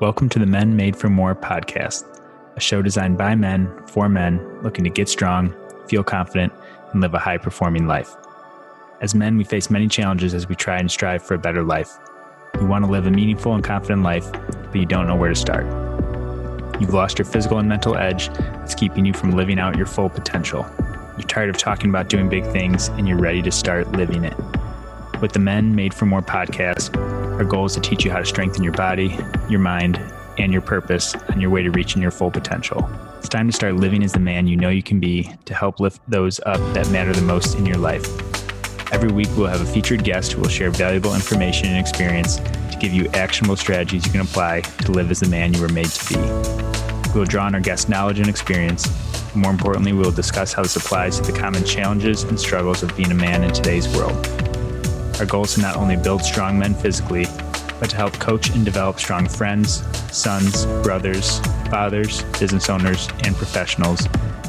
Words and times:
Welcome 0.00 0.28
to 0.28 0.38
the 0.38 0.46
Men 0.46 0.76
Made 0.76 0.94
for 0.94 1.08
More 1.08 1.34
podcast, 1.34 2.04
a 2.54 2.60
show 2.60 2.82
designed 2.82 3.18
by 3.18 3.34
men 3.34 3.68
for 3.88 4.08
men 4.08 4.62
looking 4.62 4.84
to 4.84 4.90
get 4.90 5.08
strong, 5.08 5.52
feel 5.88 6.04
confident, 6.04 6.52
and 6.92 7.00
live 7.00 7.14
a 7.14 7.18
high 7.18 7.36
performing 7.36 7.88
life. 7.88 8.14
As 9.00 9.16
men, 9.16 9.36
we 9.36 9.42
face 9.42 9.70
many 9.70 9.88
challenges 9.88 10.34
as 10.34 10.48
we 10.48 10.54
try 10.54 10.78
and 10.78 10.88
strive 10.88 11.24
for 11.24 11.34
a 11.34 11.38
better 11.38 11.64
life. 11.64 11.98
You 12.60 12.68
want 12.68 12.84
to 12.84 12.90
live 12.92 13.08
a 13.08 13.10
meaningful 13.10 13.56
and 13.56 13.64
confident 13.64 14.04
life, 14.04 14.30
but 14.30 14.76
you 14.76 14.86
don't 14.86 15.08
know 15.08 15.16
where 15.16 15.30
to 15.30 15.34
start. 15.34 15.66
You've 16.80 16.94
lost 16.94 17.18
your 17.18 17.26
physical 17.26 17.58
and 17.58 17.68
mental 17.68 17.96
edge 17.96 18.28
that's 18.28 18.76
keeping 18.76 19.04
you 19.04 19.12
from 19.12 19.32
living 19.32 19.58
out 19.58 19.76
your 19.76 19.86
full 19.86 20.10
potential. 20.10 20.64
You're 21.18 21.26
tired 21.26 21.50
of 21.50 21.58
talking 21.58 21.90
about 21.90 22.08
doing 22.08 22.28
big 22.28 22.44
things 22.52 22.86
and 22.86 23.08
you're 23.08 23.18
ready 23.18 23.42
to 23.42 23.50
start 23.50 23.90
living 23.90 24.22
it. 24.22 24.36
With 25.20 25.32
the 25.32 25.40
Men 25.40 25.74
Made 25.74 25.92
for 25.92 26.06
More 26.06 26.22
podcast, 26.22 27.17
our 27.38 27.44
goal 27.44 27.66
is 27.66 27.74
to 27.74 27.80
teach 27.80 28.04
you 28.04 28.10
how 28.10 28.18
to 28.18 28.26
strengthen 28.26 28.64
your 28.64 28.72
body, 28.72 29.16
your 29.48 29.60
mind, 29.60 30.00
and 30.38 30.52
your 30.52 30.60
purpose 30.60 31.14
on 31.30 31.40
your 31.40 31.50
way 31.50 31.62
to 31.62 31.70
reaching 31.70 32.02
your 32.02 32.10
full 32.10 32.32
potential. 32.32 32.88
It's 33.18 33.28
time 33.28 33.46
to 33.46 33.52
start 33.52 33.76
living 33.76 34.02
as 34.02 34.12
the 34.12 34.18
man 34.18 34.48
you 34.48 34.56
know 34.56 34.70
you 34.70 34.82
can 34.82 34.98
be 34.98 35.30
to 35.44 35.54
help 35.54 35.78
lift 35.78 36.00
those 36.08 36.40
up 36.46 36.58
that 36.74 36.90
matter 36.90 37.12
the 37.12 37.22
most 37.22 37.54
in 37.54 37.64
your 37.64 37.76
life. 37.76 38.06
Every 38.92 39.12
week, 39.12 39.28
we'll 39.36 39.46
have 39.46 39.60
a 39.60 39.66
featured 39.66 40.02
guest 40.02 40.32
who 40.32 40.40
will 40.40 40.48
share 40.48 40.70
valuable 40.70 41.14
information 41.14 41.68
and 41.68 41.78
experience 41.78 42.36
to 42.38 42.78
give 42.80 42.92
you 42.92 43.06
actionable 43.14 43.56
strategies 43.56 44.04
you 44.04 44.10
can 44.10 44.22
apply 44.22 44.62
to 44.62 44.90
live 44.90 45.10
as 45.12 45.20
the 45.20 45.28
man 45.28 45.54
you 45.54 45.60
were 45.60 45.68
made 45.68 45.90
to 45.90 46.14
be. 46.14 46.20
We 47.12 47.20
will 47.20 47.26
draw 47.26 47.44
on 47.44 47.54
our 47.54 47.60
guest 47.60 47.88
knowledge 47.88 48.18
and 48.18 48.28
experience. 48.28 48.88
More 49.36 49.52
importantly, 49.52 49.92
we 49.92 50.00
will 50.00 50.10
discuss 50.10 50.52
how 50.52 50.62
this 50.62 50.74
applies 50.74 51.20
to 51.20 51.30
the 51.30 51.38
common 51.38 51.64
challenges 51.64 52.24
and 52.24 52.40
struggles 52.40 52.82
of 52.82 52.96
being 52.96 53.12
a 53.12 53.14
man 53.14 53.44
in 53.44 53.52
today's 53.52 53.86
world. 53.96 54.47
Our 55.18 55.26
goal 55.26 55.44
is 55.44 55.54
to 55.54 55.60
not 55.60 55.76
only 55.76 55.96
build 55.96 56.22
strong 56.22 56.58
men 56.58 56.74
physically, 56.74 57.26
but 57.80 57.90
to 57.90 57.96
help 57.96 58.12
coach 58.20 58.50
and 58.50 58.64
develop 58.64 59.00
strong 59.00 59.28
friends, 59.28 59.82
sons, 60.16 60.64
brothers, 60.84 61.40
fathers, 61.70 62.22
business 62.38 62.70
owners, 62.70 63.08
and 63.24 63.34
professionals 63.34 64.06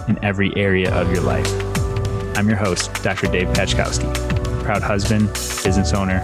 in 0.08 0.24
every 0.24 0.56
area 0.56 0.94
of 0.94 1.12
your 1.12 1.22
life. 1.22 1.48
I'm 2.38 2.48
your 2.48 2.58
host, 2.58 2.94
Dr. 3.02 3.28
Dave 3.28 3.48
Pachkowski, 3.48 4.14
proud 4.64 4.84
husband, 4.84 5.34
business 5.64 5.94
owner, 5.94 6.24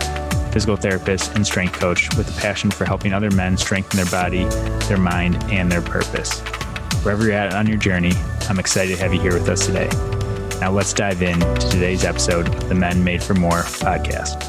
physical 0.51 0.75
therapist, 0.75 1.33
and 1.35 1.45
strength 1.45 1.73
coach 1.73 2.15
with 2.15 2.29
a 2.29 2.39
passion 2.39 2.69
for 2.69 2.85
helping 2.85 3.13
other 3.13 3.31
men 3.31 3.57
strengthen 3.57 3.97
their 3.97 4.11
body, 4.11 4.45
their 4.87 4.99
mind, 4.99 5.43
and 5.45 5.71
their 5.71 5.81
purpose. 5.81 6.39
Wherever 7.03 7.23
you're 7.23 7.33
at 7.33 7.55
on 7.55 7.65
your 7.65 7.77
journey, 7.77 8.13
I'm 8.47 8.59
excited 8.59 8.95
to 8.95 9.01
have 9.01 9.11
you 9.11 9.19
here 9.19 9.33
with 9.33 9.49
us 9.49 9.65
today. 9.65 9.89
Now 10.61 10.71
let's 10.71 10.93
dive 10.93 11.21
in 11.21 11.37
to 11.39 11.69
today's 11.69 12.05
episode 12.05 12.47
of 12.47 12.69
the 12.69 12.75
Men 12.75 13.03
Made 13.03 13.21
for 13.21 13.33
More 13.33 13.63
podcast. 13.63 14.41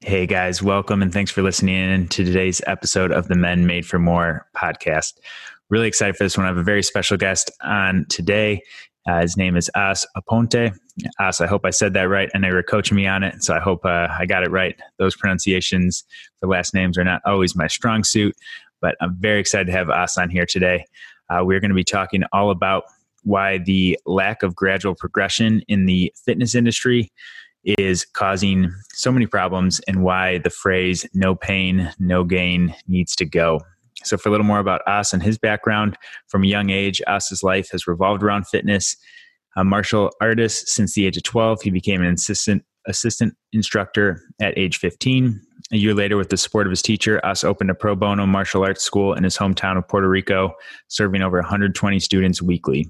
Hey 0.00 0.26
guys, 0.26 0.60
welcome 0.62 1.00
and 1.00 1.12
thanks 1.12 1.30
for 1.30 1.40
listening 1.40 1.76
in 1.76 2.08
to 2.08 2.24
today's 2.24 2.60
episode 2.66 3.12
of 3.12 3.28
the 3.28 3.36
Men 3.36 3.66
Made 3.66 3.86
for 3.86 4.00
More 4.00 4.48
podcast. 4.56 5.12
Really 5.68 5.86
excited 5.86 6.16
for 6.16 6.24
this 6.24 6.36
one. 6.36 6.44
I 6.44 6.48
have 6.48 6.56
a 6.56 6.64
very 6.64 6.82
special 6.82 7.16
guest 7.16 7.52
on 7.62 8.04
today. 8.08 8.62
Uh, 9.08 9.20
his 9.20 9.36
name 9.36 9.56
is 9.56 9.70
As 9.76 10.04
Aponte. 10.16 10.76
As, 11.20 11.40
I 11.40 11.46
hope 11.46 11.64
I 11.64 11.70
said 11.70 11.94
that 11.94 12.08
right, 12.08 12.28
and 12.34 12.42
they 12.42 12.50
were 12.50 12.64
coaching 12.64 12.96
me 12.96 13.06
on 13.06 13.22
it, 13.22 13.44
so 13.44 13.54
I 13.54 13.60
hope 13.60 13.84
uh, 13.84 14.08
I 14.10 14.26
got 14.26 14.42
it 14.42 14.50
right. 14.50 14.78
Those 14.98 15.14
pronunciations 15.14 16.02
for 16.40 16.48
last 16.48 16.74
names 16.74 16.98
are 16.98 17.04
not 17.04 17.22
always 17.24 17.54
my 17.54 17.68
strong 17.68 18.02
suit, 18.02 18.34
but 18.80 18.96
I'm 19.00 19.16
very 19.20 19.38
excited 19.38 19.68
to 19.68 19.72
have 19.72 19.88
As 19.88 20.18
on 20.18 20.30
here 20.30 20.46
today. 20.46 20.84
Uh, 21.30 21.44
we're 21.44 21.60
going 21.60 21.70
to 21.70 21.76
be 21.76 21.84
talking 21.84 22.24
all 22.32 22.50
about 22.50 22.84
why 23.22 23.58
the 23.58 23.98
lack 24.06 24.42
of 24.42 24.54
gradual 24.54 24.94
progression 24.94 25.62
in 25.68 25.86
the 25.86 26.12
fitness 26.24 26.54
industry 26.54 27.10
is 27.64 28.04
causing 28.04 28.72
so 28.94 29.12
many 29.12 29.26
problems 29.26 29.80
and 29.86 30.02
why 30.02 30.38
the 30.38 30.50
phrase 30.50 31.06
no 31.12 31.34
pain, 31.34 31.92
no 31.98 32.24
gain 32.24 32.74
needs 32.88 33.14
to 33.16 33.24
go. 33.24 33.60
So, 34.04 34.16
for 34.16 34.30
a 34.30 34.32
little 34.32 34.46
more 34.46 34.60
about 34.60 34.80
As 34.86 35.12
and 35.12 35.22
his 35.22 35.38
background, 35.38 35.96
from 36.28 36.42
a 36.42 36.46
young 36.46 36.70
age, 36.70 37.02
As's 37.06 37.42
life 37.42 37.68
has 37.72 37.86
revolved 37.86 38.22
around 38.22 38.46
fitness. 38.46 38.96
A 39.56 39.64
martial 39.64 40.10
artist 40.20 40.68
since 40.68 40.94
the 40.94 41.06
age 41.06 41.16
of 41.16 41.22
12, 41.24 41.62
he 41.62 41.70
became 41.70 42.02
an 42.02 42.14
assistant 42.14 42.64
assistant 42.86 43.34
instructor 43.52 44.22
at 44.40 44.56
age 44.56 44.78
15. 44.78 45.38
A 45.72 45.76
year 45.76 45.92
later, 45.92 46.16
with 46.16 46.30
the 46.30 46.36
support 46.36 46.66
of 46.66 46.70
his 46.70 46.80
teacher, 46.80 47.20
As 47.24 47.44
opened 47.44 47.70
a 47.70 47.74
pro 47.74 47.94
bono 47.94 48.26
martial 48.26 48.64
arts 48.64 48.82
school 48.82 49.12
in 49.12 49.22
his 49.22 49.36
hometown 49.36 49.76
of 49.76 49.86
Puerto 49.86 50.08
Rico, 50.08 50.52
serving 50.88 51.20
over 51.20 51.38
120 51.38 52.00
students 52.00 52.40
weekly. 52.40 52.88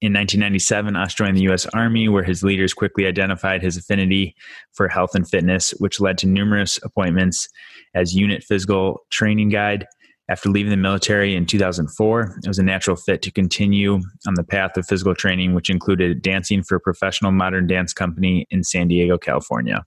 In 0.00 0.12
1997, 0.12 0.96
As 0.96 1.14
joined 1.14 1.36
the 1.36 1.42
U.S. 1.42 1.66
Army, 1.66 2.08
where 2.08 2.22
his 2.22 2.42
leaders 2.42 2.74
quickly 2.74 3.06
identified 3.06 3.62
his 3.62 3.76
affinity 3.76 4.34
for 4.72 4.88
health 4.88 5.14
and 5.14 5.28
fitness, 5.28 5.70
which 5.78 6.00
led 6.00 6.18
to 6.18 6.26
numerous 6.26 6.78
appointments 6.82 7.48
as 7.94 8.14
unit 8.14 8.44
physical 8.44 9.00
training 9.10 9.48
guide. 9.48 9.86
After 10.28 10.48
leaving 10.50 10.70
the 10.70 10.76
military 10.76 11.36
in 11.36 11.46
2004, 11.46 12.38
it 12.42 12.48
was 12.48 12.58
a 12.58 12.62
natural 12.62 12.96
fit 12.96 13.22
to 13.22 13.30
continue 13.30 14.00
on 14.26 14.34
the 14.34 14.42
path 14.42 14.76
of 14.76 14.86
physical 14.86 15.14
training, 15.14 15.54
which 15.54 15.70
included 15.70 16.20
dancing 16.20 16.62
for 16.62 16.74
a 16.74 16.80
professional 16.80 17.30
modern 17.30 17.66
dance 17.66 17.92
company 17.92 18.46
in 18.50 18.64
San 18.64 18.88
Diego, 18.88 19.18
California. 19.18 19.84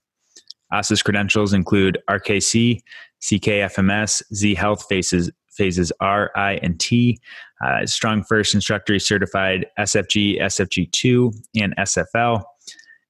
As's 0.72 1.02
credentials 1.02 1.52
include 1.52 1.98
RKC, 2.08 2.80
CKFMS, 3.22 4.22
Z 4.34 4.54
Health 4.54 4.86
Faces, 4.88 5.30
phases 5.60 5.92
R, 6.00 6.30
I, 6.34 6.54
and 6.62 6.80
T. 6.80 7.20
Uh, 7.62 7.82
StrongFirst 7.84 8.54
Instructor 8.54 8.98
certified 8.98 9.66
SFG, 9.78 10.40
SFG2, 10.40 11.36
and 11.60 11.76
SFL. 11.76 12.42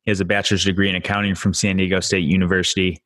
He 0.03 0.11
has 0.11 0.21
a 0.21 0.25
bachelor's 0.25 0.65
degree 0.65 0.89
in 0.89 0.97
accounting 0.97 1.37
from 1.37 1.55
San 1.55 1.77
Diego 1.77 2.01
State 2.01 2.25
University. 2.25 3.01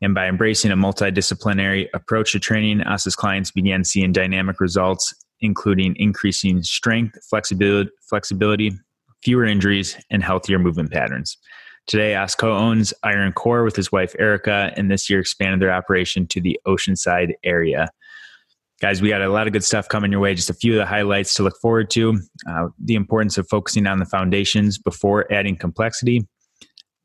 And 0.00 0.14
by 0.14 0.28
embracing 0.28 0.70
a 0.70 0.76
multidisciplinary 0.76 1.88
approach 1.92 2.32
to 2.32 2.40
training, 2.40 2.80
us 2.80 3.14
clients 3.14 3.50
began 3.50 3.84
seeing 3.84 4.12
dynamic 4.12 4.60
results, 4.60 5.14
including 5.40 5.94
increasing 5.96 6.62
strength, 6.62 7.18
flexibility, 7.28 7.90
flexibility 8.08 8.72
fewer 9.22 9.44
injuries, 9.44 9.96
and 10.10 10.22
healthier 10.22 10.58
movement 10.58 10.90
patterns. 10.90 11.36
Today, 11.86 12.14
As 12.14 12.34
co-owns 12.34 12.94
Iron 13.02 13.32
Core 13.32 13.64
with 13.64 13.76
his 13.76 13.92
wife 13.92 14.14
Erica, 14.18 14.72
and 14.76 14.90
this 14.90 15.10
year 15.10 15.20
expanded 15.20 15.60
their 15.60 15.72
operation 15.72 16.26
to 16.28 16.40
the 16.40 16.58
Oceanside 16.66 17.34
area 17.44 17.90
guys, 18.80 19.00
we 19.00 19.08
got 19.08 19.22
a 19.22 19.28
lot 19.28 19.46
of 19.46 19.52
good 19.52 19.64
stuff 19.64 19.88
coming 19.88 20.12
your 20.12 20.20
way. 20.20 20.34
Just 20.34 20.50
a 20.50 20.54
few 20.54 20.72
of 20.72 20.78
the 20.78 20.86
highlights 20.86 21.34
to 21.34 21.42
look 21.42 21.58
forward 21.60 21.90
to. 21.90 22.20
Uh, 22.48 22.68
the 22.78 22.94
importance 22.94 23.38
of 23.38 23.48
focusing 23.48 23.86
on 23.86 23.98
the 23.98 24.04
foundations 24.04 24.78
before 24.78 25.30
adding 25.32 25.56
complexity. 25.56 26.26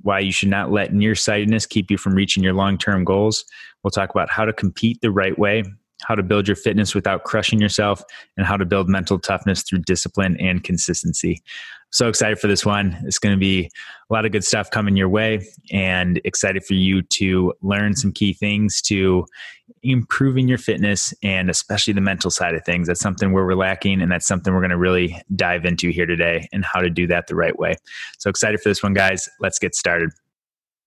Why 0.01 0.19
you 0.19 0.31
should 0.31 0.49
not 0.49 0.71
let 0.71 0.93
nearsightedness 0.93 1.67
keep 1.67 1.91
you 1.91 1.97
from 1.97 2.15
reaching 2.15 2.43
your 2.43 2.53
long 2.53 2.77
term 2.77 3.03
goals. 3.03 3.45
We'll 3.83 3.91
talk 3.91 4.09
about 4.09 4.29
how 4.29 4.45
to 4.45 4.53
compete 4.53 4.99
the 5.01 5.11
right 5.11 5.37
way, 5.37 5.63
how 6.01 6.15
to 6.15 6.23
build 6.23 6.47
your 6.47 6.55
fitness 6.55 6.95
without 6.95 7.23
crushing 7.23 7.61
yourself, 7.61 8.03
and 8.35 8.45
how 8.45 8.57
to 8.57 8.65
build 8.65 8.89
mental 8.89 9.19
toughness 9.19 9.63
through 9.63 9.79
discipline 9.79 10.37
and 10.39 10.63
consistency 10.63 11.41
so 11.91 12.07
excited 12.07 12.39
for 12.39 12.47
this 12.47 12.65
one. 12.65 12.97
It's 13.03 13.19
going 13.19 13.35
to 13.35 13.39
be 13.39 13.69
a 14.09 14.13
lot 14.13 14.25
of 14.25 14.31
good 14.31 14.45
stuff 14.45 14.71
coming 14.71 14.95
your 14.95 15.09
way 15.09 15.45
and 15.71 16.21
excited 16.23 16.65
for 16.65 16.73
you 16.73 17.01
to 17.01 17.53
learn 17.61 17.95
some 17.95 18.13
key 18.13 18.33
things 18.33 18.81
to 18.83 19.25
improving 19.83 20.47
your 20.47 20.57
fitness 20.57 21.13
and 21.23 21.49
especially 21.49 21.93
the 21.93 22.01
mental 22.01 22.29
side 22.29 22.53
of 22.53 22.63
things. 22.63 22.87
That's 22.87 22.99
something 22.99 23.31
where 23.31 23.45
we're 23.45 23.55
lacking 23.55 24.01
and 24.01 24.11
that's 24.11 24.27
something 24.27 24.53
we're 24.53 24.59
going 24.59 24.69
to 24.69 24.77
really 24.77 25.19
dive 25.35 25.65
into 25.65 25.89
here 25.89 26.05
today 26.05 26.47
and 26.51 26.63
how 26.63 26.81
to 26.81 26.89
do 26.89 27.07
that 27.07 27.27
the 27.27 27.35
right 27.35 27.57
way. 27.57 27.75
So 28.19 28.29
excited 28.29 28.61
for 28.61 28.69
this 28.69 28.83
one, 28.83 28.93
guys. 28.93 29.27
Let's 29.39 29.59
get 29.59 29.75
started. 29.75 30.11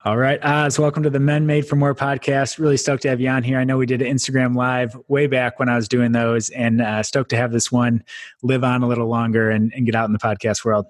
All 0.05 0.19
right, 0.19 0.39
As, 0.43 0.79
welcome 0.79 1.03
to 1.03 1.09
the 1.09 1.19
Men 1.19 1.47
Made 1.47 1.67
for 1.67 1.77
More 1.77 1.95
podcast. 1.95 2.59
Really 2.59 2.77
stoked 2.77 3.03
to 3.05 3.09
have 3.09 3.23
you 3.23 3.31
on 3.31 3.43
here. 3.43 3.59
I 3.59 3.65
know 3.65 3.79
we 3.79 3.87
did 3.87 4.03
an 4.03 4.15
Instagram 4.15 4.55
live 4.55 4.95
way 5.09 5.27
back 5.27 5.59
when 5.59 5.71
I 5.71 5.77
was 5.77 5.89
doing 5.89 6.13
those, 6.13 6.51
and 6.51 6.83
uh, 6.83 7.03
stoked 7.03 7.31
to 7.31 7.37
have 7.37 7.53
this 7.53 7.73
one 7.73 8.05
live 8.43 8.65
on 8.65 8.83
a 8.83 8.87
little 8.87 9.09
longer 9.09 9.51
and, 9.51 9.73
and 9.75 9.87
get 9.87 9.95
out 9.95 10.05
in 10.05 10.13
the 10.13 10.19
podcast 10.19 10.63
world. 10.63 10.85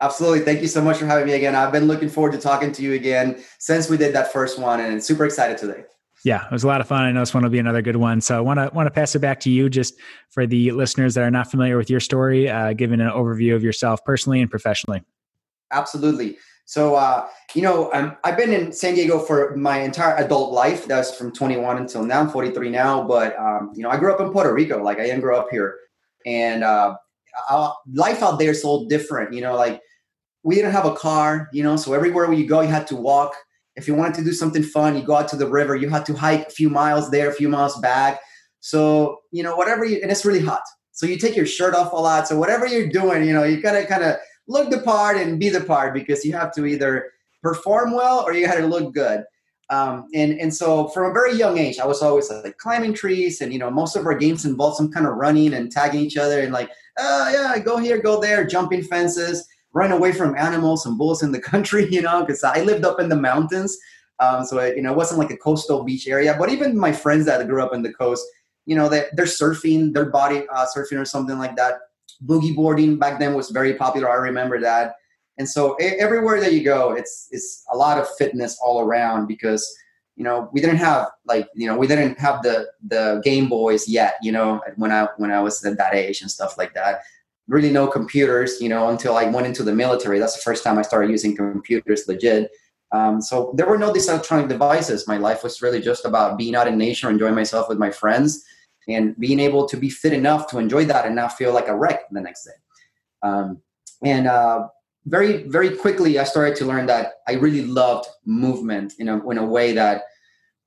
Absolutely. 0.00 0.40
Thank 0.40 0.62
you 0.62 0.68
so 0.68 0.80
much 0.80 0.96
for 0.96 1.04
having 1.04 1.26
me 1.26 1.34
again. 1.34 1.54
I've 1.54 1.72
been 1.72 1.88
looking 1.88 2.08
forward 2.08 2.32
to 2.32 2.38
talking 2.38 2.72
to 2.72 2.82
you 2.82 2.94
again 2.94 3.44
since 3.58 3.90
we 3.90 3.98
did 3.98 4.14
that 4.14 4.32
first 4.32 4.58
one, 4.58 4.80
and 4.80 5.04
super 5.04 5.26
excited 5.26 5.58
today. 5.58 5.84
Yeah, 6.26 6.44
it 6.44 6.50
was 6.50 6.64
a 6.64 6.66
lot 6.66 6.80
of 6.80 6.88
fun. 6.88 7.04
I 7.04 7.12
know 7.12 7.20
this 7.20 7.32
one 7.32 7.44
will 7.44 7.50
be 7.50 7.60
another 7.60 7.82
good 7.82 7.94
one. 7.94 8.20
So 8.20 8.36
I 8.36 8.40
want 8.40 8.58
to 8.58 8.68
want 8.74 8.88
to 8.88 8.90
pass 8.90 9.14
it 9.14 9.20
back 9.20 9.38
to 9.42 9.50
you, 9.50 9.70
just 9.70 9.94
for 10.28 10.44
the 10.44 10.72
listeners 10.72 11.14
that 11.14 11.22
are 11.22 11.30
not 11.30 11.48
familiar 11.48 11.76
with 11.76 11.88
your 11.88 12.00
story, 12.00 12.50
uh, 12.50 12.72
giving 12.72 13.00
an 13.00 13.10
overview 13.10 13.54
of 13.54 13.62
yourself 13.62 14.04
personally 14.04 14.40
and 14.40 14.50
professionally. 14.50 15.04
Absolutely. 15.70 16.36
So, 16.64 16.96
uh, 16.96 17.28
you 17.54 17.62
know, 17.62 17.92
um, 17.92 18.16
I've 18.24 18.36
been 18.36 18.52
in 18.52 18.72
San 18.72 18.96
Diego 18.96 19.20
for 19.20 19.56
my 19.56 19.78
entire 19.82 20.16
adult 20.16 20.52
life. 20.52 20.86
That's 20.86 21.14
from 21.14 21.32
21 21.32 21.76
until 21.78 22.04
now. 22.04 22.22
I'm 22.22 22.28
43 22.28 22.70
now, 22.70 23.06
but 23.06 23.38
um, 23.38 23.70
you 23.76 23.84
know, 23.84 23.90
I 23.90 23.96
grew 23.96 24.12
up 24.12 24.20
in 24.20 24.32
Puerto 24.32 24.52
Rico. 24.52 24.82
Like 24.82 24.98
I 24.98 25.04
didn't 25.04 25.20
grow 25.20 25.38
up 25.38 25.46
here, 25.52 25.76
and 26.26 26.64
uh, 26.64 26.96
life 27.94 28.24
out 28.24 28.40
there 28.40 28.50
is 28.50 28.62
so 28.62 28.88
different. 28.88 29.32
You 29.32 29.42
know, 29.42 29.54
like 29.54 29.80
we 30.42 30.56
didn't 30.56 30.72
have 30.72 30.86
a 30.86 30.96
car. 30.96 31.48
You 31.52 31.62
know, 31.62 31.76
so 31.76 31.94
everywhere 31.94 32.32
you 32.32 32.48
go, 32.48 32.62
you 32.62 32.68
had 32.68 32.88
to 32.88 32.96
walk. 32.96 33.36
If 33.76 33.86
you 33.86 33.94
wanted 33.94 34.14
to 34.16 34.24
do 34.24 34.32
something 34.32 34.62
fun, 34.62 34.96
you 34.96 35.02
go 35.02 35.16
out 35.16 35.28
to 35.28 35.36
the 35.36 35.48
river. 35.48 35.76
You 35.76 35.88
had 35.88 36.06
to 36.06 36.14
hike 36.14 36.48
a 36.48 36.50
few 36.50 36.70
miles 36.70 37.10
there, 37.10 37.30
a 37.30 37.34
few 37.34 37.48
miles 37.48 37.78
back. 37.80 38.20
So, 38.60 39.18
you 39.30 39.42
know, 39.42 39.54
whatever 39.54 39.84
you, 39.84 40.00
and 40.02 40.10
it's 40.10 40.24
really 40.24 40.40
hot. 40.40 40.62
So 40.92 41.06
you 41.06 41.18
take 41.18 41.36
your 41.36 41.46
shirt 41.46 41.74
off 41.74 41.92
a 41.92 41.96
lot. 41.96 42.26
So 42.26 42.38
whatever 42.38 42.66
you're 42.66 42.88
doing, 42.88 43.24
you 43.24 43.34
know, 43.34 43.44
you 43.44 43.60
gotta 43.60 43.86
kind 43.86 44.02
of 44.02 44.16
look 44.48 44.70
the 44.70 44.80
part 44.80 45.16
and 45.16 45.38
be 45.38 45.48
the 45.48 45.60
part 45.60 45.94
because 45.94 46.24
you 46.24 46.32
have 46.32 46.52
to 46.54 46.66
either 46.66 47.10
perform 47.42 47.92
well 47.92 48.20
or 48.20 48.32
you 48.32 48.46
got 48.46 48.56
to 48.56 48.66
look 48.66 48.92
good. 48.94 49.24
Um, 49.68 50.06
and 50.14 50.38
and 50.38 50.54
so 50.54 50.88
from 50.88 51.10
a 51.10 51.12
very 51.12 51.34
young 51.34 51.58
age, 51.58 51.80
I 51.80 51.86
was 51.86 52.00
always 52.00 52.30
like 52.30 52.56
climbing 52.58 52.94
trees, 52.94 53.40
and 53.40 53.52
you 53.52 53.58
know 53.58 53.70
most 53.70 53.96
of 53.96 54.06
our 54.06 54.14
games 54.14 54.44
involved 54.44 54.76
some 54.76 54.92
kind 54.92 55.06
of 55.06 55.16
running 55.16 55.54
and 55.54 55.72
tagging 55.72 56.02
each 56.02 56.16
other, 56.16 56.40
and 56.40 56.52
like 56.52 56.70
oh 56.98 57.30
yeah, 57.30 57.58
go 57.58 57.76
here, 57.76 57.98
go 57.98 58.20
there, 58.20 58.46
jumping 58.46 58.84
fences, 58.84 59.44
run 59.76 59.92
away 59.92 60.12
from 60.12 60.36
animals 60.36 60.86
and 60.86 60.98
bulls 60.98 61.22
in 61.22 61.32
the 61.32 61.40
country, 61.52 61.86
you 61.90 62.02
know, 62.02 62.20
because 62.20 62.42
I 62.42 62.62
lived 62.62 62.84
up 62.84 62.98
in 62.98 63.08
the 63.08 63.16
mountains, 63.30 63.76
um, 64.18 64.44
so 64.44 64.58
it, 64.58 64.76
you 64.76 64.82
know 64.82 64.92
it 64.92 64.96
wasn't 64.96 65.20
like 65.20 65.30
a 65.30 65.36
coastal 65.36 65.84
beach 65.84 66.08
area. 66.08 66.34
But 66.38 66.50
even 66.50 66.78
my 66.78 66.92
friends 66.92 67.26
that 67.26 67.46
grew 67.46 67.62
up 67.62 67.74
in 67.74 67.82
the 67.82 67.92
coast, 67.92 68.24
you 68.64 68.74
know, 68.74 68.88
they, 68.88 69.04
they're 69.12 69.26
surfing, 69.26 69.92
their 69.92 70.06
body 70.06 70.46
uh, 70.52 70.66
surfing 70.74 71.00
or 71.00 71.04
something 71.04 71.38
like 71.38 71.56
that. 71.56 71.74
Boogie 72.24 72.56
boarding 72.56 72.98
back 72.98 73.18
then 73.18 73.34
was 73.34 73.50
very 73.50 73.74
popular. 73.74 74.08
I 74.10 74.14
remember 74.14 74.58
that 74.60 74.94
and 75.38 75.48
so 75.48 75.74
everywhere 75.74 76.40
that 76.40 76.52
you 76.52 76.62
go 76.62 76.92
it's 76.92 77.28
it's 77.30 77.64
a 77.72 77.76
lot 77.76 77.98
of 77.98 78.06
fitness 78.16 78.58
all 78.62 78.80
around 78.80 79.26
because 79.26 79.62
you 80.16 80.24
know 80.24 80.48
we 80.52 80.60
didn't 80.60 80.76
have 80.76 81.08
like 81.26 81.48
you 81.54 81.66
know 81.66 81.76
we 81.76 81.86
didn't 81.86 82.18
have 82.18 82.42
the 82.42 82.66
the 82.88 83.20
game 83.24 83.48
boys 83.48 83.88
yet 83.88 84.14
you 84.22 84.32
know 84.32 84.60
when 84.76 84.90
i 84.90 85.06
when 85.18 85.30
i 85.30 85.40
was 85.40 85.64
at 85.64 85.76
that 85.76 85.94
age 85.94 86.22
and 86.22 86.30
stuff 86.30 86.56
like 86.56 86.72
that 86.74 87.00
really 87.48 87.70
no 87.70 87.86
computers 87.86 88.60
you 88.60 88.68
know 88.68 88.88
until 88.88 89.16
i 89.16 89.24
went 89.24 89.46
into 89.46 89.62
the 89.62 89.74
military. 89.74 90.18
That's 90.18 90.34
the 90.34 90.42
first 90.42 90.64
time 90.64 90.78
i 90.78 90.82
started 90.82 91.10
using 91.10 91.36
computers 91.36 92.04
legit. 92.08 92.50
Um, 92.92 93.20
so 93.20 93.52
there 93.56 93.66
were 93.66 93.78
no 93.78 93.92
electronic 93.92 94.48
devices. 94.48 95.08
My 95.08 95.16
life 95.16 95.42
was 95.42 95.60
really 95.60 95.80
just 95.80 96.04
about 96.04 96.38
being 96.38 96.54
out 96.54 96.68
in 96.68 96.78
nature 96.78 97.10
enjoying 97.10 97.34
myself 97.34 97.68
with 97.68 97.78
my 97.78 97.90
friends 97.90 98.44
and 98.88 99.18
being 99.18 99.40
able 99.40 99.66
to 99.66 99.76
be 99.76 99.90
fit 99.90 100.12
enough 100.12 100.48
to 100.48 100.58
enjoy 100.58 100.84
that 100.84 101.04
and 101.04 101.16
not 101.16 101.32
feel 101.32 101.52
like 101.52 101.66
a 101.66 101.76
wreck 101.76 102.08
the 102.12 102.20
next 102.20 102.44
day. 102.44 102.52
Um, 103.22 103.60
and 104.04 104.28
uh, 104.28 104.68
very 105.06 105.44
very 105.44 105.70
quickly 105.70 106.18
i 106.18 106.24
started 106.24 106.56
to 106.56 106.64
learn 106.64 106.86
that 106.86 107.14
i 107.28 107.32
really 107.32 107.64
loved 107.64 108.08
movement 108.24 108.94
in 108.98 109.08
a, 109.08 109.30
in 109.30 109.38
a 109.38 109.44
way 109.44 109.72
that 109.72 110.02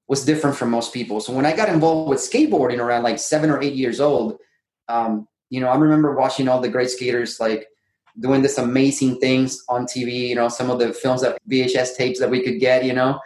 was 0.08 0.26
different 0.26 0.56
from 0.56 0.72
most 0.72 0.92
people. 0.94 1.22
So 1.22 1.34
when 1.34 1.46
i 1.46 1.56
got 1.56 1.70
involved 1.70 2.10
with 2.10 2.20
skateboarding 2.20 2.80
around 2.80 3.04
like 3.04 3.20
seven 3.20 3.50
or 3.50 3.62
eight 3.62 3.76
years 3.76 4.00
old 4.00 4.40
um, 4.88 5.28
you 5.50 5.60
know 5.60 5.68
i 5.68 5.76
remember 5.76 6.16
watching 6.16 6.48
all 6.48 6.62
the 6.62 6.70
great 6.70 6.90
skaters 6.90 7.40
like 7.40 7.68
doing 8.20 8.42
this 8.42 8.58
amazing 8.58 9.20
things 9.20 9.64
on 9.70 9.86
tv 9.86 10.30
you 10.30 10.36
know 10.36 10.50
some 10.50 10.70
of 10.70 10.80
the 10.80 10.94
films 10.94 11.22
that 11.22 11.40
vhs 11.50 11.96
tapes 11.96 12.20
that 12.20 12.30
we 12.30 12.44
could 12.44 12.60
get 12.60 12.84
you 12.84 12.94
know 12.94 13.20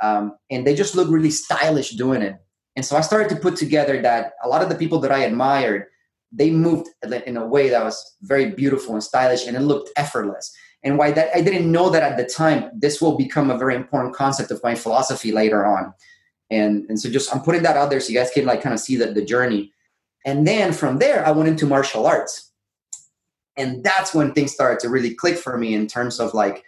um, 0.00 0.36
and 0.50 0.66
they 0.66 0.74
just 0.74 0.94
look 0.94 1.10
really 1.10 1.30
stylish 1.30 1.90
doing 1.90 2.22
it. 2.22 2.36
And 2.76 2.84
so 2.84 2.96
i 2.96 3.00
started 3.00 3.28
to 3.30 3.36
put 3.36 3.56
together 3.56 4.00
that 4.00 4.32
a 4.42 4.48
lot 4.48 4.62
of 4.62 4.68
the 4.68 4.74
people 4.74 4.98
that 5.00 5.12
i 5.12 5.18
admired 5.18 5.86
they 6.32 6.50
moved 6.50 6.88
in 7.26 7.36
a 7.36 7.44
way 7.44 7.68
that 7.68 7.82
was 7.82 8.16
very 8.22 8.50
beautiful 8.52 8.94
and 8.94 9.02
stylish 9.02 9.46
and 9.46 9.56
it 9.56 9.60
looked 9.60 9.90
effortless. 9.96 10.54
And 10.82 10.96
why 10.96 11.10
that 11.10 11.36
i 11.36 11.40
didn't 11.40 11.70
know 11.70 11.90
that 11.90 12.02
at 12.02 12.16
the 12.16 12.24
time 12.24 12.70
this 12.74 13.00
will 13.00 13.16
become 13.16 13.50
a 13.50 13.58
very 13.58 13.74
important 13.74 14.14
concept 14.14 14.50
of 14.50 14.62
my 14.62 14.74
philosophy 14.74 15.32
later 15.32 15.66
on. 15.66 15.92
And 16.50 16.86
and 16.88 16.98
so 16.98 17.10
just 17.10 17.34
i'm 17.34 17.42
putting 17.42 17.62
that 17.64 17.76
out 17.76 17.90
there 17.90 18.00
so 18.00 18.10
you 18.12 18.18
guys 18.18 18.30
can 18.30 18.46
like 18.46 18.62
kind 18.62 18.72
of 18.72 18.80
see 18.80 18.96
the, 18.96 19.12
the 19.12 19.24
journey 19.24 19.72
and 20.24 20.46
then 20.46 20.72
from 20.72 20.98
there 20.98 21.26
i 21.26 21.30
went 21.30 21.48
into 21.48 21.66
martial 21.66 22.06
arts 22.06 22.52
and 23.56 23.84
that's 23.84 24.14
when 24.14 24.32
things 24.32 24.52
started 24.52 24.80
to 24.80 24.88
really 24.88 25.14
click 25.14 25.36
for 25.36 25.58
me 25.58 25.74
in 25.74 25.86
terms 25.86 26.20
of 26.20 26.34
like 26.34 26.64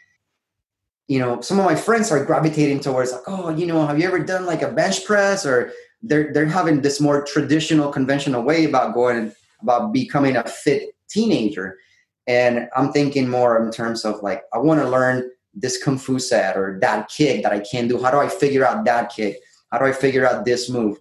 you 1.09 1.19
know 1.19 1.41
some 1.41 1.59
of 1.59 1.65
my 1.65 1.75
friends 1.75 2.11
are 2.11 2.25
gravitating 2.25 2.81
towards 2.81 3.13
like 3.13 3.23
oh 3.27 3.51
you 3.51 3.67
know 3.67 3.87
have 3.87 3.99
you 3.99 4.07
ever 4.07 4.19
done 4.19 4.47
like 4.47 4.63
a 4.63 4.71
bench 4.71 5.05
press 5.05 5.45
or 5.45 5.73
they're 6.03 6.33
they're 6.33 6.47
having 6.47 6.81
this 6.81 7.01
more 7.01 7.25
traditional 7.25 7.91
conventional 7.91 8.43
way 8.43 8.65
about 8.65 8.95
going 8.95 9.33
about 9.63 9.93
becoming 9.93 10.37
a 10.37 10.45
fit 10.45 10.91
teenager. 11.09 11.79
And 12.27 12.69
I'm 12.77 12.93
thinking 12.93 13.29
more 13.29 13.63
in 13.63 13.71
terms 13.71 14.05
of 14.05 14.23
like, 14.23 14.43
I 14.53 14.59
want 14.59 14.81
to 14.81 14.89
learn 14.89 15.31
this 15.55 15.83
kung 15.83 15.99
fu 15.99 16.19
set 16.19 16.57
or 16.57 16.79
that 16.81 17.09
kick 17.09 17.43
that 17.43 17.53
I 17.53 17.61
can't 17.61 17.89
do. 17.89 18.03
How 18.03 18.11
do 18.11 18.19
I 18.19 18.29
figure 18.29 18.65
out 18.65 18.85
that 18.85 19.13
kick? 19.15 19.39
How 19.71 19.79
do 19.79 19.85
I 19.85 19.93
figure 19.93 20.27
out 20.27 20.45
this 20.45 20.71
move? 20.71 20.99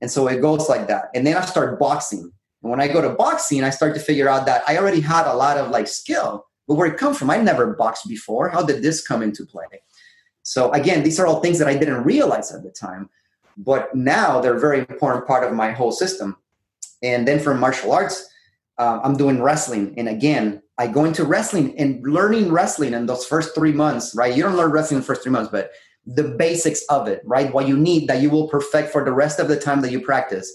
And 0.00 0.10
so 0.10 0.26
it 0.28 0.40
goes 0.40 0.68
like 0.68 0.88
that. 0.88 1.10
And 1.14 1.26
then 1.26 1.36
I 1.36 1.44
start 1.44 1.78
boxing. 1.78 2.32
And 2.62 2.70
when 2.70 2.80
I 2.80 2.88
go 2.88 3.00
to 3.00 3.10
boxing, 3.10 3.64
I 3.64 3.70
start 3.70 3.94
to 3.94 4.00
figure 4.00 4.28
out 4.28 4.46
that 4.46 4.62
I 4.68 4.78
already 4.78 5.00
had 5.00 5.26
a 5.26 5.34
lot 5.34 5.58
of 5.58 5.70
like 5.70 5.88
skill, 5.88 6.46
but 6.68 6.74
where 6.74 6.86
it 6.86 6.98
come 6.98 7.14
from, 7.14 7.30
I 7.30 7.38
never 7.38 7.74
boxed 7.74 8.08
before. 8.08 8.48
How 8.48 8.62
did 8.62 8.82
this 8.82 9.06
come 9.06 9.22
into 9.22 9.44
play? 9.44 9.64
So 10.42 10.70
again, 10.72 11.02
these 11.02 11.20
are 11.20 11.26
all 11.26 11.40
things 11.40 11.58
that 11.58 11.68
I 11.68 11.76
didn't 11.76 12.04
realize 12.04 12.52
at 12.52 12.62
the 12.62 12.70
time, 12.70 13.08
but 13.56 13.94
now 13.94 14.40
they're 14.40 14.56
a 14.56 14.60
very 14.60 14.80
important 14.80 15.26
part 15.26 15.44
of 15.44 15.52
my 15.52 15.72
whole 15.72 15.92
system. 15.92 16.36
And 17.02 17.26
then 17.26 17.38
from 17.38 17.60
martial 17.60 17.92
arts, 17.92 18.28
uh, 18.78 19.00
I'm 19.02 19.16
doing 19.16 19.42
wrestling. 19.42 19.94
And 19.98 20.08
again, 20.08 20.62
I 20.78 20.86
go 20.86 21.04
into 21.04 21.24
wrestling 21.24 21.78
and 21.78 22.02
learning 22.02 22.50
wrestling 22.50 22.94
in 22.94 23.06
those 23.06 23.26
first 23.26 23.54
three 23.54 23.72
months, 23.72 24.14
right? 24.14 24.34
You 24.34 24.42
don't 24.42 24.56
learn 24.56 24.70
wrestling 24.70 24.96
in 24.96 25.02
the 25.02 25.06
first 25.06 25.22
three 25.22 25.32
months, 25.32 25.50
but 25.50 25.70
the 26.06 26.24
basics 26.24 26.82
of 26.88 27.08
it, 27.08 27.22
right? 27.24 27.52
What 27.52 27.68
you 27.68 27.76
need 27.76 28.08
that 28.08 28.20
you 28.22 28.30
will 28.30 28.48
perfect 28.48 28.90
for 28.90 29.04
the 29.04 29.12
rest 29.12 29.38
of 29.38 29.48
the 29.48 29.58
time 29.58 29.80
that 29.82 29.92
you 29.92 30.00
practice, 30.00 30.52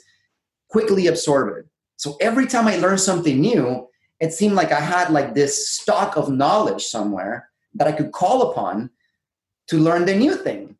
quickly 0.69 1.07
absorb 1.07 1.55
it. 1.57 1.65
So 1.97 2.17
every 2.19 2.47
time 2.47 2.67
I 2.67 2.77
learn 2.77 2.97
something 2.97 3.39
new, 3.39 3.87
it 4.19 4.33
seemed 4.33 4.55
like 4.55 4.71
I 4.71 4.79
had 4.79 5.11
like 5.11 5.33
this 5.33 5.69
stock 5.69 6.17
of 6.17 6.29
knowledge 6.29 6.83
somewhere 6.83 7.49
that 7.75 7.87
I 7.87 7.91
could 7.91 8.11
call 8.11 8.51
upon 8.51 8.89
to 9.67 9.77
learn 9.77 10.05
the 10.05 10.15
new 10.15 10.35
thing, 10.35 10.77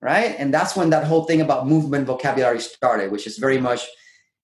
right? 0.00 0.34
And 0.38 0.52
that's 0.52 0.76
when 0.76 0.90
that 0.90 1.04
whole 1.04 1.24
thing 1.24 1.40
about 1.40 1.66
movement 1.66 2.06
vocabulary 2.06 2.60
started, 2.60 3.10
which 3.10 3.26
is 3.26 3.38
very 3.38 3.58
much 3.58 3.86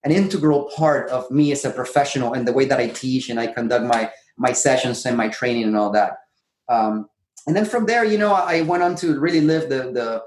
an 0.04 0.12
integral 0.12 0.70
part 0.76 1.08
of 1.10 1.30
me 1.30 1.52
as 1.52 1.64
a 1.64 1.70
professional 1.70 2.34
and 2.34 2.46
the 2.46 2.52
way 2.52 2.66
that 2.66 2.78
I 2.78 2.88
teach 2.88 3.30
and 3.30 3.40
I 3.40 3.46
conduct 3.46 3.86
my 3.86 4.10
my 4.36 4.52
sessions 4.52 5.06
and 5.06 5.16
my 5.16 5.28
training 5.28 5.64
and 5.64 5.76
all 5.76 5.92
that. 5.92 6.18
Um, 6.68 7.08
and 7.46 7.56
then 7.56 7.64
from 7.64 7.86
there, 7.86 8.04
you 8.04 8.18
know, 8.18 8.32
I 8.32 8.62
went 8.62 8.82
on 8.82 8.94
to 8.96 9.18
really 9.18 9.40
live 9.40 9.68
the 9.68 9.92
the 9.92 10.22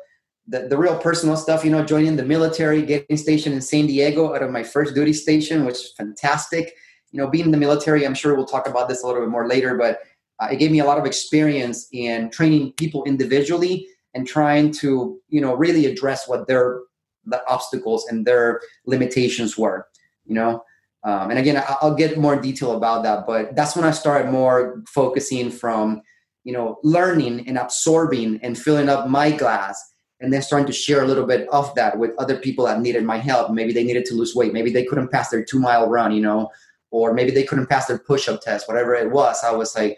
the, 0.50 0.68
the 0.68 0.78
real 0.78 0.98
personal 0.98 1.36
stuff. 1.36 1.66
You 1.66 1.72
know, 1.72 1.84
joining 1.84 2.16
the 2.16 2.24
military, 2.26 2.82
getting 2.84 3.18
stationed 3.18 3.56
in 3.56 3.62
San 3.62 3.88
Diego 3.88 4.34
out 4.34 4.44
of 4.44 4.52
my 4.52 4.64
first 4.64 4.96
duty 4.96 5.14
station, 5.14 5.66
which 5.66 5.76
is 5.76 5.94
fantastic. 5.98 6.74
You 7.12 7.20
know, 7.20 7.28
being 7.28 7.46
in 7.46 7.52
the 7.52 7.58
military, 7.58 8.06
I'm 8.06 8.14
sure 8.14 8.36
we'll 8.36 8.46
talk 8.46 8.68
about 8.68 8.90
this 8.90 9.04
a 9.04 9.08
little 9.08 9.22
bit 9.22 9.30
more 9.30 9.48
later, 9.48 9.76
but 9.76 10.00
uh, 10.40 10.48
it 10.52 10.58
gave 10.58 10.72
me 10.72 10.80
a 10.80 10.86
lot 10.86 10.98
of 10.98 11.06
experience 11.06 11.88
in 11.92 12.30
training 12.30 12.74
people 12.74 13.04
individually 13.06 13.88
and 14.14 14.28
trying 14.28 14.72
to 14.72 15.20
you 15.30 15.42
know 15.42 15.56
really 15.56 15.86
address 15.86 16.28
what 16.28 16.48
their 16.48 16.82
the 17.26 17.42
obstacles 17.48 18.08
and 18.08 18.26
their 18.26 18.62
limitations 18.86 19.58
were 19.58 19.88
you 20.26 20.34
know 20.34 20.64
um, 21.04 21.30
and 21.30 21.40
again 21.40 21.64
i'll 21.82 21.96
get 21.96 22.18
more 22.18 22.36
detail 22.40 22.76
about 22.76 23.04
that 23.04 23.26
but 23.28 23.56
that's 23.56 23.76
when 23.76 23.86
i 23.86 23.92
started 23.92 24.32
more 24.32 24.82
focusing 24.88 25.50
from 25.52 26.02
you 26.48 26.54
know 26.54 26.80
learning 26.84 27.36
and 27.48 27.58
absorbing 27.58 28.40
and 28.44 28.58
filling 28.58 28.90
up 28.90 29.08
my 29.08 29.30
glass 29.32 29.76
and 30.20 30.34
then 30.34 30.42
starting 30.42 30.66
to 30.66 30.74
share 30.74 31.04
a 31.04 31.08
little 31.08 31.28
bit 31.28 31.48
of 31.50 31.74
that 31.76 32.00
with 32.00 32.12
other 32.18 32.38
people 32.38 32.66
that 32.66 32.82
needed 32.82 33.04
my 33.04 33.18
help. 33.18 33.52
Maybe 33.52 33.72
they 33.72 33.84
needed 33.84 34.06
to 34.06 34.16
lose 34.16 34.34
weight. 34.34 34.52
Maybe 34.52 34.72
they 34.72 34.86
couldn't 34.86 35.12
pass 35.12 35.30
their 35.30 35.44
two 35.44 35.60
mile 35.60 35.88
run 35.90 36.12
you 36.12 36.22
know 36.22 36.50
or 36.90 37.14
maybe 37.14 37.32
they 37.32 37.44
couldn't 37.44 37.68
pass 37.68 37.86
their 37.88 38.00
push-up 38.00 38.42
test 38.42 38.68
whatever 38.68 38.96
it 38.96 39.12
was. 39.12 39.44
I 39.44 39.52
was 39.52 39.76
like 39.76 39.98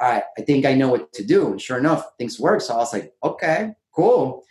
all 0.00 0.10
right 0.12 0.22
i 0.38 0.42
think 0.42 0.64
i 0.64 0.74
know 0.74 0.88
what 0.88 1.12
to 1.12 1.24
do. 1.24 1.40
And 1.52 1.60
sure 1.60 1.78
enough 1.78 2.02
things 2.18 2.40
worked. 2.40 2.64
So 2.64 2.74
i 2.74 2.78
was 2.78 2.92
like 2.92 3.12
okay 3.22 3.74
cool. 3.98 4.44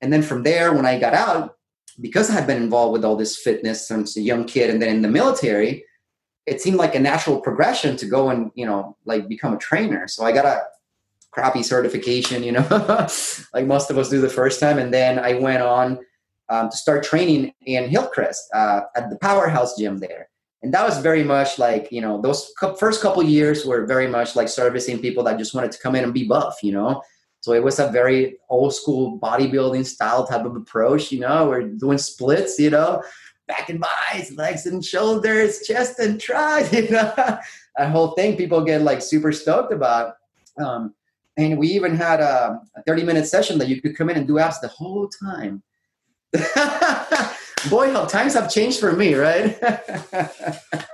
And 0.00 0.12
then 0.12 0.22
from 0.22 0.42
there, 0.42 0.72
when 0.72 0.86
I 0.86 0.98
got 0.98 1.14
out, 1.14 1.56
because 2.00 2.30
I 2.30 2.34
had 2.34 2.48
been 2.48 2.62
involved 2.62 2.92
with 2.92 3.04
all 3.04 3.16
this 3.16 3.36
fitness 3.36 3.86
since 3.86 4.16
a 4.16 4.20
young 4.20 4.44
kid 4.44 4.70
and 4.70 4.82
then 4.82 4.88
in 4.96 5.02
the 5.02 5.08
military, 5.08 5.84
it 6.48 6.60
seemed 6.60 6.76
like 6.76 6.94
a 6.94 7.00
natural 7.00 7.40
progression 7.40 7.96
to 7.96 8.06
go 8.06 8.30
and, 8.30 8.50
you 8.54 8.66
know, 8.66 8.96
like 9.04 9.28
become 9.28 9.52
a 9.52 9.58
trainer. 9.58 10.08
So 10.08 10.24
I 10.24 10.32
got 10.32 10.44
a 10.44 10.62
crappy 11.30 11.62
certification, 11.62 12.42
you 12.42 12.52
know, 12.52 12.66
like 13.54 13.66
most 13.66 13.90
of 13.90 13.98
us 13.98 14.08
do 14.08 14.20
the 14.20 14.28
first 14.28 14.58
time. 14.60 14.78
And 14.78 14.92
then 14.92 15.18
I 15.18 15.34
went 15.34 15.62
on 15.62 15.98
um, 16.48 16.70
to 16.70 16.76
start 16.76 17.04
training 17.04 17.52
in 17.66 17.88
Hillcrest 17.88 18.48
uh, 18.54 18.80
at 18.96 19.10
the 19.10 19.18
powerhouse 19.18 19.76
gym 19.76 19.98
there. 19.98 20.28
And 20.62 20.74
that 20.74 20.84
was 20.84 20.98
very 20.98 21.22
much 21.22 21.58
like, 21.58 21.92
you 21.92 22.00
know, 22.00 22.20
those 22.20 22.50
first 22.80 23.00
couple 23.00 23.22
years 23.22 23.64
were 23.64 23.86
very 23.86 24.08
much 24.08 24.34
like 24.34 24.48
servicing 24.48 24.98
people 24.98 25.22
that 25.24 25.38
just 25.38 25.54
wanted 25.54 25.70
to 25.72 25.78
come 25.78 25.94
in 25.94 26.02
and 26.02 26.12
be 26.12 26.26
buff, 26.26 26.58
you 26.62 26.72
know, 26.72 27.00
so 27.40 27.52
it 27.52 27.62
was 27.62 27.78
a 27.78 27.90
very 27.90 28.36
old 28.48 28.74
school 28.74 29.18
bodybuilding 29.18 29.86
style 29.86 30.26
type 30.26 30.44
of 30.44 30.56
approach. 30.56 31.12
You 31.12 31.20
know, 31.20 31.48
we're 31.48 31.62
doing 31.62 31.98
splits, 31.98 32.58
you 32.58 32.70
know, 32.70 33.02
back 33.48 33.68
and 33.68 33.80
biceps, 33.80 34.36
legs 34.36 34.66
and 34.66 34.84
shoulders, 34.84 35.66
chest 35.66 35.98
and 35.98 36.20
tries, 36.20 36.72
you 36.72 36.88
know, 36.90 37.12
that 37.16 37.90
whole 37.90 38.12
thing 38.12 38.36
people 38.36 38.62
get 38.62 38.82
like 38.82 39.02
super 39.02 39.32
stoked 39.32 39.72
about. 39.72 40.14
Um, 40.62 40.94
and 41.36 41.58
we 41.58 41.68
even 41.68 41.96
had 41.96 42.20
a, 42.20 42.60
a 42.76 42.82
30 42.82 43.04
minute 43.04 43.26
session 43.26 43.58
that 43.58 43.68
you 43.68 43.80
could 43.80 43.96
come 43.96 44.10
in 44.10 44.16
and 44.16 44.26
do 44.26 44.38
abs 44.38 44.60
the 44.60 44.68
whole 44.68 45.08
time. 45.08 45.62
Boy, 47.70 47.90
how 47.90 48.04
times 48.04 48.34
have 48.34 48.50
changed 48.50 48.78
for 48.78 48.92
me, 48.92 49.14
right? 49.14 49.58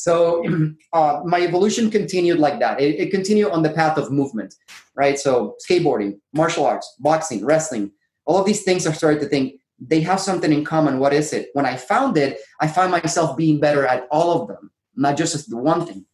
So 0.00 0.42
uh, 0.94 1.20
my 1.24 1.42
evolution 1.42 1.90
continued 1.90 2.38
like 2.38 2.58
that. 2.60 2.80
It, 2.80 2.98
it, 2.98 3.10
continued 3.10 3.50
on 3.50 3.62
the 3.62 3.70
path 3.70 3.98
of 3.98 4.10
movement, 4.10 4.54
right? 4.94 5.18
So 5.18 5.56
skateboarding, 5.68 6.18
martial 6.32 6.64
arts, 6.64 6.96
boxing, 6.98 7.44
wrestling, 7.44 7.92
all 8.24 8.38
of 8.38 8.46
these 8.46 8.62
things 8.62 8.86
I 8.86 8.92
started 8.92 9.20
to 9.20 9.28
think 9.28 9.59
they 9.80 10.00
have 10.00 10.20
something 10.20 10.52
in 10.52 10.64
common. 10.64 10.98
What 10.98 11.12
is 11.12 11.32
it? 11.32 11.48
When 11.54 11.66
I 11.66 11.76
found 11.76 12.16
it, 12.16 12.38
I 12.60 12.68
found 12.68 12.92
myself 12.92 13.36
being 13.36 13.60
better 13.60 13.86
at 13.86 14.06
all 14.10 14.40
of 14.40 14.48
them, 14.48 14.70
not 14.94 15.16
just 15.16 15.48
the 15.48 15.56
one 15.56 15.86
thing. 15.86 16.04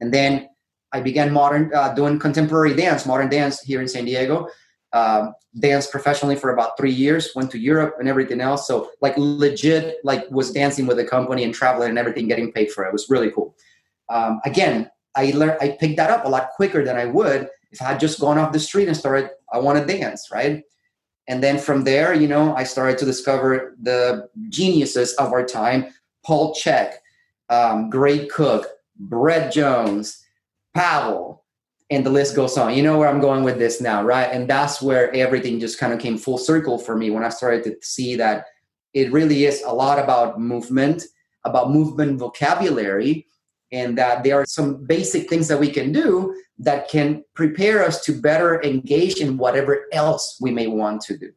And 0.00 0.12
then 0.12 0.48
I 0.92 1.00
began 1.00 1.32
modern 1.32 1.72
uh, 1.74 1.94
doing 1.94 2.18
contemporary 2.18 2.74
dance, 2.74 3.06
modern 3.06 3.28
dance 3.28 3.60
here 3.60 3.80
in 3.80 3.88
San 3.88 4.04
Diego. 4.04 4.48
um, 4.92 5.34
danced 5.58 5.90
professionally 5.90 6.36
for 6.36 6.50
about 6.52 6.76
three 6.76 6.92
years 6.92 7.30
went 7.34 7.50
to 7.50 7.58
europe 7.58 7.96
and 7.98 8.08
everything 8.08 8.40
else 8.40 8.66
so 8.66 8.90
like 9.00 9.14
legit 9.16 9.96
like 10.04 10.24
was 10.30 10.52
dancing 10.52 10.86
with 10.86 10.98
a 10.98 11.04
company 11.04 11.44
and 11.44 11.54
traveling 11.54 11.88
and 11.90 11.98
everything 11.98 12.28
getting 12.28 12.52
paid 12.52 12.70
for 12.70 12.84
it, 12.84 12.88
it 12.88 12.92
was 12.92 13.08
really 13.08 13.30
cool 13.30 13.54
um, 14.08 14.40
again 14.44 14.88
i 15.14 15.32
learned 15.32 15.56
i 15.60 15.70
picked 15.80 15.96
that 15.96 16.10
up 16.10 16.24
a 16.24 16.28
lot 16.28 16.50
quicker 16.56 16.84
than 16.84 16.96
i 16.96 17.04
would 17.04 17.48
if 17.72 17.80
i 17.82 17.84
had 17.86 18.00
just 18.00 18.20
gone 18.20 18.38
off 18.38 18.52
the 18.52 18.60
street 18.60 18.86
and 18.86 18.96
started 18.96 19.30
i 19.52 19.58
want 19.58 19.78
to 19.78 19.98
dance 19.98 20.28
right 20.30 20.62
and 21.28 21.42
then 21.42 21.58
from 21.58 21.84
there 21.84 22.14
you 22.14 22.28
know 22.28 22.54
i 22.56 22.64
started 22.64 22.98
to 22.98 23.04
discover 23.04 23.76
the 23.82 24.28
geniuses 24.48 25.14
of 25.14 25.32
our 25.32 25.44
time 25.44 25.86
paul 26.24 26.54
chek 26.54 26.94
um, 27.48 27.90
Gray 27.90 28.26
Cook 28.26 28.66
brett 28.98 29.52
jones 29.52 30.24
pavel 30.74 31.44
and 31.90 32.04
the 32.04 32.10
list 32.10 32.34
goes 32.34 32.58
on. 32.58 32.74
You 32.74 32.82
know 32.82 32.98
where 32.98 33.08
I'm 33.08 33.20
going 33.20 33.44
with 33.44 33.58
this 33.58 33.80
now, 33.80 34.02
right? 34.02 34.28
And 34.30 34.48
that's 34.48 34.82
where 34.82 35.14
everything 35.14 35.60
just 35.60 35.78
kind 35.78 35.92
of 35.92 36.00
came 36.00 36.18
full 36.18 36.38
circle 36.38 36.78
for 36.78 36.96
me 36.96 37.10
when 37.10 37.24
I 37.24 37.28
started 37.28 37.64
to 37.64 37.86
see 37.86 38.16
that 38.16 38.46
it 38.92 39.12
really 39.12 39.44
is 39.44 39.62
a 39.62 39.72
lot 39.72 39.98
about 39.98 40.40
movement, 40.40 41.04
about 41.44 41.70
movement 41.70 42.18
vocabulary, 42.18 43.26
and 43.70 43.96
that 43.98 44.24
there 44.24 44.40
are 44.40 44.46
some 44.46 44.84
basic 44.86 45.28
things 45.28 45.48
that 45.48 45.60
we 45.60 45.70
can 45.70 45.92
do 45.92 46.34
that 46.58 46.88
can 46.88 47.24
prepare 47.34 47.84
us 47.84 48.04
to 48.04 48.12
better 48.12 48.62
engage 48.62 49.16
in 49.16 49.36
whatever 49.36 49.86
else 49.92 50.38
we 50.40 50.50
may 50.50 50.66
want 50.66 51.02
to 51.02 51.16
do. 51.16 51.30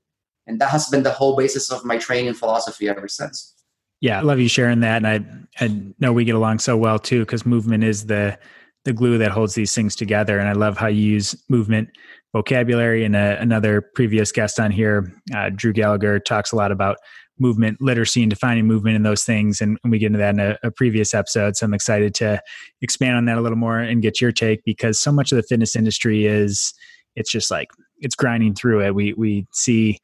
And 0.48 0.60
that 0.62 0.70
has 0.70 0.90
been 0.90 1.04
the 1.04 1.12
whole 1.12 1.36
basis 1.36 1.72
of 1.72 1.86
my 1.86 1.98
training 1.98 2.34
philosophy 2.34 2.90
ever 2.90 3.08
since. 3.08 3.56
Yeah, 4.02 4.20
I 4.20 4.22
love 4.22 4.40
you 4.40 4.48
sharing 4.48 4.80
that. 4.80 5.04
And 5.04 5.08
I, 5.08 5.64
I 5.66 5.82
know 6.00 6.14
we 6.14 6.24
get 6.24 6.36
along 6.36 6.60
so 6.60 6.78
well 6.78 7.00
too, 7.00 7.20
because 7.20 7.46
movement 7.46 7.84
is 7.84 8.06
the 8.06 8.38
the 8.86 8.94
glue 8.94 9.18
that 9.18 9.30
holds 9.30 9.56
these 9.56 9.76
things 9.76 9.94
together. 9.94 10.40
And 10.40 10.48
I 10.48 10.54
love 10.54 10.78
how 10.78 10.88
you 10.88 11.02
use 11.02 11.36
movement 11.50 11.90
vocabulary. 12.34 13.04
And 13.04 13.14
uh, 13.14 13.36
another 13.40 13.82
previous 13.82 14.32
guest 14.32 14.58
on 14.58 14.72
here, 14.72 15.14
uh, 15.36 15.50
Drew 15.54 15.74
Gallagher, 15.74 16.18
talks 16.20 16.54
a 16.54 16.56
lot 16.56 16.72
about 16.72 16.96
movement 17.40 17.82
literacy 17.82 18.22
and 18.22 18.30
defining 18.30 18.68
movement 18.68 18.96
and 18.96 19.06
those 19.06 19.24
things. 19.24 19.62
And, 19.62 19.78
we 19.84 19.98
get 19.98 20.08
into 20.08 20.20
that 20.20 20.34
in 20.34 20.40
a, 20.40 20.58
a, 20.64 20.72
previous 20.72 21.14
episode. 21.14 21.56
So 21.56 21.66
I'm 21.66 21.74
excited 21.74 22.14
to 22.16 22.42
expand 22.82 23.16
on 23.16 23.26
that 23.26 23.38
a 23.38 23.42
little 23.42 23.58
more 23.58 23.80
and 23.80 24.02
get 24.02 24.22
your 24.22 24.32
take 24.32 24.64
because 24.64 25.00
so 25.00 25.12
much 25.12 25.32
of 25.32 25.38
the 25.38 25.44
fitness 25.44 25.76
industry 25.76 26.26
is 26.26 26.74
it's 27.16 27.32
just 27.32 27.50
like 27.50 27.70
it's 28.00 28.16
grinding 28.16 28.54
through 28.54 28.86
it. 28.86 28.94
We 28.94 29.14
we 29.14 29.48
see 29.52 30.00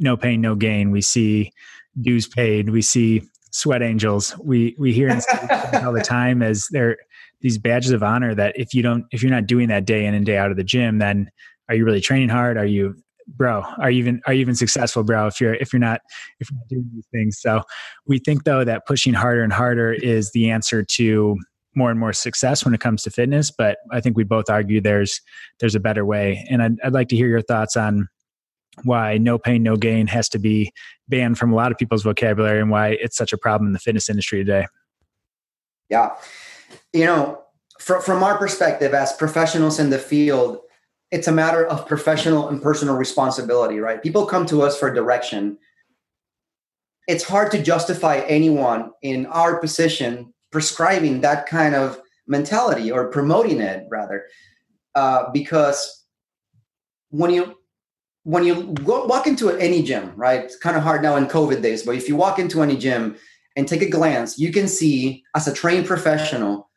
no 0.00 0.16
pain, 0.16 0.40
no 0.40 0.54
gain. 0.54 0.90
We 0.90 1.02
see 1.02 1.52
dues 2.00 2.26
paid. 2.26 2.70
We 2.70 2.82
see 2.82 3.22
sweat 3.52 3.82
angels. 3.82 4.36
We 4.38 4.74
we 4.78 4.92
hear 4.92 5.10
all 5.84 5.92
the 5.92 6.04
time 6.04 6.42
as 6.42 6.66
they're 6.70 6.96
these 7.40 7.58
badges 7.58 7.92
of 7.92 8.02
honor 8.02 8.34
that 8.34 8.58
if 8.58 8.74
you 8.74 8.82
don't 8.82 9.06
if 9.12 9.22
you're 9.22 9.32
not 9.32 9.46
doing 9.46 9.68
that 9.68 9.84
day 9.84 10.04
in 10.04 10.14
and 10.14 10.26
day 10.26 10.36
out 10.36 10.50
of 10.50 10.56
the 10.56 10.64
gym 10.64 10.98
then 10.98 11.30
are 11.68 11.74
you 11.74 11.84
really 11.84 12.00
training 12.00 12.28
hard 12.28 12.56
are 12.56 12.66
you 12.66 12.96
bro 13.36 13.62
are 13.78 13.90
you 13.90 13.98
even 13.98 14.22
are 14.26 14.32
you 14.32 14.40
even 14.40 14.54
successful 14.54 15.04
bro 15.04 15.26
if 15.26 15.40
you're 15.40 15.54
if 15.54 15.72
you're 15.72 15.80
not 15.80 16.00
if 16.40 16.50
you're 16.50 16.58
not 16.58 16.68
doing 16.68 16.90
these 16.94 17.06
things? 17.12 17.38
So 17.40 17.62
we 18.06 18.18
think 18.18 18.44
though 18.44 18.64
that 18.64 18.86
pushing 18.86 19.14
harder 19.14 19.42
and 19.42 19.52
harder 19.52 19.92
is 19.92 20.32
the 20.32 20.50
answer 20.50 20.82
to 20.82 21.36
more 21.74 21.90
and 21.90 22.00
more 22.00 22.12
success 22.12 22.64
when 22.64 22.74
it 22.74 22.80
comes 22.80 23.02
to 23.02 23.10
fitness 23.10 23.50
but 23.50 23.78
i 23.92 24.00
think 24.00 24.16
we 24.16 24.24
both 24.24 24.50
argue 24.50 24.80
there's 24.80 25.20
there's 25.60 25.74
a 25.74 25.80
better 25.80 26.04
way. 26.04 26.44
And 26.50 26.62
i'd, 26.62 26.80
I'd 26.82 26.94
like 26.94 27.08
to 27.08 27.16
hear 27.16 27.28
your 27.28 27.42
thoughts 27.42 27.76
on 27.76 28.08
why 28.84 29.18
no 29.18 29.38
pain 29.38 29.62
no 29.62 29.76
gain 29.76 30.06
has 30.06 30.28
to 30.30 30.38
be 30.38 30.72
banned 31.08 31.38
from 31.38 31.52
a 31.52 31.56
lot 31.56 31.72
of 31.72 31.78
people's 31.78 32.02
vocabulary 32.02 32.60
and 32.60 32.70
why 32.70 32.90
it's 33.00 33.16
such 33.16 33.32
a 33.32 33.38
problem 33.38 33.66
in 33.66 33.72
the 33.72 33.78
fitness 33.78 34.08
industry 34.08 34.44
today. 34.44 34.66
Yeah. 35.88 36.14
You 36.92 37.06
know, 37.06 37.42
from, 37.78 38.02
from 38.02 38.22
our 38.22 38.36
perspective 38.38 38.94
as 38.94 39.12
professionals 39.12 39.78
in 39.78 39.90
the 39.90 39.98
field, 39.98 40.58
it's 41.10 41.26
a 41.26 41.32
matter 41.32 41.66
of 41.66 41.86
professional 41.86 42.48
and 42.48 42.62
personal 42.62 42.96
responsibility, 42.96 43.78
right? 43.78 44.02
People 44.02 44.26
come 44.26 44.46
to 44.46 44.62
us 44.62 44.78
for 44.78 44.92
direction. 44.92 45.58
It's 47.06 47.24
hard 47.24 47.50
to 47.52 47.62
justify 47.62 48.18
anyone 48.26 48.90
in 49.02 49.26
our 49.26 49.58
position 49.58 50.34
prescribing 50.50 51.20
that 51.22 51.46
kind 51.46 51.74
of 51.74 52.00
mentality 52.26 52.90
or 52.90 53.08
promoting 53.08 53.60
it 53.60 53.86
rather 53.90 54.26
uh, 54.94 55.30
because 55.32 56.04
when 57.10 57.30
you 57.30 57.54
when 58.24 58.44
you 58.44 58.74
go, 58.84 59.06
walk 59.06 59.26
into 59.26 59.50
any 59.52 59.82
gym 59.82 60.12
right 60.14 60.44
it's 60.44 60.56
kind 60.56 60.76
of 60.76 60.82
hard 60.82 61.02
now 61.02 61.16
in 61.16 61.26
covid 61.26 61.62
days 61.62 61.82
but 61.82 61.94
if 61.94 62.06
you 62.06 62.16
walk 62.16 62.38
into 62.38 62.62
any 62.62 62.76
gym 62.76 63.16
and 63.56 63.66
take 63.66 63.80
a 63.80 63.88
glance 63.88 64.38
you 64.38 64.52
can 64.52 64.68
see 64.68 65.24
as 65.34 65.48
a 65.48 65.54
trained 65.54 65.86
professional 65.86 66.67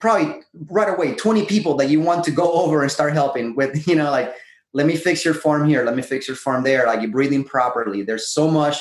probably 0.00 0.40
right 0.68 0.88
away 0.88 1.14
20 1.14 1.44
people 1.46 1.76
that 1.76 1.88
you 1.90 2.00
want 2.00 2.24
to 2.24 2.30
go 2.30 2.52
over 2.52 2.82
and 2.82 2.90
start 2.90 3.12
helping 3.12 3.54
with 3.54 3.86
you 3.88 3.94
know 3.94 4.10
like 4.10 4.34
let 4.72 4.86
me 4.86 4.96
fix 4.96 5.24
your 5.24 5.34
form 5.34 5.68
here. 5.68 5.84
Let 5.84 5.96
me 5.96 6.02
fix 6.02 6.28
your 6.28 6.36
form 6.36 6.62
there. 6.62 6.86
Like 6.86 7.00
you're 7.00 7.10
breathing 7.10 7.44
properly. 7.44 8.02
There's 8.02 8.28
so 8.28 8.48
much 8.48 8.78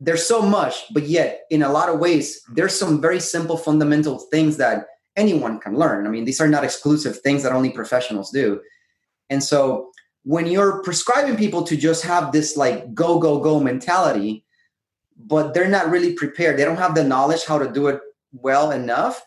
there's 0.00 0.26
so 0.26 0.42
much 0.42 0.84
but 0.92 1.04
yet 1.04 1.44
in 1.50 1.62
a 1.62 1.72
lot 1.72 1.88
of 1.88 1.98
ways 1.98 2.42
mm-hmm. 2.42 2.54
there's 2.54 2.78
some 2.78 3.00
very 3.00 3.18
simple 3.18 3.56
fundamental 3.56 4.18
things 4.30 4.56
that 4.58 4.86
anyone 5.16 5.58
can 5.58 5.76
learn. 5.76 6.06
I 6.06 6.10
mean 6.10 6.24
these 6.24 6.40
are 6.40 6.48
not 6.48 6.64
exclusive 6.64 7.20
things 7.20 7.42
that 7.42 7.52
only 7.52 7.70
professionals 7.70 8.30
do. 8.30 8.60
And 9.30 9.42
so 9.42 9.90
when 10.24 10.46
you're 10.46 10.82
prescribing 10.82 11.36
people 11.36 11.62
to 11.62 11.76
just 11.76 12.04
have 12.04 12.32
this 12.32 12.56
like 12.56 12.94
go 12.94 13.18
go 13.18 13.38
go 13.38 13.60
mentality 13.60 14.44
but 15.16 15.54
they're 15.54 15.68
not 15.68 15.90
really 15.90 16.12
prepared 16.12 16.58
they 16.58 16.64
don't 16.64 16.76
have 16.76 16.94
the 16.94 17.04
knowledge 17.04 17.44
how 17.44 17.58
to 17.58 17.70
do 17.70 17.86
it 17.86 18.00
well 18.32 18.72
enough 18.72 19.22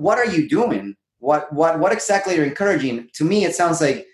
what 0.00 0.18
are 0.18 0.26
you 0.26 0.48
doing? 0.48 0.96
What 1.18 1.52
what 1.52 1.78
what 1.78 1.92
exactly 1.92 2.34
are 2.34 2.38
you 2.38 2.44
encouraging? 2.44 3.10
To 3.14 3.24
me, 3.24 3.44
it 3.44 3.54
sounds 3.54 3.80
like 3.80 4.06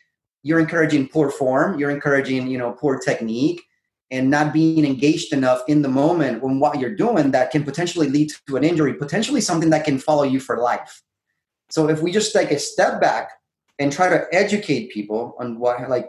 you're 0.43 0.59
encouraging 0.59 1.09
poor 1.09 1.31
form. 1.31 1.79
You're 1.79 1.91
encouraging 1.91 2.49
you 2.49 2.59
know 2.59 2.73
poor 2.73 2.99
technique 2.99 3.63
and 4.11 4.31
not 4.31 4.53
being 4.53 4.85
engaged 4.85 5.33
enough 5.33 5.63
in 5.67 5.83
the 5.83 5.89
moment 5.89 6.43
when 6.43 6.61
what 6.61 6.79
you're 6.79 6.95
doing 6.95 7.33
that 7.33 7.51
can 7.51 7.65
potentially 7.65 8.09
lead 8.09 8.31
to 8.47 8.57
an 8.57 8.63
injury, 8.63 8.95
potentially 8.95 9.41
something 9.41 9.71
that 9.71 9.85
can 9.85 9.99
follow 9.99 10.23
you 10.23 10.39
for 10.39 10.59
life. 10.59 11.03
So 11.71 11.89
if 11.89 12.01
we 12.03 12.13
just 12.13 12.33
take 12.33 12.53
a 12.53 12.59
step 12.59 13.01
back 13.01 13.31
and 13.81 13.93
try 13.93 14.09
to 14.09 14.27
educate 14.33 14.93
people 14.93 15.35
on 15.39 15.59
what 15.59 15.89
like 15.89 16.09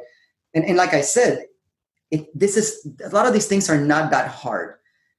and, 0.53 0.65
and 0.65 0.77
like 0.77 0.93
I 0.93 1.01
said, 1.01 1.45
it, 2.09 2.27
this 2.37 2.57
is 2.57 2.87
a 3.03 3.09
lot 3.09 3.27
of 3.27 3.33
these 3.33 3.47
things 3.47 3.69
are 3.69 3.79
not 3.79 4.09
that 4.11 4.29
hard 4.29 4.76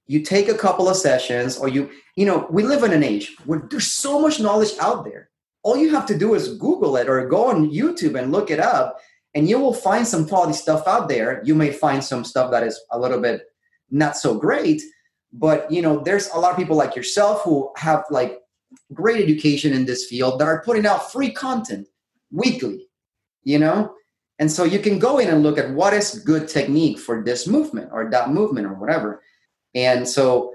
you 0.08 0.22
take 0.22 0.48
a 0.48 0.54
couple 0.54 0.88
of 0.88 0.96
sessions 0.96 1.56
or 1.56 1.68
you 1.68 1.90
you 2.16 2.26
know 2.26 2.46
we 2.50 2.62
live 2.64 2.82
in 2.82 2.92
an 2.92 3.04
age 3.04 3.36
where 3.44 3.60
there's 3.70 3.86
so 3.86 4.20
much 4.20 4.40
knowledge 4.40 4.72
out 4.80 5.04
there. 5.04 5.30
All 5.62 5.76
you 5.76 5.90
have 5.90 6.06
to 6.06 6.18
do 6.18 6.34
is 6.34 6.56
google 6.56 6.96
it 6.96 7.08
or 7.08 7.26
go 7.28 7.48
on 7.48 7.70
youtube 7.70 8.18
and 8.18 8.32
look 8.32 8.50
it 8.50 8.60
up 8.60 8.98
and 9.34 9.48
you 9.48 9.58
will 9.58 9.74
find 9.74 10.06
some 10.06 10.26
quality 10.26 10.54
stuff 10.54 10.86
out 10.88 11.08
there. 11.08 11.42
You 11.44 11.54
may 11.54 11.72
find 11.72 12.02
some 12.02 12.24
stuff 12.24 12.50
that 12.50 12.62
is 12.62 12.80
a 12.90 12.98
little 12.98 13.20
bit 13.20 13.42
not 13.90 14.16
so 14.16 14.34
great 14.34 14.82
but 15.32 15.70
you 15.70 15.82
know 15.82 16.00
there's 16.00 16.28
a 16.30 16.38
lot 16.38 16.50
of 16.50 16.56
people 16.56 16.76
like 16.76 16.96
yourself 16.96 17.42
who 17.42 17.70
have 17.76 18.04
like 18.10 18.40
great 18.92 19.22
education 19.22 19.72
in 19.72 19.86
this 19.86 20.06
field 20.06 20.38
that 20.38 20.48
are 20.48 20.62
putting 20.62 20.86
out 20.86 21.12
free 21.12 21.30
content 21.30 21.86
weekly 22.32 22.88
you 23.48 23.58
know? 23.58 23.94
And 24.38 24.52
so 24.52 24.62
you 24.62 24.78
can 24.78 24.98
go 24.98 25.18
in 25.18 25.28
and 25.28 25.42
look 25.42 25.58
at 25.58 25.70
what 25.70 25.94
is 25.94 26.20
good 26.20 26.48
technique 26.48 26.98
for 26.98 27.24
this 27.24 27.46
movement 27.46 27.90
or 27.92 28.08
that 28.10 28.30
movement 28.30 28.66
or 28.66 28.74
whatever 28.74 29.22
and 29.74 30.08
so 30.08 30.52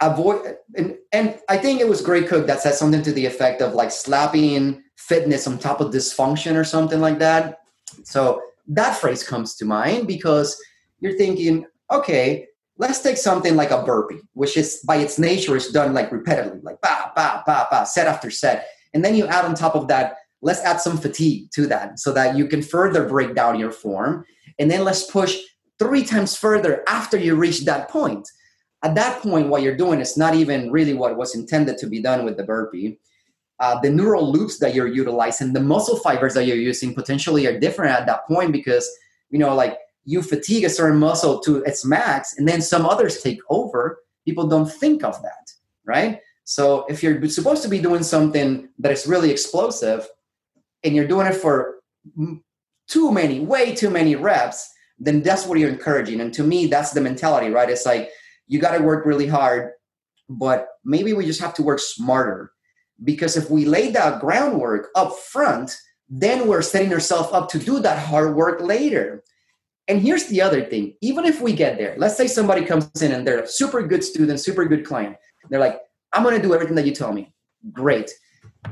avoid 0.00 0.56
and, 0.76 0.96
and 1.12 1.38
I 1.48 1.58
think 1.58 1.80
it 1.80 1.88
was 1.88 2.02
Gray 2.02 2.24
Cook 2.24 2.46
that 2.46 2.60
said 2.60 2.74
something 2.74 3.02
to 3.02 3.12
the 3.12 3.26
effect 3.26 3.62
of 3.62 3.74
like 3.74 3.90
slapping 3.90 4.82
fitness 4.96 5.46
on 5.46 5.58
top 5.58 5.80
of 5.80 5.92
dysfunction 5.92 6.56
or 6.56 6.64
something 6.64 7.00
like 7.00 7.18
that. 7.18 7.58
So 8.04 8.42
that 8.68 8.96
phrase 8.96 9.22
comes 9.22 9.54
to 9.56 9.64
mind 9.64 10.06
because 10.06 10.56
you're 11.00 11.16
thinking, 11.16 11.66
okay, 11.90 12.46
let's 12.78 13.00
take 13.00 13.16
something 13.16 13.56
like 13.56 13.70
a 13.70 13.82
burpee, 13.82 14.20
which 14.34 14.56
is 14.56 14.82
by 14.86 14.96
its 14.96 15.18
nature 15.18 15.56
is 15.56 15.68
done 15.68 15.92
like 15.92 16.10
repetitively, 16.10 16.62
like 16.62 16.80
ba 16.80 17.12
ba 17.14 17.42
ba 17.46 17.66
ba, 17.70 17.86
set 17.86 18.06
after 18.06 18.30
set. 18.30 18.68
And 18.94 19.04
then 19.04 19.14
you 19.14 19.26
add 19.26 19.44
on 19.44 19.54
top 19.54 19.74
of 19.74 19.88
that, 19.88 20.16
let's 20.40 20.60
add 20.60 20.80
some 20.80 20.98
fatigue 20.98 21.50
to 21.52 21.66
that 21.66 21.98
so 21.98 22.12
that 22.12 22.36
you 22.36 22.46
can 22.46 22.62
further 22.62 23.08
break 23.08 23.34
down 23.34 23.58
your 23.58 23.70
form. 23.70 24.24
And 24.58 24.70
then 24.70 24.84
let's 24.84 25.10
push 25.10 25.38
three 25.78 26.04
times 26.04 26.36
further 26.36 26.82
after 26.88 27.16
you 27.16 27.34
reach 27.34 27.64
that 27.64 27.88
point 27.88 28.28
at 28.82 28.94
that 28.96 29.20
point, 29.22 29.48
what 29.48 29.62
you're 29.62 29.76
doing 29.76 30.00
is 30.00 30.16
not 30.16 30.34
even 30.34 30.70
really 30.70 30.94
what 30.94 31.16
was 31.16 31.34
intended 31.34 31.78
to 31.78 31.86
be 31.86 32.02
done 32.02 32.24
with 32.24 32.36
the 32.36 32.42
burpee. 32.42 32.98
Uh, 33.60 33.78
the 33.80 33.90
neural 33.90 34.32
loops 34.32 34.58
that 34.58 34.74
you're 34.74 34.88
utilizing, 34.88 35.52
the 35.52 35.60
muscle 35.60 35.96
fibers 35.98 36.34
that 36.34 36.46
you're 36.46 36.56
using 36.56 36.94
potentially 36.94 37.46
are 37.46 37.60
different 37.60 37.92
at 37.92 38.06
that 38.06 38.26
point 38.26 38.50
because, 38.50 38.88
you 39.30 39.38
know, 39.38 39.54
like 39.54 39.78
you 40.04 40.20
fatigue 40.20 40.64
a 40.64 40.68
certain 40.68 40.98
muscle 40.98 41.38
to 41.40 41.62
its 41.62 41.84
max 41.84 42.36
and 42.38 42.48
then 42.48 42.60
some 42.60 42.84
others 42.84 43.22
take 43.22 43.38
over. 43.50 44.00
People 44.24 44.48
don't 44.48 44.70
think 44.70 45.04
of 45.04 45.22
that, 45.22 45.52
right? 45.84 46.18
So 46.42 46.84
if 46.88 47.04
you're 47.04 47.24
supposed 47.28 47.62
to 47.62 47.68
be 47.68 47.78
doing 47.78 48.02
something 48.02 48.68
that 48.80 48.90
is 48.90 49.06
really 49.06 49.30
explosive 49.30 50.08
and 50.82 50.96
you're 50.96 51.06
doing 51.06 51.28
it 51.28 51.34
for 51.34 51.76
too 52.88 53.12
many, 53.12 53.38
way 53.38 53.76
too 53.76 53.90
many 53.90 54.16
reps, 54.16 54.68
then 54.98 55.22
that's 55.22 55.46
what 55.46 55.60
you're 55.60 55.70
encouraging. 55.70 56.20
And 56.20 56.34
to 56.34 56.42
me, 56.42 56.66
that's 56.66 56.90
the 56.90 57.00
mentality, 57.00 57.50
right? 57.50 57.70
It's 57.70 57.86
like, 57.86 58.10
you 58.52 58.58
got 58.58 58.76
to 58.76 58.84
work 58.84 59.06
really 59.06 59.26
hard, 59.26 59.72
but 60.28 60.68
maybe 60.84 61.14
we 61.14 61.24
just 61.24 61.40
have 61.40 61.54
to 61.54 61.62
work 61.62 61.80
smarter. 61.80 62.52
Because 63.02 63.34
if 63.34 63.48
we 63.48 63.64
lay 63.64 63.90
that 63.92 64.20
groundwork 64.20 64.90
up 64.94 65.16
front, 65.16 65.74
then 66.10 66.46
we're 66.46 66.60
setting 66.60 66.92
ourselves 66.92 67.30
up 67.32 67.48
to 67.48 67.58
do 67.58 67.80
that 67.80 67.98
hard 67.98 68.36
work 68.36 68.60
later. 68.60 69.24
And 69.88 70.02
here's 70.02 70.26
the 70.26 70.42
other 70.42 70.62
thing 70.62 70.94
even 71.00 71.24
if 71.24 71.40
we 71.40 71.54
get 71.54 71.78
there, 71.78 71.94
let's 71.96 72.16
say 72.16 72.26
somebody 72.26 72.66
comes 72.66 72.90
in 73.00 73.12
and 73.12 73.26
they're 73.26 73.40
a 73.40 73.48
super 73.48 73.80
good 73.86 74.04
student, 74.04 74.38
super 74.38 74.66
good 74.66 74.84
client. 74.84 75.16
They're 75.48 75.58
like, 75.58 75.80
I'm 76.12 76.22
going 76.22 76.36
to 76.36 76.46
do 76.46 76.54
everything 76.54 76.76
that 76.76 76.84
you 76.84 76.94
tell 76.94 77.12
me. 77.12 77.32
Great. 77.72 78.10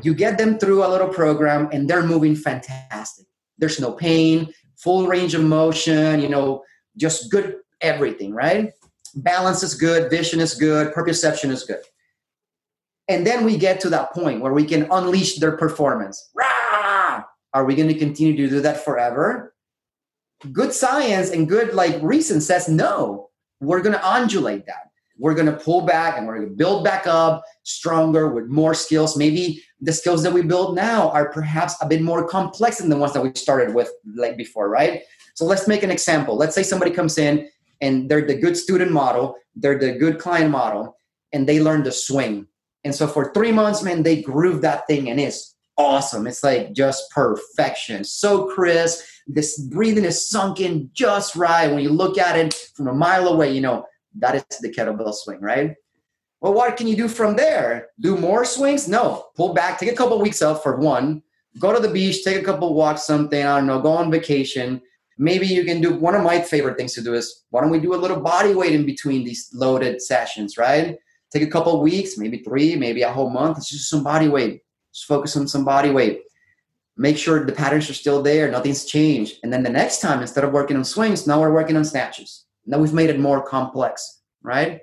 You 0.02 0.12
get 0.12 0.36
them 0.36 0.58
through 0.58 0.84
a 0.84 0.88
little 0.88 1.08
program 1.08 1.70
and 1.72 1.88
they're 1.88 2.02
moving 2.02 2.36
fantastic. 2.36 3.26
There's 3.56 3.80
no 3.80 3.92
pain, 3.92 4.52
full 4.76 5.06
range 5.06 5.32
of 5.34 5.42
motion, 5.42 6.20
you 6.20 6.28
know, 6.28 6.64
just 6.98 7.30
good 7.30 7.56
everything, 7.80 8.34
right? 8.34 8.72
Balance 9.14 9.62
is 9.62 9.74
good, 9.74 10.10
vision 10.10 10.40
is 10.40 10.54
good, 10.54 10.92
perception 10.92 11.50
is 11.50 11.64
good. 11.64 11.82
And 13.08 13.26
then 13.26 13.44
we 13.44 13.56
get 13.56 13.80
to 13.80 13.90
that 13.90 14.12
point 14.12 14.40
where 14.40 14.52
we 14.52 14.64
can 14.64 14.86
unleash 14.90 15.36
their 15.36 15.56
performance. 15.56 16.30
Rah! 16.34 17.24
Are 17.52 17.64
we 17.64 17.74
going 17.74 17.88
to 17.88 17.98
continue 17.98 18.36
to 18.36 18.48
do 18.48 18.60
that 18.60 18.84
forever? 18.84 19.54
Good 20.52 20.72
science 20.72 21.30
and 21.30 21.48
good 21.48 21.74
like 21.74 22.00
reason 22.00 22.40
says 22.40 22.68
no. 22.68 23.30
We're 23.60 23.82
going 23.82 23.94
to 23.94 24.14
undulate 24.14 24.66
that 24.66 24.90
we're 25.20 25.34
going 25.34 25.46
to 25.46 25.52
pull 25.52 25.82
back 25.82 26.16
and 26.16 26.26
we're 26.26 26.38
going 26.38 26.48
to 26.48 26.56
build 26.56 26.82
back 26.82 27.06
up 27.06 27.44
stronger 27.62 28.28
with 28.28 28.46
more 28.46 28.72
skills. 28.72 29.18
Maybe 29.18 29.62
the 29.80 29.92
skills 29.92 30.22
that 30.22 30.32
we 30.32 30.42
build 30.42 30.74
now 30.74 31.10
are 31.10 31.30
perhaps 31.30 31.74
a 31.82 31.86
bit 31.86 32.00
more 32.00 32.26
complex 32.26 32.78
than 32.78 32.88
the 32.88 32.96
ones 32.96 33.12
that 33.12 33.22
we 33.22 33.30
started 33.34 33.74
with 33.74 33.90
like 34.16 34.38
before, 34.38 34.70
right? 34.70 35.02
So 35.34 35.44
let's 35.44 35.68
make 35.68 35.82
an 35.82 35.90
example. 35.90 36.36
Let's 36.36 36.54
say 36.54 36.62
somebody 36.62 36.90
comes 36.90 37.18
in 37.18 37.48
and 37.80 38.08
they're 38.08 38.26
the 38.26 38.34
good 38.34 38.56
student 38.56 38.92
model, 38.92 39.36
they're 39.54 39.78
the 39.78 39.92
good 39.92 40.18
client 40.18 40.50
model, 40.50 40.96
and 41.32 41.48
they 41.48 41.60
learn 41.60 41.84
to 41.84 41.92
swing. 41.92 42.46
And 42.84 42.94
so 42.94 43.06
for 43.06 43.32
three 43.32 43.52
months, 43.52 43.82
man, 43.82 44.02
they 44.02 44.22
groove 44.22 44.62
that 44.62 44.86
thing 44.86 45.10
and 45.10 45.20
it's 45.20 45.54
awesome. 45.76 46.26
It's 46.26 46.42
like 46.44 46.72
just 46.72 47.10
perfection. 47.10 48.04
So 48.04 48.46
crisp. 48.54 49.04
This 49.26 49.58
breathing 49.58 50.04
is 50.04 50.28
sunk 50.28 50.60
in 50.60 50.90
just 50.92 51.36
right. 51.36 51.68
When 51.70 51.82
you 51.82 51.90
look 51.90 52.18
at 52.18 52.36
it 52.36 52.54
from 52.74 52.88
a 52.88 52.94
mile 52.94 53.28
away, 53.28 53.52
you 53.52 53.60
know, 53.60 53.86
that 54.18 54.34
is 54.34 54.44
the 54.60 54.70
kettlebell 54.72 55.14
swing, 55.14 55.40
right? 55.40 55.76
Well, 56.40 56.54
what 56.54 56.76
can 56.76 56.86
you 56.86 56.96
do 56.96 57.06
from 57.06 57.36
there? 57.36 57.88
Do 58.00 58.16
more 58.16 58.44
swings? 58.44 58.88
No. 58.88 59.26
Pull 59.36 59.52
back, 59.54 59.78
take 59.78 59.92
a 59.92 59.94
couple 59.94 60.16
of 60.16 60.22
weeks 60.22 60.42
off 60.42 60.62
for 60.62 60.76
one, 60.76 61.22
go 61.58 61.72
to 61.72 61.80
the 61.80 61.92
beach, 61.92 62.24
take 62.24 62.40
a 62.40 62.44
couple 62.44 62.74
walks, 62.74 63.04
something, 63.04 63.44
I 63.44 63.58
don't 63.58 63.66
know, 63.66 63.80
go 63.80 63.92
on 63.92 64.10
vacation. 64.10 64.80
Maybe 65.20 65.46
you 65.46 65.64
can 65.64 65.80
do 65.80 65.94
one 65.94 66.14
of 66.14 66.24
my 66.24 66.40
favorite 66.40 66.76
things 66.78 66.94
to 66.94 67.02
do 67.02 67.14
is 67.14 67.44
why 67.50 67.60
don't 67.60 67.70
we 67.70 67.78
do 67.78 67.94
a 67.94 68.02
little 68.02 68.20
body 68.20 68.54
weight 68.54 68.72
in 68.72 68.86
between 68.86 69.22
these 69.22 69.50
loaded 69.52 70.00
sessions, 70.00 70.56
right? 70.56 70.96
Take 71.30 71.42
a 71.42 71.50
couple 71.50 71.80
weeks, 71.82 72.18
maybe 72.18 72.38
three, 72.38 72.74
maybe 72.74 73.02
a 73.02 73.12
whole 73.12 73.30
month. 73.30 73.58
Let's 73.58 73.70
just 73.70 73.90
some 73.90 74.02
body 74.02 74.28
weight. 74.28 74.62
Just 74.92 75.06
focus 75.06 75.36
on 75.36 75.46
some 75.46 75.64
body 75.64 75.90
weight. 75.90 76.22
Make 76.96 77.18
sure 77.18 77.44
the 77.44 77.52
patterns 77.52 77.88
are 77.88 77.94
still 77.94 78.22
there, 78.22 78.50
nothing's 78.50 78.84
changed. 78.84 79.36
And 79.42 79.52
then 79.52 79.62
the 79.62 79.70
next 79.70 80.00
time, 80.00 80.20
instead 80.20 80.42
of 80.42 80.52
working 80.52 80.76
on 80.76 80.84
swings, 80.84 81.26
now 81.26 81.40
we're 81.40 81.52
working 81.52 81.76
on 81.76 81.84
snatches 81.84 82.46
now 82.66 82.78
we've 82.78 82.92
made 82.92 83.10
it 83.10 83.18
more 83.18 83.42
complex, 83.42 84.22
right? 84.42 84.80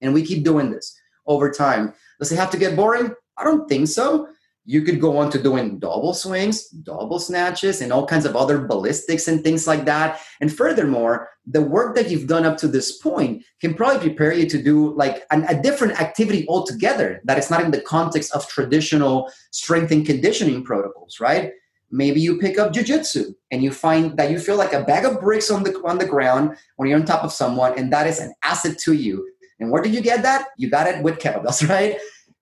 And 0.00 0.12
we 0.12 0.24
keep 0.24 0.44
doing 0.44 0.70
this 0.70 0.98
over 1.26 1.50
time. 1.50 1.94
Does 2.18 2.32
it 2.32 2.36
have 2.36 2.50
to 2.50 2.58
get 2.58 2.76
boring? 2.76 3.14
I 3.36 3.44
don't 3.44 3.68
think 3.68 3.88
so. 3.88 4.28
You 4.64 4.82
could 4.82 5.00
go 5.00 5.18
on 5.18 5.30
to 5.30 5.42
doing 5.42 5.78
double 5.78 6.14
swings, 6.14 6.68
double 6.68 7.18
snatches, 7.18 7.80
and 7.80 7.92
all 7.92 8.06
kinds 8.06 8.24
of 8.24 8.36
other 8.36 8.66
ballistics 8.66 9.26
and 9.26 9.42
things 9.42 9.66
like 9.66 9.84
that. 9.86 10.20
And 10.40 10.52
furthermore, 10.52 11.30
the 11.46 11.62
work 11.62 11.96
that 11.96 12.10
you've 12.10 12.28
done 12.28 12.44
up 12.44 12.56
to 12.58 12.68
this 12.68 12.98
point 12.98 13.44
can 13.60 13.74
probably 13.74 14.00
prepare 14.00 14.32
you 14.32 14.48
to 14.48 14.62
do 14.62 14.94
like 14.94 15.24
an, 15.30 15.44
a 15.48 15.60
different 15.60 16.00
activity 16.00 16.46
altogether 16.48 17.20
that 17.24 17.38
is 17.38 17.50
not 17.50 17.64
in 17.64 17.70
the 17.70 17.80
context 17.80 18.32
of 18.34 18.46
traditional 18.48 19.32
strength 19.50 19.90
and 19.90 20.06
conditioning 20.06 20.62
protocols, 20.62 21.18
right? 21.20 21.52
maybe 21.90 22.20
you 22.20 22.38
pick 22.38 22.58
up 22.58 22.72
jujitsu 22.72 23.34
and 23.50 23.62
you 23.62 23.72
find 23.72 24.16
that 24.16 24.30
you 24.30 24.38
feel 24.38 24.56
like 24.56 24.72
a 24.72 24.84
bag 24.84 25.04
of 25.04 25.20
bricks 25.20 25.50
on 25.50 25.62
the 25.62 25.74
on 25.84 25.98
the 25.98 26.06
ground 26.06 26.56
when 26.76 26.88
you're 26.88 26.98
on 26.98 27.04
top 27.04 27.24
of 27.24 27.32
someone, 27.32 27.76
and 27.78 27.92
that 27.92 28.06
is 28.06 28.20
an 28.20 28.32
asset 28.42 28.78
to 28.78 28.92
you. 28.92 29.28
And 29.58 29.70
where 29.70 29.82
did 29.82 29.94
you 29.94 30.00
get 30.00 30.22
that? 30.22 30.48
You 30.56 30.70
got 30.70 30.86
it 30.86 31.02
with 31.02 31.18
kettlebells, 31.18 31.68
right? 31.68 31.98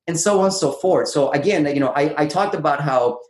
And 0.09 0.19
so 0.19 0.39
on 0.41 0.47
and 0.47 0.55
so 0.55 0.73
forth. 0.73 1.09
So 1.09 1.31
again, 1.31 1.67
you 1.67 1.81
know, 1.81 1.93
I, 1.95 2.23
I 2.23 2.27
talked 2.27 2.55
about 2.55 2.81
how 2.81 3.21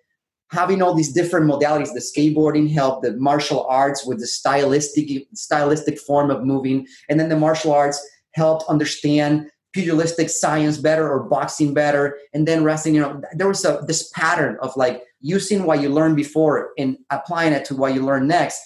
having 0.51 0.81
all 0.81 0.95
these 0.95 1.13
different 1.13 1.51
modalities, 1.51 1.93
the 1.93 2.01
skateboarding 2.01 2.71
helped, 2.73 3.03
the 3.03 3.13
martial 3.17 3.67
arts 3.67 4.07
with 4.07 4.21
the 4.21 4.27
stylistic 4.27 5.27
stylistic 5.35 5.99
form 5.99 6.31
of 6.31 6.45
moving, 6.45 6.87
and 7.11 7.21
then 7.21 7.29
the 7.29 7.37
martial 7.37 7.73
arts 7.73 8.01
helped 8.33 8.65
understand 8.69 9.51
pugilistic 9.75 10.31
science 10.31 10.79
better 10.79 11.09
or 11.09 11.25
boxing 11.25 11.75
better 11.75 12.17
and 12.33 12.49
then 12.49 12.65
wrestling 12.65 12.95
you 12.95 13.01
know 13.01 13.21
there 13.35 13.47
was 13.47 13.65
a 13.65 13.85
this 13.87 14.11
pattern 14.11 14.57
of 14.63 14.75
like 14.77 15.03
using 15.21 15.65
what 15.65 15.83
you 15.83 15.91
learned 15.91 16.17
before 16.17 16.71
and 16.79 16.97
applying 17.11 17.53
it 17.53 17.65
to 17.67 17.77
what 17.77 17.93
you 17.95 18.03
learn 18.03 18.27
next 18.27 18.61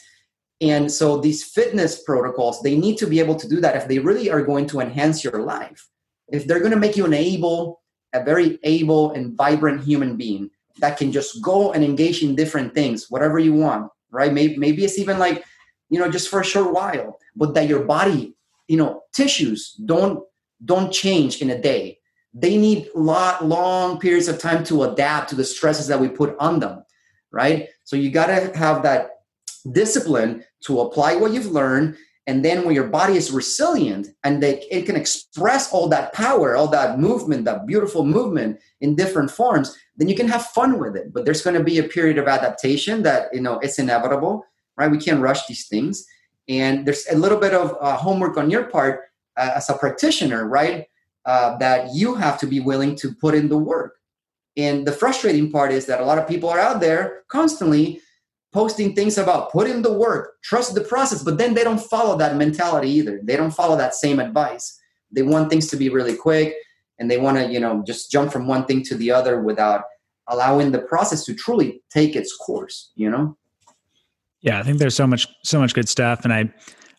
and 0.61 0.93
so 0.93 1.19
these 1.19 1.43
fitness 1.43 2.03
protocols 2.05 2.63
they 2.63 2.77
need 2.77 2.97
to 2.97 3.07
be 3.07 3.19
able 3.19 3.35
to 3.35 3.49
do 3.49 3.61
that 3.61 3.75
if 3.75 3.89
they 3.89 3.99
really 3.99 4.31
are 4.31 4.43
going 4.43 4.65
to 4.65 4.79
enhance 4.79 5.25
your 5.25 5.43
life 5.43 5.89
if 6.29 6.47
they're 6.47 6.61
going 6.61 6.71
to 6.73 6.79
make 6.79 6.97
you 6.97 7.05
an 7.05 7.15
able 7.15 7.82
a 8.13 8.23
very 8.23 8.59
able 8.63 9.13
and 9.13 9.35
vibrant 9.37 9.83
human 9.83 10.17
being 10.17 10.51
that 10.79 10.97
can 10.97 11.13
just 11.13 11.43
go 11.43 11.73
and 11.73 11.85
engage 11.85 12.23
in 12.23 12.35
different 12.35 12.75
things 12.75 13.11
whatever 13.11 13.39
you 13.39 13.53
want 13.53 13.91
right 14.11 14.33
maybe, 14.33 14.57
maybe 14.57 14.85
it's 14.85 14.99
even 14.99 15.19
like 15.19 15.45
you 15.91 15.99
know 15.99 16.11
just 16.11 16.29
for 16.29 16.41
a 16.41 16.45
short 16.45 16.73
while 16.73 17.19
but 17.37 17.55
that 17.55 17.69
your 17.69 17.85
body 17.85 18.35
you 18.69 18.77
know 18.77 19.03
tissues 19.13 19.73
don't 19.85 20.23
don't 20.65 20.93
change 20.93 21.43
in 21.43 21.51
a 21.51 21.61
day. 21.61 21.99
They 22.35 22.57
need 22.57 22.89
lot 22.95 23.45
long 23.45 23.99
periods 23.99 24.29
of 24.29 24.39
time 24.39 24.65
to 24.65 24.85
adapt 24.85 25.31
to 25.31 25.37
the 25.37 25.45
stresses 25.45 25.87
that 25.89 26.01
we 26.01 26.09
put 26.09 26.37
on 26.39 26.61
them, 26.61 26.85
right? 27.31 27.69
So 27.85 27.97
you 27.97 28.11
got 28.11 28.27
to 28.27 28.57
have 28.57 28.83
that 28.85 29.11
discipline 29.71 30.45
to 30.63 30.81
apply 30.81 31.17
what 31.17 31.33
you've 31.33 31.47
learned 31.47 31.97
and 32.27 32.45
then 32.45 32.65
when 32.65 32.75
your 32.75 32.87
body 32.87 33.17
is 33.17 33.33
resilient 33.33 34.09
and 34.23 34.43
they, 34.43 34.61
it 34.71 34.87
can 34.87 34.97
express 34.97 35.73
all 35.73 35.89
that 35.89 36.13
power 36.13 36.57
all 36.57 36.69
that 36.69 36.99
movement 36.99 37.45
that 37.45 37.67
beautiful 37.67 38.05
movement 38.05 38.59
in 38.81 38.95
different 38.95 39.31
forms 39.31 39.77
then 39.97 40.09
you 40.09 40.15
can 40.15 40.29
have 40.29 40.47
fun 40.47 40.79
with 40.79 40.97
it 40.97 41.13
but 41.13 41.25
there's 41.25 41.43
going 41.43 41.57
to 41.57 41.65
be 41.65 41.79
a 41.79 41.85
period 41.85 42.19
of 42.19 42.29
adaptation 42.29 43.03
that 43.03 43.29
you 43.33 43.41
know 43.41 43.59
it's 43.61 43.79
inevitable 43.79 44.45
right 44.77 44.91
we 44.91 44.99
can't 44.99 45.21
rush 45.21 45.47
these 45.47 45.67
things 45.69 46.07
and 46.49 46.87
there's 46.87 47.07
a 47.11 47.17
little 47.17 47.39
bit 47.39 47.55
of 47.55 47.77
uh, 47.81 47.97
homework 47.97 48.37
on 48.37 48.51
your 48.51 48.65
part 48.65 49.01
uh, 49.37 49.53
as 49.57 49.71
a 49.71 49.75
practitioner, 49.75 50.47
right? 50.47 50.87
Uh, 51.25 51.57
that 51.59 51.95
you 51.95 52.15
have 52.15 52.39
to 52.41 52.47
be 52.47 52.61
willing 52.61 52.97
to 52.97 53.15
put 53.15 53.35
in 53.35 53.49
the 53.49 53.59
work. 53.59 53.97
And 54.57 54.87
the 54.87 54.93
frustrating 54.93 55.51
part 55.51 55.73
is 55.73 55.87
that 55.87 56.01
a 56.01 56.05
lot 56.05 56.19
of 56.19 56.29
people 56.29 56.49
are 56.49 56.59
out 56.59 56.81
there 56.81 57.23
constantly 57.29 58.01
posting 58.53 58.95
things 58.95 59.17
about 59.19 59.51
put 59.51 59.69
in 59.69 59.83
the 59.83 59.93
work, 59.93 60.35
trust 60.43 60.75
the 60.75 60.83
process, 60.83 61.23
but 61.23 61.39
then 61.39 61.55
they 61.55 61.65
don't 61.65 61.81
follow 61.81 62.17
that 62.19 62.37
mentality 62.37 62.91
either. 62.91 63.21
They 63.23 63.37
don't 63.37 63.51
follow 63.51 63.77
that 63.77 63.95
same 63.95 64.21
advice. 64.21 64.79
They 65.11 65.23
want 65.23 65.51
things 65.51 65.69
to 65.69 65.77
be 65.77 65.89
really 65.89 66.15
quick 66.15 66.55
and 66.99 67.11
they 67.11 67.19
want 67.19 67.39
to, 67.39 67.51
you 67.51 67.59
know, 67.59 67.83
just 67.87 68.11
jump 68.11 68.33
from 68.33 68.47
one 68.47 68.67
thing 68.67 68.83
to 68.85 68.95
the 68.95 69.11
other 69.11 69.43
without 69.43 69.85
allowing 70.29 70.71
the 70.71 70.81
process 70.81 71.25
to 71.25 71.35
truly 71.35 71.83
take 71.91 72.15
its 72.15 72.37
course, 72.37 72.93
you 72.95 73.11
know? 73.11 73.37
Yeah, 74.43 74.59
I 74.59 74.63
think 74.63 74.79
there's 74.79 74.95
so 74.95 75.07
much 75.07 75.29
so 75.45 75.61
much 75.61 75.73
good 75.73 75.89
stuff 75.89 76.25
and 76.25 76.33
I 76.33 76.53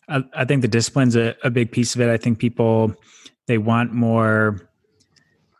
I, 0.08 0.24
I 0.34 0.44
think 0.44 0.62
the 0.62 0.68
discipline's 0.68 1.16
a, 1.16 1.34
a 1.44 1.50
big 1.50 1.70
piece 1.70 1.94
of 1.94 2.00
it. 2.00 2.08
I 2.10 2.16
think 2.16 2.38
people 2.38 2.94
they 3.46 3.58
want 3.58 3.92
more 3.92 4.68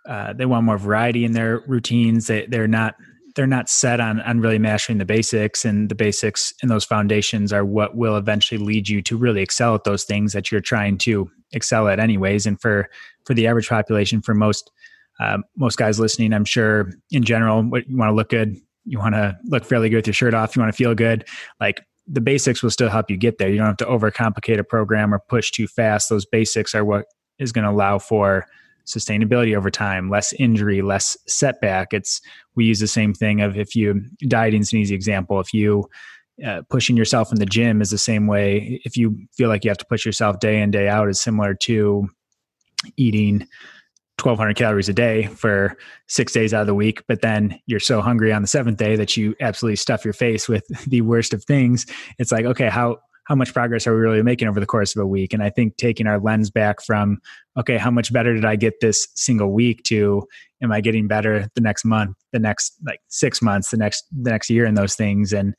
uh, 0.08 0.32
they 0.32 0.44
want 0.44 0.64
more 0.64 0.76
variety 0.76 1.24
in 1.24 1.32
their 1.32 1.60
routines. 1.66 2.26
They 2.26 2.46
they're 2.46 2.68
not 2.68 2.94
they're 3.34 3.46
not 3.46 3.68
set 3.68 4.00
on 4.00 4.20
on 4.22 4.40
really 4.40 4.58
mastering 4.58 4.98
the 4.98 5.04
basics 5.04 5.64
and 5.64 5.88
the 5.88 5.94
basics 5.94 6.52
and 6.62 6.70
those 6.70 6.84
foundations 6.84 7.52
are 7.52 7.64
what 7.64 7.96
will 7.96 8.16
eventually 8.16 8.62
lead 8.62 8.88
you 8.88 9.02
to 9.02 9.16
really 9.16 9.42
excel 9.42 9.74
at 9.74 9.84
those 9.84 10.04
things 10.04 10.32
that 10.32 10.50
you're 10.50 10.60
trying 10.60 10.98
to 10.98 11.30
excel 11.52 11.88
at 11.88 11.98
anyways 11.98 12.46
and 12.46 12.60
for 12.60 12.88
for 13.24 13.34
the 13.34 13.46
average 13.46 13.68
population 13.68 14.20
for 14.20 14.34
most 14.34 14.70
uh, 15.20 15.38
most 15.56 15.76
guys 15.76 16.00
listening 16.00 16.32
i'm 16.32 16.44
sure 16.44 16.90
in 17.10 17.22
general 17.22 17.62
what 17.62 17.88
you 17.88 17.96
want 17.96 18.10
to 18.10 18.14
look 18.14 18.28
good 18.28 18.56
you 18.84 18.98
want 18.98 19.14
to 19.14 19.36
look 19.44 19.64
fairly 19.64 19.88
good 19.88 19.96
with 19.96 20.06
your 20.06 20.14
shirt 20.14 20.34
off 20.34 20.56
you 20.56 20.62
want 20.62 20.72
to 20.72 20.76
feel 20.76 20.94
good 20.94 21.24
like 21.60 21.80
the 22.06 22.20
basics 22.20 22.62
will 22.62 22.70
still 22.70 22.90
help 22.90 23.10
you 23.10 23.16
get 23.16 23.38
there. 23.38 23.48
You 23.48 23.56
don't 23.56 23.66
have 23.66 23.76
to 23.78 23.86
overcomplicate 23.86 24.58
a 24.58 24.64
program 24.64 25.14
or 25.14 25.18
push 25.18 25.50
too 25.50 25.66
fast. 25.66 26.08
Those 26.08 26.26
basics 26.26 26.74
are 26.74 26.84
what 26.84 27.06
is 27.38 27.52
going 27.52 27.64
to 27.64 27.70
allow 27.70 27.98
for 27.98 28.46
sustainability 28.86 29.56
over 29.56 29.70
time, 29.70 30.10
less 30.10 30.32
injury, 30.34 30.82
less 30.82 31.16
setback. 31.26 31.92
It's 31.92 32.20
we 32.54 32.64
use 32.64 32.80
the 32.80 32.86
same 32.86 33.14
thing 33.14 33.40
of 33.40 33.56
if 33.56 33.74
you 33.74 34.02
dieting 34.28 34.60
is 34.60 34.72
an 34.72 34.78
easy 34.78 34.94
example. 34.94 35.40
If 35.40 35.54
you 35.54 35.88
uh, 36.44 36.62
pushing 36.68 36.96
yourself 36.96 37.30
in 37.30 37.38
the 37.38 37.46
gym 37.46 37.80
is 37.80 37.90
the 37.90 37.98
same 37.98 38.26
way. 38.26 38.80
If 38.84 38.96
you 38.96 39.16
feel 39.36 39.48
like 39.48 39.64
you 39.64 39.70
have 39.70 39.78
to 39.78 39.86
push 39.86 40.04
yourself 40.04 40.40
day 40.40 40.60
in 40.60 40.72
day 40.72 40.88
out, 40.88 41.08
is 41.08 41.20
similar 41.20 41.54
to 41.54 42.08
eating 42.96 43.46
1200 44.20 44.54
calories 44.56 44.88
a 44.88 44.92
day 44.92 45.26
for 45.26 45.76
six 46.08 46.32
days 46.32 46.54
out 46.54 46.60
of 46.60 46.66
the 46.66 46.74
week 46.74 47.02
but 47.08 47.20
then 47.20 47.58
you're 47.66 47.80
so 47.80 48.00
hungry 48.00 48.32
on 48.32 48.42
the 48.42 48.48
seventh 48.48 48.78
day 48.78 48.94
that 48.94 49.16
you 49.16 49.34
absolutely 49.40 49.74
stuff 49.74 50.04
your 50.04 50.14
face 50.14 50.48
with 50.48 50.64
the 50.88 51.00
worst 51.00 51.34
of 51.34 51.42
things 51.44 51.84
it's 52.18 52.30
like 52.30 52.44
okay 52.44 52.68
how 52.68 52.96
how 53.24 53.34
much 53.34 53.52
progress 53.52 53.86
are 53.86 53.94
we 53.94 54.00
really 54.00 54.22
making 54.22 54.48
over 54.48 54.60
the 54.60 54.66
course 54.66 54.94
of 54.94 55.02
a 55.02 55.06
week 55.06 55.32
and 55.32 55.42
i 55.42 55.50
think 55.50 55.76
taking 55.76 56.06
our 56.06 56.18
lens 56.18 56.50
back 56.50 56.82
from 56.82 57.18
okay 57.56 57.76
how 57.76 57.90
much 57.90 58.12
better 58.12 58.34
did 58.34 58.44
i 58.44 58.56
get 58.56 58.80
this 58.80 59.08
single 59.14 59.52
week 59.52 59.82
to 59.82 60.26
am 60.64 60.72
I 60.72 60.80
getting 60.80 61.06
better 61.06 61.48
the 61.54 61.60
next 61.60 61.84
month, 61.84 62.16
the 62.32 62.38
next 62.40 62.74
like 62.84 63.00
six 63.08 63.40
months, 63.40 63.70
the 63.70 63.76
next 63.76 64.06
the 64.10 64.30
next 64.30 64.50
year, 64.50 64.64
in 64.64 64.74
those 64.74 64.96
things? 64.96 65.32
And 65.32 65.54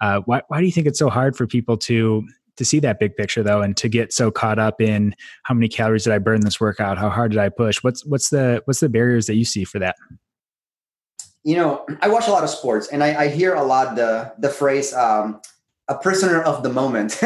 uh, 0.00 0.20
why 0.24 0.42
why 0.48 0.58
do 0.58 0.66
you 0.66 0.72
think 0.72 0.88
it's 0.88 0.98
so 0.98 1.10
hard 1.10 1.36
for 1.36 1.46
people 1.46 1.76
to 1.78 2.26
to 2.56 2.64
see 2.64 2.80
that 2.80 2.98
big 2.98 3.14
picture 3.14 3.42
though, 3.42 3.62
and 3.62 3.76
to 3.76 3.88
get 3.88 4.12
so 4.12 4.30
caught 4.32 4.58
up 4.58 4.80
in 4.80 5.14
how 5.44 5.54
many 5.54 5.68
calories 5.68 6.04
did 6.04 6.12
I 6.12 6.18
burn 6.18 6.40
this 6.40 6.60
workout? 6.60 6.98
How 6.98 7.10
hard 7.10 7.30
did 7.30 7.38
I 7.38 7.50
push? 7.50 7.84
What's 7.84 8.04
what's 8.06 8.30
the 8.30 8.62
what's 8.64 8.80
the 8.80 8.88
barriers 8.88 9.26
that 9.26 9.36
you 9.36 9.44
see 9.44 9.64
for 9.64 9.78
that? 9.78 9.94
You 11.44 11.54
know, 11.54 11.86
I 12.00 12.08
watch 12.08 12.26
a 12.26 12.32
lot 12.32 12.42
of 12.42 12.50
sports, 12.50 12.88
and 12.88 13.04
I, 13.04 13.24
I 13.24 13.28
hear 13.28 13.54
a 13.54 13.62
lot 13.62 13.94
the 13.94 14.32
the 14.38 14.48
phrase 14.48 14.92
um, 14.94 15.40
"a 15.88 15.94
prisoner 15.96 16.42
of 16.42 16.62
the 16.62 16.68
moment." 16.68 17.20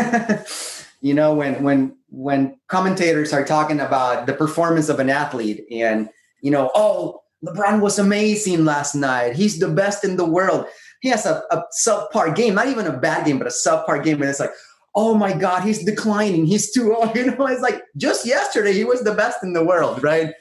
you 1.01 1.15
know, 1.15 1.35
when 1.35 1.63
when 1.63 1.97
when 2.09 2.57
commentators 2.69 3.33
are 3.33 3.45
talking 3.45 3.81
about 3.81 4.27
the 4.27 4.33
performance 4.33 4.89
of 4.89 5.01
an 5.01 5.11
athlete, 5.11 5.65
and 5.71 6.09
you 6.43 6.51
know, 6.51 6.71
oh, 6.75 7.23
LeBron 7.45 7.81
was 7.81 7.99
amazing 7.99 8.65
last 8.65 8.95
night. 8.95 9.35
He's 9.35 9.59
the 9.59 9.69
best 9.69 10.05
in 10.05 10.17
the 10.17 10.25
world. 10.27 10.67
He 11.01 11.09
has 11.09 11.25
a, 11.25 11.43
a 11.51 11.63
subpar 11.85 12.35
game, 12.37 12.55
not 12.55 12.69
even 12.69 12.87
a 12.87 12.99
bad 12.99 13.27
game, 13.27 13.39
but 13.39 13.47
a 13.47 13.51
subpar 13.51 14.05
game, 14.05 14.21
and 14.21 14.31
it's 14.31 14.41
like, 14.41 14.53
oh 14.95 15.15
my 15.15 15.33
God, 15.33 15.63
he's 15.63 15.85
declining. 15.85 16.47
He's 16.47 16.73
too 16.73 16.95
old. 16.97 17.15
You 17.15 17.27
know, 17.27 17.47
it's 17.47 17.63
like 17.63 17.83
just 17.97 18.27
yesterday 18.27 18.73
he 18.73 18.85
was 18.85 19.03
the 19.03 19.15
best 19.15 19.43
in 19.43 19.53
the 19.53 19.65
world, 19.65 20.03
right? 20.03 20.35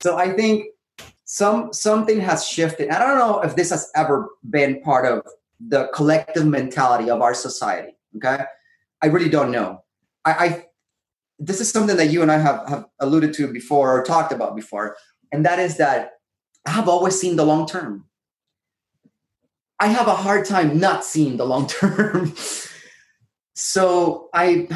So 0.00 0.16
I 0.16 0.32
think 0.32 0.66
some 1.24 1.72
something 1.72 2.20
has 2.20 2.46
shifted. 2.46 2.90
I 2.90 2.98
don't 2.98 3.18
know 3.18 3.40
if 3.40 3.54
this 3.54 3.70
has 3.70 3.90
ever 3.94 4.28
been 4.48 4.80
part 4.82 5.06
of 5.06 5.24
the 5.68 5.88
collective 5.94 6.46
mentality 6.46 7.10
of 7.10 7.20
our 7.20 7.34
society. 7.34 7.96
Okay. 8.16 8.44
I 9.02 9.06
really 9.06 9.28
don't 9.28 9.50
know. 9.50 9.84
I, 10.24 10.32
I 10.32 10.64
this 11.38 11.60
is 11.60 11.70
something 11.70 11.96
that 11.96 12.10
you 12.10 12.20
and 12.22 12.30
I 12.30 12.38
have, 12.38 12.68
have 12.68 12.84
alluded 13.00 13.32
to 13.34 13.50
before 13.50 13.98
or 13.98 14.02
talked 14.02 14.32
about 14.32 14.54
before, 14.54 14.96
and 15.32 15.44
that 15.46 15.58
is 15.58 15.78
that 15.78 16.12
I 16.66 16.70
have 16.70 16.88
always 16.88 17.18
seen 17.18 17.36
the 17.36 17.46
long 17.46 17.66
term. 17.66 18.04
I 19.78 19.86
have 19.86 20.06
a 20.06 20.14
hard 20.14 20.44
time 20.44 20.78
not 20.78 21.04
seeing 21.04 21.38
the 21.38 21.46
long 21.46 21.66
term. 21.66 22.34
so 23.54 24.28
I 24.34 24.68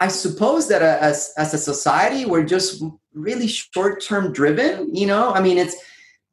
I 0.00 0.08
suppose 0.08 0.66
that 0.68 0.82
uh, 0.82 0.98
as 1.00 1.32
as 1.38 1.54
a 1.54 1.58
society 1.58 2.24
we're 2.24 2.44
just 2.44 2.82
really 3.14 3.46
short 3.46 4.02
term 4.02 4.32
driven. 4.32 4.94
You 4.94 5.06
know, 5.06 5.32
I 5.32 5.40
mean, 5.40 5.58
it's 5.58 5.76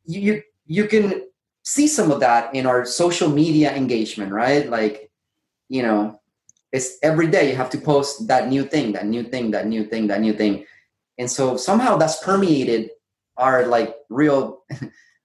you 0.06 0.42
you 0.66 0.88
can 0.88 1.22
see 1.64 1.88
some 1.88 2.12
of 2.12 2.20
that 2.20 2.54
in 2.56 2.66
our 2.66 2.86
social 2.86 3.30
media 3.30 3.74
engagement, 3.76 4.32
right? 4.32 4.70
Like, 4.70 5.12
you 5.68 5.84
know, 5.84 6.20
it's 6.72 6.98
every 7.04 7.28
day 7.28 7.50
you 7.50 7.56
have 7.56 7.70
to 7.72 7.78
post 7.78 8.28
that 8.28 8.48
new 8.48 8.64
thing, 8.64 8.92
that 8.94 9.08
new 9.08 9.24
thing, 9.24 9.52
that 9.52 9.68
new 9.68 9.86
thing, 9.86 10.08
that 10.08 10.22
new 10.22 10.34
thing, 10.34 10.66
and 11.18 11.30
so 11.30 11.58
somehow 11.58 11.98
that's 11.98 12.24
permeated 12.24 12.92
our 13.38 13.66
like 13.66 13.96
real. 14.10 14.64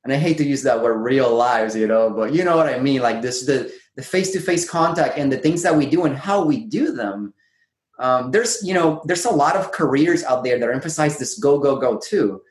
and 0.04 0.12
I 0.12 0.16
hate 0.16 0.36
to 0.38 0.44
use 0.44 0.62
that 0.64 0.82
word, 0.82 0.98
real 0.98 1.34
lives, 1.34 1.74
you 1.74 1.86
know, 1.86 2.10
but 2.10 2.34
you 2.34 2.44
know 2.44 2.56
what 2.56 2.66
I 2.66 2.78
mean. 2.78 3.00
Like 3.00 3.22
this, 3.22 3.46
the 3.46 3.72
the 3.96 4.02
face-to-face 4.02 4.68
contact 4.68 5.18
and 5.18 5.30
the 5.30 5.38
things 5.38 5.62
that 5.62 5.76
we 5.76 5.86
do 5.86 6.04
and 6.04 6.16
how 6.16 6.44
we 6.44 6.64
do 6.64 6.92
them 6.92 7.32
um, 7.98 8.30
there's 8.30 8.62
you 8.62 8.74
know 8.74 9.02
there's 9.04 9.24
a 9.24 9.30
lot 9.30 9.56
of 9.56 9.72
careers 9.72 10.24
out 10.24 10.42
there 10.42 10.58
that 10.58 10.70
emphasize 10.70 11.18
this 11.18 11.38
go 11.38 11.58
go 11.58 11.76
go 11.76 11.98
too 11.98 12.42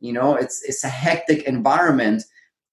you 0.00 0.12
know 0.12 0.34
it's 0.34 0.62
it's 0.64 0.84
a 0.84 0.88
hectic 0.88 1.44
environment 1.44 2.22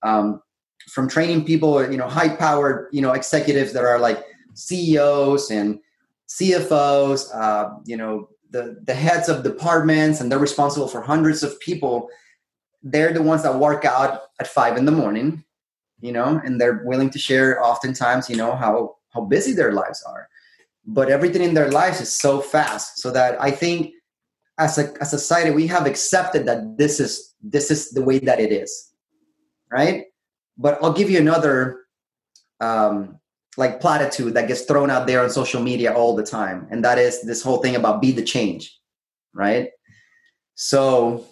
um, 0.03 0.41
from 0.87 1.07
training 1.07 1.43
people 1.45 1.89
you 1.91 1.97
know 1.97 2.07
high 2.07 2.29
powered 2.29 2.87
you 2.91 3.01
know 3.01 3.11
executives 3.11 3.73
that 3.73 3.83
are 3.83 3.99
like 3.99 4.23
ceos 4.53 5.51
and 5.51 5.79
cfos 6.27 7.33
uh, 7.33 7.69
you 7.85 7.97
know 7.97 8.29
the 8.49 8.79
the 8.85 8.93
heads 8.93 9.29
of 9.29 9.43
departments 9.43 10.21
and 10.21 10.31
they're 10.31 10.39
responsible 10.39 10.87
for 10.87 11.01
hundreds 11.01 11.43
of 11.43 11.59
people 11.59 12.09
they're 12.83 13.11
the 13.11 13.21
ones 13.21 13.43
that 13.43 13.55
work 13.55 13.83
out 13.85 14.23
at 14.39 14.47
five 14.47 14.77
in 14.77 14.85
the 14.85 14.91
morning 14.91 15.43
you 16.01 16.11
know, 16.11 16.39
and 16.43 16.59
they're 16.59 16.83
willing 16.85 17.09
to 17.11 17.19
share 17.19 17.63
oftentimes, 17.63 18.29
you 18.29 18.35
know, 18.35 18.55
how 18.55 18.97
how 19.09 19.21
busy 19.21 19.53
their 19.53 19.71
lives 19.71 20.03
are. 20.03 20.29
But 20.85 21.09
everything 21.09 21.41
in 21.41 21.53
their 21.53 21.71
lives 21.71 21.99
is 21.99 22.15
so 22.15 22.39
fast, 22.39 22.99
so 22.99 23.11
that 23.11 23.41
I 23.41 23.51
think 23.51 23.93
as 24.57 24.77
a 24.77 24.93
as 25.01 25.13
a 25.13 25.17
society 25.17 25.51
we 25.51 25.67
have 25.67 25.85
accepted 25.85 26.45
that 26.45 26.77
this 26.77 26.99
is 26.99 27.35
this 27.41 27.71
is 27.71 27.91
the 27.91 28.03
way 28.03 28.19
that 28.19 28.39
it 28.39 28.51
is, 28.51 28.91
right? 29.71 30.05
But 30.57 30.79
I'll 30.81 30.93
give 30.93 31.09
you 31.09 31.19
another 31.19 31.81
um, 32.59 33.19
like 33.57 33.79
platitude 33.79 34.33
that 34.33 34.47
gets 34.47 34.61
thrown 34.61 34.89
out 34.89 35.07
there 35.07 35.23
on 35.23 35.29
social 35.29 35.61
media 35.61 35.93
all 35.93 36.15
the 36.15 36.25
time, 36.25 36.67
and 36.71 36.83
that 36.83 36.97
is 36.97 37.21
this 37.21 37.41
whole 37.41 37.57
thing 37.57 37.75
about 37.75 38.01
be 38.01 38.11
the 38.11 38.23
change, 38.23 38.77
right? 39.33 39.69
So 40.55 41.25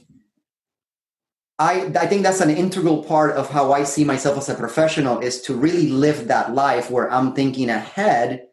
I, 1.58 1.92
I 1.98 2.06
think 2.08 2.24
that's 2.24 2.42
an 2.42 2.50
integral 2.50 3.04
part 3.04 3.32
of 3.32 3.50
how 3.50 3.72
I 3.72 3.84
see 3.84 4.04
myself 4.04 4.38
as 4.38 4.50
a 4.50 4.56
professional 4.56 5.20
is 5.20 5.42
to 5.44 5.56
really 5.56 5.88
live 5.88 6.28
that 6.28 6.54
life 6.54 6.92
where 6.92 7.10
I'm 7.12 7.34
thinking 7.34 7.70
ahead 7.70 8.48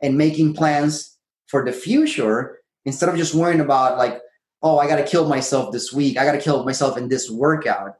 and 0.00 0.16
making 0.16 0.54
plans 0.54 1.18
for 1.48 1.64
the 1.64 1.72
future 1.72 2.60
instead 2.84 3.08
of 3.08 3.16
just 3.16 3.34
worrying 3.34 3.60
about 3.60 3.98
like, 3.98 4.20
oh, 4.62 4.78
I 4.78 4.86
got 4.86 4.96
to 4.96 5.04
kill 5.04 5.28
myself 5.28 5.72
this 5.72 5.92
week. 5.92 6.18
I 6.18 6.24
got 6.24 6.32
to 6.32 6.40
kill 6.40 6.64
myself 6.64 6.96
in 6.96 7.08
this 7.08 7.30
workout. 7.30 7.96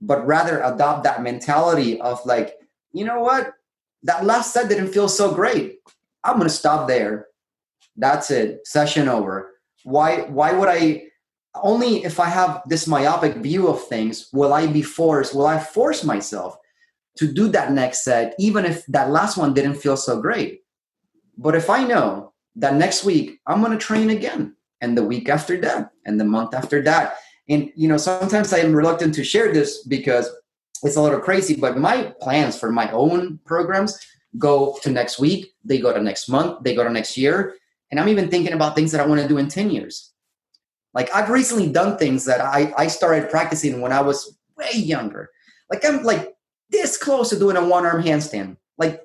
But 0.00 0.26
rather 0.26 0.60
adopt 0.62 1.04
that 1.04 1.22
mentality 1.22 2.00
of 2.00 2.24
like, 2.24 2.54
you 2.92 3.04
know 3.04 3.20
what? 3.20 3.52
That 4.02 4.24
last 4.24 4.52
set 4.52 4.68
didn't 4.68 4.92
feel 4.92 5.08
so 5.08 5.34
great. 5.34 5.78
I'm 6.24 6.36
to 6.40 6.48
stop 6.48 6.88
there. 6.88 7.26
That's 7.96 8.30
it. 8.30 8.66
Session 8.66 9.08
over. 9.08 9.50
Why, 9.84 10.22
why 10.22 10.52
would 10.52 10.68
I 10.68 11.04
only 11.62 12.04
if 12.04 12.20
I 12.20 12.26
have 12.26 12.62
this 12.66 12.86
myopic 12.86 13.36
view 13.36 13.68
of 13.68 13.86
things 13.88 14.28
will 14.32 14.52
I 14.52 14.66
be 14.66 14.82
forced, 14.82 15.34
will 15.34 15.46
I 15.46 15.58
force 15.58 16.04
myself 16.04 16.56
to 17.16 17.30
do 17.30 17.48
that 17.48 17.72
next 17.72 18.04
set, 18.04 18.34
even 18.38 18.64
if 18.64 18.86
that 18.86 19.10
last 19.10 19.36
one 19.36 19.52
didn't 19.52 19.74
feel 19.74 19.96
so 19.96 20.20
great. 20.20 20.62
But 21.36 21.54
if 21.54 21.68
I 21.68 21.84
know 21.84 22.32
that 22.56 22.74
next 22.74 23.04
week 23.04 23.40
I'm 23.46 23.62
to 23.64 23.76
train 23.78 24.10
again, 24.10 24.56
and 24.80 24.96
the 24.96 25.04
week 25.04 25.28
after 25.28 25.60
that, 25.60 25.90
and 26.06 26.18
the 26.18 26.24
month 26.24 26.54
after 26.54 26.80
that, 26.82 27.16
and 27.50 27.70
you 27.76 27.88
know, 27.88 27.98
sometimes 27.98 28.52
I 28.52 28.58
am 28.58 28.74
reluctant 28.74 29.14
to 29.16 29.24
share 29.24 29.52
this 29.52 29.84
because 29.86 30.30
it's 30.82 30.96
a 30.96 31.02
little 31.02 31.20
crazy, 31.20 31.56
but 31.56 31.76
my 31.76 32.14
plans 32.20 32.58
for 32.58 32.72
my 32.72 32.90
own 32.92 33.38
programs 33.44 33.98
go 34.38 34.78
to 34.82 34.90
next 34.90 35.18
week, 35.18 35.54
they 35.64 35.78
go 35.78 35.92
to 35.92 36.00
next 36.00 36.28
month, 36.28 36.62
they 36.62 36.74
go 36.74 36.84
to 36.84 36.90
next 36.90 37.18
year. 37.18 37.56
And 37.90 38.00
I'm 38.00 38.08
even 38.08 38.30
thinking 38.30 38.54
about 38.54 38.74
things 38.74 38.92
that 38.92 39.00
I 39.00 39.06
want 39.06 39.20
to 39.20 39.28
do 39.28 39.36
in 39.36 39.48
10 39.48 39.70
years 39.70 40.10
like 40.94 41.14
I've 41.14 41.30
recently 41.30 41.68
done 41.70 41.96
things 41.96 42.24
that 42.24 42.40
I, 42.40 42.72
I 42.76 42.86
started 42.88 43.30
practicing 43.30 43.80
when 43.80 43.92
I 43.92 44.00
was 44.00 44.36
way 44.56 44.72
younger. 44.74 45.30
Like 45.70 45.84
I'm 45.84 46.02
like 46.02 46.34
this 46.70 46.96
close 46.96 47.30
to 47.30 47.38
doing 47.38 47.56
a 47.56 47.64
one 47.64 47.86
arm 47.86 48.02
handstand, 48.02 48.56
like 48.78 49.00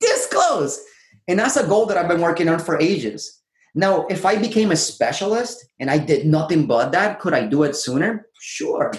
this 0.00 0.26
close. 0.26 0.80
And 1.28 1.38
that's 1.38 1.56
a 1.56 1.66
goal 1.66 1.86
that 1.86 1.96
I've 1.96 2.08
been 2.08 2.20
working 2.20 2.48
on 2.48 2.58
for 2.58 2.80
ages. 2.80 3.35
Now, 3.78 4.06
if 4.06 4.24
I 4.24 4.36
became 4.36 4.70
a 4.70 4.76
specialist 4.76 5.66
and 5.78 5.90
I 5.90 5.98
did 5.98 6.26
nothing 6.26 6.66
but 6.66 6.92
that, 6.92 7.20
could 7.20 7.34
I 7.34 7.46
do 7.46 7.62
it 7.62 7.76
sooner? 7.76 8.26
Sure. 8.40 8.90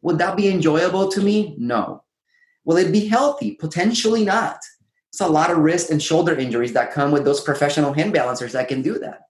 Would 0.00 0.16
that 0.16 0.34
be 0.34 0.48
enjoyable 0.48 1.08
to 1.10 1.20
me? 1.20 1.54
No. 1.58 2.02
Will 2.64 2.78
it 2.78 2.90
be 2.90 3.06
healthy? 3.06 3.52
Potentially 3.56 4.24
not. 4.24 4.60
It's 5.10 5.20
a 5.20 5.28
lot 5.28 5.50
of 5.50 5.58
wrist 5.58 5.90
and 5.90 6.02
shoulder 6.02 6.34
injuries 6.34 6.72
that 6.72 6.90
come 6.90 7.12
with 7.12 7.26
those 7.26 7.42
professional 7.42 7.92
hand 7.92 8.14
balancers 8.14 8.52
that 8.52 8.66
can 8.66 8.80
do 8.80 8.98
that. 8.98 9.20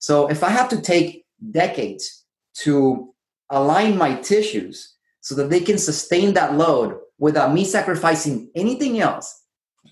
So 0.00 0.28
if 0.28 0.42
I 0.42 0.48
have 0.48 0.68
to 0.70 0.80
take 0.80 1.24
decades 1.52 2.24
to 2.64 3.14
align 3.50 3.96
my 3.96 4.16
tissues 4.16 4.96
so 5.20 5.36
that 5.36 5.48
they 5.48 5.60
can 5.60 5.78
sustain 5.78 6.34
that 6.34 6.56
load 6.56 6.98
without 7.18 7.54
me 7.54 7.64
sacrificing 7.64 8.50
anything 8.56 8.98
else 8.98 9.44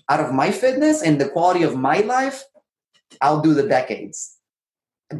out 0.09 0.19
of 0.19 0.33
my 0.33 0.51
fitness 0.51 1.01
and 1.01 1.19
the 1.19 1.29
quality 1.29 1.63
of 1.63 1.77
my 1.77 1.99
life, 1.99 2.43
I'll 3.21 3.41
do 3.41 3.53
the 3.53 3.67
decades 3.67 4.37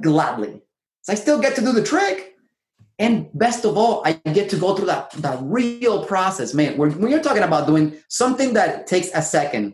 gladly. 0.02 0.62
So 1.02 1.14
I 1.14 1.16
still 1.16 1.40
get 1.40 1.56
to 1.56 1.62
do 1.62 1.72
the 1.72 1.84
trick. 1.84 2.36
And 3.00 3.28
best 3.34 3.66
of 3.66 3.76
all, 3.76 4.04
I 4.06 4.14
get 4.14 4.50
to 4.52 4.56
go 4.56 4.76
through 4.76 4.86
that, 4.86 5.12
that 5.14 5.40
real 5.42 6.06
process. 6.06 6.54
Man, 6.54 6.78
when 6.78 7.10
you're 7.10 7.24
talking 7.24 7.44
about 7.44 7.68
doing 7.68 7.98
something 8.08 8.54
that 8.54 8.88
takes 8.88 9.10
a 9.14 9.22
second, 9.22 9.74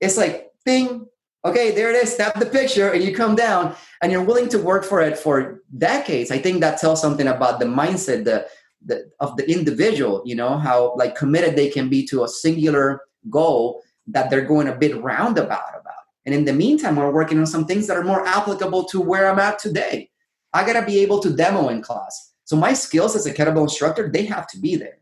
it's 0.00 0.16
like, 0.16 0.50
bing, 0.64 1.06
okay, 1.44 1.70
there 1.70 1.90
it 1.90 1.96
is, 2.02 2.14
snap 2.14 2.38
the 2.38 2.44
picture, 2.44 2.90
and 2.90 3.02
you 3.04 3.14
come 3.14 3.36
down 3.36 3.74
and 4.02 4.10
you're 4.10 4.24
willing 4.24 4.48
to 4.48 4.58
work 4.58 4.84
for 4.84 5.00
it 5.00 5.16
for 5.16 5.62
decades. 5.78 6.30
I 6.32 6.38
think 6.38 6.60
that 6.60 6.78
tells 6.78 7.00
something 7.00 7.28
about 7.28 7.60
the 7.60 7.66
mindset 7.66 8.24
the, 8.24 8.48
the, 8.84 9.10
of 9.20 9.36
the 9.36 9.48
individual, 9.50 10.22
you 10.26 10.34
know, 10.34 10.58
how 10.58 10.94
like 10.96 11.14
committed 11.14 11.54
they 11.54 11.70
can 11.70 11.88
be 11.88 12.04
to 12.08 12.24
a 12.24 12.28
singular 12.28 13.02
goal 13.30 13.82
that 14.08 14.28
they're 14.28 14.44
going 14.44 14.68
a 14.68 14.74
bit 14.74 15.00
roundabout 15.00 15.80
about. 15.80 15.95
And 16.26 16.34
in 16.34 16.44
the 16.44 16.52
meantime, 16.52 16.96
we're 16.96 17.10
working 17.10 17.38
on 17.38 17.46
some 17.46 17.64
things 17.64 17.86
that 17.86 17.96
are 17.96 18.04
more 18.04 18.26
applicable 18.26 18.84
to 18.86 19.00
where 19.00 19.30
I'm 19.30 19.38
at 19.38 19.58
today. 19.58 20.10
I 20.52 20.66
got 20.66 20.78
to 20.78 20.84
be 20.84 20.98
able 20.98 21.20
to 21.20 21.30
demo 21.30 21.68
in 21.68 21.80
class. 21.80 22.34
So 22.44 22.56
my 22.56 22.74
skills 22.74 23.16
as 23.16 23.26
a 23.26 23.32
kettlebell 23.32 23.62
instructor, 23.62 24.10
they 24.10 24.24
have 24.26 24.46
to 24.48 24.58
be 24.58 24.76
there. 24.76 24.98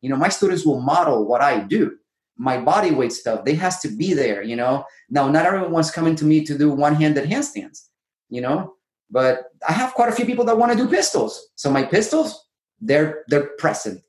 You 0.00 0.10
know, 0.10 0.16
my 0.16 0.28
students 0.28 0.64
will 0.64 0.80
model 0.80 1.26
what 1.26 1.40
I 1.40 1.60
do 1.60 1.98
my 2.38 2.56
body 2.56 2.90
weight 2.90 3.12
stuff 3.12 3.44
they 3.44 3.54
has 3.54 3.78
to 3.80 3.88
be 3.88 4.14
there 4.14 4.42
you 4.42 4.56
know 4.56 4.82
now 5.10 5.28
not 5.28 5.44
everyone's 5.44 5.90
coming 5.90 6.16
to 6.16 6.24
me 6.24 6.42
to 6.42 6.56
do 6.56 6.70
one-handed 6.72 7.28
handstands 7.28 7.88
you 8.30 8.40
know 8.40 8.72
but 9.10 9.50
i 9.68 9.72
have 9.72 9.92
quite 9.92 10.08
a 10.08 10.12
few 10.12 10.24
people 10.24 10.42
that 10.42 10.56
want 10.56 10.72
to 10.72 10.78
do 10.78 10.88
pistols 10.88 11.50
so 11.56 11.70
my 11.70 11.82
pistols 11.82 12.48
they're 12.80 13.22
they're 13.28 13.50
present 13.58 14.02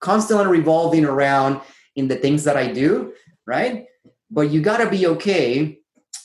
constantly 0.00 0.46
revolving 0.46 1.04
around 1.04 1.60
in 1.96 2.08
the 2.08 2.16
things 2.16 2.44
that 2.44 2.56
I 2.56 2.72
do, 2.72 3.12
right? 3.46 3.86
But 4.30 4.50
you 4.50 4.60
got 4.60 4.78
to 4.78 4.90
be 4.90 5.06
okay 5.06 5.78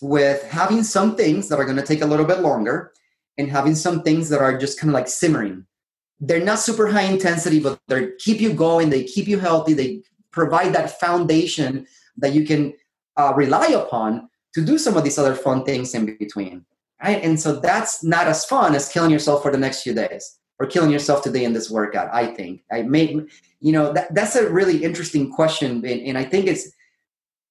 with 0.05 0.43
having 0.43 0.83
some 0.83 1.15
things 1.15 1.49
that 1.49 1.59
are 1.59 1.65
going 1.65 1.77
to 1.77 1.83
take 1.85 2.01
a 2.01 2.05
little 2.05 2.25
bit 2.25 2.41
longer 2.41 2.93
and 3.37 3.49
having 3.49 3.75
some 3.75 4.03
things 4.03 4.29
that 4.29 4.39
are 4.39 4.57
just 4.57 4.79
kind 4.79 4.89
of 4.89 4.93
like 4.93 5.07
simmering. 5.07 5.65
They're 6.19 6.43
not 6.43 6.59
super 6.59 6.87
high 6.87 7.03
intensity, 7.03 7.59
but 7.59 7.79
they 7.87 8.11
keep 8.19 8.39
you 8.39 8.53
going. 8.53 8.89
They 8.89 9.03
keep 9.03 9.27
you 9.27 9.39
healthy. 9.39 9.73
They 9.73 10.03
provide 10.31 10.73
that 10.73 10.99
foundation 10.99 11.87
that 12.17 12.33
you 12.33 12.45
can 12.45 12.73
uh, 13.17 13.33
rely 13.35 13.67
upon 13.67 14.29
to 14.53 14.63
do 14.63 14.77
some 14.77 14.95
of 14.95 15.03
these 15.03 15.17
other 15.17 15.35
fun 15.35 15.65
things 15.65 15.93
in 15.93 16.05
between. 16.17 16.65
Right? 17.03 17.21
And 17.23 17.39
so 17.39 17.59
that's 17.59 18.03
not 18.03 18.27
as 18.27 18.45
fun 18.45 18.75
as 18.75 18.89
killing 18.89 19.11
yourself 19.11 19.41
for 19.41 19.51
the 19.51 19.57
next 19.57 19.81
few 19.81 19.93
days 19.93 20.37
or 20.59 20.67
killing 20.67 20.91
yourself 20.91 21.23
today 21.23 21.43
in 21.43 21.53
this 21.53 21.69
workout. 21.69 22.13
I 22.13 22.27
think 22.27 22.63
I 22.71 22.83
made, 22.83 23.27
you 23.59 23.73
know, 23.73 23.91
that, 23.93 24.13
that's 24.15 24.35
a 24.35 24.49
really 24.49 24.83
interesting 24.83 25.29
question, 25.31 25.83
and, 25.85 26.01
and 26.07 26.17
I 26.17 26.23
think 26.23 26.47
it's 26.47 26.71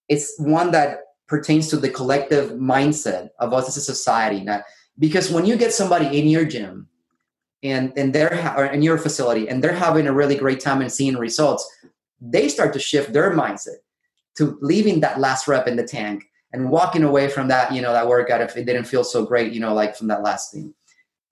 it's 0.08 0.34
one 0.38 0.70
that 0.72 1.03
pertains 1.26 1.68
to 1.68 1.76
the 1.76 1.90
collective 1.90 2.52
mindset 2.52 3.30
of 3.38 3.52
us 3.52 3.68
as 3.68 3.76
a 3.76 3.80
society. 3.80 4.40
Now, 4.40 4.62
because 4.98 5.30
when 5.30 5.46
you 5.46 5.56
get 5.56 5.72
somebody 5.72 6.18
in 6.18 6.28
your 6.28 6.44
gym 6.44 6.88
and 7.62 7.92
and 7.96 8.14
they're 8.14 8.36
ha- 8.36 8.54
or 8.56 8.66
in 8.66 8.82
your 8.82 8.98
facility 8.98 9.48
and 9.48 9.62
they're 9.62 9.72
having 9.72 10.06
a 10.06 10.12
really 10.12 10.36
great 10.36 10.60
time 10.60 10.80
and 10.82 10.92
seeing 10.92 11.16
results, 11.16 11.68
they 12.20 12.48
start 12.48 12.72
to 12.72 12.78
shift 12.78 13.12
their 13.12 13.32
mindset 13.32 13.80
to 14.36 14.58
leaving 14.60 15.00
that 15.00 15.20
last 15.20 15.48
rep 15.48 15.66
in 15.66 15.76
the 15.76 15.86
tank 15.86 16.24
and 16.52 16.70
walking 16.70 17.02
away 17.02 17.28
from 17.28 17.48
that, 17.48 17.72
you 17.72 17.82
know, 17.82 17.92
that 17.92 18.06
workout 18.06 18.40
if 18.40 18.56
it 18.56 18.64
didn't 18.64 18.84
feel 18.84 19.04
so 19.04 19.24
great, 19.24 19.52
you 19.52 19.60
know, 19.60 19.74
like 19.74 19.96
from 19.96 20.08
that 20.08 20.22
last 20.22 20.52
thing. 20.52 20.72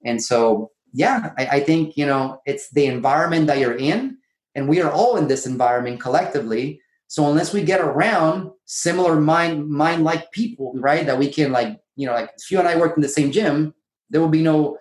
And 0.05 0.23
so, 0.23 0.73
yeah, 0.93 1.31
I, 1.39 1.47
I 1.47 1.61
think, 1.61 1.97
you 1.97 2.05
know, 2.05 2.41
it's 2.45 2.71
the 2.71 2.87
environment 2.87 3.47
that 3.47 3.59
you're 3.59 3.77
in. 3.77 4.19
And 4.55 4.69
we 4.69 4.83
are 4.83 4.91
all 4.91 5.17
in 5.17 5.29
this 5.29 5.47
environment 5.47 6.01
collectively. 6.01 6.82
So 7.13 7.29
unless 7.29 7.53
we 7.53 7.63
get 7.63 7.83
around 7.83 8.53
similar 8.65 9.21
mind 9.21 9.69
mind 9.69 10.03
like 10.03 10.33
people, 10.33 10.73
right, 10.77 11.05
that 11.05 11.19
we 11.19 11.31
can 11.31 11.53
like, 11.53 11.79
you 11.95 12.07
know, 12.07 12.15
like 12.15 12.31
if 12.39 12.51
you 12.51 12.59
and 12.59 12.67
I 12.67 12.77
work 12.77 12.97
in 12.97 13.03
the 13.03 13.09
same 13.09 13.31
gym, 13.31 13.75
there 14.09 14.23
will 14.23 14.31
be 14.31 14.41
no 14.41 14.79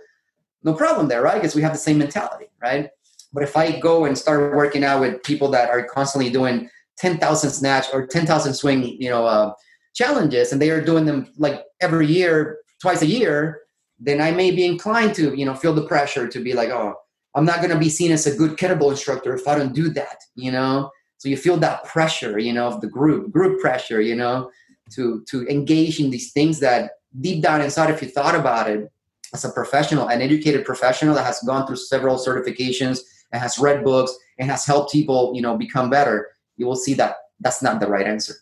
no 0.64 0.74
problem 0.74 1.10
there, 1.10 1.22
right? 1.22 1.36
Because 1.36 1.56
we 1.56 1.62
have 1.62 1.74
the 1.74 1.78
same 1.78 1.98
mentality, 1.98 2.46
right? 2.62 2.90
But 3.34 3.44
if 3.44 3.58
I 3.58 3.78
go 3.82 4.06
and 4.06 4.18
start 4.18 4.56
working 4.56 4.86
out 4.86 5.02
with 5.02 5.22
people 5.24 5.52
that 5.52 5.70
are 5.70 5.84
constantly 5.84 6.32
doing 6.32 6.70
10,000 7.00 7.50
snatch 7.50 7.88
or 7.92 8.08
10,000 8.08 8.54
swing, 8.54 8.82
you 8.82 9.10
know, 9.10 9.26
uh, 9.26 9.52
challenges 9.94 10.54
and 10.54 10.62
they 10.62 10.70
are 10.70 10.82
doing 10.82 11.04
them 11.04 11.28
like 11.38 11.66
every 11.82 12.08
year, 12.08 12.60
twice 12.82 13.02
a 13.02 13.08
year, 13.08 13.64
then 14.00 14.22
I 14.22 14.32
may 14.32 14.52
be 14.52 14.66
inclined 14.66 15.16
to, 15.16 15.36
you 15.36 15.44
know, 15.44 15.54
feel 15.54 15.74
the 15.74 15.86
pressure 15.86 16.30
to 16.30 16.40
be 16.42 16.54
like, 16.54 16.70
oh, 16.70 16.96
I'm 17.36 17.44
not 17.44 17.58
going 17.58 17.72
to 17.72 17.78
be 17.78 17.90
seen 17.90 18.14
as 18.14 18.26
a 18.26 18.38
good 18.38 18.58
kettlebell 18.58 18.92
instructor 18.92 19.36
if 19.36 19.46
I 19.50 19.58
don't 19.58 19.76
do 19.76 19.90
that, 19.90 20.22
you 20.36 20.54
know? 20.54 20.92
So 21.22 21.30
you 21.30 21.38
feel 21.38 21.58
that 21.58 21.84
pressure, 21.84 22.40
you 22.40 22.52
know, 22.52 22.66
of 22.66 22.82
the 22.82 22.88
group, 22.88 23.32
group 23.32 23.62
pressure, 23.62 24.02
you 24.02 24.16
know, 24.16 24.50
to 24.94 25.24
to 25.30 25.48
engage 25.48 26.00
in 26.00 26.10
these 26.10 26.32
things 26.32 26.60
that 26.62 26.94
deep 27.20 27.44
down 27.44 27.62
inside, 27.62 27.92
if 27.92 28.02
you 28.02 28.08
thought 28.08 28.34
about 28.34 28.68
it, 28.68 28.92
as 29.32 29.46
a 29.46 29.52
professional, 29.52 30.08
an 30.08 30.20
educated 30.20 30.66
professional 30.66 31.14
that 31.14 31.24
has 31.24 31.40
gone 31.44 31.68
through 31.68 31.76
several 31.76 32.18
certifications 32.18 33.02
and 33.32 33.40
has 33.40 33.60
read 33.60 33.84
books 33.84 34.12
and 34.40 34.50
has 34.50 34.66
helped 34.66 34.92
people, 34.92 35.32
you 35.36 35.44
know, 35.44 35.56
become 35.56 35.92
better, 35.92 36.32
you 36.58 36.66
will 36.66 36.76
see 36.76 36.96
that 36.96 37.18
that's 37.40 37.62
not 37.62 37.80
the 37.80 37.86
right 37.86 38.08
answer. 38.08 38.34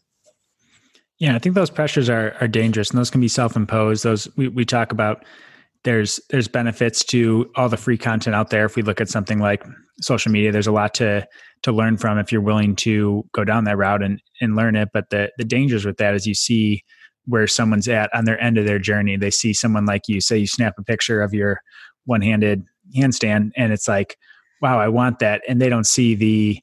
Yeah, 1.18 1.36
I 1.36 1.40
think 1.40 1.56
those 1.56 1.70
pressures 1.70 2.10
are 2.10 2.34
are 2.40 2.48
dangerous, 2.48 2.92
and 2.92 2.98
those 2.98 3.10
can 3.10 3.20
be 3.20 3.28
self 3.28 3.58
imposed. 3.58 4.06
Those 4.06 4.34
we 4.38 4.48
we 4.48 4.64
talk 4.64 4.94
about. 4.94 5.26
There's 5.84 6.20
there's 6.30 6.48
benefits 6.48 7.04
to 7.06 7.50
all 7.56 7.70
the 7.70 7.78
free 7.78 7.98
content 7.98 8.36
out 8.36 8.50
there. 8.50 8.66
If 8.66 8.76
we 8.76 8.82
look 8.82 9.00
at 9.00 9.10
something 9.10 9.40
like 9.40 9.64
social 10.02 10.32
media, 10.32 10.52
there's 10.52 10.68
a 10.68 10.72
lot 10.72 10.94
to 10.96 11.28
to 11.64 11.72
learn 11.72 11.98
from 11.98 12.18
if 12.18 12.32
you're 12.32 12.42
willing 12.42 12.76
to 12.78 13.24
go 13.34 13.44
down 13.44 13.64
that 13.66 13.78
route 13.78 14.04
and 14.04 14.22
and 14.42 14.56
learn 14.56 14.76
it. 14.76 14.90
But 14.94 15.10
the 15.10 15.32
the 15.38 15.46
dangers 15.46 15.86
with 15.86 15.98
that 15.98 16.16
is 16.16 16.28
you 16.28 16.34
see 16.34 16.84
where 17.26 17.48
someone's 17.48 17.88
at 17.88 18.14
on 18.14 18.26
their 18.26 18.42
end 18.42 18.58
of 18.58 18.66
their 18.66 18.80
journey. 18.80 19.16
They 19.16 19.32
see 19.32 19.54
someone 19.54 19.86
like 19.86 20.08
you. 20.08 20.20
Say 20.20 20.40
you 20.40 20.48
snap 20.48 20.74
a 20.78 20.84
picture 20.84 21.22
of 21.22 21.34
your 21.34 21.62
one 22.06 22.22
handed 22.22 22.64
handstand, 22.96 23.52
and 23.56 23.72
it's 23.72 23.88
like, 23.88 24.18
wow, 24.62 24.80
I 24.80 24.90
want 24.90 25.20
that, 25.20 25.42
and 25.48 25.62
they 25.62 25.70
don't 25.70 25.88
see 25.88 26.16
the 26.16 26.60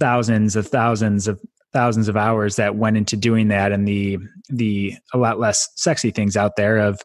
thousands 0.00 0.56
of 0.56 0.66
thousands 0.66 1.28
of 1.28 1.40
thousands 1.72 2.08
of 2.08 2.16
hours 2.16 2.56
that 2.56 2.76
went 2.76 2.96
into 2.96 3.16
doing 3.16 3.48
that 3.48 3.72
and 3.72 3.86
the 3.86 4.16
the 4.48 4.94
a 5.12 5.18
lot 5.18 5.40
less 5.40 5.68
sexy 5.74 6.12
things 6.12 6.36
out 6.36 6.52
there 6.56 6.78
of 6.78 7.00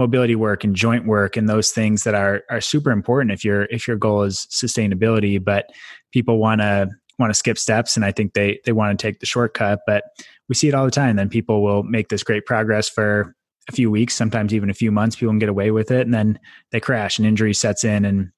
mobility 0.00 0.34
work 0.34 0.64
and 0.64 0.74
joint 0.74 1.06
work 1.06 1.36
and 1.36 1.46
those 1.46 1.72
things 1.72 2.04
that 2.04 2.14
are 2.14 2.42
are 2.48 2.60
super 2.60 2.90
important 2.90 3.32
if 3.32 3.44
your 3.44 3.64
if 3.64 3.86
your 3.86 3.98
goal 3.98 4.22
is 4.22 4.46
sustainability 4.50 5.42
but 5.42 5.66
people 6.10 6.38
want 6.38 6.62
to 6.62 6.88
want 7.18 7.28
to 7.28 7.34
skip 7.34 7.58
steps 7.58 7.96
and 7.96 8.04
i 8.04 8.10
think 8.10 8.32
they 8.32 8.58
they 8.64 8.72
want 8.72 8.98
to 8.98 9.02
take 9.06 9.20
the 9.20 9.26
shortcut 9.26 9.80
but 9.86 10.04
we 10.48 10.54
see 10.54 10.68
it 10.68 10.74
all 10.74 10.86
the 10.86 10.90
time 10.90 11.16
then 11.16 11.28
people 11.28 11.62
will 11.62 11.82
make 11.82 12.08
this 12.08 12.22
great 12.22 12.46
progress 12.46 12.88
for 12.88 13.36
a 13.68 13.72
few 13.72 13.90
weeks 13.90 14.14
sometimes 14.14 14.54
even 14.54 14.70
a 14.70 14.74
few 14.74 14.90
months 14.90 15.16
people 15.16 15.32
can 15.32 15.38
get 15.38 15.50
away 15.50 15.70
with 15.70 15.90
it 15.90 16.06
and 16.06 16.14
then 16.14 16.38
they 16.72 16.80
crash 16.80 17.18
and 17.18 17.28
injury 17.28 17.52
sets 17.52 17.84
in 17.84 18.06
and 18.06 18.32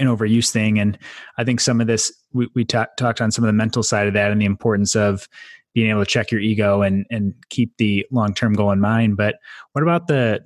an 0.00 0.08
overuse 0.08 0.50
thing. 0.50 0.80
And 0.80 0.98
I 1.38 1.44
think 1.44 1.60
some 1.60 1.80
of 1.80 1.86
this, 1.86 2.12
we, 2.32 2.48
we 2.56 2.64
talked 2.64 3.20
on 3.20 3.30
some 3.30 3.44
of 3.44 3.46
the 3.46 3.52
mental 3.52 3.84
side 3.84 4.08
of 4.08 4.14
that 4.14 4.32
and 4.32 4.40
the 4.40 4.46
importance 4.46 4.96
of 4.96 5.28
being 5.74 5.90
able 5.90 6.04
to 6.04 6.10
check 6.10 6.30
your 6.30 6.40
ego 6.40 6.82
and, 6.82 7.06
and 7.10 7.34
keep 7.50 7.76
the 7.76 8.04
long-term 8.10 8.54
goal 8.54 8.72
in 8.72 8.80
mind. 8.80 9.16
But 9.16 9.36
what 9.72 9.82
about 9.82 10.06
the, 10.08 10.40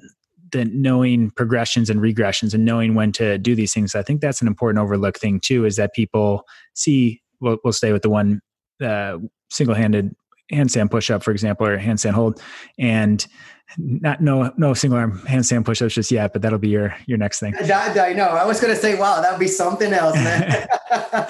the 0.52 0.64
knowing 0.66 1.30
progressions 1.30 1.90
and 1.90 2.00
regressions 2.00 2.54
and 2.54 2.64
knowing 2.64 2.94
when 2.94 3.12
to 3.12 3.38
do 3.38 3.54
these 3.54 3.72
things? 3.72 3.94
I 3.94 4.02
think 4.02 4.20
that's 4.20 4.40
an 4.40 4.48
important 4.48 4.82
overlooked 4.82 5.20
thing 5.20 5.40
too, 5.40 5.64
is 5.64 5.76
that 5.76 5.94
people 5.94 6.46
see, 6.74 7.20
we'll, 7.40 7.58
we'll 7.64 7.72
stay 7.72 7.92
with 7.92 8.02
the 8.02 8.10
one 8.10 8.40
uh, 8.82 9.18
single-handed 9.50 10.14
handstand 10.52 10.90
push-up, 10.90 11.22
for 11.22 11.30
example, 11.30 11.66
or 11.66 11.78
handstand 11.78 12.12
hold. 12.12 12.40
And 12.78 13.24
not 13.78 14.20
no 14.20 14.52
no 14.56 14.74
single 14.74 14.98
arm 14.98 15.20
handstand 15.20 15.64
push-ups 15.64 15.94
just 15.94 16.10
yet, 16.10 16.32
but 16.32 16.42
that'll 16.42 16.58
be 16.58 16.68
your 16.68 16.94
your 17.06 17.18
next 17.18 17.40
thing. 17.40 17.54
I, 17.56 18.08
I 18.08 18.12
know. 18.12 18.28
I 18.28 18.44
was 18.44 18.60
gonna 18.60 18.76
say, 18.76 18.98
wow, 18.98 19.20
that 19.20 19.30
would 19.30 19.40
be 19.40 19.46
something 19.46 19.92
else, 19.92 20.16
man. 20.16 20.66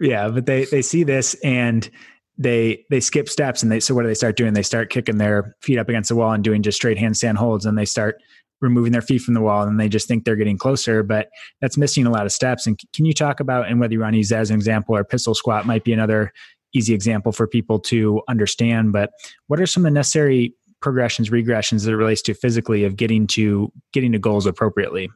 yeah, 0.00 0.28
but 0.28 0.46
they 0.46 0.66
they 0.66 0.82
see 0.82 1.02
this 1.04 1.34
and 1.42 1.88
they 2.36 2.84
they 2.90 3.00
skip 3.00 3.28
steps 3.28 3.62
and 3.62 3.72
they 3.72 3.80
so 3.80 3.94
what 3.94 4.02
do 4.02 4.08
they 4.08 4.14
start 4.14 4.36
doing? 4.36 4.52
They 4.52 4.62
start 4.62 4.90
kicking 4.90 5.18
their 5.18 5.56
feet 5.62 5.78
up 5.78 5.88
against 5.88 6.08
the 6.08 6.16
wall 6.16 6.32
and 6.32 6.44
doing 6.44 6.62
just 6.62 6.76
straight 6.76 6.98
handstand 6.98 7.36
holds 7.36 7.66
and 7.66 7.76
they 7.76 7.84
start 7.84 8.20
removing 8.60 8.92
their 8.92 9.02
feet 9.02 9.22
from 9.22 9.34
the 9.34 9.40
wall 9.40 9.62
and 9.62 9.78
they 9.78 9.88
just 9.88 10.08
think 10.08 10.24
they're 10.24 10.36
getting 10.36 10.58
closer, 10.58 11.02
but 11.02 11.28
that's 11.60 11.76
missing 11.76 12.06
a 12.06 12.10
lot 12.10 12.26
of 12.26 12.32
steps. 12.32 12.66
And 12.66 12.78
can 12.94 13.04
you 13.04 13.12
talk 13.12 13.40
about 13.40 13.68
and 13.68 13.80
whether 13.80 13.92
you 13.92 14.00
want 14.00 14.14
to 14.14 14.18
use 14.18 14.30
that 14.30 14.40
as 14.40 14.50
an 14.50 14.56
example 14.56 14.96
or 14.96 15.04
pistol 15.04 15.34
squat 15.34 15.66
might 15.66 15.84
be 15.84 15.92
another 15.92 16.32
easy 16.74 16.94
example 16.94 17.32
for 17.32 17.46
people 17.46 17.78
to 17.78 18.22
understand, 18.28 18.92
but 18.92 19.10
what 19.46 19.60
are 19.60 19.66
some 19.66 19.84
of 19.84 19.90
the 19.90 19.94
necessary 19.94 20.54
progressions, 20.80 21.30
regressions 21.30 21.84
that 21.84 21.96
relates 21.96 22.22
to 22.22 22.34
physically 22.34 22.84
of 22.84 22.96
getting 22.96 23.26
to 23.26 23.72
getting 23.92 24.12
to 24.12 24.18
goals 24.18 24.46
appropriately? 24.46 25.08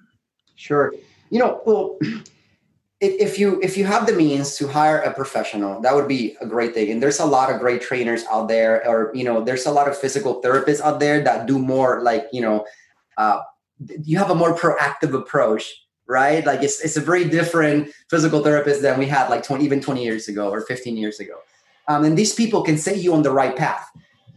Sure. 0.56 0.92
You 1.30 1.38
know, 1.38 1.60
well, 1.64 1.98
if 3.00 3.38
you 3.38 3.60
if 3.62 3.76
you 3.76 3.84
have 3.84 4.06
the 4.06 4.12
means 4.12 4.56
to 4.56 4.68
hire 4.68 4.98
a 4.98 5.12
professional, 5.12 5.80
that 5.80 5.94
would 5.94 6.08
be 6.08 6.36
a 6.40 6.46
great 6.46 6.74
thing. 6.74 6.90
And 6.90 7.02
there's 7.02 7.20
a 7.20 7.26
lot 7.26 7.50
of 7.50 7.60
great 7.60 7.82
trainers 7.82 8.24
out 8.30 8.48
there, 8.48 8.86
or 8.86 9.10
you 9.14 9.24
know, 9.24 9.42
there's 9.42 9.66
a 9.66 9.72
lot 9.72 9.88
of 9.88 9.96
physical 9.96 10.40
therapists 10.40 10.80
out 10.80 11.00
there 11.00 11.22
that 11.24 11.46
do 11.46 11.58
more 11.58 12.00
like 12.02 12.28
you 12.32 12.40
know, 12.40 12.64
uh, 13.18 13.40
you 14.04 14.18
have 14.18 14.30
a 14.30 14.34
more 14.34 14.56
proactive 14.56 15.14
approach 15.14 15.74
right? 16.08 16.44
Like 16.44 16.62
it's 16.62 16.80
it's 16.80 16.96
a 16.96 17.00
very 17.00 17.24
different 17.24 17.90
physical 18.10 18.42
therapist 18.42 18.82
than 18.82 18.98
we 18.98 19.06
had 19.06 19.28
like 19.28 19.42
20, 19.42 19.64
even 19.64 19.80
20 19.80 20.04
years 20.04 20.28
ago 20.28 20.50
or 20.50 20.60
15 20.60 20.96
years 20.96 21.20
ago. 21.20 21.38
Um, 21.88 22.04
and 22.04 22.16
these 22.16 22.34
people 22.34 22.62
can 22.62 22.76
set 22.76 22.98
you 22.98 23.14
on 23.14 23.22
the 23.22 23.32
right 23.32 23.56
path 23.56 23.88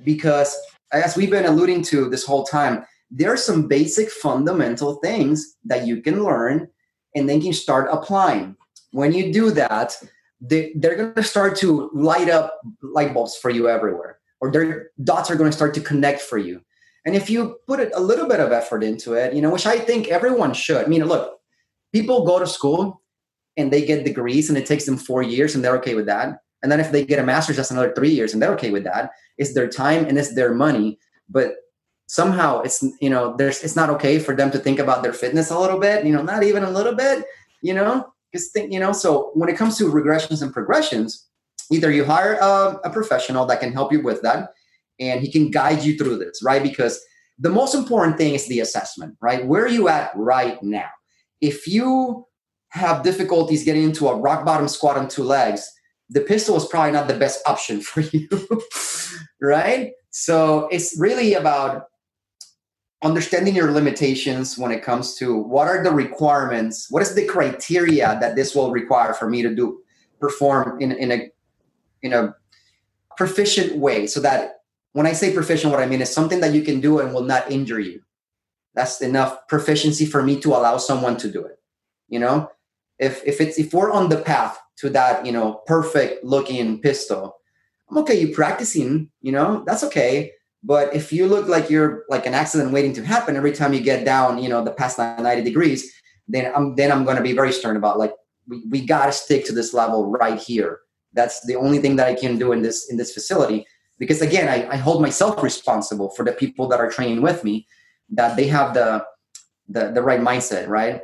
because 0.03 0.55
as 0.91 1.15
we've 1.17 1.29
been 1.29 1.45
alluding 1.45 1.83
to 1.83 2.09
this 2.09 2.25
whole 2.25 2.45
time, 2.45 2.85
there 3.11 3.31
are 3.31 3.37
some 3.37 3.67
basic 3.67 4.09
fundamental 4.09 4.95
things 4.95 5.55
that 5.65 5.85
you 5.85 6.01
can 6.01 6.23
learn 6.23 6.67
and 7.15 7.29
then 7.29 7.41
can 7.41 7.53
start 7.53 7.89
applying. 7.91 8.55
When 8.91 9.11
you 9.11 9.31
do 9.31 9.51
that, 9.51 9.97
they, 10.41 10.73
they're 10.75 10.95
going 10.95 11.13
to 11.13 11.23
start 11.23 11.55
to 11.57 11.89
light 11.93 12.29
up 12.29 12.59
light 12.81 13.13
bulbs 13.13 13.35
for 13.35 13.49
you 13.49 13.69
everywhere, 13.69 14.19
or 14.39 14.51
their 14.51 14.91
dots 15.03 15.29
are 15.29 15.35
going 15.35 15.49
to 15.49 15.55
start 15.55 15.73
to 15.75 15.81
connect 15.81 16.21
for 16.21 16.37
you. 16.37 16.61
And 17.05 17.15
if 17.15 17.29
you 17.29 17.59
put 17.67 17.79
a 17.93 17.99
little 17.99 18.27
bit 18.27 18.39
of 18.39 18.51
effort 18.51 18.83
into 18.83 19.13
it, 19.13 19.33
you 19.33 19.41
know, 19.41 19.51
which 19.51 19.67
I 19.67 19.77
think 19.77 20.07
everyone 20.07 20.53
should. 20.53 20.83
I 20.83 20.87
mean, 20.87 21.05
look, 21.05 21.39
people 21.93 22.25
go 22.25 22.39
to 22.39 22.47
school 22.47 23.01
and 23.57 23.71
they 23.71 23.85
get 23.85 24.03
degrees 24.03 24.49
and 24.49 24.57
it 24.57 24.65
takes 24.65 24.85
them 24.85 24.97
four 24.97 25.21
years 25.21 25.53
and 25.53 25.63
they're 25.63 25.77
okay 25.77 25.95
with 25.95 26.07
that. 26.07 26.39
And 26.63 26.71
then 26.71 26.79
if 26.79 26.91
they 26.91 27.05
get 27.05 27.19
a 27.19 27.23
master's, 27.23 27.57
that's 27.57 27.69
another 27.69 27.93
three 27.93 28.09
years 28.09 28.33
and 28.33 28.41
they're 28.41 28.53
okay 28.53 28.71
with 28.71 28.83
that. 28.85 29.11
It's 29.37 29.53
their 29.53 29.67
time 29.67 30.05
and 30.05 30.17
it's 30.17 30.33
their 30.33 30.53
money. 30.53 30.97
But 31.29 31.57
somehow 32.07 32.61
it's 32.61 32.83
you 33.01 33.09
know 33.09 33.35
there's 33.37 33.63
it's 33.63 33.75
not 33.75 33.89
okay 33.89 34.19
for 34.19 34.35
them 34.35 34.51
to 34.51 34.59
think 34.59 34.79
about 34.79 35.03
their 35.03 35.13
fitness 35.13 35.51
a 35.51 35.59
little 35.59 35.79
bit. 35.79 36.05
You 36.05 36.13
know, 36.13 36.21
not 36.21 36.43
even 36.43 36.63
a 36.63 36.69
little 36.69 36.95
bit. 36.95 37.25
You 37.61 37.73
know, 37.73 38.13
because 38.31 38.49
think 38.49 38.71
you 38.71 38.79
know. 38.79 38.91
So 38.91 39.31
when 39.33 39.49
it 39.49 39.57
comes 39.57 39.77
to 39.77 39.85
regressions 39.85 40.41
and 40.41 40.53
progressions, 40.53 41.27
either 41.71 41.91
you 41.91 42.05
hire 42.05 42.33
a, 42.33 42.79
a 42.83 42.89
professional 42.89 43.45
that 43.47 43.59
can 43.59 43.73
help 43.73 43.91
you 43.91 44.01
with 44.01 44.21
that, 44.21 44.53
and 44.99 45.21
he 45.21 45.31
can 45.31 45.51
guide 45.51 45.83
you 45.83 45.97
through 45.97 46.17
this, 46.17 46.41
right? 46.43 46.63
Because 46.63 46.99
the 47.37 47.49
most 47.49 47.75
important 47.75 48.17
thing 48.17 48.33
is 48.33 48.47
the 48.47 48.59
assessment, 48.59 49.15
right? 49.21 49.45
Where 49.45 49.63
are 49.63 49.69
you 49.69 49.89
at 49.89 50.11
right 50.15 50.61
now? 50.63 50.89
If 51.41 51.67
you 51.67 52.25
have 52.69 53.03
difficulties 53.03 53.63
getting 53.63 53.83
into 53.83 54.07
a 54.07 54.15
rock 54.15 54.45
bottom 54.45 54.67
squat 54.67 54.97
on 54.97 55.07
two 55.07 55.23
legs, 55.23 55.69
the 56.09 56.21
pistol 56.21 56.55
is 56.55 56.65
probably 56.65 56.91
not 56.91 57.07
the 57.07 57.17
best 57.17 57.41
option 57.47 57.81
for 57.81 58.01
you, 58.01 58.29
right? 59.41 59.91
So 60.11 60.67
it's 60.67 60.97
really 60.99 61.33
about 61.33 61.87
understanding 63.03 63.55
your 63.55 63.71
limitations 63.71 64.57
when 64.57 64.71
it 64.71 64.81
comes 64.81 65.15
to 65.15 65.37
what 65.37 65.67
are 65.67 65.83
the 65.83 65.91
requirements, 65.91 66.87
what 66.89 67.03
is 67.03 67.13
the 67.13 67.25
criteria 67.25 68.17
that 68.19 68.35
this 68.35 68.55
will 68.55 68.71
require 68.71 69.13
for 69.13 69.29
me 69.29 69.41
to 69.41 69.53
do 69.53 69.81
perform 70.19 70.81
in, 70.81 70.91
in 70.93 71.11
a 71.11 71.29
in 72.01 72.13
a 72.13 72.33
proficient 73.17 73.77
way 73.77 74.07
so 74.07 74.19
that 74.19 74.54
when 74.95 75.05
I 75.05 75.11
say 75.11 75.33
proficient, 75.33 75.73
what 75.73 75.83
I 75.83 75.87
mean 75.87 76.01
is 76.01 76.09
something 76.09 76.39
that 76.39 76.53
you 76.53 76.61
can 76.61 76.79
do 76.79 76.99
and 76.99 77.13
will 77.13 77.25
not 77.25 77.51
injure 77.51 77.81
you. 77.81 77.99
That's 78.75 79.01
enough 79.01 79.45
proficiency 79.49 80.05
for 80.05 80.23
me 80.23 80.39
to 80.39 80.55
allow 80.55 80.77
someone 80.77 81.17
to 81.17 81.29
do 81.29 81.43
it. 81.43 81.59
You 82.07 82.19
know, 82.19 82.49
if 82.97 83.21
if 83.25 83.41
it's 83.41 83.59
if 83.59 83.73
we're 83.73 83.91
on 83.91 84.07
the 84.07 84.21
path 84.21 84.57
to 84.77 84.89
that, 84.91 85.25
you 85.25 85.33
know, 85.33 85.61
perfect 85.67 86.23
looking 86.23 86.79
pistol, 86.79 87.35
I'm 87.89 87.97
okay. 87.99 88.17
You 88.17 88.33
practicing, 88.33 89.09
you 89.19 89.33
know, 89.33 89.65
that's 89.65 89.83
okay. 89.83 90.31
But 90.63 90.95
if 90.95 91.11
you 91.11 91.27
look 91.27 91.49
like 91.49 91.69
you're 91.69 92.05
like 92.07 92.25
an 92.25 92.33
accident 92.33 92.71
waiting 92.71 92.93
to 92.93 93.05
happen 93.05 93.35
every 93.35 93.51
time 93.51 93.73
you 93.73 93.81
get 93.81 94.05
down, 94.05 94.41
you 94.41 94.47
know, 94.47 94.63
the 94.63 94.71
past 94.71 94.97
90 94.97 95.43
degrees, 95.43 95.91
then 96.29 96.53
I'm 96.55 96.75
then 96.75 96.93
I'm 96.93 97.05
to 97.05 97.21
be 97.21 97.33
very 97.33 97.51
stern 97.51 97.75
about 97.75 97.99
like 97.99 98.13
we, 98.47 98.63
we 98.69 98.85
got 98.85 99.07
to 99.07 99.11
stick 99.11 99.43
to 99.47 99.51
this 99.51 99.73
level 99.73 100.09
right 100.09 100.39
here. 100.39 100.79
That's 101.11 101.45
the 101.45 101.57
only 101.57 101.79
thing 101.79 101.97
that 101.97 102.07
I 102.07 102.13
can 102.13 102.37
do 102.37 102.53
in 102.53 102.61
this 102.61 102.89
in 102.89 102.95
this 102.95 103.13
facility 103.13 103.67
because 103.97 104.21
again, 104.21 104.49
I, 104.49 104.73
I 104.73 104.75
hold 104.77 105.01
myself 105.01 105.41
responsible 105.41 106.09
for 106.09 106.25
the 106.25 106.31
people 106.31 106.67
that 106.67 106.79
are 106.79 106.89
training 106.89 107.21
with 107.21 107.43
me 107.43 107.67
that 108.09 108.35
they 108.35 108.47
have 108.47 108.73
the 108.73 109.05
the, 109.67 109.91
the 109.91 110.01
right 110.01 110.19
mindset, 110.19 110.67
right? 110.67 111.01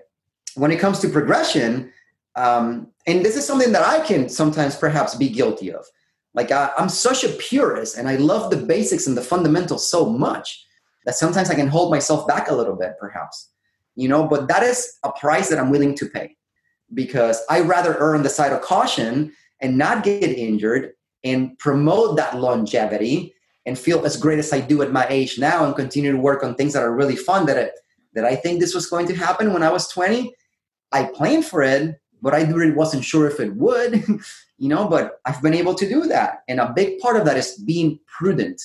When 0.55 0.71
it 0.71 0.79
comes 0.79 0.99
to 0.99 1.09
progression, 1.09 1.91
um, 2.35 2.87
and 3.07 3.25
this 3.25 3.35
is 3.35 3.45
something 3.45 3.71
that 3.71 3.81
I 3.81 4.05
can 4.05 4.29
sometimes 4.29 4.75
perhaps 4.75 5.15
be 5.15 5.29
guilty 5.29 5.71
of. 5.71 5.85
Like 6.33 6.51
I, 6.51 6.71
I'm 6.77 6.89
such 6.89 7.23
a 7.23 7.29
purist, 7.29 7.97
and 7.97 8.07
I 8.07 8.17
love 8.17 8.51
the 8.51 8.57
basics 8.57 9.07
and 9.07 9.17
the 9.17 9.23
fundamentals 9.23 9.89
so 9.89 10.09
much 10.09 10.63
that 11.05 11.15
sometimes 11.15 11.49
I 11.49 11.55
can 11.55 11.67
hold 11.67 11.91
myself 11.91 12.27
back 12.27 12.49
a 12.49 12.55
little 12.55 12.75
bit, 12.75 12.93
perhaps. 12.99 13.49
You 13.95 14.07
know, 14.07 14.27
but 14.27 14.47
that 14.47 14.63
is 14.63 14.97
a 15.03 15.11
price 15.11 15.49
that 15.49 15.59
I'm 15.59 15.71
willing 15.71 15.95
to 15.95 16.05
pay 16.05 16.37
because 16.93 17.41
I 17.49 17.61
rather 17.61 17.99
err 17.99 18.15
on 18.15 18.23
the 18.23 18.29
side 18.29 18.53
of 18.53 18.61
caution 18.61 19.33
and 19.59 19.77
not 19.77 20.03
get 20.03 20.23
injured 20.23 20.93
and 21.23 21.57
promote 21.59 22.17
that 22.17 22.37
longevity 22.37 23.33
and 23.65 23.77
feel 23.77 24.05
as 24.05 24.17
great 24.17 24.39
as 24.39 24.51
I 24.51 24.59
do 24.59 24.81
at 24.81 24.91
my 24.91 25.05
age 25.09 25.37
now 25.37 25.65
and 25.65 25.75
continue 25.75 26.11
to 26.11 26.17
work 26.17 26.43
on 26.43 26.55
things 26.55 26.73
that 26.73 26.83
are 26.83 26.95
really 26.95 27.15
fun 27.15 27.45
that 27.45 27.57
I, 27.57 27.71
that 28.13 28.25
I 28.25 28.35
think 28.35 28.59
this 28.59 28.73
was 28.73 28.87
going 28.87 29.07
to 29.07 29.15
happen 29.15 29.53
when 29.53 29.63
I 29.63 29.71
was 29.71 29.87
20. 29.89 30.33
I 30.91 31.05
planned 31.05 31.45
for 31.45 31.61
it, 31.61 31.99
but 32.21 32.33
I 32.33 32.43
really 32.43 32.71
wasn't 32.71 33.05
sure 33.05 33.27
if 33.27 33.39
it 33.39 33.55
would, 33.55 34.03
you 34.57 34.67
know, 34.67 34.87
but 34.87 35.19
I've 35.25 35.41
been 35.41 35.53
able 35.53 35.75
to 35.75 35.87
do 35.87 36.05
that. 36.07 36.43
And 36.47 36.59
a 36.59 36.73
big 36.75 36.99
part 36.99 37.17
of 37.17 37.25
that 37.25 37.37
is 37.37 37.57
being 37.57 37.99
prudent 38.07 38.61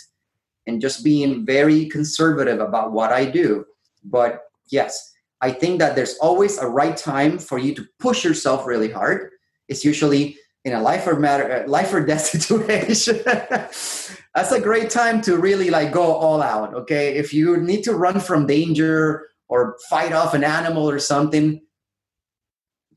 and 0.67 0.81
just 0.81 1.05
being 1.05 1.47
very 1.47 1.87
conservative 1.87 2.61
about 2.61 2.93
what 2.93 3.13
I 3.13 3.25
do. 3.27 3.65
But 4.05 4.43
yes, 4.69 5.13
I 5.41 5.53
think 5.53 5.79
that 5.79 5.95
there's 5.95 6.17
always 6.19 6.59
a 6.59 6.67
right 6.67 6.97
time 6.97 7.39
for 7.39 7.59
you 7.59 7.75
to 7.75 7.87
push 7.99 8.25
yourself 8.25 8.67
really 8.67 8.91
hard. 8.91 9.31
It's 9.69 9.85
usually 9.85 10.39
in 10.67 10.73
a 10.73 10.83
life 10.83 11.07
or 11.07 11.15
matter 11.15 11.63
uh, 11.65 11.69
life 11.69 11.95
or 11.95 12.05
death 12.05 12.27
situation. 12.37 13.21
That's 13.25 14.53
a 14.53 14.61
great 14.61 14.91
time 14.91 15.23
to 15.23 15.39
really 15.39 15.71
like 15.71 15.93
go 15.93 16.03
all 16.03 16.43
out 16.43 16.75
okay? 16.75 17.17
If 17.17 17.33
you 17.33 17.57
need 17.57 17.85
to 17.85 17.95
run 17.95 18.19
from 18.19 18.47
danger 18.47 19.29
or 19.49 19.79
fight 19.89 20.13
off 20.13 20.35
an 20.35 20.45
animal 20.45 20.91
or 20.91 20.99
something 20.99 21.63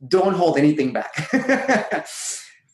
don't 0.08 0.34
hold 0.34 0.58
anything 0.58 0.92
back. 0.92 1.14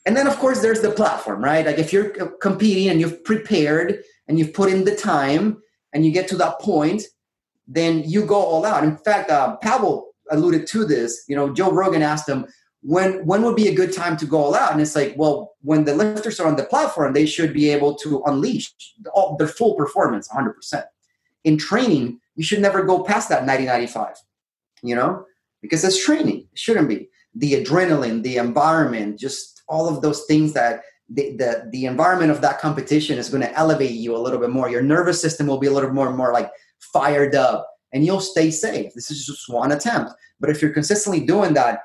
And 0.08 0.16
then 0.16 0.28
of 0.28 0.38
course 0.38 0.62
there's 0.62 0.82
the 0.82 0.92
platform 0.92 1.44
right? 1.44 1.66
Like 1.66 1.80
if 1.80 1.92
you're 1.92 2.10
competing 2.40 2.90
and 2.90 3.02
you've 3.02 3.24
prepared 3.24 4.04
and 4.28 4.38
you've 4.38 4.54
put 4.54 4.72
in 4.72 4.86
the 4.86 4.96
time 4.96 5.58
and 5.94 6.06
you 6.06 6.12
get 6.12 6.28
to 6.30 6.38
that 6.38 6.60
point 6.62 7.02
then 7.68 8.04
you 8.06 8.24
go 8.24 8.36
all 8.36 8.66
out. 8.66 8.84
In 8.84 8.96
fact 8.98 9.32
uh, 9.32 9.58
pavel 9.58 10.12
alluded 10.30 10.68
to 10.68 10.86
this. 10.86 11.26
You 11.28 11.36
know 11.36 11.52
joe 11.54 11.72
rogan 11.72 12.04
asked 12.04 12.30
him 12.30 12.46
when 12.86 13.26
when 13.26 13.41
would 13.41 13.56
be 13.56 13.67
a 13.67 13.74
good 13.74 13.91
time 13.91 14.15
to 14.15 14.28
go 14.28 14.38
all 14.38 14.56
out? 14.56 14.71
And 14.71 14.80
it's 14.80 14.95
like 14.95 15.15
well 15.17 15.56
when 15.62 15.86
the 15.86 15.95
lifters 15.95 16.39
are 16.39 16.48
on 16.48 16.56
the 16.56 16.65
platform 16.65 17.13
they 17.13 17.26
should 17.26 17.52
be 17.52 17.69
able 17.69 17.95
to 17.95 18.21
unleash 18.28 18.71
all, 19.15 19.36
their 19.38 19.48
full 19.48 19.74
performance 19.74 20.28
100% 20.28 20.84
in 21.43 21.58
training 21.58 22.19
you 22.36 22.43
should 22.43 22.62
never 22.62 22.84
go 22.84 23.04
past 23.04 23.28
that 23.30 23.45
90 23.45 23.65
95 23.65 24.15
you 24.84 24.93
know? 24.93 25.26
Because 25.63 25.84
it's 25.84 26.06
training 26.06 26.48
it 26.52 26.60
shouldn't 26.60 26.88
be. 26.88 27.10
The 27.34 27.54
adrenaline 27.54 28.21
the 28.21 28.38
environment 28.38 29.19
just 29.19 29.63
all 29.67 29.89
of 29.89 30.04
those 30.04 30.26
things 30.26 30.54
that 30.54 30.84
the, 31.10 31.36
the, 31.38 31.69
the 31.71 31.86
environment 31.86 32.32
of 32.32 32.41
that 32.41 32.60
competition 32.60 33.17
is 33.17 33.30
going 33.30 33.41
to 33.41 33.54
elevate 33.58 33.91
you 33.91 34.15
a 34.15 34.17
little 34.17 34.39
bit 34.39 34.50
more. 34.50 34.69
Your 34.69 34.82
nervous 34.82 35.19
system 35.21 35.48
will 35.48 35.60
be 35.60 35.67
a 35.67 35.71
little 35.71 35.91
more 35.91 36.13
more 36.13 36.32
like 36.32 36.52
fired 36.93 37.34
up 37.34 37.67
and 37.93 38.06
you'll 38.06 38.21
stay 38.21 38.52
safe. 38.52 38.93
This 38.93 39.10
is 39.10 39.26
just 39.26 39.50
one 39.50 39.71
attempt. 39.71 40.12
But 40.39 40.52
if 40.52 40.62
you're 40.62 40.74
consistently 40.74 41.26
doing 41.26 41.56
that 41.56 41.80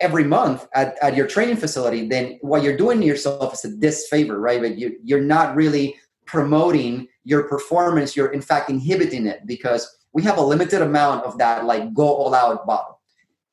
every 0.00 0.24
month 0.24 0.66
at, 0.74 0.96
at 1.02 1.16
your 1.16 1.26
training 1.26 1.56
facility, 1.56 2.08
then 2.08 2.38
what 2.42 2.62
you're 2.62 2.76
doing 2.76 3.00
to 3.00 3.06
yourself 3.06 3.54
is 3.54 3.64
a 3.64 3.76
disfavor, 3.76 4.38
right? 4.38 4.60
But 4.60 4.78
you, 4.78 4.98
you're 5.02 5.20
not 5.20 5.54
really 5.56 5.96
promoting 6.26 7.08
your 7.24 7.44
performance. 7.44 8.16
You're 8.16 8.32
in 8.32 8.42
fact 8.42 8.70
inhibiting 8.70 9.26
it 9.26 9.46
because 9.46 9.88
we 10.12 10.22
have 10.22 10.38
a 10.38 10.42
limited 10.42 10.82
amount 10.82 11.24
of 11.24 11.38
that, 11.38 11.64
like 11.64 11.92
go 11.94 12.06
all 12.06 12.34
out 12.34 12.66
bottle. 12.66 13.00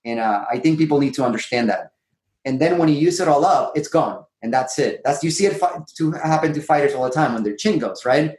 And 0.05 0.19
uh, 0.19 0.45
I 0.49 0.59
think 0.59 0.77
people 0.77 0.99
need 0.99 1.13
to 1.15 1.23
understand 1.23 1.69
that. 1.69 1.91
And 2.45 2.59
then 2.59 2.77
when 2.77 2.89
you 2.89 2.95
use 2.95 3.19
it 3.19 3.27
all 3.27 3.45
up, 3.45 3.73
it's 3.75 3.87
gone, 3.87 4.23
and 4.41 4.51
that's 4.51 4.79
it. 4.79 5.01
That's 5.03 5.23
you 5.23 5.29
see 5.29 5.45
it 5.45 5.57
fi- 5.57 5.79
to 5.97 6.11
happen 6.13 6.53
to 6.53 6.61
fighters 6.61 6.95
all 6.95 7.03
the 7.03 7.11
time 7.11 7.35
when 7.35 7.43
their 7.43 7.55
chin 7.55 7.77
goes 7.77 8.03
right. 8.03 8.35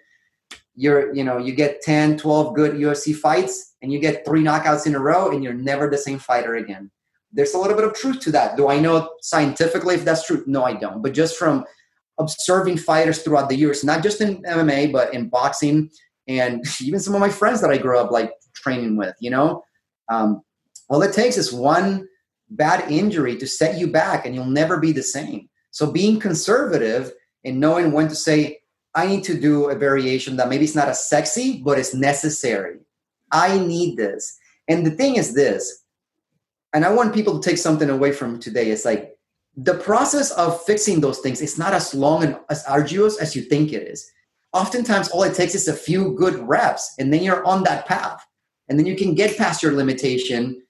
You're 0.75 1.15
you 1.15 1.23
know 1.23 1.39
you 1.39 1.53
get 1.53 1.83
10, 1.83 2.19
12 2.19 2.55
good 2.57 2.73
UFC 2.73 3.15
fights, 3.15 3.77
and 3.81 3.93
you 3.93 4.01
get 4.01 4.25
three 4.25 4.43
knockouts 4.43 4.89
in 4.89 4.97
a 4.97 4.99
row, 4.99 5.31
and 5.31 5.45
you're 5.45 5.55
never 5.55 5.89
the 5.89 5.99
same 5.99 6.19
fighter 6.19 6.57
again 6.57 6.91
there's 7.33 7.55
a 7.55 7.59
little 7.59 7.77
bit 7.77 7.85
of 7.85 7.95
truth 7.95 8.21
to 8.21 8.33
that. 8.33 8.57
Do 8.57 8.69
I 8.69 8.79
know 8.79 9.11
scientifically 9.21 9.95
if 9.95 10.05
that's 10.05 10.27
true? 10.27 10.45
No, 10.47 10.65
I 10.65 10.75
don't. 10.75 11.03
But 11.03 11.15
just 11.15 11.37
from 11.37 11.65
observing 12.19 12.79
fighters 12.79 13.23
throughout 13.23 13.49
the 13.49 13.57
years, 13.57 13.85
not 13.85 14.03
just 14.03 14.21
in 14.21 14.43
MMA, 14.43 14.93
but 14.93 15.13
in 15.15 15.29
boxing 15.29 15.91
and 16.29 16.65
even 16.81 17.01
some 17.01 17.15
of 17.15 17.21
my 17.21 17.31
friends 17.31 17.61
that 17.61 17.71
I 17.71 17.79
grew 17.79 17.99
up 17.99 18.11
like 18.11 18.33
training 18.55 18.97
with, 18.97 19.15
you 19.21 19.31
know, 19.31 19.65
um, 20.09 20.43
all 20.89 21.03
it 21.03 21.15
takes 21.15 21.37
is 21.37 21.53
one 21.53 22.07
bad 22.51 22.91
injury 22.91 23.37
to 23.37 23.47
set 23.47 23.79
you 23.79 23.87
back 23.87 24.27
and 24.27 24.35
you'll 24.35 24.45
never 24.45 24.79
be 24.79 24.93
the 24.93 25.03
same. 25.03 25.49
So 25.71 25.91
being 25.91 26.21
conservative 26.21 27.13
and 27.45 27.59
knowing 27.59 27.93
when 27.93 28.09
to 28.09 28.15
say, 28.15 28.59
I 28.95 29.07
need 29.07 29.25
to 29.25 29.41
do 29.41 29.71
a 29.71 29.75
variation 29.75 30.37
that 30.37 30.51
maybe 30.51 30.65
it's 30.65 30.75
not 30.75 30.89
as 30.89 31.09
sexy, 31.09 31.63
but 31.65 31.79
it's 31.79 31.95
necessary. 31.95 32.77
I 33.33 33.59
need 33.59 33.97
this. 33.97 34.37
And 34.69 34.85
the 34.85 34.91
thing 34.91 35.17
is 35.17 35.35
this 35.35 35.82
and 36.75 36.85
I 36.85 36.93
want 36.93 37.15
people 37.15 37.39
to 37.39 37.49
take 37.49 37.59
something 37.59 37.91
away 37.91 38.13
from 38.13 38.39
today. 38.41 38.71
It's 38.71 38.85
like 38.85 39.17
the 39.57 39.75
process 39.75 40.31
of 40.33 40.63
fixing 40.65 41.01
those 41.01 41.19
things 41.19 41.43
is 41.43 41.59
not 41.59 41.75
as 41.75 41.95
long 41.95 42.25
and 42.25 42.39
as 42.49 42.65
arduous 42.65 43.19
as 43.19 43.37
you 43.37 43.43
think 43.43 43.73
it 43.73 43.87
is. 43.87 44.11
Oftentimes, 44.53 45.09
all 45.09 45.23
it 45.23 45.35
takes 45.35 45.55
is 45.55 45.69
a 45.69 45.73
few 45.73 46.13
good 46.15 46.37
reps, 46.47 46.95
and 46.99 47.13
then 47.13 47.23
you're 47.23 47.45
on 47.45 47.63
that 47.65 47.87
path. 47.87 48.25
And 48.69 48.79
then 48.79 48.87
you 48.87 48.97
can 48.97 49.15
get 49.15 49.37
past 49.37 49.63
your 49.63 49.73
limitation 49.73 50.63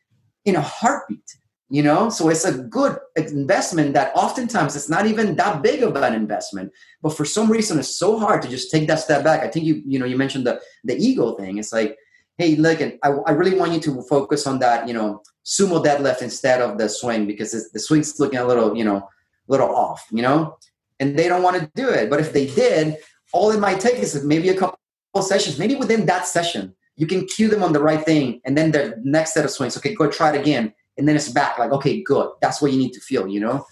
in 0.44 0.56
a 0.56 0.60
heartbeat, 0.60 1.36
you 1.68 1.82
know? 1.82 2.08
So 2.10 2.28
it's 2.28 2.44
a 2.44 2.58
good 2.58 2.98
investment 3.16 3.94
that 3.94 4.12
oftentimes 4.16 4.74
it's 4.74 4.88
not 4.88 5.06
even 5.06 5.36
that 5.36 5.62
big 5.62 5.82
of 5.82 5.94
an 5.96 6.14
investment. 6.14 6.72
But 7.02 7.16
for 7.16 7.24
some 7.24 7.50
reason, 7.50 7.78
it's 7.78 7.96
so 7.96 8.18
hard 8.18 8.42
to 8.42 8.48
just 8.48 8.70
take 8.70 8.88
that 8.88 8.98
step 8.98 9.22
back. 9.22 9.42
I 9.42 9.48
think 9.48 9.66
you, 9.66 9.82
you 9.86 9.98
know, 9.98 10.06
you 10.06 10.16
mentioned 10.16 10.46
the, 10.46 10.60
the 10.84 10.96
ego 10.96 11.34
thing. 11.34 11.58
It's 11.58 11.72
like, 11.72 11.96
hey, 12.38 12.56
look, 12.56 12.80
I, 12.80 13.08
I 13.08 13.32
really 13.32 13.56
want 13.56 13.72
you 13.72 13.80
to 13.80 14.02
focus 14.02 14.46
on 14.46 14.58
that, 14.60 14.88
you 14.88 14.94
know, 14.94 15.22
sumo 15.44 15.84
deadlift 15.84 16.22
instead 16.22 16.60
of 16.60 16.78
the 16.78 16.88
swing 16.88 17.26
because 17.26 17.70
the 17.70 17.78
swing's 17.78 18.18
looking 18.20 18.38
a 18.38 18.46
little, 18.46 18.76
you 18.76 18.84
know, 18.84 19.08
little 19.48 19.74
off, 19.74 20.06
you 20.10 20.22
know, 20.22 20.56
and 21.00 21.18
they 21.18 21.28
don't 21.28 21.42
want 21.42 21.58
to 21.58 21.70
do 21.74 21.88
it. 21.88 22.08
But 22.08 22.20
if 22.20 22.32
they 22.32 22.46
did, 22.46 22.96
all 23.32 23.50
it 23.50 23.60
might 23.60 23.80
take 23.80 23.96
is 23.96 24.22
maybe 24.24 24.50
a 24.50 24.56
couple 24.56 24.78
sessions, 25.20 25.58
maybe 25.58 25.74
within 25.74 26.06
that 26.06 26.26
session, 26.26 26.74
you 26.96 27.06
can 27.06 27.26
cue 27.26 27.48
them 27.48 27.62
on 27.62 27.72
the 27.72 27.82
right 27.82 28.04
thing, 28.04 28.40
and 28.44 28.56
then 28.56 28.70
the 28.70 29.00
next 29.02 29.34
set 29.34 29.44
of 29.44 29.50
swings, 29.50 29.76
okay, 29.76 29.94
go 29.94 30.10
try 30.10 30.34
it 30.34 30.40
again, 30.40 30.72
and 30.98 31.08
then 31.08 31.16
it's 31.16 31.28
back. 31.28 31.58
Like, 31.58 31.72
okay, 31.72 32.02
good. 32.02 32.30
That's 32.40 32.60
what 32.60 32.72
you 32.72 32.78
need 32.78 32.92
to 32.92 33.00
feel, 33.00 33.26
you 33.26 33.40
know. 33.40 33.66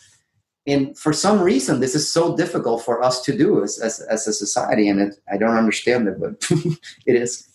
And 0.67 0.97
for 0.99 1.13
some 1.13 1.41
reason, 1.41 1.81
this 1.81 1.95
is 1.95 2.13
so 2.13 2.37
difficult 2.37 2.85
for 2.85 3.03
us 3.03 3.23
to 3.23 3.37
do 3.37 3.63
as 3.63 3.79
as, 3.79 4.01
as 4.01 4.27
a 4.27 4.33
society, 4.33 4.89
and 4.89 5.01
it, 5.01 5.17
I 5.31 5.37
don't 5.37 5.57
understand 5.57 6.09
it, 6.09 6.19
but 6.19 6.33
it 7.07 7.17
is. 7.17 7.50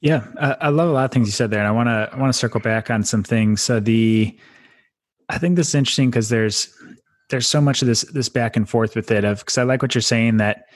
Yeah, 0.00 0.26
I 0.60 0.68
love 0.68 0.90
a 0.90 0.92
lot 0.92 1.06
of 1.06 1.10
things 1.10 1.26
you 1.26 1.32
said 1.32 1.50
there, 1.50 1.60
and 1.60 1.68
I 1.68 1.70
want 1.70 1.88
to 1.88 2.10
I 2.12 2.18
want 2.18 2.32
to 2.32 2.38
circle 2.38 2.60
back 2.60 2.90
on 2.90 3.02
some 3.02 3.22
things. 3.22 3.62
So 3.62 3.80
the, 3.80 4.38
I 5.30 5.38
think 5.38 5.56
this 5.56 5.68
is 5.68 5.74
interesting 5.74 6.10
because 6.10 6.28
there's 6.28 6.68
there's 7.30 7.46
so 7.46 7.60
much 7.60 7.82
of 7.82 7.88
this 7.88 8.02
this 8.12 8.28
back 8.28 8.56
and 8.56 8.68
forth 8.68 8.94
with 8.94 9.10
it 9.10 9.24
of 9.24 9.38
because 9.38 9.58
I 9.58 9.62
like 9.62 9.80
what 9.80 9.94
you're 9.94 10.02
saying 10.02 10.36
that 10.36 10.66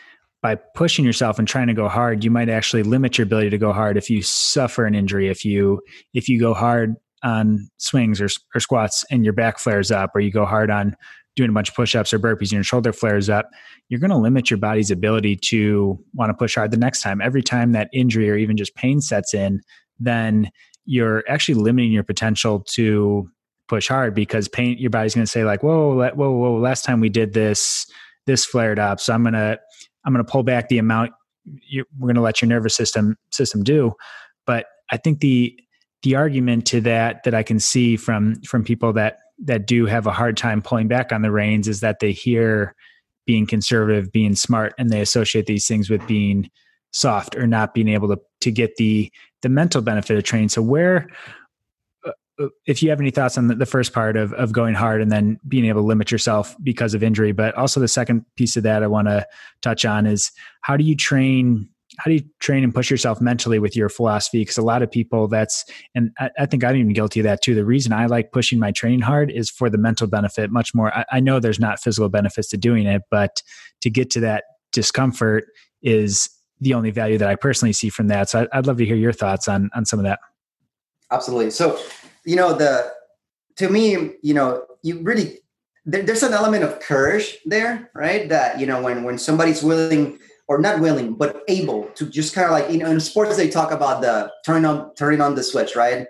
by 0.43 0.55
pushing 0.55 1.05
yourself 1.05 1.39
and 1.39 1.47
trying 1.47 1.67
to 1.67 1.75
go 1.75 1.87
hard, 1.87 2.25
you 2.25 2.31
might 2.31 2.49
actually 2.49 2.83
limit 2.83 3.19
your 3.19 3.25
ability 3.27 3.51
to 3.51 3.59
go 3.59 3.73
hard 3.73 3.99
if 3.99 4.09
you 4.09 4.23
suffer 4.23 4.87
an 4.87 4.95
injury. 4.95 5.29
If 5.29 5.45
you 5.45 5.83
if 6.15 6.29
you 6.29 6.41
go 6.41 6.55
hard 6.55 6.97
on 7.23 7.69
swings 7.77 8.23
or, 8.23 8.29
or 8.55 8.61
squats 8.61 9.05
and 9.11 9.23
your 9.23 9.35
back 9.35 9.59
flares 9.59 9.91
up, 9.91 10.13
or 10.15 10.21
you 10.21 10.31
go 10.31 10.47
hard 10.47 10.71
on 10.71 10.97
doing 11.41 11.51
a 11.51 11.55
bunch 11.55 11.71
of 11.71 11.75
push-ups 11.75 12.13
or 12.13 12.19
burpees 12.19 12.43
and 12.43 12.53
your 12.53 12.65
shoulder 12.65 12.93
flares 12.93 13.29
up, 13.29 13.51
you're 13.89 14.01
going 14.01 14.11
to 14.11 14.17
limit 14.17 14.51
your 14.51 14.59
body's 14.59 14.91
ability 14.91 15.37
to 15.37 15.99
want 16.15 16.31
to 16.31 16.35
push 16.35 16.55
hard 16.55 16.71
the 16.71 16.77
next 16.77 17.03
time. 17.03 17.21
Every 17.21 17.43
time 17.43 17.73
that 17.73 17.89
injury 17.93 18.31
or 18.31 18.37
even 18.37 18.57
just 18.57 18.75
pain 18.75 19.01
sets 19.01 19.33
in, 19.33 19.61
then 19.99 20.51
you're 20.85 21.25
actually 21.29 21.55
limiting 21.55 21.93
your 21.93 22.03
potential 22.03 22.61
to 22.61 23.31
push 23.69 23.87
hard 23.87 24.15
because 24.15 24.49
pain 24.49 24.77
your 24.79 24.91
body's 24.91 25.15
going 25.15 25.25
to 25.25 25.31
say 25.31 25.45
like 25.45 25.63
whoa 25.63 25.95
whoa 25.95 26.31
whoa 26.33 26.57
last 26.57 26.85
time 26.85 26.99
we 26.99 27.09
did 27.09 27.33
this 27.35 27.87
this 28.27 28.45
flared 28.45 28.81
up 28.81 28.99
so 28.99 29.15
i'm 29.15 29.23
going 29.23 29.33
to 29.33 29.57
i'm 30.05 30.13
going 30.13 30.25
to 30.25 30.29
pull 30.29 30.43
back 30.43 30.69
the 30.69 30.79
amount 30.79 31.13
you, 31.45 31.85
we're 31.97 32.09
going 32.09 32.17
to 32.17 32.21
let 32.21 32.43
your 32.43 32.49
nervous 32.49 32.75
system 32.75 33.17
system 33.31 33.63
do 33.63 33.93
but 34.45 34.67
i 34.91 34.97
think 34.97 35.21
the 35.21 35.57
the 36.03 36.17
argument 36.17 36.67
to 36.67 36.81
that 36.81 37.23
that 37.23 37.33
i 37.33 37.45
can 37.45 37.61
see 37.61 37.97
from 37.97 38.35
from 38.43 38.65
people 38.65 38.93
that 38.93 39.19
that 39.45 39.67
do 39.67 39.87
have 39.87 40.07
a 40.07 40.13
hard 40.13 40.37
time 40.37 40.63
pulling 40.63 40.89
back 40.89 41.13
on 41.13 41.23
the 41.23 41.31
reins 41.31 41.69
is 41.69 41.81
that 41.81 42.01
they 42.01 42.13
hear 42.13 42.75
being 43.27 43.47
conservative 43.47 44.11
being 44.13 44.35
smart 44.35 44.75
and 44.79 44.91
they 44.91 45.01
associate 45.01 45.47
these 45.47 45.67
things 45.67 45.89
with 45.89 46.05
being 46.07 46.51
soft 46.93 47.37
or 47.37 47.47
not 47.47 47.75
being 47.75 47.89
able 47.89 48.09
to 48.09 48.21
to 48.41 48.51
get 48.51 48.77
the 48.77 49.11
the 49.43 49.49
mental 49.49 49.81
benefit 49.81 50.17
of 50.17 50.25
training. 50.25 50.49
So 50.49 50.63
where 50.63 51.09
uh, 52.05 52.49
if 52.67 52.83
you 52.83 52.91
have 52.91 53.01
any 53.01 53.11
thoughts 53.11 53.39
on 53.39 53.49
the, 53.49 53.55
the, 53.55 53.67
first 53.67 53.93
part 53.93 54.17
of, 54.17 54.33
of 54.35 54.53
going 54.53 54.75
hard 54.75 55.01
and 55.01 55.13
then 55.13 55.39
being 55.47 55.67
able 55.67 55.83
to 55.83 55.87
limit 55.87 56.11
yourself 56.11 56.57
because 56.63 56.95
of 56.95 57.03
injury 57.03 57.33
but 57.33 57.55
also 57.55 57.81
the 57.81 57.89
second 57.89 58.25
piece 58.37 58.57
of 58.57 58.63
that 58.63 58.83
i 58.83 58.87
want 58.87 59.09
to 59.09 59.27
touch 59.61 59.85
on 59.85 60.07
is 60.07 60.33
how 60.63 60.75
do 60.77 60.85
you 60.85 60.97
train 60.97 61.69
how 61.99 62.09
do 62.09 62.15
you 62.15 62.25
train 62.39 62.63
and 62.63 62.75
push 62.75 62.91
yourself 62.91 63.21
mentally 63.21 63.59
with 63.59 63.75
your 63.75 63.89
philosophy? 63.89 64.41
Because 64.41 64.59
a 64.59 64.63
lot 64.63 64.83
of 64.83 64.91
people 64.91 65.27
that's 65.27 65.65
and 65.95 66.11
I, 66.19 66.31
I, 66.39 66.47
think 66.47 66.63
i'm 66.63 66.77
even 66.77 66.93
guilty 66.93 67.21
of 67.21 67.25
that 67.25 67.43
too. 67.43 67.55
The 67.55 67.65
reason 67.65 67.93
i 67.93 68.07
like 68.07 68.33
pushing 68.33 68.59
my 68.59 68.71
training 68.71 69.01
hard 69.01 69.31
is 69.31 69.51
for 69.51 69.69
the 69.69 69.79
mental 69.79 70.07
benefit 70.07 70.51
much 70.51 70.75
more. 70.75 70.97
I, 70.97 71.05
I 71.13 71.21
know 71.21 71.41
there's 71.41 71.61
not 71.61 71.81
physical 71.81 72.09
benefits 72.09 72.49
to 72.51 72.57
doing 72.57 72.87
it 72.87 73.03
but 73.11 73.43
to 73.81 73.91
get 73.91 74.11
to 74.11 74.21
that 74.21 74.45
discomfort 74.73 75.47
is 75.83 76.31
the 76.61 76.75
only 76.75 76.91
value 76.91 77.19
that 77.19 77.29
i 77.29 77.35
personally 77.35 77.73
see 77.73 77.91
from 77.91 78.07
that. 78.09 78.29
So 78.29 78.47
I, 78.53 78.59
i'd 78.59 78.67
love 78.67 78.77
to 78.79 78.87
hear 78.87 78.97
your 78.97 79.13
thoughts 79.13 79.49
on 79.49 79.71
on 79.75 79.85
some 79.85 79.99
of 79.99 80.05
that. 80.05 80.21
Absolutely. 81.11 81.51
So 81.51 81.79
you 82.25 82.37
know 82.37 82.55
the 82.55 82.93
to 83.57 83.69
me 83.69 84.13
you 84.23 84.35
know 84.35 84.65
you 84.83 85.03
really 85.03 85.39
there, 85.87 86.03
there's 86.03 86.23
an 86.23 86.35
element 86.35 86.63
of 86.63 86.79
courage 86.79 87.39
there 87.47 87.91
right? 87.95 88.29
That 88.29 88.61
you 88.61 88.67
know 88.67 88.81
when 88.81 89.03
when 89.03 89.19
somebody's 89.19 89.63
willing 89.63 90.21
or 90.51 90.59
not 90.59 90.81
willing 90.81 91.15
but 91.15 91.43
able 91.49 91.85
to 91.95 92.05
just 92.07 92.35
kind 92.35 92.45
of 92.45 92.51
like 92.51 92.69
you 92.71 92.79
know 92.79 92.91
in 92.91 93.01
sports 93.01 93.37
they 93.37 93.49
talk 93.49 93.71
about 93.71 94.03
the 94.03 94.31
turning 94.45 94.67
on 94.67 94.95
turning 94.97 95.21
on 95.21 95.35
the 95.35 95.43
switch 95.43 95.77
right 95.77 96.07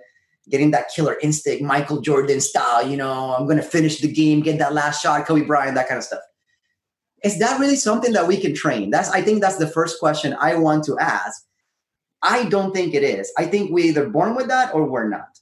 getting 0.48 0.70
that 0.70 0.90
killer 0.94 1.16
instinct 1.22 1.62
michael 1.62 2.00
jordan 2.00 2.40
style 2.40 2.84
you 2.84 2.96
know 2.96 3.34
i'm 3.36 3.46
gonna 3.46 3.62
finish 3.62 4.00
the 4.00 4.10
game 4.10 4.40
get 4.40 4.58
that 4.58 4.72
last 4.72 5.02
shot 5.02 5.26
kobe 5.26 5.42
bryant 5.42 5.74
that 5.74 5.86
kind 5.86 5.98
of 5.98 6.04
stuff 6.04 6.22
is 7.22 7.38
that 7.38 7.60
really 7.60 7.76
something 7.76 8.12
that 8.12 8.26
we 8.26 8.36
can 8.36 8.54
train 8.54 8.90
that's 8.90 9.10
i 9.10 9.20
think 9.20 9.40
that's 9.40 9.58
the 9.58 9.68
first 9.68 10.00
question 10.00 10.34
i 10.40 10.54
want 10.54 10.82
to 10.82 10.98
ask 10.98 11.44
i 12.22 12.44
don't 12.48 12.72
think 12.72 12.94
it 12.94 13.04
is 13.04 13.30
i 13.38 13.44
think 13.44 13.70
we 13.70 13.82
either 13.82 14.08
born 14.08 14.34
with 14.34 14.48
that 14.48 14.74
or 14.74 14.84
we're 14.84 15.08
not 15.08 15.38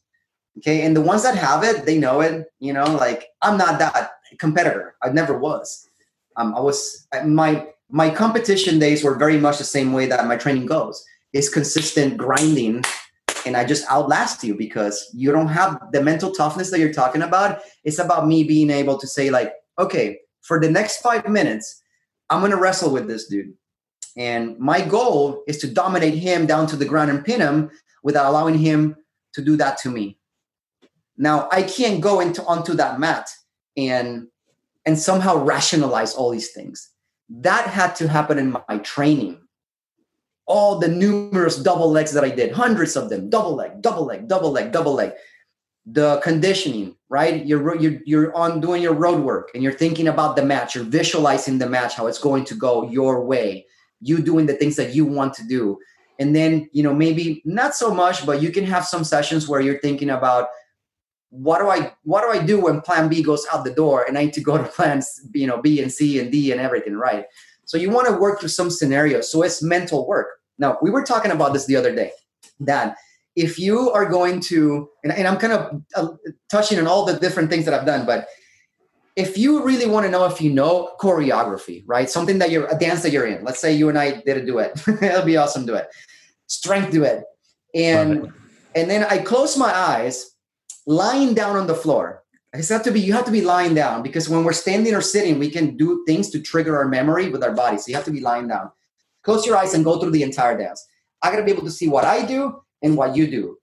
Okay. 0.59 0.83
And 0.83 0.95
the 0.95 1.01
ones 1.01 1.23
that 1.23 1.37
have 1.37 1.63
it, 1.63 1.87
they 1.87 1.99
know 1.99 2.21
it. 2.21 2.47
You 2.59 2.73
know, 2.73 2.85
like 2.85 3.29
I'm 3.43 3.57
not 3.57 3.79
that 3.79 4.11
competitor. 4.39 4.97
I 5.03 5.11
never 5.11 5.39
was. 5.39 5.89
Um, 6.37 6.55
I 6.55 6.61
was 6.61 7.07
my 7.25 7.69
my 7.91 8.11
competition 8.11 8.79
days 8.79 9.03
were 9.03 9.15
very 9.15 9.39
much 9.39 9.59
the 9.59 9.65
same 9.65 9.93
way 9.93 10.07
that 10.07 10.27
my 10.27 10.37
training 10.37 10.67
goes. 10.67 11.05
It's 11.33 11.49
consistent 11.49 12.17
grinding, 12.17 12.85
and 13.47 13.57
I 13.57 13.65
just 13.65 13.91
outlast 13.91 14.45
you 14.45 14.55
because 14.55 15.11
you 15.15 15.33
don't 15.33 15.49
have 15.49 15.81
the 15.93 16.03
mental 16.03 16.33
toughness 16.33 16.71
that 16.71 16.81
you're 16.81 16.93
talking 16.93 17.23
about. 17.23 17.61
It's 17.85 17.99
about 17.99 18.27
me 18.27 18.45
being 18.45 18.71
able 18.71 18.99
to 18.99 19.07
say 19.07 19.31
like, 19.31 19.55
okay, 19.79 20.21
for 20.43 20.61
the 20.61 20.71
next 20.71 20.99
five 20.99 21.29
minutes, 21.29 21.83
I'm 22.31 22.41
gonna 22.43 22.57
wrestle 22.57 22.91
with 22.91 23.07
this 23.09 23.27
dude, 23.27 23.55
and 24.17 24.59
my 24.59 24.81
goal 24.83 25.45
is 25.47 25.59
to 25.59 25.73
dominate 25.73 26.15
him 26.15 26.47
down 26.47 26.67
to 26.69 26.77
the 26.77 26.85
ground 26.85 27.11
and 27.11 27.25
pin 27.25 27.41
him 27.41 27.71
without 28.03 28.27
allowing 28.27 28.59
him 28.59 28.97
to 29.33 29.43
do 29.43 29.57
that 29.57 29.79
to 29.79 29.91
me. 29.91 30.19
Now 31.17 31.49
I 31.51 31.63
can't 31.63 32.01
go 32.01 32.21
into 32.21 32.45
onto 32.45 32.75
that 32.75 33.01
mat 33.01 33.31
and 33.77 34.29
and 34.87 34.99
somehow 34.99 35.45
rationalize 35.45 36.15
all 36.15 36.31
these 36.31 36.53
things. 36.53 36.91
That 37.29 37.67
had 37.67 37.95
to 37.97 38.09
happen 38.09 38.39
in 38.39 38.51
my 38.51 38.79
training. 38.79 39.41
All 40.47 40.79
the 40.79 40.89
numerous 40.89 41.59
double 41.59 41.91
legs 41.91 42.13
that 42.13 42.25
I 42.25 42.31
did, 42.31 42.53
hundreds 42.53 42.97
of 42.97 43.11
them, 43.11 43.29
double 43.29 43.55
leg, 43.55 43.83
double 43.83 44.05
leg, 44.05 44.29
double 44.29 44.51
leg, 44.51 44.73
double 44.73 44.95
leg. 44.95 45.13
The 45.85 46.21
conditioning, 46.23 46.97
right? 47.09 47.45
You're 47.47 47.77
you're 47.77 48.01
you're 48.05 48.37
on 48.37 48.61
doing 48.61 48.83
your 48.83 48.95
road 48.95 49.23
work 49.23 49.51
and 49.55 49.63
you're 49.63 49.73
thinking 49.73 50.09
about 50.09 50.37
the 50.37 50.45
match. 50.45 50.75
You're 50.75 50.85
visualizing 50.85 51.59
the 51.59 51.69
match, 51.69 51.95
how 51.95 52.07
it's 52.07 52.19
going 52.19 52.45
to 52.47 52.55
go 52.55 52.89
your 52.91 53.25
way. 53.25 53.67
You 54.01 54.19
doing 54.19 54.47
the 54.47 54.55
things 54.55 54.77
that 54.77 54.95
you 54.95 55.05
want 55.05 55.35
to 55.35 55.47
do. 55.47 55.79
And 56.19 56.35
then, 56.35 56.69
you 56.73 56.83
know, 56.83 56.95
maybe 56.95 57.43
not 57.45 57.75
so 57.75 57.95
much, 57.95 58.27
but 58.27 58.43
you 58.43 58.51
can 58.51 58.65
have 58.65 58.85
some 58.85 59.05
sessions 59.05 59.49
where 59.49 59.61
you're 59.61 59.81
thinking 59.81 60.11
about 60.11 60.49
what 61.31 61.59
do 61.59 61.69
I 61.69 61.93
what 62.05 62.23
do 62.23 62.39
I 62.39 62.45
do 62.45 62.61
when 62.61 62.81
plan 62.81 63.09
B 63.09 63.23
goes 63.23 63.47
out 63.53 63.65
the 63.65 63.71
door 63.71 64.05
and 64.05 64.17
I 64.17 64.25
need 64.25 64.35
to 64.35 64.41
go 64.41 64.57
to 64.57 64.65
plans, 64.77 65.21
you 65.35 65.47
know, 65.47 65.61
B 65.61 65.83
and 65.83 65.93
C 65.93 66.19
and 66.19 66.33
D 66.33 66.53
and 66.53 66.61
everything, 66.61 66.95
right? 66.95 67.25
So 67.65 67.77
you 67.77 67.91
want 67.91 68.09
to 68.09 68.15
work 68.15 68.41
through 68.41 68.49
some 68.49 68.71
scenarios. 68.71 69.31
So 69.31 69.43
it's 69.43 69.63
mental 69.63 70.07
work. 70.07 70.41
Now, 70.59 70.79
we 70.81 70.91
were 70.91 71.05
talking 71.05 71.31
about 71.31 71.53
this 71.53 71.67
the 71.67 71.77
other 71.77 71.95
day 71.95 72.13
that 72.61 72.97
if 73.37 73.59
you 73.59 73.91
are 73.91 74.07
going 74.07 74.41
to, 74.41 74.89
and, 75.05 75.13
and 75.13 75.29
I'm 75.29 75.37
kind 75.37 75.53
of 75.53 75.83
uh, 75.95 76.09
touching 76.51 76.79
on 76.79 76.87
all 76.87 77.05
the 77.05 77.19
different 77.19 77.51
things 77.51 77.67
that 77.67 77.75
I've 77.75 77.87
done, 77.87 78.07
but 78.07 78.27
if 79.17 79.37
you 79.37 79.63
really 79.63 79.87
want 79.87 80.07
to 80.07 80.11
know 80.11 80.25
if 80.25 80.41
you 80.41 80.51
know 80.51 80.93
choreography, 80.99 81.83
right? 81.87 82.09
Something 82.09 82.39
that 82.39 82.51
you're 82.51 82.67
a 82.69 82.79
dance 82.79 83.03
that 83.03 83.13
you're 83.13 83.27
in. 83.27 83.45
Let's 83.45 83.61
say 83.61 83.73
you 83.73 83.89
and 83.89 83.99
I 83.99 84.23
did 84.23 84.39
a 84.39 84.47
duet. 84.47 84.83
It'll 85.03 85.25
be 85.25 85.37
awesome 85.37 85.67
duet. 85.67 85.91
Strength 86.47 86.93
duet. 86.93 87.25
And 87.75 88.33
and 88.75 88.89
then 88.89 89.05
I 89.05 89.19
close 89.19 89.57
my 89.57 89.75
eyes 89.75 90.37
lying 90.89 91.35
down 91.35 91.55
on 91.55 91.67
the 91.67 91.75
floor. 91.75 92.25
It's 92.55 92.71
have 92.71 92.83
to 92.85 92.91
be 92.91 92.99
you 92.99 93.13
have 93.13 93.27
to 93.27 93.31
be 93.31 93.43
lying 93.43 93.75
down 93.75 94.03
because 94.03 94.29
when 94.29 94.43
we're 94.43 94.55
standing 94.55 94.95
or 94.95 95.03
sitting, 95.03 95.39
we 95.39 95.51
can 95.51 95.77
do 95.77 96.03
things 96.07 96.31
to 96.31 96.41
trigger 96.41 96.79
our 96.79 96.89
memory 96.89 97.29
with 97.29 97.45
our 97.45 97.53
body. 97.53 97.77
So 97.77 97.85
you 97.89 97.95
have 97.95 98.07
to 98.07 98.11
be 98.11 98.21
lying 98.21 98.49
down. 98.49 98.71
Close 99.23 99.45
your 99.45 99.57
eyes 99.57 99.75
and 99.75 99.85
go 99.85 100.01
through 100.01 100.13
the 100.13 100.23
entire 100.23 100.57
dance. 100.57 100.85
I 101.23 101.31
gotta 101.31 101.45
be 101.45 101.53
able 101.53 101.65
to 101.65 101.71
see 101.71 101.89
what 101.89 102.05
I 102.05 102.25
do 102.25 102.63
and 102.83 102.97
what 102.97 103.15
you 103.15 103.27
do. 103.27 103.59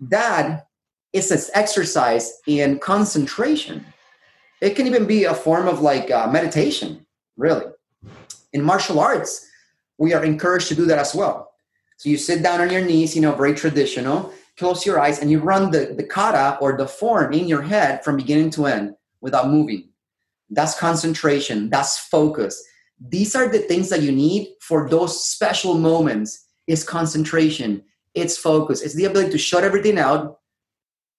That 0.00 0.66
is 1.12 1.30
an 1.30 1.40
exercise 1.52 2.32
in 2.46 2.78
concentration. 2.78 3.84
It 4.62 4.74
can 4.74 4.86
even 4.86 5.06
be 5.06 5.24
a 5.24 5.34
form 5.34 5.68
of 5.68 5.82
like 5.82 6.10
uh, 6.10 6.28
meditation, 6.30 7.06
really. 7.36 7.66
In 8.54 8.62
martial 8.62 9.00
arts, 9.00 9.46
we 9.98 10.14
are 10.14 10.24
encouraged 10.24 10.68
to 10.68 10.74
do 10.74 10.86
that 10.86 10.98
as 10.98 11.14
well. 11.14 11.52
So 11.98 12.08
you 12.08 12.16
sit 12.16 12.42
down 12.42 12.62
on 12.62 12.70
your 12.70 12.84
knees, 12.84 13.14
you 13.14 13.20
know, 13.20 13.34
very 13.34 13.54
traditional 13.54 14.32
close 14.58 14.84
your 14.84 15.00
eyes 15.00 15.20
and 15.20 15.30
you 15.30 15.38
run 15.38 15.70
the, 15.70 15.94
the 15.96 16.02
kata 16.02 16.58
or 16.60 16.76
the 16.76 16.86
form 16.86 17.32
in 17.32 17.46
your 17.46 17.62
head 17.62 18.02
from 18.04 18.16
beginning 18.16 18.50
to 18.50 18.66
end 18.66 18.94
without 19.20 19.48
moving. 19.48 19.88
That's 20.50 20.78
concentration, 20.78 21.70
that's 21.70 21.98
focus. 21.98 22.62
These 23.00 23.36
are 23.36 23.48
the 23.48 23.60
things 23.60 23.88
that 23.90 24.02
you 24.02 24.10
need 24.10 24.48
for 24.60 24.88
those 24.88 25.24
special 25.24 25.74
moments 25.74 26.46
is 26.66 26.82
concentration, 26.82 27.82
it's 28.14 28.36
focus, 28.36 28.82
it's 28.82 28.94
the 28.94 29.04
ability 29.04 29.30
to 29.30 29.38
shut 29.38 29.64
everything 29.64 29.98
out 29.98 30.40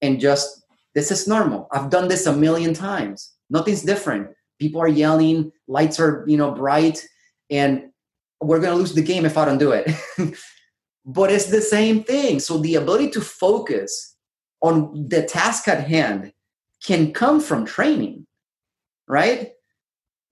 and 0.02 0.20
just 0.20 0.64
this 0.96 1.12
is 1.12 1.28
normal. 1.28 1.68
I've 1.72 1.90
done 1.90 2.08
this 2.08 2.26
a 2.26 2.36
million 2.36 2.74
times. 2.74 3.34
Nothing's 3.50 3.84
different. 3.84 4.30
People 4.60 4.82
are 4.82 4.88
yelling, 4.88 5.52
lights 5.68 6.00
are, 6.00 6.26
you 6.28 6.36
know, 6.36 6.52
bright 6.52 7.06
and 7.50 7.90
we're 8.42 8.60
going 8.60 8.72
to 8.72 8.78
lose 8.78 8.94
the 8.94 9.02
game 9.02 9.26
if 9.26 9.38
I 9.38 9.46
don't 9.46 9.58
do 9.58 9.72
it. 9.72 9.90
but 11.06 11.32
it's 11.32 11.46
the 11.46 11.62
same 11.62 12.04
thing. 12.04 12.40
So 12.40 12.58
the 12.58 12.76
ability 12.76 13.10
to 13.12 13.22
focus 13.22 14.16
on 14.62 15.08
the 15.10 15.24
task 15.24 15.68
at 15.68 15.88
hand 15.88 16.34
can 16.84 17.14
come 17.14 17.40
from 17.40 17.66
training, 17.66 18.28
right? 19.08 19.52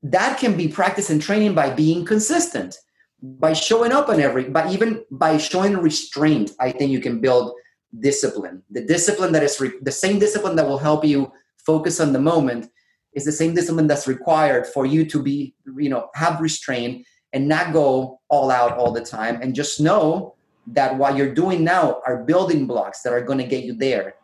That 0.04 0.40
can 0.40 0.56
be 0.56 0.68
practice 0.68 1.10
and 1.10 1.22
training 1.22 1.56
by 1.56 1.72
being 1.72 2.06
consistent, 2.06 2.78
by 3.22 3.54
showing 3.54 3.92
up 3.92 4.10
on 4.10 4.20
every, 4.20 4.46
by 4.46 4.72
even 4.72 5.04
by 5.12 5.38
showing 5.38 5.78
restraint. 5.78 6.52
I 6.60 6.72
think 6.72 6.92
you 6.92 7.00
can 7.00 7.20
build 7.20 7.54
discipline. 8.00 8.64
The 8.70 8.86
discipline 8.86 9.32
that 9.34 9.44
is 9.44 9.60
re- 9.60 9.80
the 9.82 9.92
same 9.92 10.20
discipline 10.20 10.56
that 10.58 10.68
will 10.68 10.78
help 10.78 11.04
you 11.04 11.32
focus 11.58 12.00
on 12.00 12.14
the 12.14 12.20
moment 12.20 12.70
is 13.14 13.26
the 13.26 13.32
same 13.32 13.56
discipline 13.56 13.88
that's 13.88 14.08
required 14.08 14.68
for 14.68 14.86
you 14.86 15.06
to 15.06 15.22
be, 15.22 15.56
you 15.78 15.90
know, 15.90 16.10
have 16.14 16.40
restraint 16.40 17.06
and 17.34 17.48
not 17.48 17.74
go 17.74 18.20
all 18.30 18.52
out 18.52 18.78
all 18.78 18.92
the 18.92 19.04
time 19.04 19.42
and 19.42 19.56
just 19.56 19.82
know 19.82 20.36
that 20.68 20.98
what 20.98 21.16
you're 21.16 21.34
doing 21.34 21.64
now 21.64 22.02
are 22.06 22.24
building 22.24 22.68
blocks 22.68 23.02
that 23.02 23.14
are 23.14 23.24
going 23.24 23.40
to 23.40 23.46
get 23.46 23.64
you 23.64 23.74
there 23.74 24.16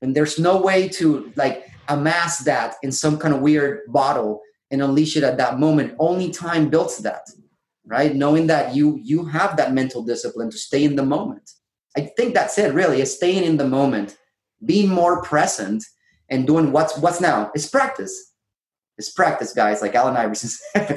and 0.00 0.14
there's 0.14 0.38
no 0.38 0.60
way 0.60 0.88
to 0.88 1.32
like 1.36 1.68
amass 1.88 2.38
that 2.38 2.74
in 2.82 2.92
some 2.92 3.18
kind 3.18 3.34
of 3.34 3.40
weird 3.40 3.80
bottle 3.88 4.40
and 4.70 4.82
unleash 4.82 5.16
it 5.16 5.24
at 5.24 5.36
that 5.36 5.58
moment 5.58 5.94
only 5.98 6.30
time 6.30 6.68
builds 6.68 6.98
that 6.98 7.28
right 7.84 8.14
knowing 8.14 8.46
that 8.46 8.74
you 8.74 8.98
you 9.02 9.24
have 9.24 9.56
that 9.56 9.72
mental 9.72 10.02
discipline 10.02 10.50
to 10.50 10.58
stay 10.58 10.84
in 10.84 10.94
the 10.94 11.04
moment 11.04 11.52
i 11.96 12.00
think 12.00 12.32
that's 12.32 12.56
it 12.58 12.72
really 12.72 13.00
is 13.00 13.14
staying 13.14 13.42
in 13.42 13.56
the 13.56 13.66
moment 13.66 14.16
being 14.64 14.88
more 14.88 15.22
present 15.22 15.84
and 16.28 16.46
doing 16.46 16.72
what's 16.72 16.96
what's 16.98 17.20
now. 17.20 17.50
It's 17.54 17.68
practice. 17.68 18.32
It's 18.98 19.10
practice, 19.10 19.52
guys. 19.52 19.82
Like 19.82 19.94
Allen 19.94 20.16
Iverson. 20.16 20.50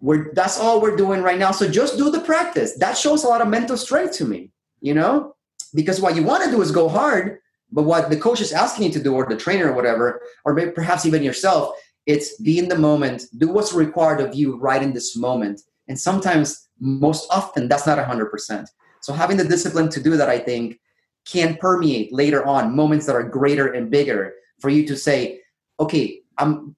we're 0.00 0.32
that's 0.32 0.58
all 0.58 0.80
we're 0.80 0.96
doing 0.96 1.22
right 1.22 1.38
now. 1.38 1.50
So 1.50 1.68
just 1.68 1.98
do 1.98 2.10
the 2.10 2.20
practice. 2.20 2.76
That 2.76 2.96
shows 2.96 3.24
a 3.24 3.28
lot 3.28 3.40
of 3.40 3.48
mental 3.48 3.76
strength 3.76 4.16
to 4.16 4.24
me, 4.24 4.50
you 4.80 4.94
know? 4.94 5.36
Because 5.74 6.00
what 6.00 6.16
you 6.16 6.22
want 6.22 6.44
to 6.44 6.50
do 6.50 6.62
is 6.62 6.72
go 6.72 6.88
hard, 6.88 7.38
but 7.70 7.84
what 7.84 8.10
the 8.10 8.16
coach 8.16 8.40
is 8.40 8.52
asking 8.52 8.86
you 8.86 8.92
to 8.92 9.02
do, 9.02 9.14
or 9.14 9.26
the 9.28 9.36
trainer 9.36 9.70
or 9.70 9.74
whatever, 9.74 10.22
or 10.44 10.54
maybe 10.54 10.72
perhaps 10.72 11.06
even 11.06 11.22
yourself, 11.22 11.74
it's 12.06 12.40
be 12.40 12.58
in 12.58 12.68
the 12.68 12.78
moment, 12.78 13.24
do 13.38 13.48
what's 13.48 13.72
required 13.72 14.20
of 14.20 14.34
you 14.34 14.56
right 14.56 14.82
in 14.82 14.92
this 14.92 15.16
moment. 15.16 15.60
And 15.86 15.98
sometimes, 15.98 16.68
most 16.80 17.30
often, 17.30 17.68
that's 17.68 17.86
not 17.86 17.98
100%. 17.98 18.66
So 19.02 19.12
having 19.12 19.36
the 19.36 19.44
discipline 19.44 19.90
to 19.90 20.02
do 20.02 20.16
that, 20.16 20.28
I 20.28 20.38
think, 20.38 20.80
can 21.26 21.56
permeate 21.56 22.12
later 22.12 22.44
on 22.46 22.74
moments 22.74 23.06
that 23.06 23.14
are 23.14 23.22
greater 23.22 23.72
and 23.72 23.90
bigger 23.90 24.32
for 24.58 24.70
you 24.70 24.86
to 24.86 24.96
say, 24.96 25.40
okay, 25.78 26.20
I'm 26.38 26.74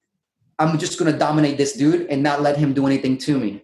I'm 0.59 0.77
just 0.77 0.99
gonna 0.99 1.17
dominate 1.17 1.57
this 1.57 1.73
dude 1.73 2.07
and 2.09 2.23
not 2.23 2.41
let 2.41 2.57
him 2.57 2.73
do 2.73 2.85
anything 2.85 3.17
to 3.19 3.39
me. 3.39 3.63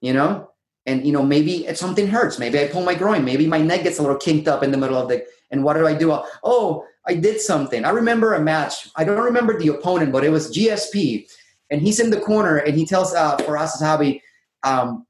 You 0.00 0.12
know? 0.12 0.50
And 0.86 1.06
you 1.06 1.12
know, 1.12 1.22
maybe 1.22 1.66
if 1.66 1.76
something 1.76 2.08
hurts, 2.08 2.38
maybe 2.38 2.58
I 2.58 2.66
pull 2.66 2.82
my 2.82 2.94
groin, 2.94 3.24
maybe 3.24 3.46
my 3.46 3.58
neck 3.58 3.84
gets 3.84 3.98
a 3.98 4.02
little 4.02 4.16
kinked 4.16 4.48
up 4.48 4.62
in 4.62 4.70
the 4.72 4.78
middle 4.78 4.96
of 4.96 5.08
the 5.08 5.24
and 5.50 5.62
what 5.62 5.74
do 5.74 5.86
I 5.86 5.94
do? 5.94 6.18
Oh, 6.42 6.84
I 7.06 7.14
did 7.14 7.40
something. 7.40 7.84
I 7.84 7.90
remember 7.90 8.34
a 8.34 8.40
match. 8.40 8.88
I 8.96 9.04
don't 9.04 9.20
remember 9.20 9.58
the 9.58 9.68
opponent, 9.68 10.12
but 10.12 10.24
it 10.24 10.30
was 10.30 10.50
GSP. 10.56 11.28
And 11.70 11.80
he's 11.80 12.00
in 12.00 12.10
the 12.10 12.20
corner 12.20 12.56
and 12.56 12.76
he 12.76 12.86
tells 12.86 13.14
uh, 13.14 13.36
Firas 13.38 13.80
Zahabi, 13.80 14.20
um, 14.62 15.06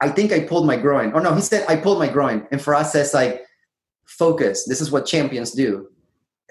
I 0.00 0.08
think 0.08 0.32
I 0.32 0.40
pulled 0.40 0.66
my 0.66 0.76
groin. 0.76 1.12
Oh 1.14 1.20
no, 1.20 1.34
he 1.34 1.40
said 1.40 1.64
I 1.68 1.76
pulled 1.76 1.98
my 1.98 2.08
groin. 2.08 2.46
And 2.50 2.60
Firas 2.60 2.86
says 2.86 3.12
like, 3.12 3.42
focus. 4.04 4.64
This 4.66 4.80
is 4.80 4.90
what 4.90 5.06
champions 5.06 5.52
do. 5.52 5.88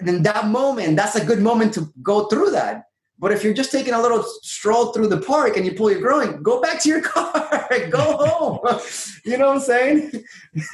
And 0.00 0.08
in 0.08 0.22
that 0.22 0.46
moment, 0.48 0.96
that's 0.96 1.16
a 1.16 1.24
good 1.24 1.40
moment 1.40 1.74
to 1.74 1.92
go 2.02 2.26
through 2.26 2.50
that. 2.50 2.84
But 3.22 3.30
if 3.30 3.44
you're 3.44 3.54
just 3.54 3.70
taking 3.70 3.94
a 3.94 4.02
little 4.02 4.24
stroll 4.42 4.86
through 4.86 5.06
the 5.06 5.20
park 5.20 5.56
and 5.56 5.64
you 5.64 5.72
pull 5.74 5.92
your 5.92 6.00
groin, 6.00 6.42
go 6.42 6.60
back 6.60 6.82
to 6.82 6.88
your 6.88 7.00
car, 7.02 7.68
go 7.88 8.16
home. 8.16 8.80
you 9.24 9.38
know 9.38 9.46
what 9.46 9.58
I'm 9.58 9.60
saying? 9.60 10.24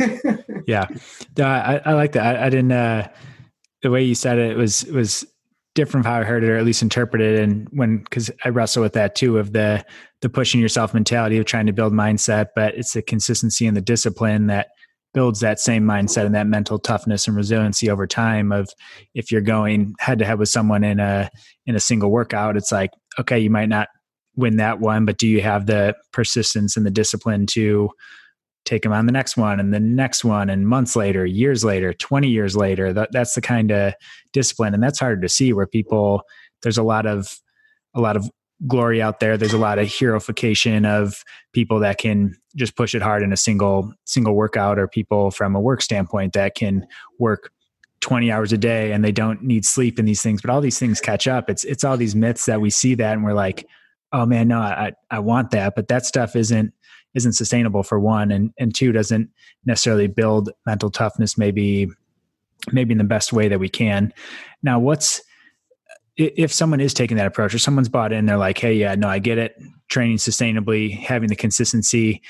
yeah, 0.66 0.86
I, 1.38 1.82
I 1.84 1.92
like 1.92 2.12
that. 2.12 2.36
I, 2.36 2.46
I 2.46 2.48
didn't. 2.48 2.72
Uh, 2.72 3.08
the 3.82 3.90
way 3.90 4.02
you 4.02 4.14
said 4.14 4.38
it 4.38 4.56
was 4.56 4.86
was 4.86 5.26
different 5.74 6.06
from 6.06 6.10
how 6.10 6.20
I 6.20 6.24
heard 6.24 6.42
it, 6.42 6.48
or 6.48 6.56
at 6.56 6.64
least 6.64 6.80
interpreted. 6.80 7.38
And 7.38 7.68
when 7.70 7.98
because 7.98 8.30
I 8.42 8.48
wrestle 8.48 8.82
with 8.82 8.94
that 8.94 9.14
too 9.14 9.36
of 9.36 9.52
the 9.52 9.84
the 10.22 10.30
pushing 10.30 10.58
yourself 10.58 10.94
mentality 10.94 11.36
of 11.36 11.44
trying 11.44 11.66
to 11.66 11.74
build 11.74 11.92
mindset, 11.92 12.46
but 12.56 12.74
it's 12.74 12.94
the 12.94 13.02
consistency 13.02 13.66
and 13.66 13.76
the 13.76 13.82
discipline 13.82 14.46
that 14.46 14.68
builds 15.14 15.40
that 15.40 15.58
same 15.58 15.84
mindset 15.84 16.26
and 16.26 16.34
that 16.34 16.46
mental 16.46 16.78
toughness 16.78 17.26
and 17.26 17.36
resiliency 17.36 17.90
over 17.90 18.06
time 18.06 18.52
of 18.52 18.68
if 19.14 19.32
you're 19.32 19.40
going 19.40 19.94
head 19.98 20.18
to 20.18 20.24
head 20.24 20.38
with 20.38 20.48
someone 20.48 20.84
in 20.84 21.00
a 21.00 21.30
in 21.66 21.74
a 21.74 21.80
single 21.80 22.10
workout 22.10 22.56
it's 22.56 22.70
like 22.70 22.90
okay 23.18 23.38
you 23.38 23.50
might 23.50 23.68
not 23.68 23.88
win 24.36 24.56
that 24.56 24.80
one 24.80 25.04
but 25.04 25.18
do 25.18 25.26
you 25.26 25.40
have 25.40 25.66
the 25.66 25.94
persistence 26.12 26.76
and 26.76 26.84
the 26.84 26.90
discipline 26.90 27.46
to 27.46 27.90
take 28.68 28.82
them 28.82 28.92
on 28.92 29.06
the 29.06 29.12
next 29.12 29.36
one 29.36 29.58
and 29.58 29.72
the 29.72 29.80
next 29.80 30.24
one 30.24 30.50
and 30.50 30.68
months 30.68 30.94
later 30.94 31.24
years 31.24 31.64
later 31.64 31.92
20 31.94 32.28
years 32.28 32.54
later? 32.54 32.92
That, 32.92 33.08
that's 33.12 33.34
the 33.34 33.40
kind 33.40 33.70
of 33.70 33.94
discipline 34.32 34.74
and 34.74 34.82
that's 34.82 34.98
harder 34.98 35.20
to 35.22 35.28
see 35.28 35.52
where 35.52 35.66
people 35.66 36.22
there's 36.62 36.78
a 36.78 36.82
lot 36.82 37.06
of 37.06 37.38
a 37.94 38.00
lot 38.00 38.16
of 38.16 38.28
glory 38.66 39.00
out 39.00 39.20
there. 39.20 39.36
There's 39.36 39.52
a 39.52 39.58
lot 39.58 39.78
of 39.78 39.86
heroification 39.86 40.86
of 40.86 41.24
people 41.52 41.78
that 41.80 41.98
can 41.98 42.34
just 42.56 42.76
push 42.76 42.94
it 42.94 43.02
hard 43.02 43.22
in 43.22 43.32
a 43.32 43.36
single 43.36 43.92
single 44.04 44.34
workout 44.34 44.78
or 44.78 44.88
people 44.88 45.30
from 45.30 45.54
a 45.54 45.60
work 45.60 45.80
standpoint 45.80 46.32
that 46.32 46.54
can 46.54 46.86
work 47.18 47.52
20 48.00 48.30
hours 48.32 48.52
a 48.52 48.58
day 48.58 48.92
and 48.92 49.04
they 49.04 49.12
don't 49.12 49.42
need 49.42 49.64
sleep 49.64 49.98
in 49.98 50.04
these 50.04 50.22
things. 50.22 50.40
But 50.40 50.50
all 50.50 50.60
these 50.60 50.78
things 50.78 51.00
catch 51.00 51.28
up. 51.28 51.48
It's 51.48 51.64
it's 51.64 51.84
all 51.84 51.96
these 51.96 52.16
myths 52.16 52.46
that 52.46 52.60
we 52.60 52.70
see 52.70 52.94
that 52.96 53.12
and 53.12 53.24
we're 53.24 53.32
like 53.32 53.66
oh 54.12 54.24
man 54.24 54.48
no 54.48 54.58
i 54.58 54.92
i 55.10 55.18
want 55.18 55.50
that. 55.52 55.74
But 55.76 55.88
that 55.88 56.04
stuff 56.04 56.34
isn't 56.34 56.72
isn't 57.14 57.34
sustainable 57.34 57.82
for 57.82 58.00
one. 58.00 58.32
And 58.32 58.52
and 58.58 58.74
two 58.74 58.92
doesn't 58.92 59.30
necessarily 59.66 60.08
build 60.08 60.50
mental 60.66 60.90
toughness 60.90 61.38
maybe 61.38 61.88
maybe 62.72 62.92
in 62.92 62.98
the 62.98 63.04
best 63.04 63.32
way 63.32 63.46
that 63.48 63.60
we 63.60 63.68
can. 63.68 64.12
Now 64.62 64.80
what's 64.80 65.22
if 66.18 66.52
someone 66.52 66.80
is 66.80 66.92
taking 66.92 67.16
that 67.16 67.26
approach 67.26 67.54
or 67.54 67.58
someone's 67.58 67.88
bought 67.88 68.12
in 68.12 68.26
they're 68.26 68.36
like 68.36 68.58
hey 68.58 68.74
yeah 68.74 68.94
no 68.94 69.08
i 69.08 69.18
get 69.18 69.38
it. 69.38 69.60
Training 69.88 70.18
sustainably 70.18 70.94
having 70.98 71.30
the 71.30 71.36
consistency. 71.36 72.20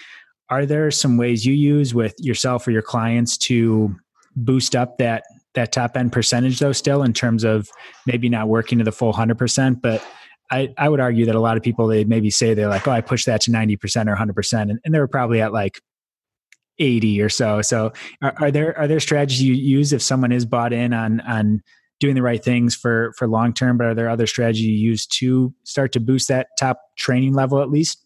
Are 0.48 0.64
there 0.64 0.90
some 0.92 1.16
ways 1.16 1.44
you 1.44 1.54
use 1.54 1.92
with 1.92 2.14
yourself 2.18 2.66
or 2.68 2.70
your 2.70 2.82
clients 2.82 3.36
to 3.38 3.96
boost 4.36 4.76
up 4.76 4.98
that 4.98 5.24
that 5.54 5.72
top 5.72 5.96
end 5.96 6.12
percentage 6.12 6.60
though 6.60 6.72
still 6.72 7.02
in 7.02 7.12
terms 7.12 7.42
of 7.42 7.68
maybe 8.06 8.28
not 8.28 8.48
working 8.48 8.78
to 8.78 8.84
the 8.84 8.92
full 8.92 9.12
100% 9.12 9.80
but 9.82 10.06
I, 10.50 10.72
I 10.78 10.88
would 10.88 11.00
argue 11.00 11.26
that 11.26 11.34
a 11.34 11.40
lot 11.40 11.56
of 11.56 11.62
people 11.62 11.88
they 11.88 12.04
maybe 12.04 12.30
say 12.30 12.54
they're 12.54 12.68
like 12.68 12.86
oh 12.86 12.92
i 12.92 13.00
pushed 13.00 13.26
that 13.26 13.40
to 13.42 13.50
90% 13.50 13.76
or 14.06 14.14
100% 14.14 14.62
and, 14.62 14.78
and 14.84 14.94
they 14.94 15.00
were 15.00 15.08
probably 15.08 15.40
at 15.40 15.52
like 15.52 15.80
80 16.78 17.20
or 17.20 17.28
so. 17.28 17.62
So 17.62 17.92
are, 18.22 18.34
are 18.38 18.50
there 18.50 18.78
are 18.78 18.86
there 18.86 19.00
strategies 19.00 19.42
you 19.42 19.54
use 19.54 19.92
if 19.92 20.02
someone 20.02 20.32
is 20.32 20.44
bought 20.44 20.72
in 20.72 20.92
on 20.92 21.20
on 21.22 21.62
doing 22.00 22.14
the 22.14 22.22
right 22.22 22.44
things 22.44 22.74
for 22.74 23.12
for 23.16 23.26
long 23.26 23.52
term 23.52 23.76
but 23.76 23.86
are 23.86 23.94
there 23.94 24.08
other 24.08 24.26
strategies 24.26 24.66
you 24.66 24.72
use 24.72 25.06
to 25.06 25.52
start 25.64 25.92
to 25.92 26.00
boost 26.00 26.28
that 26.28 26.48
top 26.58 26.80
training 26.96 27.34
level 27.34 27.60
at 27.60 27.70
least 27.70 28.04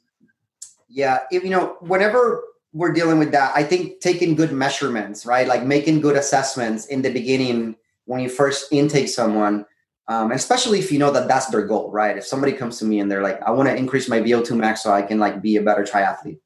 yeah, 0.92 1.20
if, 1.30 1.42
you 1.42 1.50
know, 1.50 1.76
whenever 1.80 2.44
we're 2.74 2.92
dealing 2.92 3.18
with 3.18 3.32
that, 3.32 3.52
I 3.56 3.64
think 3.64 4.00
taking 4.00 4.34
good 4.34 4.52
measurements, 4.52 5.24
right? 5.24 5.48
Like 5.48 5.64
making 5.64 6.02
good 6.02 6.16
assessments 6.16 6.86
in 6.86 7.00
the 7.00 7.10
beginning 7.10 7.76
when 8.04 8.20
you 8.20 8.28
first 8.28 8.70
intake 8.70 9.08
someone, 9.08 9.64
um, 10.08 10.32
especially 10.32 10.78
if 10.78 10.92
you 10.92 10.98
know 10.98 11.10
that 11.10 11.28
that's 11.28 11.46
their 11.46 11.66
goal, 11.66 11.90
right? 11.90 12.18
If 12.18 12.26
somebody 12.26 12.52
comes 12.52 12.78
to 12.78 12.84
me 12.84 13.00
and 13.00 13.10
they're 13.10 13.22
like, 13.22 13.40
I 13.42 13.52
want 13.52 13.70
to 13.70 13.76
increase 13.76 14.08
my 14.08 14.20
VO2 14.20 14.54
max 14.54 14.82
so 14.82 14.92
I 14.92 15.00
can 15.00 15.18
like 15.18 15.40
be 15.40 15.56
a 15.56 15.62
better 15.62 15.82
triathlete, 15.82 16.40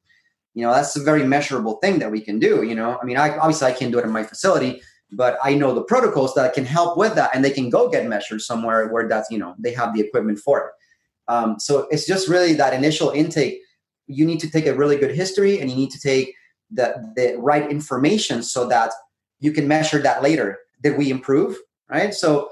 you 0.54 0.64
know, 0.64 0.72
that's 0.72 0.94
a 0.94 1.02
very 1.02 1.24
measurable 1.24 1.78
thing 1.78 1.98
that 1.98 2.12
we 2.12 2.20
can 2.20 2.38
do. 2.38 2.62
You 2.62 2.76
know, 2.76 2.98
I 3.02 3.04
mean, 3.04 3.16
I 3.16 3.36
obviously 3.36 3.66
I 3.66 3.72
can't 3.72 3.90
do 3.90 3.98
it 3.98 4.04
in 4.04 4.12
my 4.12 4.22
facility, 4.22 4.80
but 5.12 5.38
I 5.42 5.54
know 5.54 5.74
the 5.74 5.84
protocols 5.84 6.34
that 6.34 6.54
can 6.54 6.64
help 6.64 6.96
with 6.96 7.14
that, 7.14 7.30
and 7.34 7.44
they 7.44 7.50
can 7.50 7.70
go 7.70 7.88
get 7.88 8.06
measured 8.06 8.40
somewhere 8.40 8.88
where 8.88 9.08
that's 9.08 9.30
you 9.30 9.38
know 9.38 9.54
they 9.58 9.72
have 9.72 9.94
the 9.94 10.00
equipment 10.00 10.38
for 10.38 10.58
it. 10.60 10.72
Um, 11.28 11.58
so 11.58 11.88
it's 11.90 12.06
just 12.06 12.28
really 12.28 12.54
that 12.54 12.72
initial 12.72 13.10
intake 13.10 13.60
you 14.06 14.24
need 14.24 14.40
to 14.40 14.50
take 14.50 14.66
a 14.66 14.74
really 14.74 14.96
good 14.96 15.14
history 15.14 15.60
and 15.60 15.70
you 15.70 15.76
need 15.76 15.90
to 15.90 16.00
take 16.00 16.34
the, 16.70 17.12
the 17.16 17.36
right 17.38 17.70
information 17.70 18.42
so 18.42 18.66
that 18.68 18.92
you 19.40 19.52
can 19.52 19.68
measure 19.68 20.00
that 20.02 20.22
later. 20.22 20.58
Did 20.82 20.96
we 20.96 21.10
improve? 21.10 21.56
Right. 21.88 22.12
So, 22.12 22.50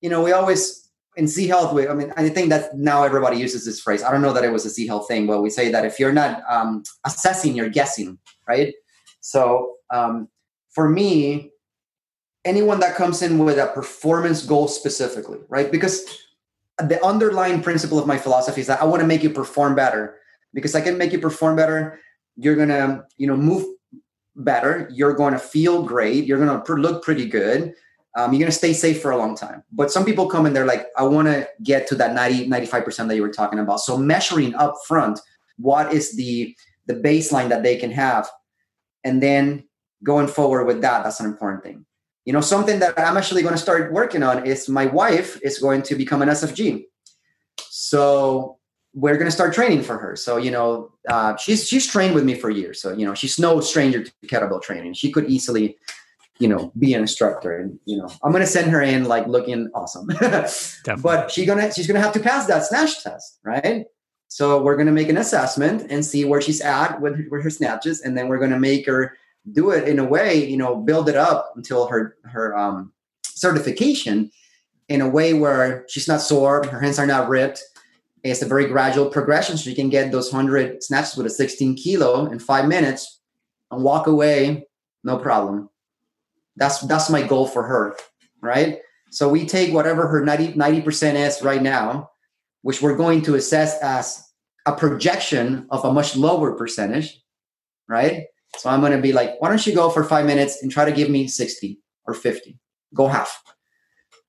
you 0.00 0.08
know, 0.08 0.22
we 0.22 0.32
always 0.32 0.88
in 1.16 1.28
Z 1.28 1.46
Health, 1.46 1.72
we, 1.72 1.86
I 1.86 1.94
mean, 1.94 2.12
I 2.16 2.28
think 2.28 2.48
that 2.48 2.76
now 2.76 3.04
everybody 3.04 3.36
uses 3.36 3.64
this 3.64 3.80
phrase. 3.80 4.02
I 4.02 4.10
don't 4.10 4.22
know 4.22 4.32
that 4.32 4.44
it 4.44 4.50
was 4.50 4.66
a 4.66 4.70
Z 4.70 4.86
Health 4.86 5.06
thing, 5.06 5.26
but 5.26 5.42
we 5.42 5.50
say 5.50 5.70
that 5.70 5.84
if 5.84 6.00
you're 6.00 6.12
not 6.12 6.42
um, 6.48 6.82
assessing, 7.04 7.54
you're 7.54 7.68
guessing, 7.68 8.18
right? 8.48 8.74
So, 9.20 9.74
um, 9.92 10.28
for 10.70 10.88
me, 10.88 11.52
anyone 12.44 12.80
that 12.80 12.94
comes 12.94 13.22
in 13.22 13.38
with 13.38 13.58
a 13.58 13.68
performance 13.68 14.44
goal 14.44 14.68
specifically, 14.68 15.38
right? 15.48 15.70
Because 15.72 16.04
the 16.78 17.04
underlying 17.04 17.62
principle 17.62 17.98
of 17.98 18.06
my 18.06 18.18
philosophy 18.18 18.60
is 18.60 18.66
that 18.66 18.82
I 18.82 18.84
want 18.84 19.00
to 19.00 19.06
make 19.06 19.22
you 19.22 19.30
perform 19.30 19.74
better 19.74 20.16
because 20.52 20.74
I 20.74 20.80
can 20.80 20.98
make 20.98 21.12
you 21.12 21.18
perform 21.18 21.56
better. 21.56 22.00
You're 22.36 22.56
gonna, 22.56 23.04
you 23.16 23.26
know, 23.26 23.36
move 23.36 23.64
better. 24.36 24.88
You're 24.92 25.14
to 25.14 25.38
feel 25.38 25.82
great. 25.82 26.24
You're 26.24 26.38
to 26.44 26.74
look 26.74 27.04
pretty 27.04 27.26
good. 27.26 27.74
Um, 28.16 28.32
you're 28.32 28.46
to 28.46 28.52
stay 28.52 28.72
safe 28.72 29.02
for 29.02 29.10
a 29.10 29.16
long 29.16 29.36
time. 29.36 29.64
But 29.72 29.90
some 29.90 30.04
people 30.04 30.28
come 30.28 30.46
and 30.46 30.54
they're 30.54 30.66
like, 30.66 30.86
I 30.96 31.02
want 31.02 31.26
to 31.26 31.48
get 31.64 31.88
to 31.88 31.96
that 31.96 32.14
90, 32.14 32.48
95% 32.48 33.08
that 33.08 33.16
you 33.16 33.22
were 33.22 33.32
talking 33.32 33.58
about. 33.58 33.80
So 33.80 33.96
measuring 33.96 34.54
up 34.54 34.74
front, 34.86 35.20
what 35.56 35.92
is 35.92 36.16
the 36.16 36.56
the 36.86 36.94
baseline 36.94 37.48
that 37.48 37.62
they 37.62 37.76
can 37.76 37.90
have, 37.90 38.28
and 39.04 39.22
then 39.22 39.64
going 40.02 40.26
forward 40.26 40.66
with 40.66 40.82
that, 40.82 41.02
that's 41.02 41.18
an 41.18 41.24
important 41.26 41.62
thing. 41.62 41.86
You 42.24 42.32
know, 42.32 42.40
something 42.40 42.78
that 42.78 42.98
I'm 42.98 43.16
actually 43.16 43.42
going 43.42 43.54
to 43.54 43.60
start 43.60 43.92
working 43.92 44.22
on 44.22 44.46
is 44.46 44.68
my 44.68 44.86
wife 44.86 45.38
is 45.42 45.58
going 45.58 45.82
to 45.82 45.94
become 45.94 46.22
an 46.22 46.28
SFG. 46.28 46.84
So 47.58 48.58
we're 48.94 49.14
going 49.14 49.26
to 49.26 49.32
start 49.32 49.52
training 49.52 49.82
for 49.82 49.98
her. 49.98 50.16
So, 50.16 50.36
you 50.36 50.50
know, 50.50 50.92
uh, 51.08 51.36
she's, 51.36 51.68
she's 51.68 51.86
trained 51.86 52.14
with 52.14 52.24
me 52.24 52.34
for 52.34 52.48
years. 52.48 52.80
So, 52.80 52.92
you 52.92 53.04
know, 53.04 53.14
she's 53.14 53.38
no 53.38 53.60
stranger 53.60 54.04
to 54.04 54.12
kettlebell 54.26 54.62
training. 54.62 54.94
She 54.94 55.10
could 55.10 55.28
easily, 55.28 55.76
you 56.38 56.48
know, 56.48 56.72
be 56.78 56.94
an 56.94 57.02
instructor 57.02 57.56
and, 57.56 57.78
you 57.84 57.98
know, 57.98 58.08
I'm 58.22 58.30
going 58.30 58.42
to 58.42 58.50
send 58.50 58.70
her 58.70 58.80
in 58.80 59.04
like 59.04 59.26
looking 59.26 59.68
awesome, 59.74 60.06
but 61.02 61.30
she's 61.30 61.46
going 61.46 61.58
to, 61.58 61.72
she's 61.72 61.86
going 61.86 61.96
to 61.96 62.00
have 62.00 62.14
to 62.14 62.20
pass 62.20 62.46
that 62.46 62.64
snatch 62.64 63.02
test. 63.02 63.38
Right. 63.44 63.86
So 64.28 64.62
we're 64.62 64.76
going 64.76 64.86
to 64.86 64.92
make 64.92 65.08
an 65.08 65.18
assessment 65.18 65.86
and 65.90 66.04
see 66.04 66.24
where 66.24 66.40
she's 66.40 66.60
at 66.60 67.00
with, 67.00 67.20
with 67.30 67.42
her 67.42 67.50
snatches. 67.50 68.00
And 68.00 68.16
then 68.16 68.28
we're 68.28 68.38
going 68.38 68.50
to 68.50 68.58
make 68.58 68.86
her 68.86 69.16
do 69.52 69.70
it 69.70 69.88
in 69.88 69.98
a 69.98 70.04
way, 70.04 70.48
you 70.48 70.56
know, 70.56 70.76
build 70.76 71.08
it 71.08 71.16
up 71.16 71.52
until 71.56 71.86
her, 71.86 72.16
her, 72.24 72.56
um, 72.56 72.92
certification 73.24 74.30
in 74.88 75.00
a 75.00 75.08
way 75.08 75.34
where 75.34 75.84
she's 75.88 76.08
not 76.08 76.20
sore, 76.20 76.66
her 76.66 76.80
hands 76.80 76.98
are 76.98 77.06
not 77.06 77.28
ripped, 77.28 77.62
it's 78.24 78.40
a 78.40 78.46
very 78.46 78.66
gradual 78.66 79.06
progression. 79.06 79.56
So 79.56 79.68
you 79.68 79.76
can 79.76 79.90
get 79.90 80.10
those 80.10 80.32
100 80.32 80.82
snatches 80.82 81.16
with 81.16 81.26
a 81.26 81.30
16 81.30 81.76
kilo 81.76 82.26
in 82.26 82.38
five 82.38 82.66
minutes 82.66 83.20
and 83.70 83.84
walk 83.84 84.06
away, 84.06 84.66
no 85.04 85.18
problem. 85.18 85.68
That's 86.56 86.80
that's 86.80 87.10
my 87.10 87.22
goal 87.22 87.46
for 87.46 87.64
her, 87.64 87.96
right? 88.40 88.78
So 89.10 89.28
we 89.28 89.46
take 89.46 89.74
whatever 89.74 90.08
her 90.08 90.24
90, 90.24 90.80
percent 90.82 91.18
is 91.18 91.42
right 91.42 91.62
now, 91.62 92.10
which 92.62 92.80
we're 92.80 92.96
going 92.96 93.22
to 93.22 93.34
assess 93.34 93.80
as 93.82 94.26
a 94.66 94.74
projection 94.74 95.66
of 95.70 95.84
a 95.84 95.92
much 95.92 96.16
lower 96.16 96.52
percentage, 96.52 97.22
right? 97.88 98.24
So 98.58 98.70
I'm 98.70 98.80
going 98.80 98.92
to 98.92 98.98
be 99.00 99.12
like, 99.12 99.40
why 99.40 99.48
don't 99.48 99.66
you 99.66 99.74
go 99.74 99.90
for 99.90 100.04
five 100.04 100.26
minutes 100.26 100.62
and 100.62 100.70
try 100.70 100.84
to 100.84 100.92
give 100.92 101.10
me 101.10 101.26
60 101.26 101.78
or 102.06 102.14
50? 102.14 102.58
Go 102.94 103.08
half. 103.08 103.42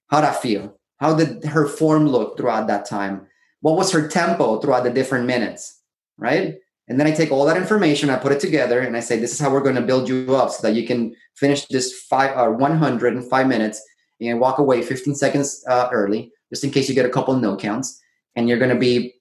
How'd 0.08 0.24
I 0.24 0.34
feel? 0.34 0.78
How 0.98 1.16
did 1.16 1.44
her 1.46 1.68
form 1.68 2.08
look 2.08 2.38
throughout 2.38 2.68
that 2.68 2.86
time? 2.86 3.28
What 3.62 3.76
was 3.76 3.92
her 3.92 4.08
tempo 4.08 4.60
throughout 4.60 4.84
the 4.84 4.90
different 4.90 5.26
minutes? 5.26 5.82
Right. 6.18 6.56
And 6.88 7.00
then 7.00 7.08
I 7.08 7.12
take 7.12 7.32
all 7.32 7.46
that 7.46 7.58
information, 7.58 8.12
I 8.12 8.18
put 8.18 8.32
it 8.32 8.40
together, 8.40 8.80
and 8.80 8.96
I 8.96 9.00
say, 9.00 9.18
this 9.18 9.34
is 9.34 9.40
how 9.40 9.52
we're 9.52 9.62
going 9.62 9.76
to 9.76 9.82
build 9.82 10.08
you 10.08 10.36
up 10.36 10.52
so 10.52 10.62
that 10.68 10.76
you 10.76 10.86
can 10.86 11.16
finish 11.36 11.66
this 11.66 12.02
five 12.04 12.38
or 12.38 12.54
uh, 12.54 12.58
100 12.58 13.16
in 13.16 13.24
five 13.24 13.48
minutes 13.48 13.82
and 14.22 14.40
walk 14.40 14.60
away 14.60 14.82
15 14.82 15.16
seconds 15.16 15.64
uh, 15.68 15.90
early, 15.92 16.32
just 16.52 16.64
in 16.64 16.70
case 16.70 16.88
you 16.88 16.96
get 16.96 17.06
a 17.06 17.10
couple 17.10 17.36
no 17.36 17.58
counts, 17.58 18.00
and 18.36 18.48
you're 18.48 18.60
going 18.60 18.70
to 18.70 18.80
be 18.80 19.16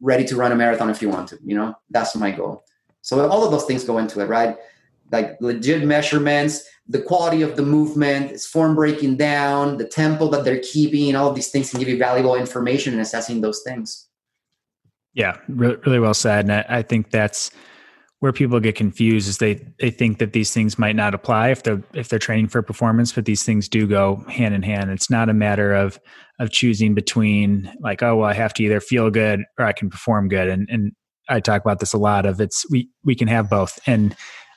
ready 0.00 0.24
to 0.24 0.36
run 0.36 0.52
a 0.52 0.56
marathon 0.56 0.90
if 0.90 1.00
you 1.00 1.08
want 1.08 1.28
to. 1.28 1.38
You 1.44 1.54
know, 1.54 1.74
that's 1.88 2.16
my 2.16 2.32
goal. 2.32 2.64
So 3.04 3.28
all 3.28 3.44
of 3.44 3.50
those 3.50 3.66
things 3.66 3.84
go 3.84 3.98
into 3.98 4.20
it, 4.20 4.26
right? 4.30 4.56
Like 5.12 5.36
legit 5.38 5.84
measurements, 5.84 6.66
the 6.88 7.02
quality 7.02 7.42
of 7.42 7.54
the 7.54 7.62
movement, 7.62 8.32
is 8.32 8.46
form 8.46 8.74
breaking 8.74 9.18
down, 9.18 9.76
the 9.76 9.86
tempo 9.86 10.28
that 10.30 10.44
they're 10.44 10.62
keeping, 10.62 11.14
all 11.14 11.28
of 11.28 11.34
these 11.34 11.50
things 11.50 11.70
can 11.70 11.80
give 11.80 11.88
you 11.88 11.98
valuable 11.98 12.34
information 12.34 12.94
in 12.94 13.00
assessing 13.00 13.42
those 13.42 13.62
things. 13.62 14.08
Yeah, 15.12 15.36
really, 15.48 15.76
really 15.84 16.00
well 16.00 16.14
said. 16.14 16.46
And 16.46 16.52
I, 16.54 16.64
I 16.66 16.82
think 16.82 17.10
that's 17.10 17.50
where 18.20 18.32
people 18.32 18.58
get 18.58 18.74
confused 18.74 19.28
is 19.28 19.36
they 19.36 19.60
they 19.78 19.90
think 19.90 20.18
that 20.18 20.32
these 20.32 20.50
things 20.50 20.78
might 20.78 20.96
not 20.96 21.12
apply 21.12 21.50
if 21.50 21.62
they're 21.62 21.82
if 21.92 22.08
they're 22.08 22.18
training 22.18 22.48
for 22.48 22.62
performance, 22.62 23.12
but 23.12 23.26
these 23.26 23.42
things 23.42 23.68
do 23.68 23.86
go 23.86 24.24
hand 24.30 24.54
in 24.54 24.62
hand. 24.62 24.90
It's 24.90 25.10
not 25.10 25.28
a 25.28 25.34
matter 25.34 25.74
of 25.74 26.00
of 26.40 26.50
choosing 26.50 26.94
between 26.94 27.70
like, 27.80 28.02
oh 28.02 28.16
well, 28.16 28.30
I 28.30 28.32
have 28.32 28.54
to 28.54 28.62
either 28.62 28.80
feel 28.80 29.10
good 29.10 29.44
or 29.58 29.66
I 29.66 29.72
can 29.72 29.90
perform 29.90 30.28
good. 30.28 30.48
And 30.48 30.66
and 30.70 30.92
I 31.28 31.40
talk 31.40 31.62
about 31.62 31.80
this 31.80 31.92
a 31.92 31.98
lot 31.98 32.26
of 32.26 32.40
it's 32.40 32.68
we 32.70 32.88
we 33.04 33.14
can 33.14 33.28
have 33.28 33.48
both. 33.48 33.78
And 33.86 34.14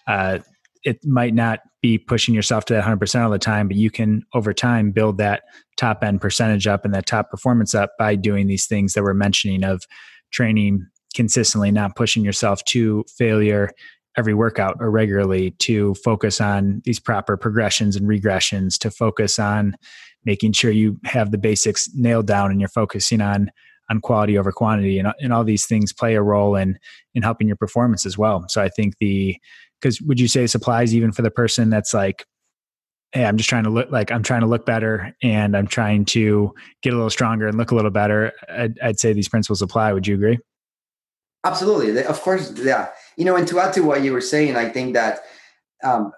uh, 0.07 0.39
it 0.83 1.05
might 1.05 1.33
not 1.33 1.59
be 1.81 1.97
pushing 1.97 2.33
yourself 2.33 2.65
to 2.65 2.73
that 2.73 2.83
100% 2.83 3.23
all 3.23 3.29
the 3.29 3.37
time, 3.37 3.67
but 3.67 3.77
you 3.77 3.91
can 3.91 4.23
over 4.33 4.53
time 4.53 4.91
build 4.91 5.17
that 5.17 5.43
top 5.75 6.03
end 6.03 6.21
percentage 6.21 6.65
up 6.65 6.85
and 6.85 6.93
that 6.93 7.05
top 7.05 7.29
performance 7.29 7.75
up 7.75 7.91
by 7.99 8.15
doing 8.15 8.47
these 8.47 8.65
things 8.65 8.93
that 8.93 9.03
we're 9.03 9.13
mentioning 9.13 9.63
of 9.63 9.83
training 10.31 10.85
consistently, 11.13 11.71
not 11.71 11.95
pushing 11.95 12.23
yourself 12.23 12.63
to 12.65 13.03
failure 13.17 13.71
every 14.17 14.33
workout 14.33 14.77
or 14.79 14.89
regularly, 14.89 15.51
to 15.59 15.93
focus 15.95 16.41
on 16.41 16.81
these 16.85 16.99
proper 16.99 17.37
progressions 17.37 17.95
and 17.95 18.07
regressions, 18.07 18.77
to 18.79 18.89
focus 18.89 19.37
on 19.37 19.75
making 20.25 20.51
sure 20.51 20.71
you 20.71 20.99
have 21.05 21.31
the 21.31 21.37
basics 21.37 21.89
nailed 21.93 22.27
down 22.27 22.49
and 22.49 22.59
you're 22.59 22.69
focusing 22.69 23.21
on 23.21 23.51
on 23.89 24.01
quality 24.01 24.37
over 24.37 24.51
quantity 24.51 24.99
and, 24.99 25.13
and 25.19 25.33
all 25.33 25.43
these 25.43 25.65
things 25.65 25.93
play 25.93 26.15
a 26.15 26.21
role 26.21 26.55
in 26.55 26.77
in 27.13 27.23
helping 27.23 27.47
your 27.47 27.57
performance 27.57 28.05
as 28.05 28.17
well. 28.17 28.45
So 28.47 28.61
i 28.61 28.69
think 28.69 28.95
the 28.99 29.37
because 29.81 30.01
would 30.01 30.19
you 30.19 30.27
say 30.27 30.47
supplies 30.47 30.95
even 30.95 31.11
for 31.11 31.21
the 31.21 31.31
person 31.31 31.69
that's 31.69 31.93
like 31.93 32.25
hey 33.11 33.25
i'm 33.25 33.37
just 33.37 33.49
trying 33.49 33.63
to 33.63 33.69
look 33.69 33.89
like 33.91 34.11
i'm 34.11 34.23
trying 34.23 34.41
to 34.41 34.47
look 34.47 34.65
better 34.65 35.15
and 35.23 35.55
i'm 35.55 35.67
trying 35.67 36.03
to 36.03 36.53
get 36.81 36.93
a 36.93 36.95
little 36.95 37.09
stronger 37.09 37.47
and 37.47 37.57
look 37.57 37.71
a 37.71 37.75
little 37.75 37.91
better 37.91 38.33
i'd, 38.49 38.79
I'd 38.79 38.99
say 38.99 39.13
these 39.13 39.29
principles 39.29 39.61
apply. 39.61 39.93
Would 39.93 40.07
you 40.07 40.15
agree? 40.15 40.39
Absolutely. 41.43 42.03
Of 42.03 42.19
course 42.21 42.51
yeah. 42.57 42.89
You 43.15 43.25
know 43.25 43.35
and 43.35 43.47
to 43.47 43.59
add 43.59 43.73
to 43.73 43.81
what 43.81 44.01
you 44.01 44.13
were 44.13 44.21
saying 44.21 44.55
i 44.55 44.69
think 44.69 44.93
that 44.93 45.21
um, 45.83 46.11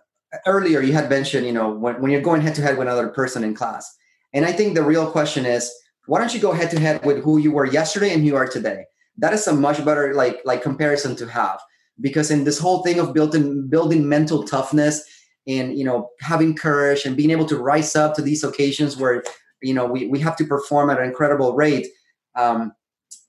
earlier 0.46 0.82
you 0.82 0.94
had 0.94 1.10
mentioned 1.10 1.46
you 1.46 1.54
know 1.54 1.70
when, 1.70 2.02
when 2.02 2.12
you're 2.12 2.22
going 2.22 2.42
head 2.42 2.56
to 2.56 2.62
head 2.62 2.78
with 2.78 2.88
another 2.88 3.10
person 3.10 3.44
in 3.44 3.54
class. 3.54 3.90
And 4.34 4.46
i 4.46 4.52
think 4.52 4.76
the 4.76 4.84
real 4.84 5.12
question 5.12 5.46
is 5.46 5.72
why 6.10 6.20
don't 6.20 6.34
you 6.34 6.40
go 6.40 6.52
head 6.52 6.72
to 6.72 6.80
head 6.80 7.06
with 7.06 7.24
who 7.24 7.38
you 7.38 7.52
were 7.52 7.68
yesterday 7.68 8.12
and 8.12 8.24
who 8.24 8.30
you 8.30 8.36
are 8.36 8.48
today? 8.48 8.86
That 9.20 9.32
is 9.32 9.46
a 9.46 9.54
much 9.54 9.86
better 9.86 10.16
like 10.16 10.40
like 10.44 10.64
comparison 10.64 11.16
to 11.18 11.28
have. 11.28 11.60
Because 12.02 12.32
in 12.32 12.46
this 12.46 12.58
whole 12.58 12.82
thing 12.82 13.00
of 13.00 13.14
building 13.14 13.70
building 13.70 14.10
mental 14.10 14.44
toughness 14.44 15.04
and 15.48 15.78
you 15.78 15.86
know 15.86 16.10
having 16.20 16.56
courage 16.56 17.06
and 17.06 17.16
being 17.16 17.30
able 17.30 17.46
to 17.46 17.58
rise 17.58 17.96
up 17.96 18.16
to 18.16 18.24
these 18.24 18.44
occasions 18.44 18.98
where 18.98 19.24
you 19.62 19.74
know 19.74 19.86
we, 19.86 20.08
we 20.08 20.20
have 20.20 20.36
to 20.38 20.46
perform 20.46 20.90
at 20.90 21.00
an 21.00 21.06
incredible 21.06 21.54
rate 21.54 21.88
um, 22.36 22.72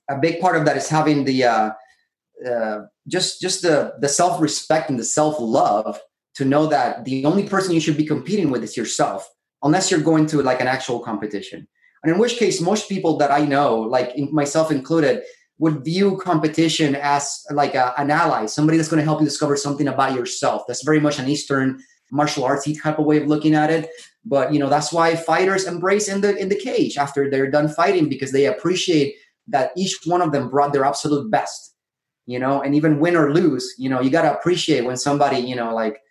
a 0.09 0.17
big 0.17 0.39
part 0.39 0.55
of 0.55 0.65
that 0.65 0.75
is 0.75 0.89
having 0.89 1.25
the 1.25 1.43
uh, 1.43 1.69
uh, 2.49 2.79
just 3.07 3.41
just 3.41 3.61
the 3.61 3.93
the 3.99 4.09
self-respect 4.09 4.89
and 4.89 4.97
the 4.97 5.03
self-love 5.03 5.99
to 6.33 6.45
know 6.45 6.65
that 6.65 7.05
the 7.05 7.25
only 7.25 7.47
person 7.47 7.75
you 7.75 7.81
should 7.81 7.97
be 7.97 8.05
competing 8.05 8.49
with 8.49 8.63
is 8.63 8.75
yourself 8.75 9.29
unless 9.61 9.91
you're 9.91 10.07
going 10.11 10.25
to 10.25 10.41
like 10.41 10.61
an 10.61 10.67
actual 10.67 10.99
competition 10.99 11.67
and 12.03 12.13
in 12.13 12.19
which 12.19 12.37
case 12.37 12.61
most 12.61 12.89
people 12.89 13.17
that 13.17 13.31
i 13.31 13.45
know 13.45 13.79
like 13.79 14.17
myself 14.31 14.71
included 14.71 15.23
would 15.61 15.85
view 15.85 16.17
competition 16.17 16.95
as 16.95 17.45
like 17.51 17.75
a, 17.75 17.93
an 17.99 18.09
ally, 18.09 18.47
somebody 18.47 18.77
that's 18.77 18.89
going 18.89 18.97
to 18.97 19.05
help 19.05 19.19
you 19.19 19.27
discover 19.27 19.55
something 19.55 19.87
about 19.87 20.15
yourself. 20.15 20.63
That's 20.67 20.83
very 20.83 20.99
much 20.99 21.19
an 21.19 21.29
Eastern 21.29 21.79
martial 22.11 22.43
artsy 22.43 22.75
type 22.81 22.97
of 22.97 23.05
way 23.05 23.17
of 23.17 23.27
looking 23.27 23.53
at 23.53 23.69
it. 23.69 23.87
But 24.25 24.51
you 24.51 24.59
know 24.59 24.69
that's 24.69 24.91
why 24.91 25.15
fighters 25.15 25.67
embrace 25.67 26.07
in 26.07 26.21
the 26.21 26.35
in 26.35 26.49
the 26.49 26.55
cage 26.55 26.97
after 26.97 27.29
they're 27.29 27.49
done 27.49 27.69
fighting 27.69 28.09
because 28.09 28.31
they 28.31 28.45
appreciate 28.45 29.15
that 29.47 29.71
each 29.77 29.99
one 30.05 30.23
of 30.23 30.31
them 30.31 30.49
brought 30.49 30.73
their 30.73 30.83
absolute 30.83 31.29
best. 31.29 31.75
You 32.25 32.39
know, 32.39 32.61
and 32.61 32.73
even 32.73 32.99
win 32.99 33.15
or 33.15 33.33
lose, 33.33 33.73
you 33.77 33.89
know, 33.89 33.99
you 34.01 34.09
got 34.09 34.21
to 34.23 34.33
appreciate 34.33 34.83
when 34.83 34.97
somebody 34.97 35.37
you 35.37 35.55
know 35.55 35.75
like 35.75 36.01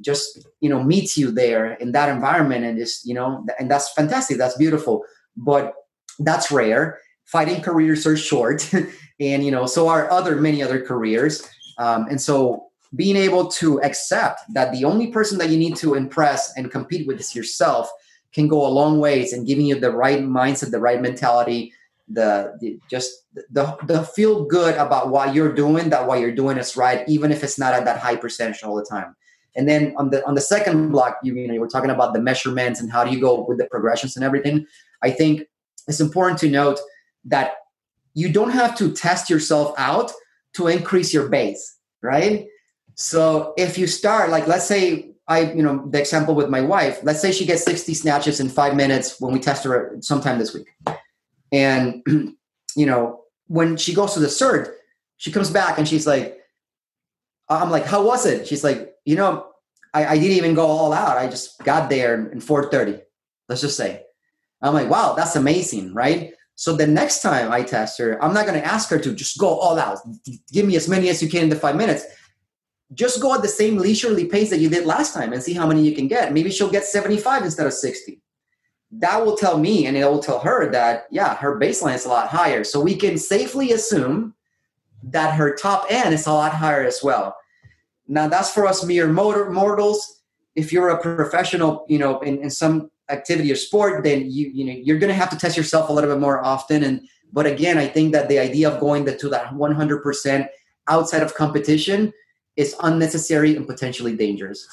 just 0.00 0.46
you 0.60 0.70
know 0.70 0.82
meets 0.82 1.18
you 1.18 1.30
there 1.30 1.74
in 1.74 1.92
that 1.92 2.08
environment 2.08 2.64
and 2.64 2.78
just 2.78 3.06
you 3.06 3.14
know 3.14 3.44
and 3.58 3.70
that's 3.70 3.92
fantastic 3.92 4.38
that's 4.38 4.56
beautiful 4.56 5.04
but 5.38 5.74
that's 6.18 6.50
rare. 6.50 6.98
Fighting 7.24 7.60
careers 7.62 8.06
are 8.06 8.16
short 8.16 8.70
and 9.20 9.44
you 9.44 9.50
know 9.50 9.66
so 9.66 9.88
are 9.88 10.10
other 10.10 10.36
many 10.36 10.62
other 10.62 10.80
careers. 10.80 11.48
Um, 11.78 12.06
and 12.10 12.20
so 12.20 12.68
being 12.96 13.16
able 13.16 13.48
to 13.48 13.80
accept 13.82 14.40
that 14.54 14.72
the 14.72 14.84
only 14.84 15.08
person 15.08 15.38
that 15.38 15.50
you 15.50 15.58
need 15.58 15.76
to 15.76 15.94
impress 15.94 16.56
and 16.56 16.70
compete 16.70 17.06
with 17.06 17.20
is 17.20 17.34
yourself 17.34 17.90
can 18.32 18.48
go 18.48 18.66
a 18.66 18.68
long 18.68 18.98
ways 18.98 19.32
in 19.32 19.44
giving 19.44 19.66
you 19.66 19.78
the 19.78 19.92
right 19.92 20.20
mindset 20.20 20.70
the 20.70 20.80
right 20.80 21.00
mentality 21.00 21.72
the, 22.08 22.56
the 22.60 22.78
just 22.90 23.26
the 23.50 23.76
the 23.86 24.02
feel 24.02 24.44
good 24.44 24.74
about 24.76 25.10
what 25.10 25.34
you're 25.34 25.52
doing 25.52 25.90
that 25.90 26.06
what 26.06 26.20
you're 26.20 26.34
doing 26.34 26.56
is 26.56 26.76
right 26.76 27.06
even 27.06 27.30
if 27.30 27.44
it's 27.44 27.58
not 27.58 27.74
at 27.74 27.84
that 27.84 27.98
high 27.98 28.16
percentage 28.16 28.62
all 28.62 28.74
the 28.74 28.84
time. 28.84 29.14
And 29.56 29.68
then 29.68 29.94
on 29.96 30.10
the 30.10 30.26
on 30.26 30.34
the 30.34 30.40
second 30.40 30.90
block 30.90 31.18
you, 31.22 31.34
you 31.34 31.46
know 31.46 31.54
you 31.54 31.60
were 31.60 31.68
talking 31.68 31.90
about 31.90 32.14
the 32.14 32.20
measurements 32.20 32.80
and 32.80 32.90
how 32.90 33.04
do 33.04 33.10
you 33.10 33.20
go 33.20 33.44
with 33.46 33.58
the 33.58 33.66
progressions 33.66 34.16
and 34.16 34.24
everything 34.24 34.66
i 35.02 35.10
think 35.10 35.42
it's 35.88 36.00
important 36.00 36.38
to 36.40 36.50
note 36.50 36.78
that 37.24 37.52
you 38.14 38.32
don't 38.32 38.50
have 38.50 38.76
to 38.76 38.92
test 38.92 39.30
yourself 39.30 39.74
out 39.78 40.12
to 40.54 40.66
increase 40.66 41.14
your 41.14 41.28
base, 41.28 41.78
right? 42.02 42.46
So 42.94 43.54
if 43.56 43.78
you 43.78 43.86
start, 43.86 44.30
like, 44.30 44.46
let's 44.46 44.66
say 44.66 45.12
I, 45.28 45.52
you 45.52 45.62
know, 45.62 45.86
the 45.88 46.00
example 46.00 46.34
with 46.34 46.48
my 46.48 46.60
wife, 46.60 46.98
let's 47.02 47.20
say 47.20 47.32
she 47.32 47.46
gets 47.46 47.62
60 47.64 47.94
snatches 47.94 48.40
in 48.40 48.48
five 48.48 48.74
minutes 48.74 49.20
when 49.20 49.32
we 49.32 49.38
test 49.38 49.62
her 49.64 49.96
sometime 50.00 50.38
this 50.38 50.54
week. 50.54 50.66
And, 51.52 52.02
you 52.76 52.86
know, 52.86 53.20
when 53.46 53.76
she 53.76 53.94
goes 53.94 54.14
to 54.14 54.20
the 54.20 54.26
cert, 54.26 54.72
she 55.16 55.30
comes 55.30 55.50
back 55.50 55.78
and 55.78 55.86
she's 55.86 56.06
like, 56.06 56.38
I'm 57.48 57.70
like, 57.70 57.84
how 57.84 58.04
was 58.04 58.26
it? 58.26 58.46
She's 58.48 58.64
like, 58.64 58.94
you 59.04 59.16
know, 59.16 59.46
I, 59.94 60.06
I 60.06 60.14
didn't 60.18 60.36
even 60.36 60.54
go 60.54 60.66
all 60.66 60.92
out. 60.92 61.18
I 61.18 61.28
just 61.28 61.62
got 61.62 61.88
there 61.88 62.30
in 62.30 62.40
430, 62.40 63.02
let's 63.48 63.60
just 63.60 63.76
say. 63.76 64.02
I'm 64.62 64.74
like, 64.74 64.90
wow, 64.90 65.14
that's 65.14 65.36
amazing, 65.36 65.94
right? 65.94 66.32
So 66.54 66.74
the 66.74 66.86
next 66.86 67.22
time 67.22 67.52
I 67.52 67.62
test 67.62 67.98
her, 67.98 68.22
I'm 68.22 68.34
not 68.34 68.46
going 68.46 68.60
to 68.60 68.66
ask 68.66 68.90
her 68.90 68.98
to 68.98 69.14
just 69.14 69.38
go 69.38 69.46
all 69.46 69.78
out. 69.78 69.98
Give 70.52 70.66
me 70.66 70.74
as 70.74 70.88
many 70.88 71.08
as 71.08 71.22
you 71.22 71.28
can 71.28 71.44
in 71.44 71.48
the 71.48 71.56
five 71.56 71.76
minutes. 71.76 72.04
Just 72.94 73.20
go 73.20 73.32
at 73.34 73.42
the 73.42 73.48
same 73.48 73.76
leisurely 73.76 74.24
pace 74.24 74.50
that 74.50 74.58
you 74.58 74.68
did 74.68 74.84
last 74.84 75.14
time 75.14 75.32
and 75.32 75.42
see 75.42 75.52
how 75.52 75.66
many 75.66 75.88
you 75.88 75.94
can 75.94 76.08
get. 76.08 76.32
Maybe 76.32 76.50
she'll 76.50 76.70
get 76.70 76.84
75 76.84 77.44
instead 77.44 77.66
of 77.66 77.74
60. 77.74 78.20
That 78.90 79.24
will 79.24 79.36
tell 79.36 79.58
me 79.58 79.86
and 79.86 79.96
it 79.96 80.04
will 80.04 80.22
tell 80.22 80.40
her 80.40 80.68
that, 80.72 81.06
yeah, 81.10 81.36
her 81.36 81.60
baseline 81.60 81.94
is 81.94 82.06
a 82.06 82.08
lot 82.08 82.28
higher. 82.28 82.64
So 82.64 82.80
we 82.80 82.96
can 82.96 83.18
safely 83.18 83.70
assume 83.72 84.34
that 85.04 85.34
her 85.34 85.54
top 85.54 85.86
end 85.90 86.12
is 86.12 86.26
a 86.26 86.32
lot 86.32 86.52
higher 86.52 86.84
as 86.84 87.04
well. 87.04 87.36
Now, 88.08 88.26
that's 88.26 88.50
for 88.50 88.66
us 88.66 88.84
mere 88.84 89.06
mortals. 89.06 90.22
If 90.56 90.72
you're 90.72 90.88
a 90.88 91.00
professional, 91.00 91.84
you 91.88 91.98
know, 91.98 92.18
in, 92.20 92.38
in 92.38 92.50
some 92.50 92.90
activity 93.10 93.50
or 93.50 93.56
sport, 93.56 94.04
then 94.04 94.30
you 94.30 94.50
you 94.52 94.64
know 94.64 94.72
you're 94.72 94.98
going 94.98 95.08
to 95.08 95.14
have 95.14 95.30
to 95.30 95.36
test 95.36 95.56
yourself 95.56 95.88
a 95.88 95.92
little 95.92 96.10
bit 96.10 96.20
more 96.20 96.44
often. 96.44 96.82
And 96.82 97.08
but 97.32 97.46
again, 97.46 97.78
I 97.78 97.86
think 97.86 98.12
that 98.12 98.28
the 98.28 98.38
idea 98.38 98.70
of 98.70 98.80
going 98.80 99.04
to 99.04 99.28
that 99.28 99.50
100% 99.50 100.48
outside 100.88 101.22
of 101.22 101.34
competition 101.34 102.12
is 102.56 102.74
unnecessary 102.82 103.54
and 103.54 103.66
potentially 103.66 104.16
dangerous. 104.16 104.66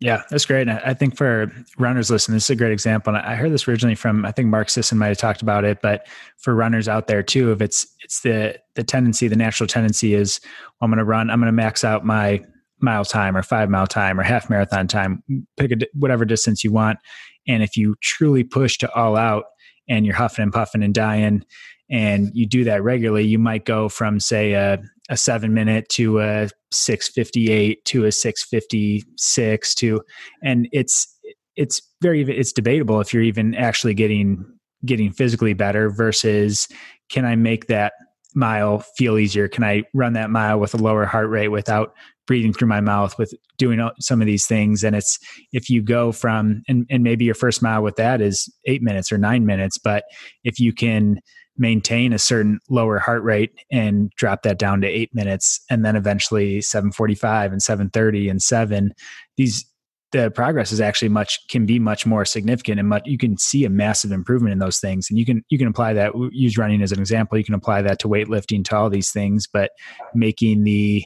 Yeah, 0.00 0.22
that's 0.30 0.46
great. 0.46 0.68
And 0.68 0.78
I 0.78 0.94
think 0.94 1.16
for 1.16 1.50
runners 1.76 2.08
listening, 2.08 2.36
this 2.36 2.44
is 2.44 2.50
a 2.50 2.56
great 2.56 2.70
example. 2.70 3.12
And 3.12 3.26
I 3.26 3.34
heard 3.34 3.50
this 3.50 3.66
originally 3.66 3.96
from 3.96 4.24
I 4.24 4.30
think 4.30 4.48
Mark 4.48 4.70
Sisson 4.70 4.96
might 4.96 5.08
have 5.08 5.18
talked 5.18 5.42
about 5.42 5.64
it, 5.64 5.80
but 5.82 6.06
for 6.36 6.54
runners 6.54 6.88
out 6.88 7.08
there 7.08 7.22
too, 7.22 7.50
if 7.50 7.60
it's 7.60 7.86
it's 8.04 8.20
the 8.20 8.60
the 8.74 8.84
tendency, 8.84 9.26
the 9.26 9.34
natural 9.34 9.66
tendency 9.66 10.14
is 10.14 10.40
well, 10.80 10.86
I'm 10.86 10.90
going 10.90 10.98
to 10.98 11.04
run, 11.04 11.30
I'm 11.30 11.40
going 11.40 11.48
to 11.48 11.52
max 11.52 11.82
out 11.82 12.04
my 12.04 12.44
mile 12.80 13.04
time 13.04 13.36
or 13.36 13.42
five 13.42 13.68
mile 13.68 13.86
time 13.86 14.18
or 14.18 14.22
half 14.22 14.48
marathon 14.48 14.86
time 14.86 15.22
pick 15.56 15.72
a, 15.72 15.76
whatever 15.94 16.24
distance 16.24 16.62
you 16.62 16.72
want 16.72 16.98
And 17.46 17.62
if 17.62 17.76
you 17.76 17.96
truly 18.00 18.44
push 18.44 18.78
to 18.78 18.92
all 18.92 19.16
out 19.16 19.44
and 19.88 20.04
you're 20.04 20.14
huffing 20.14 20.44
and 20.44 20.52
puffing 20.52 20.82
and 20.82 20.94
dying, 20.94 21.44
and 21.90 22.30
you 22.34 22.46
do 22.46 22.64
that 22.64 22.82
regularly, 22.82 23.24
you 23.24 23.38
might 23.38 23.64
go 23.64 23.88
from 23.88 24.20
say 24.20 24.52
a, 24.52 24.78
a 25.08 25.16
seven 25.16 25.54
minute 25.54 25.88
to 25.90 26.20
a 26.20 26.50
658 26.70 27.84
to 27.86 28.04
a 28.04 28.12
656 28.12 29.74
to, 29.76 30.02
and 30.42 30.68
it's 30.72 31.18
it's 31.56 31.80
very 32.02 32.22
it's 32.22 32.52
debatable 32.52 33.00
if 33.00 33.12
you're 33.12 33.22
even 33.22 33.54
actually 33.54 33.94
getting 33.94 34.44
getting 34.84 35.10
physically 35.12 35.54
better 35.54 35.90
versus 35.90 36.68
can 37.08 37.24
I 37.24 37.36
make 37.36 37.66
that 37.66 37.94
mile 38.34 38.80
feel 38.96 39.18
easier? 39.18 39.48
Can 39.48 39.64
I 39.64 39.84
run 39.94 40.12
that 40.12 40.30
mile 40.30 40.60
with 40.60 40.74
a 40.74 40.76
lower 40.76 41.06
heart 41.06 41.30
rate 41.30 41.48
without 41.48 41.94
breathing 42.28 42.52
through 42.52 42.68
my 42.68 42.80
mouth 42.80 43.18
with 43.18 43.34
doing 43.56 43.80
some 43.98 44.20
of 44.20 44.26
these 44.26 44.46
things. 44.46 44.84
And 44.84 44.94
it's 44.94 45.18
if 45.52 45.68
you 45.68 45.82
go 45.82 46.12
from 46.12 46.62
and, 46.68 46.86
and 46.88 47.02
maybe 47.02 47.24
your 47.24 47.34
first 47.34 47.62
mile 47.62 47.82
with 47.82 47.96
that 47.96 48.20
is 48.20 48.48
eight 48.66 48.82
minutes 48.82 49.10
or 49.10 49.18
nine 49.18 49.44
minutes 49.44 49.78
but 49.78 50.04
if 50.44 50.60
you 50.60 50.72
can 50.72 51.20
maintain 51.56 52.12
a 52.12 52.18
certain 52.18 52.60
lower 52.70 52.98
heart 52.98 53.22
rate 53.24 53.50
and 53.72 54.12
drop 54.16 54.42
that 54.42 54.58
down 54.58 54.80
to 54.80 54.86
eight 54.86 55.12
minutes 55.12 55.60
and 55.68 55.84
then 55.84 55.96
eventually 55.96 56.60
745 56.60 57.50
and 57.50 57.62
730 57.62 58.28
and 58.28 58.40
seven 58.40 58.94
these 59.36 59.64
the 60.12 60.30
progress 60.30 60.72
is 60.72 60.80
actually 60.80 61.10
much 61.10 61.38
can 61.48 61.66
be 61.66 61.78
much 61.78 62.06
more 62.06 62.24
significant 62.24 62.80
and 62.80 62.88
much 62.88 63.02
you 63.04 63.18
can 63.18 63.36
see 63.36 63.64
a 63.64 63.70
massive 63.70 64.10
improvement 64.10 64.52
in 64.52 64.58
those 64.58 64.78
things. 64.78 65.08
And 65.10 65.18
you 65.18 65.26
can 65.26 65.44
you 65.50 65.58
can 65.58 65.66
apply 65.66 65.92
that 65.92 66.12
use 66.32 66.56
running 66.56 66.80
as 66.80 66.92
an 66.92 66.98
example. 66.98 67.36
You 67.36 67.44
can 67.44 67.54
apply 67.54 67.82
that 67.82 67.98
to 67.98 68.08
weightlifting 68.08 68.64
to 68.64 68.76
all 68.76 68.88
these 68.88 69.10
things 69.10 69.46
but 69.46 69.70
making 70.14 70.64
the 70.64 71.04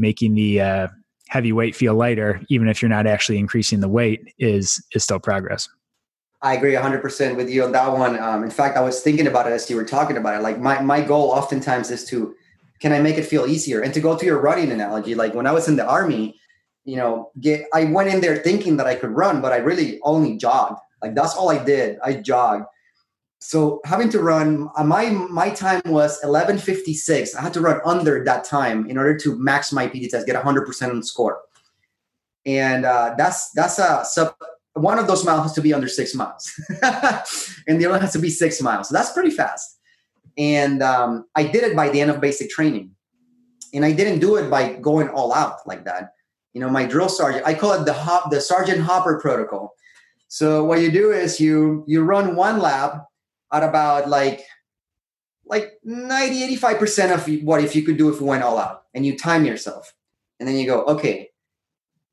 making 0.00 0.34
the 0.34 0.60
uh, 0.60 0.88
heavy 1.28 1.52
weight 1.52 1.76
feel 1.76 1.94
lighter 1.94 2.40
even 2.48 2.68
if 2.68 2.82
you're 2.82 2.88
not 2.88 3.06
actually 3.06 3.38
increasing 3.38 3.80
the 3.80 3.88
weight 3.88 4.20
is 4.38 4.84
is 4.94 5.04
still 5.04 5.20
progress 5.20 5.68
I 6.42 6.54
agree 6.54 6.72
100% 6.72 7.36
with 7.36 7.50
you 7.50 7.64
on 7.64 7.72
that 7.72 7.92
one. 7.92 8.18
Um, 8.18 8.42
in 8.42 8.50
fact, 8.50 8.78
I 8.78 8.80
was 8.80 9.02
thinking 9.02 9.26
about 9.26 9.46
it 9.46 9.52
as 9.52 9.68
you 9.68 9.76
were 9.76 9.84
talking 9.84 10.16
about 10.16 10.40
it. 10.40 10.42
Like 10.42 10.58
my, 10.58 10.80
my 10.80 11.02
goal 11.02 11.30
oftentimes 11.30 11.90
is 11.90 12.06
to, 12.06 12.34
can 12.80 12.92
I 12.92 13.00
make 13.00 13.18
it 13.18 13.24
feel 13.26 13.46
easier? 13.46 13.82
And 13.82 13.92
to 13.92 14.00
go 14.00 14.16
to 14.16 14.24
your 14.24 14.40
running 14.40 14.72
analogy, 14.72 15.14
like 15.14 15.34
when 15.34 15.46
I 15.46 15.52
was 15.52 15.68
in 15.68 15.76
the 15.76 15.86
army, 15.86 16.40
you 16.84 16.96
know, 16.96 17.30
get 17.40 17.66
I 17.74 17.84
went 17.84 18.08
in 18.08 18.22
there 18.22 18.36
thinking 18.36 18.78
that 18.78 18.86
I 18.86 18.94
could 18.94 19.10
run, 19.10 19.42
but 19.42 19.52
I 19.52 19.58
really 19.58 20.00
only 20.02 20.38
jogged. 20.38 20.80
Like 21.02 21.14
that's 21.14 21.34
all 21.34 21.50
I 21.50 21.62
did. 21.62 21.98
I 22.02 22.14
jogged. 22.14 22.64
So 23.40 23.80
having 23.84 24.10
to 24.10 24.20
run, 24.20 24.68
uh, 24.76 24.84
my 24.84 25.10
my 25.10 25.50
time 25.50 25.80
was 25.86 26.20
11:56. 26.22 27.34
I 27.34 27.40
had 27.40 27.54
to 27.54 27.60
run 27.60 27.80
under 27.84 28.22
that 28.24 28.44
time 28.44 28.88
in 28.88 28.98
order 28.98 29.16
to 29.18 29.38
max 29.38 29.72
my 29.72 29.86
PT 29.86 30.10
test, 30.10 30.26
get 30.26 30.36
100% 30.36 30.90
on 30.90 31.02
score. 31.02 31.40
And 32.44 32.84
uh, 32.84 33.14
that's 33.16 33.50
that's 33.52 33.78
a 33.78 34.04
sub. 34.04 34.34
One 34.74 34.98
of 34.98 35.06
those 35.06 35.24
miles 35.24 35.42
has 35.42 35.52
to 35.54 35.62
be 35.62 35.74
under 35.74 35.88
six 35.88 36.14
miles, 36.14 36.52
and 37.66 37.80
the 37.80 37.86
other 37.86 37.98
has 37.98 38.12
to 38.12 38.18
be 38.18 38.30
six 38.30 38.62
miles. 38.62 38.88
So 38.88 38.94
that's 38.94 39.12
pretty 39.12 39.30
fast. 39.30 39.78
And 40.38 40.82
um, 40.82 41.26
I 41.34 41.42
did 41.42 41.64
it 41.64 41.74
by 41.74 41.88
the 41.88 42.00
end 42.00 42.10
of 42.10 42.20
basic 42.20 42.50
training, 42.50 42.92
and 43.74 43.84
I 43.84 43.92
didn't 43.92 44.20
do 44.20 44.36
it 44.36 44.48
by 44.48 44.74
going 44.74 45.08
all 45.08 45.34
out 45.34 45.66
like 45.66 45.84
that 45.86 46.12
you 46.52 46.60
know 46.60 46.68
my 46.68 46.84
drill 46.84 47.08
sergeant 47.08 47.46
i 47.46 47.54
call 47.54 47.72
it 47.72 47.84
the 47.84 47.92
hop 47.92 48.30
the 48.30 48.40
sergeant 48.40 48.80
hopper 48.80 49.18
protocol 49.20 49.74
so 50.28 50.64
what 50.64 50.80
you 50.80 50.90
do 50.90 51.12
is 51.12 51.40
you 51.40 51.84
you 51.86 52.02
run 52.02 52.36
one 52.36 52.58
lap 52.58 53.06
at 53.52 53.62
about 53.62 54.08
like 54.08 54.44
like 55.44 55.72
90 55.84 56.56
85% 56.56 57.14
of 57.14 57.44
what 57.44 57.64
if 57.64 57.74
you 57.74 57.82
could 57.82 57.96
do 57.96 58.08
if 58.08 58.20
you 58.20 58.26
went 58.26 58.44
all 58.44 58.58
out 58.58 58.84
and 58.94 59.04
you 59.04 59.18
time 59.18 59.44
yourself. 59.44 59.92
And 60.38 60.48
then 60.48 60.56
you 60.56 60.66
go 60.66 60.84
okay 60.84 61.30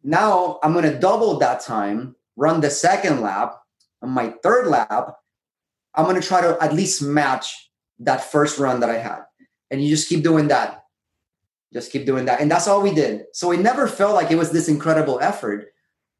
now 0.04 0.60
i'm 0.64 0.74
going 0.74 0.86
to 0.86 1.00
double 1.00 1.38
that 1.40 1.60
time 1.62 2.16
run 2.36 2.62
the 2.62 2.70
second 2.70 3.22
lap 3.22 3.60
on 4.02 4.10
my 4.10 4.34
third 4.44 4.68
lap 4.68 5.16
i'm 5.96 6.06
going 6.06 6.20
to 6.20 6.26
try 6.26 6.42
to 6.42 6.58
at 6.62 6.74
least 6.74 7.02
match 7.02 7.70
that 8.00 8.24
first 8.24 8.60
run 8.60 8.80
that 8.80 8.90
i 8.90 8.98
had. 8.98 9.24
And 9.70 9.84
you 9.84 9.90
just 9.90 10.08
keep 10.08 10.24
doing 10.24 10.48
that. 10.48 10.86
Just 11.74 11.92
keep 11.92 12.06
doing 12.06 12.26
that. 12.26 12.40
And 12.40 12.50
that's 12.50 12.68
all 12.70 12.82
we 12.82 12.94
did. 12.94 13.26
So 13.34 13.52
it 13.52 13.60
never 13.60 13.86
felt 13.86 14.16
like 14.16 14.32
it 14.32 14.38
was 14.38 14.52
this 14.52 14.70
incredible 14.70 15.20
effort. 15.20 15.74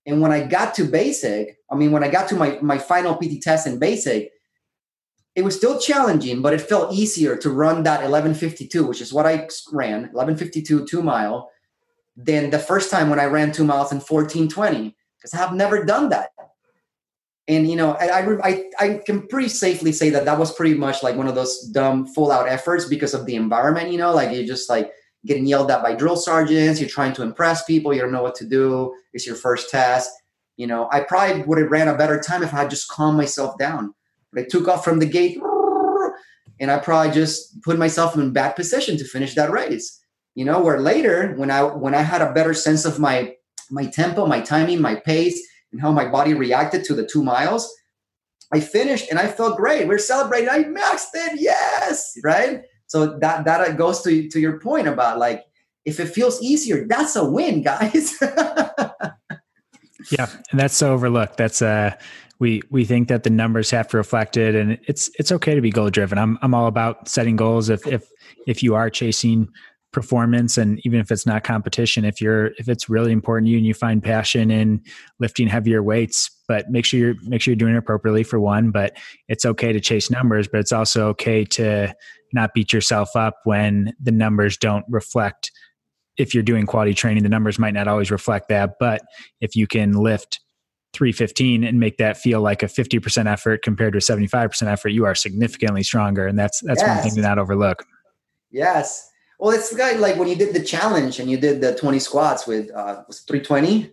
And 0.06 0.20
when 0.22 0.32
i 0.32 0.46
got 0.46 0.74
to 0.76 0.84
basic 0.86 1.58
i 1.72 1.76
mean 1.76 1.92
when 1.92 2.04
i 2.04 2.08
got 2.08 2.30
to 2.30 2.36
my 2.36 2.58
my 2.62 2.78
final 2.78 3.16
pt 3.16 3.42
test 3.42 3.68
in 3.68 3.78
basic 3.78 4.32
it 5.38 5.44
was 5.44 5.56
still 5.56 5.80
challenging 5.80 6.42
but 6.42 6.54
it 6.54 6.60
felt 6.60 6.94
easier 6.94 7.38
to 7.38 7.50
run 7.50 7.84
that 7.84 8.02
1152 8.02 8.86
which 8.86 9.02
is 9.02 9.14
what 9.14 9.26
i 9.26 9.48
ran 9.72 10.02
1152 10.12 10.86
two 10.86 11.02
mile 11.02 11.50
than 12.18 12.50
the 12.50 12.60
first 12.60 12.92
time 12.92 13.10
when 13.10 13.20
i 13.20 13.26
ran 13.26 13.52
two 13.52 13.64
miles 13.64 13.92
in 13.92 14.00
1420 14.00 14.96
because 15.18 15.34
i 15.34 15.38
have 15.38 15.54
never 15.54 15.86
done 15.86 16.10
that 16.10 16.32
and 17.48 17.70
you 17.70 17.78
know 17.78 17.94
I, 17.94 18.40
I 18.44 18.64
i 18.80 19.02
can 19.06 19.28
pretty 19.28 19.50
safely 19.50 19.94
say 19.94 20.10
that 20.10 20.26
that 20.26 20.40
was 20.40 20.54
pretty 20.54 20.76
much 20.76 21.04
like 21.04 21.16
one 21.16 21.28
of 21.28 21.36
those 21.36 21.62
dumb 21.72 22.08
full 22.08 22.32
out 22.32 22.50
efforts 22.50 22.86
because 22.86 23.14
of 23.14 23.26
the 23.26 23.36
environment 23.36 23.92
you 23.92 23.98
know 23.98 24.14
like 24.14 24.36
you're 24.36 24.46
just 24.46 24.70
like 24.70 24.92
getting 25.28 25.46
yelled 25.46 25.70
at 25.70 25.84
by 25.84 25.94
drill 25.94 26.16
sergeants. 26.16 26.80
You're 26.80 26.90
trying 26.90 27.14
to 27.14 27.22
impress 27.22 27.64
people. 27.66 27.94
You 27.94 28.02
don't 28.02 28.12
know 28.12 28.24
what 28.24 28.36
to 28.36 28.46
do. 28.46 28.96
It's 29.14 29.28
your 29.28 29.36
first 29.36 29.70
test. 29.70 30.10
You 30.56 30.66
know, 30.66 30.88
I 30.92 31.02
probably 31.02 31.44
would 31.44 31.60
have 31.60 31.70
ran 31.70 31.88
a 31.88 31.98
better 31.98 32.20
time 32.20 32.42
if 32.42 32.54
I 32.54 32.62
had 32.62 32.70
just 32.70 32.88
calmed 32.88 33.18
myself 33.18 33.58
down. 33.60 33.94
I 34.40 34.44
took 34.44 34.68
off 34.68 34.84
from 34.84 35.00
the 35.00 35.06
gate 35.06 35.40
and 36.60 36.72
I 36.72 36.80
probably 36.80 37.12
just 37.12 37.62
put 37.62 37.78
myself 37.78 38.16
in 38.16 38.34
bad 38.34 38.56
position 38.56 38.98
to 38.98 39.06
finish 39.06 39.36
that 39.36 39.52
race. 39.52 40.00
You 40.36 40.46
know, 40.46 40.62
where 40.62 40.80
later 40.80 41.34
when 41.36 41.50
I 41.50 41.64
when 41.64 41.96
I 41.96 42.02
had 42.02 42.22
a 42.22 42.34
better 42.34 42.54
sense 42.54 42.86
of 42.86 43.00
my 43.00 43.34
my 43.72 43.86
tempo, 43.86 44.26
my 44.26 44.42
timing, 44.42 44.82
my 44.82 44.96
pace, 44.96 45.42
and 45.72 45.82
how 45.82 45.92
my 45.92 46.08
body 46.08 46.34
reacted 46.34 46.84
to 46.86 46.94
the 46.94 47.06
two 47.06 47.24
miles, 47.24 47.74
I 48.54 48.60
finished 48.60 49.10
and 49.10 49.20
I 49.20 49.28
felt 49.28 49.58
great. 49.58 49.88
We're 49.88 49.98
celebrating. 49.98 50.50
I 50.50 50.64
maxed 50.64 51.14
it. 51.14 51.40
Yes, 51.40 52.18
right. 52.24 52.62
So 52.86 53.18
that 53.20 53.46
that 53.46 53.78
goes 53.78 54.02
to 54.04 54.30
to 54.30 54.40
your 54.40 54.60
point 54.60 54.88
about 54.88 55.18
like 55.18 55.44
if 55.86 56.00
it 56.00 56.10
feels 56.10 56.42
easier, 56.42 56.86
that's 56.88 57.16
a 57.16 57.28
win, 57.28 57.64
guys. 57.64 58.16
yeah, 60.12 60.30
and 60.52 60.60
that's 60.60 60.76
so 60.76 60.94
overlooked. 60.94 61.38
That's 61.38 61.62
uh 61.62 61.96
we 62.40 62.62
we 62.70 62.86
think 62.86 63.08
that 63.08 63.24
the 63.24 63.30
numbers 63.30 63.72
have 63.72 63.88
to 63.90 63.98
reflect 63.98 64.38
it 64.38 64.56
and 64.56 64.80
it's 64.88 65.10
it's 65.20 65.32
okay 65.32 65.56
to 65.56 65.62
be 65.62 65.72
goal 65.72 65.90
driven. 65.90 66.18
I'm 66.18 66.38
I'm 66.42 66.54
all 66.54 66.68
about 66.68 67.08
setting 67.08 67.36
goals 67.36 67.70
if 67.70 67.86
if 67.88 68.08
if 68.46 68.64
you 68.64 68.76
are 68.76 68.90
chasing 68.90 69.48
performance 69.94 70.58
and 70.58 70.80
even 70.86 71.00
if 71.00 71.12
it's 71.12 71.26
not 71.26 71.44
competition 71.44 72.04
if 72.04 72.20
you're 72.20 72.48
if 72.58 72.68
it's 72.68 72.90
really 72.90 73.12
important 73.12 73.48
to 73.48 73.52
you 73.52 73.58
and 73.58 73.66
you 73.66 73.74
find 73.74 74.04
passion 74.04 74.52
in 74.52 74.82
lifting 75.20 75.48
heavier 75.48 75.82
weights 75.82 76.30
but 76.48 76.70
make 76.70 76.84
sure 76.84 77.00
you're 77.00 77.16
make 77.24 77.42
sure 77.42 77.54
you're 77.54 77.58
doing 77.58 77.74
it 77.74 77.78
appropriately 77.78 78.22
for 78.22 78.40
one 78.40 78.70
but 78.70 78.96
it's 79.30 79.46
okay 79.46 79.72
to 79.72 79.80
chase 79.80 80.12
numbers 80.12 80.48
but 80.48 80.60
it's 80.60 80.74
also 80.74 81.08
okay 81.08 81.46
to 81.46 81.92
not 82.34 82.54
beat 82.54 82.74
yourself 82.74 83.16
up 83.16 83.36
when 83.46 83.94
the 84.00 84.12
numbers 84.12 84.58
don't 84.58 84.86
reflect 84.90 85.52
if 86.18 86.34
you're 86.34 86.44
doing 86.44 86.66
quality 86.66 86.94
training 86.94 87.24
the 87.24 87.30
numbers 87.30 87.58
might 87.58 87.74
not 87.74 87.88
always 87.88 88.12
reflect 88.12 88.50
that 88.50 88.74
but 88.82 89.02
if 89.40 89.56
you 89.56 89.66
can 89.66 89.94
lift 89.94 90.42
315 90.98 91.64
and 91.64 91.80
make 91.80 91.98
that 91.98 92.18
feel 92.18 92.42
like 92.42 92.64
a 92.64 92.66
50% 92.66 93.32
effort 93.32 93.62
compared 93.62 93.94
to 93.94 93.98
a 93.98 94.02
75% 94.02 94.64
effort 94.64 94.90
you 94.90 95.06
are 95.06 95.16
significantly 95.16 95.84
stronger 95.84 96.28
and 96.28 96.38
that's 96.38 96.62
that's 96.62 96.82
yes. 96.82 96.98
one 96.98 97.04
thing 97.04 97.16
to 97.16 97.22
not 97.22 97.38
overlook 97.38 97.86
yes 98.52 99.10
well 99.40 99.52
it's 99.52 99.74
like 99.74 100.16
when 100.18 100.28
you 100.28 100.36
did 100.36 100.54
the 100.54 100.64
challenge 100.64 101.20
and 101.20 101.30
you 101.30 101.38
did 101.38 101.62
the 101.62 101.76
20 101.76 102.00
squats 102.00 102.48
with 102.48 102.72
uh 102.72 103.04
was 103.08 103.20
320 103.22 103.92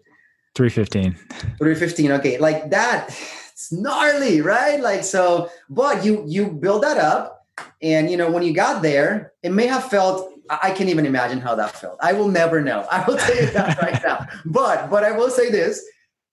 315 0.55 1.15
315 1.59 2.13
okay 2.13 2.39
like 2.39 2.71
that 2.71 3.09
it's 3.53 3.71
gnarly 3.71 4.41
right 4.41 4.81
like 4.81 5.05
so 5.05 5.51
but 5.69 6.05
you 6.05 6.25
you 6.27 6.49
build 6.51 6.83
that 6.83 6.97
up 6.97 7.35
and 7.83 8.11
you 8.11 8.17
know, 8.17 8.31
when 8.31 8.43
you 8.43 8.53
got 8.53 8.83
there, 8.83 9.33
it 9.43 9.53
may 9.53 9.67
have 9.67 9.85
felt 9.85 10.33
I 10.51 10.73
can't 10.73 10.91
even 10.91 11.07
imagine 11.07 11.41
how 11.41 11.55
that 11.55 11.75
felt. 11.75 11.99
I 12.03 12.13
will 12.13 12.29
never 12.29 12.61
know. 12.61 12.87
I 12.91 13.05
will 13.05 13.17
tell 13.17 13.37
you 13.37 13.51
that 13.51 13.81
right 13.81 14.03
now. 14.03 14.27
But 14.45 14.91
but 14.91 15.05
I 15.05 15.13
will 15.13 15.31
say 15.31 15.51
this: 15.51 15.85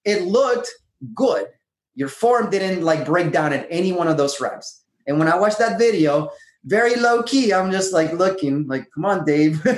it 0.05 0.23
looked 0.23 0.69
good. 1.13 1.47
Your 1.95 2.09
form 2.09 2.49
didn't 2.49 2.83
like 2.83 3.05
break 3.05 3.31
down 3.31 3.53
at 3.53 3.67
any 3.69 3.91
one 3.91 4.07
of 4.07 4.17
those 4.17 4.39
reps. 4.39 4.83
And 5.07 5.19
when 5.19 5.27
I 5.27 5.37
watched 5.37 5.59
that 5.59 5.77
video, 5.77 6.29
very 6.65 6.95
low 6.95 7.23
key, 7.23 7.53
I'm 7.53 7.71
just 7.71 7.91
like 7.91 8.13
looking, 8.13 8.67
like, 8.67 8.87
come 8.93 9.05
on, 9.05 9.25
Dave. 9.25 9.65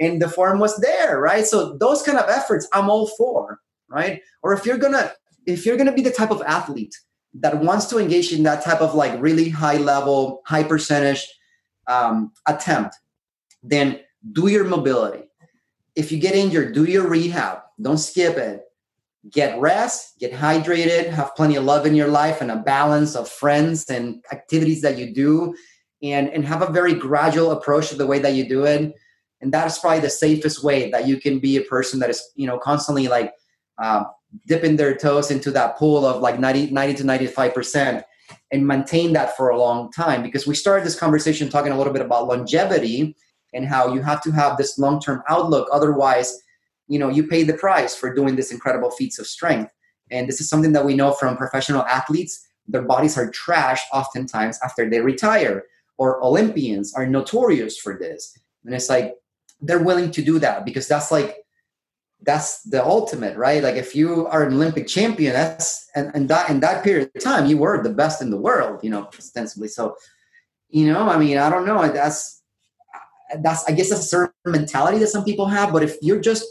and 0.00 0.22
the 0.22 0.32
form 0.32 0.58
was 0.58 0.76
there, 0.78 1.20
right? 1.20 1.46
So 1.46 1.76
those 1.78 2.02
kind 2.02 2.18
of 2.18 2.28
efforts, 2.28 2.68
I'm 2.72 2.90
all 2.90 3.08
for, 3.16 3.60
right? 3.88 4.20
Or 4.42 4.52
if 4.52 4.66
you're 4.66 4.78
gonna, 4.78 5.12
if 5.46 5.64
you're 5.64 5.76
gonna 5.76 5.94
be 5.94 6.02
the 6.02 6.10
type 6.10 6.30
of 6.30 6.42
athlete 6.42 6.94
that 7.34 7.58
wants 7.58 7.86
to 7.86 7.98
engage 7.98 8.32
in 8.32 8.42
that 8.42 8.62
type 8.62 8.80
of 8.80 8.94
like 8.94 9.20
really 9.20 9.48
high 9.48 9.78
level, 9.78 10.42
high 10.44 10.62
percentage 10.62 11.26
um, 11.86 12.32
attempt, 12.46 12.94
then 13.62 14.00
do 14.32 14.48
your 14.48 14.64
mobility. 14.64 15.24
If 15.96 16.12
you 16.12 16.18
get 16.18 16.34
injured, 16.34 16.74
do 16.74 16.84
your 16.84 17.08
rehab. 17.08 17.60
Don't 17.80 17.98
skip 17.98 18.36
it. 18.36 18.62
Get 19.30 19.58
rest, 19.60 20.18
get 20.18 20.32
hydrated, 20.32 21.10
have 21.10 21.34
plenty 21.34 21.56
of 21.56 21.64
love 21.64 21.86
in 21.86 21.94
your 21.94 22.08
life 22.08 22.40
and 22.40 22.50
a 22.50 22.56
balance 22.56 23.14
of 23.14 23.28
friends 23.28 23.84
and 23.90 24.24
activities 24.32 24.80
that 24.82 24.96
you 24.96 25.12
do, 25.12 25.54
and, 26.02 26.28
and 26.30 26.44
have 26.44 26.62
a 26.62 26.72
very 26.72 26.94
gradual 26.94 27.50
approach 27.50 27.88
to 27.88 27.96
the 27.96 28.06
way 28.06 28.18
that 28.20 28.34
you 28.34 28.48
do 28.48 28.64
it. 28.64 28.94
And 29.40 29.52
that 29.52 29.66
is 29.66 29.78
probably 29.78 30.00
the 30.00 30.10
safest 30.10 30.64
way 30.64 30.90
that 30.90 31.06
you 31.06 31.20
can 31.20 31.38
be 31.38 31.56
a 31.56 31.62
person 31.62 32.00
that 32.00 32.10
is, 32.10 32.22
you 32.36 32.46
know, 32.46 32.58
constantly 32.58 33.08
like 33.08 33.32
uh, 33.78 34.04
dipping 34.46 34.76
their 34.76 34.96
toes 34.96 35.30
into 35.30 35.50
that 35.52 35.76
pool 35.76 36.04
of 36.04 36.22
like 36.22 36.38
90, 36.38 36.70
90 36.70 36.94
to 36.94 37.04
95% 37.04 38.02
and 38.52 38.66
maintain 38.66 39.12
that 39.12 39.36
for 39.36 39.50
a 39.50 39.58
long 39.58 39.90
time 39.92 40.22
because 40.22 40.46
we 40.46 40.54
started 40.54 40.84
this 40.84 40.98
conversation 40.98 41.48
talking 41.48 41.72
a 41.72 41.78
little 41.78 41.92
bit 41.92 42.02
about 42.02 42.26
longevity 42.26 43.16
and 43.54 43.66
how 43.66 43.92
you 43.92 44.02
have 44.02 44.22
to 44.22 44.30
have 44.30 44.56
this 44.56 44.78
long-term 44.78 45.22
outlook 45.28 45.68
otherwise 45.72 46.38
you 46.88 46.98
know 46.98 47.08
you 47.08 47.26
pay 47.26 47.44
the 47.44 47.54
price 47.54 47.94
for 47.94 48.14
doing 48.14 48.36
this 48.36 48.50
incredible 48.50 48.90
feats 48.90 49.18
of 49.18 49.26
strength. 49.26 49.72
And 50.10 50.26
this 50.26 50.40
is 50.40 50.48
something 50.48 50.72
that 50.72 50.86
we 50.86 50.94
know 50.94 51.12
from 51.12 51.36
professional 51.36 51.82
athletes. 51.82 52.46
Their 52.66 52.82
bodies 52.82 53.16
are 53.16 53.30
trashed 53.30 53.84
oftentimes 53.92 54.58
after 54.64 54.88
they 54.88 55.00
retire 55.00 55.64
or 55.98 56.22
olympians 56.22 56.94
are 56.94 57.06
notorious 57.06 57.76
for 57.76 57.98
this. 57.98 58.38
And 58.64 58.74
it's 58.74 58.88
like 58.88 59.14
they're 59.60 59.82
willing 59.82 60.10
to 60.12 60.22
do 60.22 60.38
that 60.38 60.64
because 60.64 60.88
that's 60.88 61.10
like 61.10 61.36
that's 62.22 62.62
the 62.62 62.84
ultimate 62.84 63.36
right? 63.36 63.62
Like 63.62 63.76
if 63.76 63.94
you 63.94 64.26
are 64.26 64.44
an 64.44 64.54
olympic 64.54 64.86
champion 64.86 65.34
that's 65.34 65.86
and, 65.94 66.10
and 66.14 66.28
that 66.30 66.50
in 66.50 66.60
that 66.60 66.82
period 66.82 67.10
of 67.14 67.22
time 67.22 67.46
you 67.46 67.58
were 67.58 67.82
the 67.82 67.90
best 67.90 68.22
in 68.22 68.30
the 68.30 68.36
world 68.36 68.80
you 68.82 68.90
know 68.90 69.04
ostensibly. 69.06 69.68
So 69.68 69.96
you 70.70 70.86
know 70.92 71.08
i 71.08 71.18
mean 71.18 71.38
i 71.38 71.50
don't 71.50 71.66
know. 71.66 71.86
That's 71.92 72.42
that's 73.40 73.68
i 73.68 73.72
guess 73.72 73.90
that's 73.90 74.06
a 74.06 74.08
certain 74.08 74.32
mentality 74.46 74.98
that 74.98 75.08
some 75.08 75.22
people 75.22 75.46
have 75.46 75.70
but 75.70 75.82
if 75.82 75.96
you're 76.00 76.20
just 76.20 76.44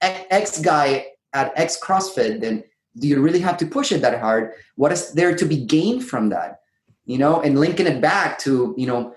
x 0.00 0.60
guy 0.60 1.06
at 1.32 1.52
x 1.56 1.78
crossfit 1.82 2.40
then 2.40 2.62
do 2.98 3.08
you 3.08 3.20
really 3.20 3.40
have 3.40 3.56
to 3.56 3.66
push 3.66 3.92
it 3.92 4.00
that 4.00 4.20
hard 4.20 4.52
what 4.76 4.92
is 4.92 5.12
there 5.12 5.34
to 5.34 5.44
be 5.44 5.64
gained 5.64 6.04
from 6.04 6.28
that 6.28 6.60
you 7.04 7.18
know 7.18 7.40
and 7.40 7.58
linking 7.58 7.86
it 7.86 8.00
back 8.00 8.38
to 8.38 8.74
you 8.76 8.86
know 8.86 9.14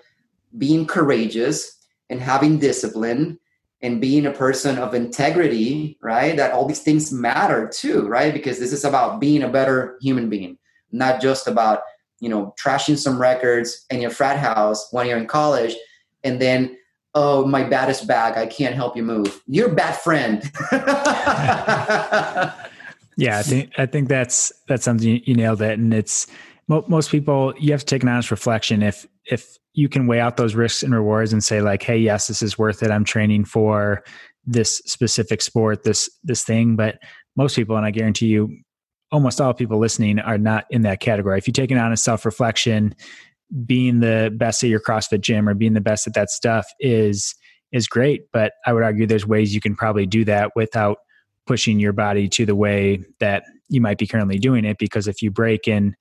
being 0.57 0.86
courageous 0.86 1.77
and 2.09 2.19
having 2.19 2.57
discipline 2.57 3.39
and 3.82 4.01
being 4.01 4.25
a 4.25 4.32
person 4.32 4.77
of 4.77 4.93
integrity, 4.93 5.97
right? 6.01 6.36
That 6.36 6.51
all 6.51 6.65
these 6.65 6.82
things 6.82 7.13
matter 7.13 7.67
too, 7.67 8.07
right? 8.07 8.34
Because 8.34 8.59
this 8.59 8.73
is 8.73 8.84
about 8.84 9.21
being 9.21 9.43
a 9.43 9.49
better 9.49 9.97
human 10.01 10.30
being, 10.30 10.57
not 10.91 11.21
just 11.21 11.47
about, 11.47 11.82
you 12.19 12.27
know, 12.27 12.53
trashing 12.61 12.97
some 12.97 13.19
records 13.19 13.86
in 13.89 14.01
your 14.01 14.11
frat 14.11 14.38
house 14.38 14.89
when 14.91 15.07
you're 15.07 15.17
in 15.17 15.27
college 15.27 15.75
and 16.23 16.41
then, 16.41 16.75
oh, 17.16 17.45
my 17.45 17.64
baddest 17.64 18.07
bag, 18.07 18.38
I 18.38 18.45
can't 18.45 18.76
help 18.76 18.95
you 18.95 19.03
move. 19.03 19.41
You're 19.47 19.74
bad 19.74 19.97
friend. 19.97 20.43
yeah, 23.18 23.38
I 23.38 23.43
think 23.43 23.72
I 23.78 23.86
think 23.86 24.10
that's 24.10 24.51
that's 24.68 24.84
something 24.84 25.22
you, 25.26 25.36
nailed 25.36 25.62
it, 25.62 25.80
and 25.80 25.93
it's 25.93 26.28
most 26.68 27.10
people 27.10 27.53
you 27.57 27.72
have 27.72 27.82
to 27.82 27.86
take 27.86 28.03
an 28.03 28.10
honest 28.10 28.32
reflection. 28.32 28.84
If 28.84 29.07
if 29.26 29.57
you 29.74 29.89
can 29.89 30.07
weigh 30.07 30.20
out 30.20 30.38
those 30.38 30.55
risks 30.55 30.84
and 30.84 30.93
rewards 30.93 31.32
and 31.32 31.43
say 31.43 31.62
like 31.62 31.84
hey 31.84 31.97
yes 31.97 32.28
this 32.28 32.41
is 32.41 32.57
worth 32.57 32.84
it. 32.84 32.91
I'm 32.91 33.05
training 33.05 33.45
for 33.45 34.03
this 34.45 34.78
specific 34.86 35.41
sport 35.41 35.84
this 35.84 36.10
this 36.24 36.43
thing. 36.43 36.76
But 36.76 36.99
most 37.36 37.55
people 37.55 37.78
and 37.78 37.86
i 37.86 37.91
guarantee 37.91 38.26
you 38.26 38.49
almost 39.12 39.39
all 39.41 39.53
people 39.53 39.80
listening 39.80 40.20
are 40.20 40.38
not 40.38 40.66
in 40.70 40.84
that 40.84 40.99
category. 40.99 41.38
If 41.38 41.47
you 41.47 41.53
take 41.53 41.72
an 41.72 41.78
honest 41.78 42.03
self-reflection 42.03 42.95
being 43.66 44.00
the 44.00 44.34
best 44.38 44.64
at 44.64 44.70
your 44.70 44.80
crossfit 44.80 45.22
gym 45.22 45.47
or 45.47 45.54
being 45.54 45.74
the 45.74 45.82
best 45.82 46.08
at 46.08 46.14
that 46.14 46.30
stuff 46.30 46.68
is 46.80 47.36
is 47.72 47.88
great. 47.88 48.24
But 48.34 48.54
i 48.66 48.74
would 48.74 48.84
argue 48.84 49.06
there's 49.06 49.28
ways 49.28 49.54
you 49.54 49.62
can 49.62 49.76
probably 49.76 50.06
do 50.06 50.26
that 50.26 50.52
without 50.56 50.97
pushing 51.45 51.80
your 51.80 51.93
body 51.93 52.28
to 52.30 52.45
the 52.45 52.56
way 52.56 53.04
that 53.20 53.43
you 53.70 53.82
might 53.82 53.97
be 53.97 54.08
currently 54.08 54.38
doing 54.38 54.66
it. 54.66 54.78
Because 54.78 55.08
if 55.08 55.22
you 55.22 55.32
break 55.32 55.68
in 55.68 55.95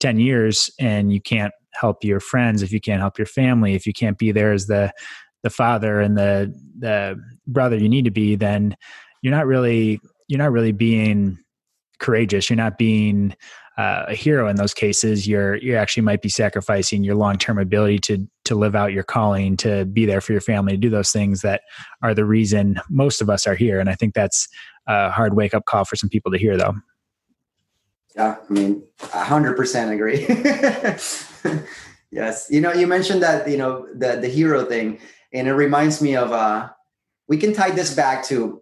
10 0.00 0.20
years 0.20 0.70
and 0.78 1.12
you 1.12 1.20
can't 1.20 1.52
help 1.74 2.02
your 2.02 2.20
friends 2.20 2.62
if 2.62 2.72
you 2.72 2.80
can't 2.80 3.00
help 3.00 3.18
your 3.18 3.26
family 3.26 3.74
if 3.74 3.86
you 3.86 3.92
can't 3.92 4.18
be 4.18 4.32
there 4.32 4.52
as 4.52 4.66
the 4.66 4.90
the 5.42 5.50
father 5.50 6.00
and 6.00 6.16
the 6.16 6.52
the 6.78 7.16
brother 7.46 7.76
you 7.76 7.88
need 7.88 8.04
to 8.04 8.10
be 8.10 8.34
then 8.34 8.74
you're 9.22 9.34
not 9.34 9.46
really 9.46 10.00
you're 10.28 10.38
not 10.38 10.50
really 10.50 10.72
being 10.72 11.38
courageous. 11.98 12.48
You're 12.48 12.56
not 12.56 12.78
being 12.78 13.34
uh, 13.78 14.06
a 14.08 14.14
hero 14.14 14.48
in 14.48 14.56
those 14.56 14.74
cases 14.74 15.26
you're 15.26 15.54
you 15.56 15.76
actually 15.76 16.02
might 16.02 16.20
be 16.20 16.28
sacrificing 16.28 17.04
your 17.04 17.14
long-term 17.14 17.58
ability 17.58 17.98
to 17.98 18.28
to 18.44 18.54
live 18.54 18.74
out 18.74 18.92
your 18.92 19.04
calling 19.04 19.56
to 19.56 19.84
be 19.86 20.04
there 20.04 20.20
for 20.20 20.32
your 20.32 20.40
family 20.40 20.72
to 20.72 20.78
do 20.78 20.90
those 20.90 21.12
things 21.12 21.42
that 21.42 21.62
are 22.02 22.12
the 22.12 22.24
reason 22.24 22.80
most 22.90 23.22
of 23.22 23.30
us 23.30 23.46
are 23.46 23.54
here. 23.54 23.78
And 23.78 23.88
i 23.88 23.94
think 23.94 24.14
that's 24.14 24.48
a 24.88 25.10
hard 25.10 25.34
wake 25.34 25.54
up 25.54 25.64
call 25.66 25.84
for 25.84 25.96
some 25.96 26.08
people 26.08 26.32
to 26.32 26.38
hear 26.38 26.56
though. 26.56 26.74
Yeah, 28.16 28.36
I 28.48 28.52
mean, 28.52 28.82
hundred 29.00 29.56
percent 29.56 29.92
agree. 29.92 30.26
yes, 32.10 32.48
you 32.50 32.60
know, 32.60 32.72
you 32.72 32.88
mentioned 32.88 33.22
that 33.22 33.48
you 33.48 33.56
know 33.56 33.86
the 33.94 34.16
the 34.16 34.28
hero 34.28 34.64
thing, 34.64 34.98
and 35.32 35.46
it 35.46 35.52
reminds 35.52 36.02
me 36.02 36.16
of 36.16 36.32
uh, 36.32 36.68
we 37.28 37.36
can 37.36 37.52
tie 37.52 37.70
this 37.70 37.94
back 37.94 38.24
to 38.24 38.60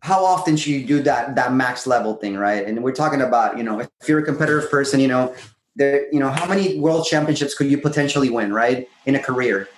how 0.00 0.24
often 0.24 0.56
should 0.56 0.72
you 0.72 0.86
do 0.86 1.02
that 1.02 1.34
that 1.36 1.52
max 1.52 1.86
level 1.86 2.14
thing, 2.14 2.36
right? 2.36 2.66
And 2.66 2.82
we're 2.82 2.94
talking 2.94 3.20
about 3.20 3.58
you 3.58 3.64
know 3.64 3.80
if 3.80 3.90
you're 4.06 4.20
a 4.20 4.24
competitive 4.24 4.70
person, 4.70 5.00
you 5.00 5.08
know, 5.08 5.34
there 5.76 6.12
you 6.12 6.20
know 6.20 6.30
how 6.30 6.46
many 6.46 6.78
world 6.78 7.06
championships 7.06 7.54
could 7.54 7.70
you 7.70 7.78
potentially 7.78 8.30
win, 8.30 8.52
right, 8.52 8.88
in 9.06 9.14
a 9.14 9.20
career? 9.20 9.68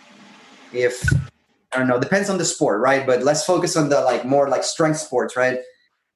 If 0.72 1.02
I 1.72 1.78
don't 1.78 1.88
know, 1.88 1.98
depends 1.98 2.28
on 2.30 2.38
the 2.38 2.44
sport, 2.44 2.80
right? 2.80 3.06
But 3.06 3.22
let's 3.22 3.44
focus 3.44 3.76
on 3.76 3.88
the 3.88 4.00
like 4.02 4.24
more 4.24 4.48
like 4.48 4.64
strength 4.64 4.98
sports, 4.98 5.36
right? 5.36 5.60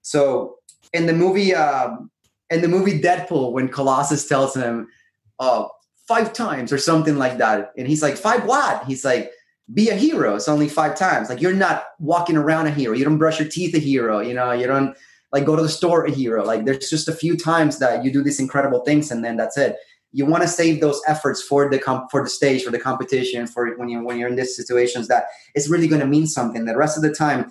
So 0.03 0.57
in 0.93 1.07
the 1.07 1.13
movie. 1.13 1.55
Um, 1.55 2.11
in 2.51 2.61
the 2.61 2.69
movie 2.69 3.01
Deadpool 3.01 3.53
when 3.53 3.69
Colossus 3.69 4.27
tells 4.29 4.55
him 4.55 4.89
uh, 5.39 5.67
five 6.07 6.33
times 6.33 6.73
or 6.73 6.79
something 6.79 7.17
like 7.17 7.39
that, 7.39 7.73
and 7.77 7.87
he's 7.87 8.03
like, 8.03 8.17
five 8.17 8.45
what? 8.45 8.85
He's 8.85 9.05
like, 9.05 9.33
be 9.73 9.89
a 9.89 9.95
hero. 9.95 10.35
It's 10.35 10.49
only 10.49 10.69
five 10.69 10.95
times. 10.95 11.29
Like 11.31 11.41
you're 11.41 11.55
not 11.55 11.85
walking 11.99 12.37
around 12.37 12.67
a 12.67 12.71
hero. 12.71 12.95
You 12.95 13.05
don't 13.05 13.19
brush 13.19 13.41
your 13.41 13.49
teeth 13.49 13.75
a 13.75 13.79
hero. 13.79 14.21
You 14.21 14.35
know, 14.35 14.53
you 14.53 14.67
don't 14.67 14.95
like 15.33 15.47
go 15.47 15.57
to 15.57 15.63
the 15.63 15.69
store 15.69 16.05
a 16.05 16.11
hero. 16.11 16.45
Like 16.45 16.65
there's 16.65 16.91
just 16.91 17.09
a 17.09 17.13
few 17.15 17.37
times 17.37 17.79
that 17.79 18.05
you 18.05 18.13
do 18.13 18.23
these 18.23 18.41
incredible 18.41 18.81
things, 18.85 19.11
and 19.11 19.25
then 19.25 19.37
that's 19.37 19.57
it. 19.57 19.77
You 20.13 20.27
want 20.27 20.43
to 20.43 20.49
save 20.49 20.81
those 20.81 21.01
efforts 21.09 21.43
for 21.43 21.71
the 21.71 21.79
comp- 21.79 22.11
for 22.11 22.23
the 22.23 22.31
stage, 22.31 22.63
for 22.63 22.71
the 22.71 22.79
competition, 22.79 23.47
for 23.47 23.75
when 23.77 23.89
you 23.89 24.05
when 24.05 24.19
you're 24.19 24.29
in 24.29 24.37
these 24.37 24.55
situations 24.55 25.09
that 25.09 25.25
it's 25.55 25.69
really 25.69 25.89
going 25.89 26.01
to 26.01 26.07
mean 26.07 26.27
something. 26.27 26.67
The 26.67 26.77
rest 26.77 26.97
of 26.97 27.03
the 27.03 27.13
time, 27.13 27.51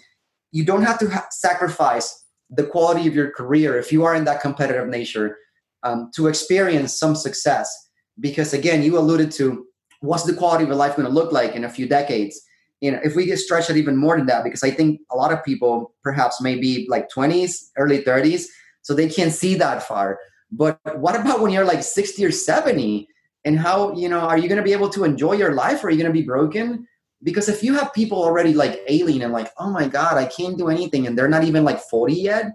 you 0.51 0.63
don't 0.63 0.83
have 0.83 0.99
to 0.99 1.09
ha- 1.09 1.27
sacrifice 1.31 2.23
the 2.49 2.63
quality 2.63 3.07
of 3.07 3.15
your 3.15 3.31
career 3.31 3.77
if 3.79 3.91
you 3.91 4.03
are 4.03 4.13
in 4.13 4.25
that 4.25 4.41
competitive 4.41 4.87
nature 4.87 5.37
um, 5.81 6.11
to 6.15 6.27
experience 6.27 6.97
some 6.97 7.15
success 7.15 7.89
because 8.19 8.53
again 8.53 8.83
you 8.83 8.97
alluded 8.97 9.31
to 9.31 9.65
what's 10.03 10.23
the 10.23 10.33
quality 10.33 10.63
of 10.65 10.69
life 10.71 10.95
going 10.95 11.07
to 11.07 11.13
look 11.13 11.31
like 11.31 11.55
in 11.55 11.63
a 11.63 11.69
few 11.69 11.87
decades? 11.87 12.39
You 12.81 12.91
know 12.91 12.99
if 13.03 13.15
we 13.15 13.25
get 13.25 13.39
stretched 13.39 13.69
it 13.69 13.77
even 13.77 13.95
more 13.95 14.17
than 14.17 14.25
that 14.25 14.43
because 14.43 14.61
i 14.61 14.69
think 14.69 14.99
a 15.09 15.15
lot 15.15 15.31
of 15.31 15.41
people 15.45 15.93
perhaps 16.03 16.41
maybe 16.41 16.85
like 16.89 17.09
20s 17.09 17.69
early 17.77 18.03
30s 18.03 18.47
so 18.83 18.93
they 18.93 19.09
can't 19.09 19.31
see 19.31 19.55
that 19.55 19.81
far. 19.81 20.19
But 20.51 20.79
what 20.99 21.15
about 21.15 21.39
when 21.39 21.51
you're 21.51 21.65
like 21.65 21.81
60 21.81 22.23
or 22.23 22.31
70 22.31 23.07
and 23.45 23.57
how 23.57 23.95
you 23.95 24.07
know 24.07 24.19
are 24.19 24.37
you 24.37 24.47
going 24.47 24.57
to 24.57 24.63
be 24.63 24.73
able 24.73 24.89
to 24.89 25.03
enjoy 25.03 25.33
your 25.33 25.53
life? 25.53 25.83
Or 25.83 25.87
are 25.87 25.89
you 25.89 25.97
going 25.97 26.13
to 26.13 26.19
be 26.19 26.25
broken? 26.25 26.87
Because 27.23 27.49
if 27.49 27.63
you 27.63 27.73
have 27.73 27.93
people 27.93 28.21
already 28.21 28.53
like 28.53 28.81
alien 28.87 29.23
and 29.23 29.33
like 29.33 29.49
oh 29.57 29.71
my 29.71 29.87
god 29.87 30.17
i 30.17 30.25
can't 30.25 30.57
do 30.57 30.67
anything 30.67 31.07
and 31.07 31.17
they're 31.17 31.29
not 31.29 31.45
even 31.45 31.63
like 31.63 31.79
40 31.79 32.13
yet 32.13 32.51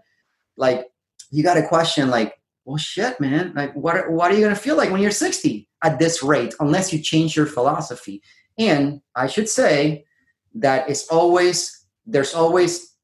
like 0.59 0.86
you 1.30 1.42
got 1.42 1.57
a 1.57 1.66
question 1.66 2.11
like 2.11 2.34
well 2.66 2.76
shit 2.76 3.18
man 3.18 3.53
like 3.57 3.72
what 3.74 4.11
what 4.11 4.30
are 4.30 4.34
you 4.34 4.40
going 4.40 4.55
to 4.55 4.61
feel 4.61 4.76
like 4.76 4.90
when 4.90 5.01
you're 5.01 5.11
60 5.11 5.67
at 5.83 5.99
this 5.99 6.22
rate 6.22 6.55
unless 6.61 6.93
you 6.93 6.99
change 6.99 7.37
your 7.37 7.47
philosophy. 7.47 8.22
And 8.59 9.01
i 9.14 9.26
should 9.26 9.49
say 9.49 10.05
that 10.55 10.89
it's 10.91 11.07
always 11.09 11.87
there's 12.07 12.35
always 12.35 12.95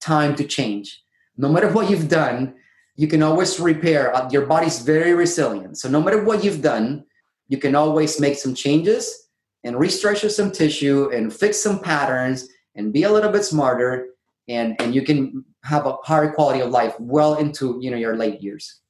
time 0.00 0.34
to 0.36 0.44
change. 0.44 1.02
No 1.36 1.48
matter 1.48 1.70
what 1.70 1.90
you've 1.90 2.08
done 2.08 2.54
you 2.96 3.08
can 3.08 3.24
always 3.24 3.58
repair. 3.58 4.14
Uh, 4.14 4.28
your 4.30 4.46
body's 4.46 4.78
very 4.80 5.14
resilient. 5.14 5.78
So 5.78 5.88
no 5.88 6.00
matter 6.00 6.22
what 6.22 6.44
you've 6.44 6.62
done 6.62 7.04
you 7.48 7.58
can 7.58 7.74
always 7.74 8.20
make 8.20 8.36
some 8.36 8.54
changes 8.54 9.28
and 9.64 9.76
restructure 9.76 10.30
some 10.30 10.50
tissue 10.50 11.10
and 11.12 11.32
fix 11.32 11.62
some 11.62 11.80
patterns 11.80 12.48
and 12.74 12.92
be 12.92 13.04
a 13.04 13.10
little 13.10 13.30
bit 13.30 13.44
smarter 13.44 14.08
and 14.48 14.80
and 14.80 14.94
you 14.94 15.02
can 15.02 15.44
have 15.62 15.86
a 15.86 15.96
higher 16.04 16.30
quality 16.32 16.60
of 16.60 16.70
life 16.70 16.94
well 17.00 17.34
into 17.36 17.78
you 17.80 17.90
know 17.90 17.96
your 17.96 18.16
late 18.16 18.42
years 18.42 18.80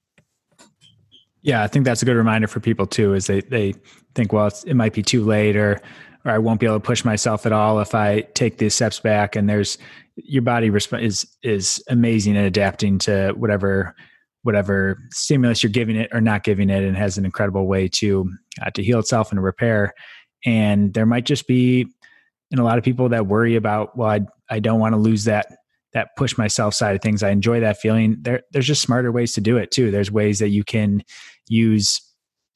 yeah 1.44 1.62
i 1.62 1.68
think 1.68 1.84
that's 1.84 2.02
a 2.02 2.04
good 2.04 2.16
reminder 2.16 2.48
for 2.48 2.58
people 2.58 2.86
too 2.86 3.14
is 3.14 3.28
they 3.28 3.40
they 3.42 3.72
think 4.16 4.32
well 4.32 4.50
it 4.66 4.74
might 4.74 4.92
be 4.92 5.02
too 5.02 5.24
late 5.24 5.54
or 5.54 5.80
or 6.24 6.32
i 6.32 6.38
won't 6.38 6.58
be 6.58 6.66
able 6.66 6.76
to 6.76 6.84
push 6.84 7.04
myself 7.04 7.46
at 7.46 7.52
all 7.52 7.78
if 7.78 7.94
i 7.94 8.22
take 8.34 8.58
these 8.58 8.74
steps 8.74 8.98
back. 8.98 9.36
And 9.36 9.48
there's 9.48 9.78
your 10.16 10.42
body 10.42 10.70
resp- 10.70 11.02
is 11.02 11.26
is 11.42 11.82
amazing 11.88 12.36
at 12.36 12.44
adapting 12.44 12.98
to 13.00 13.32
whatever 13.36 13.94
whatever 14.42 14.98
stimulus 15.10 15.62
you're 15.62 15.72
giving 15.72 15.96
it 15.96 16.10
or 16.12 16.20
not 16.20 16.44
giving 16.44 16.68
it 16.68 16.84
and 16.84 16.96
has 16.96 17.16
an 17.16 17.24
incredible 17.24 17.66
way 17.66 17.88
to 17.88 18.30
uh, 18.62 18.70
to 18.70 18.82
heal 18.82 18.98
itself 18.98 19.30
and 19.30 19.42
repair. 19.42 19.94
And 20.44 20.92
there 20.92 21.06
might 21.06 21.24
just 21.24 21.46
be 21.46 21.86
and 22.50 22.60
a 22.60 22.64
lot 22.64 22.78
of 22.78 22.84
people 22.84 23.08
that 23.08 23.26
worry 23.26 23.56
about 23.56 23.96
well 23.96 24.10
i, 24.10 24.20
I 24.50 24.60
don't 24.60 24.80
want 24.80 24.92
to 24.92 24.98
lose 24.98 25.24
that 25.24 25.46
that 25.94 26.16
push 26.16 26.36
myself 26.36 26.74
side 26.74 26.94
of 26.94 27.02
things. 27.02 27.22
I 27.22 27.30
enjoy 27.30 27.60
that 27.60 27.80
feeling. 27.80 28.16
There 28.20 28.42
there's 28.52 28.66
just 28.66 28.82
smarter 28.82 29.10
ways 29.10 29.32
to 29.34 29.40
do 29.40 29.56
it 29.56 29.70
too. 29.70 29.90
There's 29.90 30.10
ways 30.10 30.38
that 30.40 30.50
you 30.50 30.64
can 30.64 31.02
use 31.48 32.00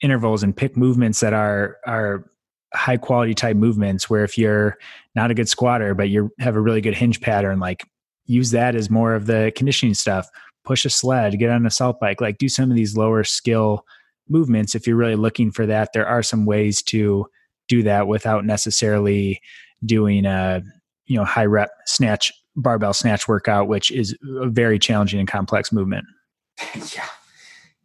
intervals 0.01 0.43
and 0.43 0.57
pick 0.57 0.77
movements 0.77 1.21
that 1.21 1.33
are 1.33 1.77
are 1.87 2.31
high 2.75 2.99
quality 2.99 3.35
type 3.35 3.57
movements 3.57 4.11
where 4.11 4.25
if 4.25 4.37
you're 4.37 4.77
not 5.15 5.31
a 5.31 5.35
good 5.35 5.49
squatter 5.49 5.95
but 5.95 6.11
you 6.11 6.31
have 6.39 6.55
a 6.55 6.61
really 6.61 6.83
good 6.83 6.95
hinge 6.95 7.19
pattern 7.23 7.59
like 7.59 7.83
use 8.29 8.51
that 8.53 8.77
as 8.77 8.91
more 8.91 9.15
of 9.15 9.27
the 9.27 9.53
conditioning 9.57 9.95
stuff. 9.95 10.29
Push 10.65 10.85
a 10.85 10.91
sled, 10.91 11.39
get 11.39 11.51
on 11.51 11.67
assault 11.67 11.99
bike, 11.99 12.21
like 12.21 12.39
do 12.39 12.49
some 12.49 12.71
of 12.71 12.77
these 12.77 12.97
lower 12.97 13.25
skill 13.25 13.85
movements. 14.29 14.75
If 14.75 14.87
you're 14.87 14.97
really 14.97 15.17
looking 15.17 15.51
for 15.51 15.67
that, 15.67 15.91
there 15.95 16.07
are 16.07 16.23
some 16.23 16.45
ways 16.45 16.83
to 16.83 17.27
do 17.69 17.83
that 17.83 18.07
without 18.07 18.45
necessarily 18.45 19.41
doing 19.85 20.27
a 20.27 20.63
you 21.07 21.17
know 21.17 21.25
high 21.25 21.47
rep 21.47 21.71
snatch 21.87 22.33
barbell 22.57 22.93
snatch 22.93 23.29
workout, 23.29 23.69
which 23.69 23.91
is 23.91 24.17
a 24.41 24.49
very 24.49 24.79
challenging 24.79 25.21
and 25.21 25.29
complex 25.29 25.73
movement. 25.73 26.07
yeah. 26.95 27.07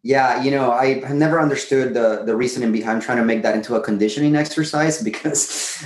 Yeah, 0.05 0.43
you 0.43 0.51
know, 0.51 0.73
I 0.73 0.95
never 1.13 1.39
understood 1.39 1.93
the 1.93 2.23
the 2.25 2.35
reasoning 2.35 2.73
behind 2.73 3.01
trying 3.01 3.19
to 3.19 3.23
make 3.23 3.41
that 3.43 3.55
into 3.55 3.75
a 3.75 3.81
conditioning 3.81 4.35
exercise 4.35 5.01
because 5.09 5.81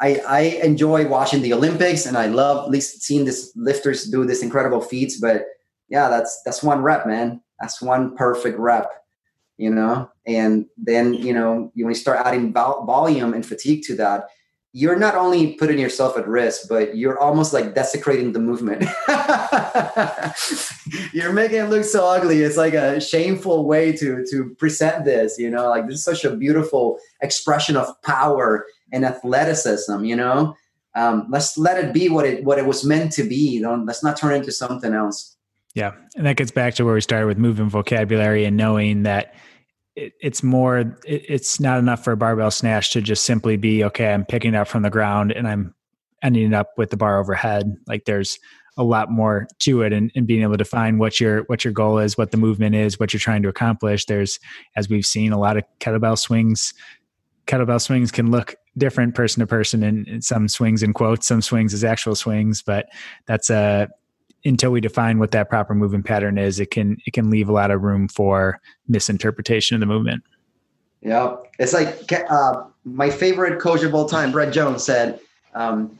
I, 0.00 0.16
I 0.26 0.40
enjoy 0.62 1.06
watching 1.06 1.42
the 1.42 1.52
Olympics 1.52 2.06
and 2.06 2.16
I 2.16 2.26
love 2.26 2.64
at 2.64 2.70
least 2.70 3.02
seeing 3.02 3.26
this 3.26 3.52
lifters 3.54 4.04
do 4.04 4.24
this 4.24 4.42
incredible 4.42 4.80
feats. 4.80 5.20
But 5.20 5.44
yeah, 5.88 6.08
that's 6.08 6.40
that's 6.44 6.62
one 6.62 6.80
rep, 6.80 7.06
man. 7.06 7.42
That's 7.60 7.82
one 7.82 8.16
perfect 8.16 8.58
rep, 8.58 8.90
you 9.58 9.70
know. 9.70 10.10
And 10.26 10.64
then 10.78 11.12
you 11.12 11.34
know, 11.34 11.70
when 11.74 11.88
you 11.90 11.94
start 11.94 12.24
adding 12.24 12.52
volume 12.52 13.34
and 13.34 13.44
fatigue 13.44 13.82
to 13.88 13.96
that, 13.96 14.28
you're 14.76 14.96
not 14.96 15.14
only 15.14 15.54
putting 15.54 15.78
yourself 15.78 16.18
at 16.18 16.26
risk, 16.26 16.68
but 16.68 16.96
you're 16.96 17.16
almost 17.20 17.52
like 17.52 17.76
desecrating 17.76 18.32
the 18.32 18.40
movement. 18.40 18.82
you're 21.12 21.32
making 21.32 21.58
it 21.58 21.70
look 21.70 21.84
so 21.84 22.04
ugly. 22.04 22.42
It's 22.42 22.56
like 22.56 22.74
a 22.74 23.00
shameful 23.00 23.66
way 23.66 23.92
to 23.92 24.26
to 24.32 24.50
present 24.58 25.04
this, 25.04 25.38
you 25.38 25.48
know, 25.48 25.70
like 25.70 25.86
this 25.86 25.98
is 25.98 26.04
such 26.04 26.24
a 26.24 26.34
beautiful 26.34 26.98
expression 27.22 27.76
of 27.76 27.86
power 28.02 28.66
and 28.92 29.04
athleticism, 29.04 30.04
you 30.04 30.16
know. 30.16 30.56
Um, 30.96 31.28
let's 31.30 31.56
let 31.56 31.82
it 31.82 31.94
be 31.94 32.08
what 32.08 32.26
it 32.26 32.42
what 32.42 32.58
it 32.58 32.66
was 32.66 32.84
meant 32.84 33.12
to 33.12 33.22
be. 33.22 33.60
Don't 33.60 33.86
let's 33.86 34.02
not 34.02 34.16
turn 34.16 34.32
it 34.32 34.38
into 34.38 34.50
something 34.50 34.92
else. 34.92 35.36
Yeah. 35.76 35.92
And 36.16 36.26
that 36.26 36.36
gets 36.36 36.50
back 36.50 36.74
to 36.74 36.84
where 36.84 36.94
we 36.94 37.00
started 37.00 37.26
with 37.26 37.38
moving 37.38 37.68
vocabulary 37.68 38.44
and 38.44 38.56
knowing 38.56 39.04
that 39.04 39.36
it, 39.96 40.12
it's 40.20 40.42
more 40.42 40.78
it, 40.78 40.96
it's 41.04 41.60
not 41.60 41.78
enough 41.78 42.02
for 42.02 42.12
a 42.12 42.16
barbell 42.16 42.50
snatch 42.50 42.90
to 42.90 43.00
just 43.00 43.24
simply 43.24 43.56
be 43.56 43.84
okay 43.84 44.12
i'm 44.12 44.24
picking 44.24 44.54
it 44.54 44.56
up 44.56 44.68
from 44.68 44.82
the 44.82 44.90
ground 44.90 45.32
and 45.32 45.46
i'm 45.46 45.74
ending 46.24 46.54
up 46.54 46.70
with 46.76 46.90
the 46.90 46.96
bar 46.96 47.20
overhead. 47.20 47.76
Like 47.86 48.06
there's 48.06 48.40
a 48.76 48.82
lot 48.82 49.08
more 49.10 49.46
to 49.60 49.82
it 49.82 49.92
and, 49.92 50.10
and 50.16 50.26
being 50.26 50.42
able 50.42 50.56
to 50.56 50.64
find 50.64 50.98
what 50.98 51.20
your 51.20 51.42
what 51.44 51.64
your 51.64 51.72
goal 51.72 51.98
is 51.98 52.18
what 52.18 52.32
the 52.32 52.36
movement 52.36 52.74
is 52.74 52.98
what 52.98 53.12
you're 53.12 53.20
trying 53.20 53.42
to 53.42 53.48
accomplish. 53.48 54.06
There's 54.06 54.40
as 54.74 54.88
we've 54.88 55.06
seen 55.06 55.32
a 55.32 55.38
lot 55.38 55.56
of 55.56 55.62
kettlebell 55.78 56.18
swings. 56.18 56.74
Kettlebell 57.46 57.80
swings 57.80 58.10
can 58.10 58.32
look 58.32 58.56
different 58.76 59.14
person 59.14 59.40
to 59.40 59.46
person 59.46 59.84
and, 59.84 60.08
and 60.08 60.24
some 60.24 60.48
swings 60.48 60.82
in 60.82 60.92
quotes 60.92 61.28
some 61.28 61.40
swings 61.40 61.72
as 61.72 61.84
actual 61.84 62.16
swings 62.16 62.60
but 62.60 62.86
that's 63.26 63.48
a 63.48 63.88
until 64.44 64.70
we 64.70 64.80
define 64.80 65.18
what 65.18 65.30
that 65.30 65.48
proper 65.48 65.74
movement 65.74 66.04
pattern 66.04 66.38
is, 66.38 66.60
it 66.60 66.70
can 66.70 66.98
it 67.06 67.12
can 67.12 67.30
leave 67.30 67.48
a 67.48 67.52
lot 67.52 67.70
of 67.70 67.82
room 67.82 68.08
for 68.08 68.60
misinterpretation 68.88 69.74
of 69.74 69.80
the 69.80 69.86
movement. 69.86 70.22
Yeah, 71.00 71.36
it's 71.58 71.72
like 71.72 72.12
uh, 72.30 72.64
my 72.84 73.10
favorite 73.10 73.60
coach 73.60 73.82
of 73.82 73.94
all 73.94 74.08
time, 74.08 74.32
Brett 74.32 74.52
Jones, 74.52 74.82
said, 74.84 75.20
um, 75.54 75.98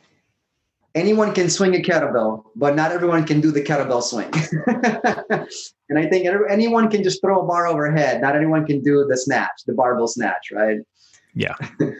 "Anyone 0.94 1.34
can 1.34 1.50
swing 1.50 1.74
a 1.74 1.78
kettlebell, 1.78 2.44
but 2.56 2.74
not 2.74 2.90
everyone 2.92 3.24
can 3.24 3.40
do 3.40 3.50
the 3.50 3.62
kettlebell 3.62 4.02
swing." 4.02 4.30
and 5.88 5.98
I 5.98 6.06
think 6.08 6.26
anyone 6.48 6.90
can 6.90 7.02
just 7.02 7.20
throw 7.20 7.42
a 7.42 7.46
bar 7.46 7.66
overhead. 7.66 8.20
Not 8.20 8.36
anyone 8.36 8.66
can 8.66 8.82
do 8.82 9.06
the 9.08 9.16
snatch, 9.16 9.64
the 9.66 9.74
barbell 9.74 10.08
snatch, 10.08 10.50
right? 10.52 10.78
Yeah. 11.34 11.54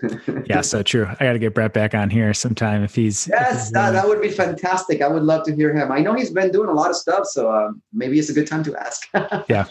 Yeah. 0.46 0.60
So 0.60 0.82
true. 0.82 1.06
I 1.08 1.24
got 1.24 1.32
to 1.32 1.38
get 1.38 1.54
Brett 1.54 1.72
back 1.72 1.94
on 1.94 2.10
here 2.10 2.34
sometime 2.34 2.82
if 2.82 2.94
he's. 2.94 3.28
Yes, 3.28 3.50
if 3.50 3.58
he's 3.58 3.70
that, 3.72 3.92
that 3.92 4.06
would 4.06 4.20
be 4.20 4.28
fantastic. 4.28 5.00
I 5.00 5.08
would 5.08 5.22
love 5.22 5.44
to 5.46 5.54
hear 5.54 5.74
him. 5.74 5.90
I 5.90 6.00
know 6.00 6.12
he's 6.12 6.30
been 6.30 6.52
doing 6.52 6.68
a 6.68 6.72
lot 6.72 6.90
of 6.90 6.96
stuff. 6.96 7.26
So 7.26 7.50
um, 7.50 7.82
maybe 7.92 8.18
it's 8.18 8.28
a 8.28 8.34
good 8.34 8.46
time 8.46 8.62
to 8.64 8.76
ask. 8.76 9.08
yeah. 9.48 9.66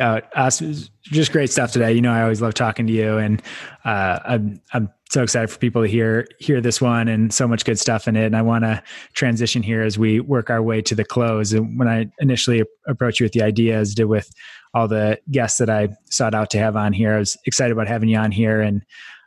Uh, 0.00 0.20
As, 0.36 0.90
just 1.02 1.32
great 1.32 1.50
stuff 1.50 1.72
today. 1.72 1.92
You 1.92 2.02
know, 2.02 2.12
I 2.12 2.22
always 2.22 2.40
love 2.40 2.54
talking 2.54 2.86
to 2.86 2.92
you, 2.92 3.18
and 3.18 3.42
uh, 3.84 4.20
I'm 4.24 4.60
I'm 4.72 4.90
so 5.10 5.22
excited 5.22 5.50
for 5.50 5.58
people 5.58 5.82
to 5.82 5.88
hear 5.88 6.26
hear 6.38 6.60
this 6.60 6.80
one 6.80 7.08
and 7.08 7.34
so 7.34 7.46
much 7.46 7.64
good 7.64 7.78
stuff 7.78 8.06
in 8.06 8.16
it. 8.16 8.26
And 8.26 8.36
I 8.36 8.42
want 8.42 8.64
to 8.64 8.82
transition 9.12 9.62
here 9.62 9.82
as 9.82 9.98
we 9.98 10.20
work 10.20 10.50
our 10.50 10.62
way 10.62 10.80
to 10.82 10.94
the 10.94 11.04
close. 11.04 11.52
And 11.52 11.78
when 11.78 11.88
I 11.88 12.06
initially 12.20 12.62
approached 12.86 13.20
you 13.20 13.24
with 13.24 13.32
the 13.32 13.42
idea, 13.42 13.76
as 13.76 13.94
did 13.94 14.04
with 14.04 14.30
all 14.74 14.88
the 14.88 15.18
guests 15.30 15.58
that 15.58 15.70
I 15.70 15.88
sought 16.10 16.34
out 16.34 16.50
to 16.50 16.58
have 16.58 16.76
on 16.76 16.92
here. 16.92 17.14
I 17.14 17.18
was 17.18 17.36
excited 17.46 17.72
about 17.72 17.88
having 17.88 18.08
you 18.08 18.18
on 18.18 18.30
here. 18.30 18.60
And, 18.60 18.82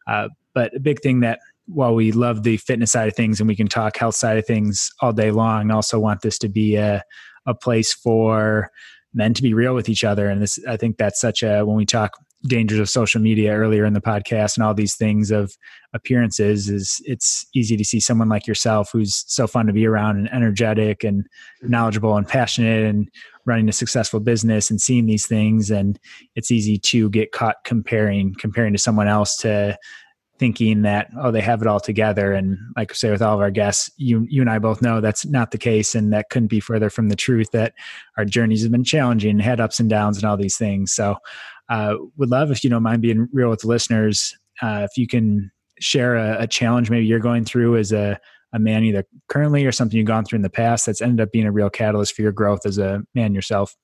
uh, 0.07 0.29
but 0.53 0.75
a 0.75 0.79
big 0.79 1.01
thing 1.01 1.19
that 1.21 1.39
while 1.65 1.95
we 1.95 2.11
love 2.11 2.43
the 2.43 2.57
fitness 2.57 2.91
side 2.91 3.07
of 3.07 3.15
things 3.15 3.39
and 3.39 3.47
we 3.47 3.55
can 3.55 3.67
talk 3.67 3.97
health 3.97 4.15
side 4.15 4.37
of 4.37 4.45
things 4.45 4.89
all 5.01 5.11
day 5.11 5.31
long, 5.31 5.71
also 5.71 5.99
want 5.99 6.21
this 6.21 6.37
to 6.39 6.49
be 6.49 6.75
a, 6.75 7.03
a 7.45 7.53
place 7.53 7.93
for 7.93 8.69
men 9.13 9.33
to 9.33 9.41
be 9.41 9.53
real 9.53 9.75
with 9.75 9.89
each 9.89 10.03
other. 10.03 10.29
And 10.29 10.41
this, 10.41 10.59
I 10.67 10.77
think 10.77 10.97
that's 10.97 11.19
such 11.19 11.43
a, 11.43 11.63
when 11.63 11.75
we 11.75 11.85
talk 11.85 12.17
dangers 12.45 12.79
of 12.79 12.89
social 12.89 13.21
media 13.21 13.53
earlier 13.53 13.85
in 13.85 13.93
the 13.93 14.01
podcast 14.01 14.57
and 14.57 14.65
all 14.65 14.73
these 14.73 14.95
things 14.95 15.31
of 15.31 15.55
appearances 15.93 16.69
is 16.69 17.01
it's 17.05 17.45
easy 17.53 17.77
to 17.77 17.85
see 17.85 17.99
someone 17.99 18.27
like 18.27 18.47
yourself 18.47 18.89
who's 18.91 19.23
so 19.27 19.47
fun 19.47 19.65
to 19.65 19.73
be 19.73 19.85
around 19.85 20.17
and 20.17 20.31
energetic 20.33 21.03
and 21.03 21.23
mm-hmm. 21.23 21.69
knowledgeable 21.69 22.17
and 22.17 22.27
passionate 22.27 22.83
and 22.83 23.09
running 23.45 23.69
a 23.69 23.73
successful 23.73 24.19
business 24.19 24.69
and 24.69 24.81
seeing 24.81 25.05
these 25.05 25.25
things. 25.25 25.71
And 25.71 25.99
it's 26.35 26.51
easy 26.51 26.77
to 26.79 27.09
get 27.09 27.31
caught 27.31 27.57
comparing 27.63 28.35
comparing 28.35 28.73
to 28.73 28.79
someone 28.79 29.07
else 29.07 29.37
to 29.37 29.77
thinking 30.39 30.81
that 30.81 31.09
oh 31.21 31.31
they 31.31 31.41
have 31.41 31.61
it 31.61 31.67
all 31.67 31.79
together. 31.79 32.33
And 32.33 32.57
like 32.75 32.91
I 32.91 32.95
say 32.95 33.11
with 33.11 33.21
all 33.21 33.35
of 33.35 33.39
our 33.39 33.51
guests 33.51 33.89
you 33.97 34.25
you 34.29 34.41
and 34.41 34.49
I 34.49 34.59
both 34.59 34.81
know 34.81 34.99
that's 34.99 35.25
not 35.25 35.51
the 35.51 35.57
case. 35.57 35.95
And 35.95 36.11
that 36.11 36.29
couldn't 36.29 36.47
be 36.47 36.59
further 36.59 36.89
from 36.89 37.09
the 37.09 37.15
truth 37.15 37.51
that 37.51 37.73
our 38.17 38.25
journeys 38.25 38.63
have 38.63 38.71
been 38.71 38.83
challenging 38.83 39.39
had 39.39 39.61
ups 39.61 39.79
and 39.79 39.89
downs 39.89 40.17
and 40.17 40.25
all 40.25 40.35
these 40.35 40.57
things. 40.57 40.93
So 40.93 41.17
uh, 41.69 41.95
would 42.17 42.29
love 42.29 42.51
if 42.51 42.63
you 42.63 42.69
don't 42.69 42.83
mind 42.83 43.01
being 43.01 43.27
real 43.31 43.49
with 43.49 43.61
the 43.61 43.67
listeners 43.67 44.35
uh, 44.61 44.85
if 44.89 44.97
you 44.97 45.07
can 45.07 45.51
share 45.79 46.15
a, 46.15 46.43
a 46.43 46.47
challenge 46.47 46.89
maybe 46.89 47.05
you're 47.05 47.19
going 47.19 47.43
through 47.43 47.77
as 47.77 47.91
a 47.91 48.19
a 48.53 48.59
man 48.59 48.83
either 48.83 49.03
currently 49.27 49.65
or 49.65 49.71
something 49.71 49.97
you've 49.97 50.07
gone 50.07 50.23
through 50.23 50.37
in 50.37 50.43
the 50.43 50.49
past 50.49 50.85
that's 50.85 51.01
ended 51.01 51.21
up 51.21 51.31
being 51.31 51.45
a 51.45 51.51
real 51.51 51.69
catalyst 51.69 52.15
for 52.15 52.21
your 52.21 52.31
growth 52.31 52.65
as 52.65 52.77
a 52.77 53.01
man 53.15 53.33
yourself? 53.33 53.75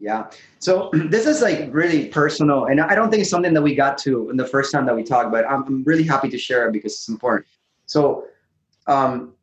Yeah. 0.00 0.28
So 0.58 0.90
this 0.92 1.26
is 1.26 1.42
like 1.42 1.68
really 1.70 2.08
personal, 2.08 2.66
and 2.66 2.80
I 2.80 2.94
don't 2.94 3.10
think 3.10 3.20
it's 3.20 3.30
something 3.30 3.54
that 3.54 3.62
we 3.62 3.74
got 3.74 3.98
to 3.98 4.30
in 4.30 4.36
the 4.36 4.46
first 4.46 4.72
time 4.72 4.86
that 4.86 4.96
we 4.96 5.02
talked, 5.02 5.30
but 5.30 5.48
I'm 5.48 5.84
really 5.84 6.02
happy 6.02 6.28
to 6.30 6.38
share 6.38 6.68
it 6.68 6.72
because 6.72 6.94
it's 6.94 7.08
important. 7.08 7.46
So, 7.86 8.24
um, 8.86 9.34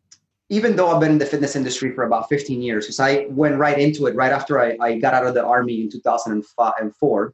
even 0.50 0.76
though 0.76 0.90
I've 0.90 1.00
been 1.00 1.12
in 1.12 1.18
the 1.18 1.26
fitness 1.26 1.56
industry 1.56 1.94
for 1.94 2.04
about 2.04 2.30
15 2.30 2.62
years, 2.62 2.86
because 2.86 3.00
I 3.00 3.28
went 3.30 3.58
right 3.58 3.80
into 3.80 4.08
it 4.08 4.16
right 4.16 4.32
after 4.32 4.60
I, 4.60 4.78
I 4.80 5.00
got 5.00 5.14
out 5.14 5.26
of 5.26 5.34
the 5.34 5.44
army 5.44 5.82
in 5.82 5.90
2004. 5.90 7.34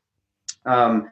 Um, 0.70 1.12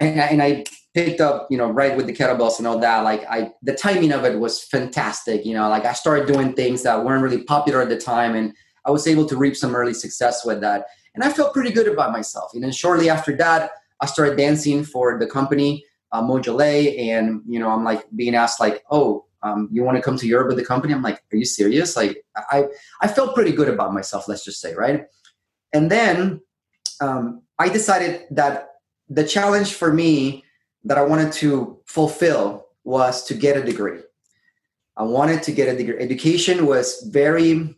and, 0.00 0.20
and 0.20 0.42
I 0.42 0.64
picked 0.94 1.20
up, 1.20 1.48
you 1.50 1.56
know, 1.56 1.70
right 1.70 1.96
with 1.96 2.06
the 2.06 2.12
kettlebells 2.12 2.58
and 2.58 2.66
all 2.66 2.78
that. 2.78 3.00
Like 3.00 3.24
I, 3.28 3.52
the 3.62 3.74
timing 3.74 4.12
of 4.12 4.24
it 4.24 4.38
was 4.38 4.62
fantastic. 4.62 5.46
You 5.46 5.54
know, 5.54 5.68
like 5.68 5.86
I 5.86 5.94
started 5.94 6.26
doing 6.30 6.52
things 6.52 6.82
that 6.82 7.04
weren't 7.04 7.22
really 7.22 7.42
popular 7.42 7.82
at 7.82 7.88
the 7.88 7.98
time, 7.98 8.34
and 8.34 8.54
I 8.84 8.90
was 8.90 9.06
able 9.06 9.26
to 9.26 9.36
reap 9.36 9.56
some 9.56 9.74
early 9.74 9.94
success 9.94 10.44
with 10.44 10.60
that. 10.60 10.86
And 11.14 11.24
I 11.24 11.32
felt 11.32 11.54
pretty 11.54 11.72
good 11.72 11.88
about 11.88 12.12
myself. 12.12 12.52
And 12.52 12.62
then 12.62 12.72
shortly 12.72 13.08
after 13.08 13.34
that, 13.36 13.70
I 14.00 14.06
started 14.06 14.36
dancing 14.36 14.84
for 14.84 15.18
the 15.18 15.26
company 15.26 15.84
uh, 16.12 16.22
Mojole, 16.22 16.98
and 16.98 17.40
you 17.48 17.58
know, 17.58 17.70
I'm 17.70 17.84
like 17.84 18.04
being 18.14 18.34
asked 18.34 18.60
like, 18.60 18.84
"Oh, 18.90 19.24
um, 19.42 19.68
you 19.72 19.82
want 19.82 19.96
to 19.96 20.02
come 20.02 20.18
to 20.18 20.26
Europe 20.26 20.48
with 20.48 20.58
the 20.58 20.64
company?" 20.64 20.92
I'm 20.92 21.02
like, 21.02 21.22
"Are 21.32 21.36
you 21.36 21.46
serious?" 21.46 21.96
Like, 21.96 22.22
I 22.36 22.66
I 23.00 23.08
felt 23.08 23.34
pretty 23.34 23.52
good 23.52 23.68
about 23.68 23.94
myself. 23.94 24.28
Let's 24.28 24.44
just 24.44 24.60
say, 24.60 24.74
right? 24.74 25.06
And 25.72 25.90
then 25.90 26.40
um, 27.00 27.42
I 27.58 27.68
decided 27.68 28.26
that 28.30 28.70
the 29.08 29.26
challenge 29.26 29.74
for 29.74 29.92
me 29.92 30.44
that 30.84 30.98
I 30.98 31.02
wanted 31.02 31.32
to 31.34 31.78
fulfill 31.86 32.66
was 32.84 33.24
to 33.24 33.34
get 33.34 33.56
a 33.56 33.62
degree. 33.62 34.00
I 34.96 35.02
wanted 35.02 35.42
to 35.44 35.52
get 35.52 35.68
a 35.68 35.76
degree. 35.76 35.98
Education 35.98 36.66
was 36.66 37.02
very 37.10 37.76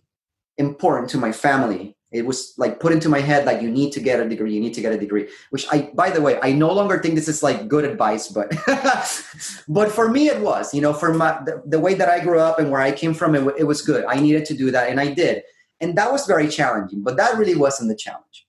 important 0.56 1.10
to 1.10 1.18
my 1.18 1.32
family. 1.32 1.96
It 2.10 2.24
was 2.24 2.54
like 2.56 2.80
put 2.80 2.92
into 2.92 3.08
my 3.10 3.20
head 3.20 3.44
like 3.44 3.60
you 3.60 3.70
need 3.70 3.92
to 3.92 4.00
get 4.00 4.18
a 4.18 4.26
degree, 4.26 4.54
you 4.54 4.60
need 4.60 4.72
to 4.74 4.80
get 4.80 4.92
a 4.92 4.98
degree. 4.98 5.28
Which 5.50 5.66
I, 5.70 5.90
by 5.94 6.10
the 6.10 6.22
way, 6.22 6.38
I 6.42 6.52
no 6.52 6.72
longer 6.72 6.98
think 6.98 7.14
this 7.14 7.28
is 7.28 7.42
like 7.42 7.68
good 7.68 7.84
advice, 7.84 8.28
but 8.28 8.50
but 9.68 9.92
for 9.92 10.08
me 10.08 10.28
it 10.28 10.40
was. 10.40 10.72
You 10.72 10.80
know, 10.80 10.94
for 10.94 11.12
my 11.12 11.38
the, 11.44 11.62
the, 11.66 11.78
way 11.78 11.94
that 11.94 12.08
I 12.08 12.20
grew 12.20 12.40
up 12.40 12.58
and 12.58 12.70
where 12.70 12.80
I 12.80 12.92
came 12.92 13.12
from, 13.12 13.34
it, 13.34 13.54
it 13.58 13.64
was 13.64 13.82
good. 13.82 14.06
I 14.06 14.20
needed 14.20 14.46
to 14.46 14.54
do 14.54 14.70
that, 14.70 14.88
and 14.88 14.98
I 14.98 15.12
did, 15.12 15.42
and 15.80 15.98
that 15.98 16.10
was 16.10 16.26
very 16.26 16.48
challenging. 16.48 17.02
But 17.02 17.18
that 17.18 17.36
really 17.36 17.54
wasn't 17.54 17.90
the 17.90 17.96
challenge. 17.96 18.46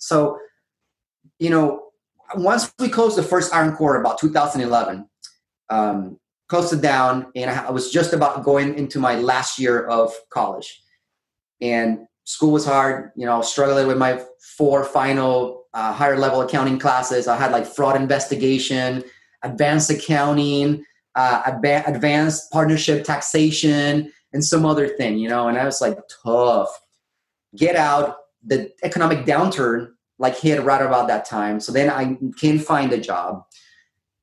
So, 0.00 0.38
you 1.38 1.50
know, 1.50 1.86
once 2.34 2.72
we 2.78 2.88
closed 2.88 3.16
the 3.16 3.22
first 3.22 3.54
Iron 3.54 3.74
Core 3.76 4.00
about 4.00 4.18
2011, 4.18 5.08
um, 5.70 6.18
closed 6.48 6.72
it 6.72 6.80
down, 6.80 7.26
and 7.34 7.50
I 7.50 7.70
was 7.70 7.90
just 7.90 8.12
about 8.12 8.44
going 8.44 8.76
into 8.78 8.98
my 8.98 9.16
last 9.16 9.58
year 9.58 9.86
of 9.86 10.12
college. 10.30 10.82
And 11.60 12.06
school 12.24 12.52
was 12.52 12.64
hard, 12.64 13.10
you 13.16 13.26
know, 13.26 13.42
struggling 13.42 13.86
with 13.86 13.98
my 13.98 14.22
four 14.56 14.84
final 14.84 15.64
uh, 15.74 15.92
higher 15.92 16.16
level 16.16 16.40
accounting 16.40 16.78
classes. 16.78 17.28
I 17.28 17.36
had 17.36 17.52
like 17.52 17.66
fraud 17.66 17.96
investigation, 17.96 19.04
advanced 19.42 19.90
accounting, 19.90 20.84
uh, 21.14 21.42
advanced 21.86 22.50
partnership 22.50 23.04
taxation, 23.04 24.12
and 24.32 24.44
some 24.44 24.66
other 24.66 24.88
thing, 24.88 25.18
you 25.18 25.28
know, 25.28 25.48
and 25.48 25.58
I 25.58 25.64
was 25.64 25.80
like, 25.80 25.98
tough. 26.22 26.68
Get 27.56 27.74
out, 27.74 28.16
the 28.44 28.70
economic 28.82 29.24
downturn 29.24 29.92
like 30.18 30.38
hit 30.38 30.62
right 30.62 30.82
about 30.82 31.08
that 31.08 31.24
time. 31.24 31.60
So 31.60 31.72
then 31.72 31.90
I 31.90 32.16
can't 32.38 32.62
find 32.62 32.92
a 32.92 32.98
job. 32.98 33.44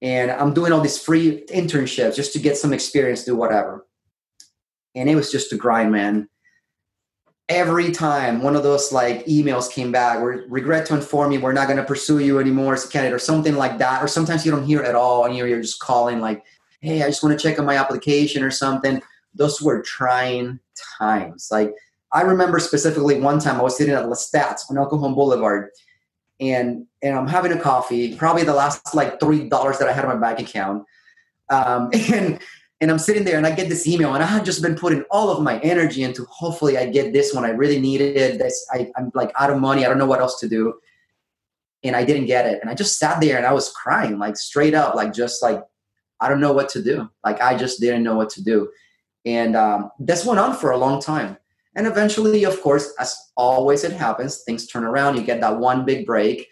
And 0.01 0.31
I'm 0.31 0.53
doing 0.53 0.73
all 0.73 0.81
these 0.81 1.01
free 1.01 1.45
internships 1.47 2.15
just 2.15 2.33
to 2.33 2.39
get 2.39 2.57
some 2.57 2.73
experience, 2.73 3.23
do 3.23 3.35
whatever. 3.35 3.87
And 4.95 5.09
it 5.09 5.15
was 5.15 5.31
just 5.31 5.53
a 5.53 5.55
grind, 5.55 5.91
man. 5.91 6.27
Every 7.49 7.91
time 7.91 8.41
one 8.41 8.55
of 8.55 8.63
those 8.63 8.91
like 8.91 9.25
emails 9.25 9.71
came 9.71 9.91
back, 9.91 10.21
we 10.21 10.41
regret 10.47 10.85
to 10.87 10.95
inform 10.95 11.31
you 11.31 11.39
we're 11.39 11.53
not 11.53 11.67
going 11.67 11.77
to 11.77 11.83
pursue 11.83 12.19
you 12.19 12.39
anymore 12.39 12.73
as 12.73 12.85
a 12.85 12.89
candidate, 12.89 13.15
or 13.15 13.19
something 13.19 13.55
like 13.55 13.77
that. 13.79 14.03
Or 14.03 14.07
sometimes 14.07 14.45
you 14.45 14.51
don't 14.51 14.65
hear 14.65 14.81
at 14.81 14.95
all, 14.95 15.25
and 15.25 15.35
you're, 15.35 15.47
you're 15.47 15.61
just 15.61 15.79
calling 15.79 16.19
like, 16.19 16.43
"Hey, 16.79 17.03
I 17.03 17.07
just 17.07 17.21
want 17.21 17.37
to 17.37 17.43
check 17.43 17.59
on 17.59 17.65
my 17.65 17.75
application 17.75 18.43
or 18.43 18.51
something." 18.51 19.01
Those 19.33 19.61
were 19.61 19.81
trying 19.81 20.59
times. 20.97 21.49
Like 21.51 21.73
I 22.13 22.21
remember 22.21 22.59
specifically 22.59 23.19
one 23.19 23.39
time 23.39 23.59
I 23.59 23.63
was 23.63 23.75
sitting 23.75 23.93
at 23.93 24.05
Lestat's 24.05 24.69
on 24.69 24.75
Cajon 24.75 25.15
Boulevard, 25.15 25.71
and 26.39 26.85
and 27.01 27.15
I'm 27.15 27.27
having 27.27 27.51
a 27.51 27.59
coffee, 27.59 28.15
probably 28.15 28.43
the 28.43 28.53
last 28.53 28.93
like 28.93 29.19
three 29.19 29.49
dollars 29.49 29.79
that 29.79 29.89
I 29.89 29.93
had 29.93 30.05
in 30.05 30.09
my 30.11 30.17
bank 30.17 30.39
account, 30.39 30.85
um, 31.49 31.89
and 32.13 32.39
and 32.81 32.91
I'm 32.91 32.99
sitting 32.99 33.23
there 33.23 33.37
and 33.37 33.47
I 33.47 33.55
get 33.55 33.67
this 33.67 33.87
email, 33.87 34.13
and 34.13 34.23
I 34.23 34.27
had 34.27 34.45
just 34.45 34.61
been 34.61 34.75
putting 34.75 35.03
all 35.09 35.31
of 35.31 35.41
my 35.41 35.59
energy 35.59 36.03
into 36.03 36.25
hopefully 36.25 36.77
I 36.77 36.85
get 36.85 37.13
this 37.13 37.33
one. 37.33 37.45
I 37.45 37.49
really 37.49 37.79
needed. 37.79 38.39
This 38.39 38.67
I, 38.71 38.91
I'm 38.95 39.11
like 39.15 39.31
out 39.39 39.49
of 39.49 39.59
money. 39.59 39.83
I 39.83 39.89
don't 39.89 39.97
know 39.97 40.05
what 40.05 40.21
else 40.21 40.39
to 40.41 40.47
do, 40.47 40.75
and 41.83 41.95
I 41.95 42.05
didn't 42.05 42.27
get 42.27 42.45
it. 42.45 42.59
And 42.61 42.69
I 42.69 42.75
just 42.75 42.99
sat 42.99 43.21
there 43.21 43.37
and 43.37 43.45
I 43.45 43.53
was 43.53 43.71
crying, 43.71 44.19
like 44.19 44.37
straight 44.37 44.75
up, 44.75 44.93
like 44.93 45.13
just 45.13 45.41
like 45.41 45.63
I 46.19 46.29
don't 46.29 46.41
know 46.41 46.53
what 46.53 46.69
to 46.69 46.83
do. 46.83 47.09
Like 47.23 47.41
I 47.41 47.57
just 47.57 47.79
didn't 47.79 48.03
know 48.03 48.15
what 48.15 48.29
to 48.31 48.43
do, 48.43 48.69
and 49.25 49.55
um, 49.55 49.89
this 49.97 50.25
went 50.25 50.39
on 50.39 50.55
for 50.55 50.69
a 50.69 50.77
long 50.77 51.01
time. 51.01 51.37
And 51.75 51.87
eventually, 51.87 52.43
of 52.43 52.61
course, 52.61 52.93
as 52.99 53.15
always 53.35 53.83
it 53.83 53.93
happens, 53.93 54.43
things 54.43 54.67
turn 54.67 54.83
around. 54.83 55.15
You 55.15 55.23
get 55.23 55.41
that 55.41 55.57
one 55.57 55.85
big 55.85 56.05
break. 56.05 56.49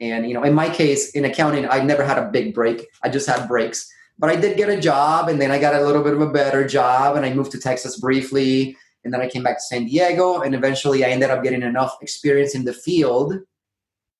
And 0.00 0.26
you 0.28 0.34
know, 0.34 0.42
in 0.42 0.54
my 0.54 0.68
case, 0.68 1.12
in 1.12 1.24
accounting, 1.24 1.68
I 1.68 1.82
never 1.82 2.04
had 2.04 2.18
a 2.18 2.30
big 2.30 2.54
break. 2.54 2.86
I 3.02 3.08
just 3.08 3.28
had 3.28 3.46
breaks. 3.46 3.88
But 4.18 4.30
I 4.30 4.36
did 4.36 4.56
get 4.56 4.68
a 4.68 4.80
job, 4.80 5.28
and 5.28 5.40
then 5.40 5.50
I 5.50 5.58
got 5.58 5.74
a 5.74 5.84
little 5.84 6.02
bit 6.02 6.14
of 6.14 6.20
a 6.20 6.30
better 6.30 6.66
job, 6.66 7.16
and 7.16 7.26
I 7.26 7.34
moved 7.34 7.50
to 7.52 7.60
Texas 7.60 7.98
briefly, 7.98 8.76
and 9.04 9.12
then 9.12 9.20
I 9.20 9.28
came 9.28 9.42
back 9.42 9.56
to 9.56 9.62
San 9.62 9.86
Diego, 9.86 10.40
and 10.40 10.54
eventually 10.54 11.04
I 11.04 11.08
ended 11.08 11.30
up 11.30 11.42
getting 11.42 11.62
enough 11.62 11.96
experience 12.00 12.54
in 12.54 12.64
the 12.64 12.72
field 12.72 13.40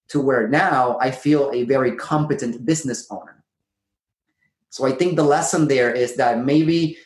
to 0.08 0.20
where 0.20 0.48
now 0.48 0.98
I 1.00 1.10
feel 1.10 1.50
a 1.52 1.64
very 1.64 1.92
competent 1.92 2.64
business 2.64 3.06
owner. 3.10 3.42
So 4.70 4.84
I 4.84 4.92
think 4.92 5.16
the 5.16 5.22
lesson 5.22 5.68
there 5.68 5.92
is 5.92 6.16
that 6.16 6.44
maybe, 6.44 6.98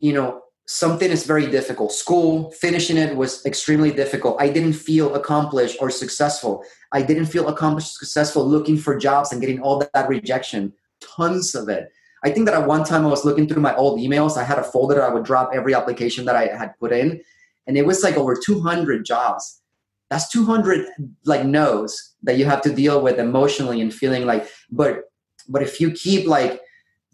you 0.00 0.12
know, 0.12 0.42
something 0.66 1.10
is 1.10 1.26
very 1.26 1.46
difficult. 1.46 1.92
School, 1.92 2.50
finishing 2.52 2.96
it 2.96 3.16
was 3.16 3.44
extremely 3.44 3.92
difficult. 3.92 4.36
I 4.40 4.48
didn't 4.48 4.72
feel 4.72 5.14
accomplished 5.14 5.76
or 5.80 5.90
successful. 5.90 6.64
I 6.92 7.02
didn't 7.02 7.26
feel 7.26 7.48
accomplished, 7.48 7.94
successful 7.94 8.46
looking 8.46 8.78
for 8.78 8.96
jobs 8.96 9.32
and 9.32 9.40
getting 9.40 9.60
all 9.60 9.86
that 9.92 10.08
rejection, 10.08 10.72
tons 11.00 11.54
of 11.54 11.68
it. 11.68 11.90
I 12.24 12.30
think 12.30 12.46
that 12.46 12.54
at 12.54 12.66
one 12.66 12.84
time 12.84 13.04
I 13.04 13.10
was 13.10 13.24
looking 13.24 13.46
through 13.46 13.60
my 13.60 13.76
old 13.76 14.00
emails. 14.00 14.38
I 14.38 14.44
had 14.44 14.58
a 14.58 14.62
folder 14.62 15.02
I 15.02 15.12
would 15.12 15.24
drop 15.24 15.50
every 15.52 15.74
application 15.74 16.24
that 16.24 16.36
I 16.36 16.46
had 16.56 16.78
put 16.80 16.92
in, 16.92 17.20
and 17.66 17.76
it 17.76 17.84
was 17.84 18.02
like 18.02 18.16
over 18.16 18.34
200 18.34 19.04
jobs. 19.04 19.60
That's 20.08 20.30
200 20.30 20.86
like 21.24 21.44
no's 21.44 22.14
that 22.22 22.38
you 22.38 22.46
have 22.46 22.62
to 22.62 22.74
deal 22.74 23.02
with 23.02 23.18
emotionally 23.18 23.80
and 23.80 23.92
feeling 23.92 24.24
like. 24.24 24.48
But 24.70 25.10
but 25.48 25.62
if 25.62 25.80
you 25.80 25.90
keep 25.90 26.26
like 26.26 26.62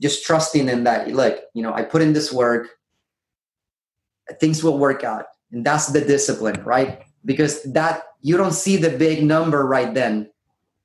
just 0.01 0.25
trusting 0.25 0.69
in 0.69 0.85
that, 0.85 1.13
like 1.13 1.41
you 1.55 1.63
know, 1.63 1.75
I 1.75 1.83
put 1.83 2.03
in 2.03 2.13
this 2.13 2.33
work 2.33 2.69
things 4.39 4.63
will 4.63 4.79
work 4.79 5.05
out. 5.05 5.27
And 5.53 5.65
that's 5.65 5.89
the 5.89 6.01
discipline 6.01 6.63
right? 6.65 7.03
Because 7.25 7.63
that 7.65 8.03
you 8.23 8.37
don't 8.37 8.53
see 8.53 8.77
the 8.77 8.91
big 8.91 9.25
number 9.25 9.67
right 9.67 9.93
then. 9.95 10.31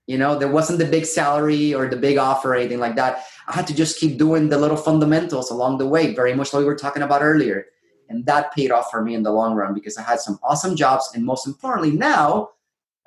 You 0.07 0.19
know 0.19 0.37
there 0.37 0.51
wasn't 0.51 0.79
the 0.79 0.85
big 0.85 1.05
salary 1.05 1.73
or 1.73 1.87
the 1.87 1.97
big 1.97 2.17
offer 2.17 2.51
or 2.51 2.55
anything 2.55 2.79
like 2.79 2.95
that. 2.95 3.25
I 3.47 3.53
had 3.53 3.67
to 3.67 3.75
just 3.75 3.99
keep 3.99 4.17
doing 4.17 4.49
the 4.49 4.57
little 4.57 4.77
fundamentals 4.77 5.49
along 5.49 5.79
the 5.79 5.87
way 5.87 6.13
very 6.13 6.35
much 6.35 6.53
like 6.53 6.59
we 6.59 6.65
were 6.65 6.75
talking 6.75 7.03
about 7.03 7.23
earlier. 7.23 7.65
And 8.07 8.23
that 8.27 8.53
paid 8.53 8.69
off 8.69 8.91
for 8.91 9.03
me 9.03 9.15
in 9.15 9.23
the 9.23 9.31
long 9.31 9.55
run 9.55 9.73
because 9.73 9.97
i 9.97 10.03
had 10.03 10.19
some 10.19 10.39
awesome 10.43 10.75
jobs. 10.75 11.09
And 11.15 11.25
most 11.25 11.47
importantly 11.47 11.91
now 11.91 12.49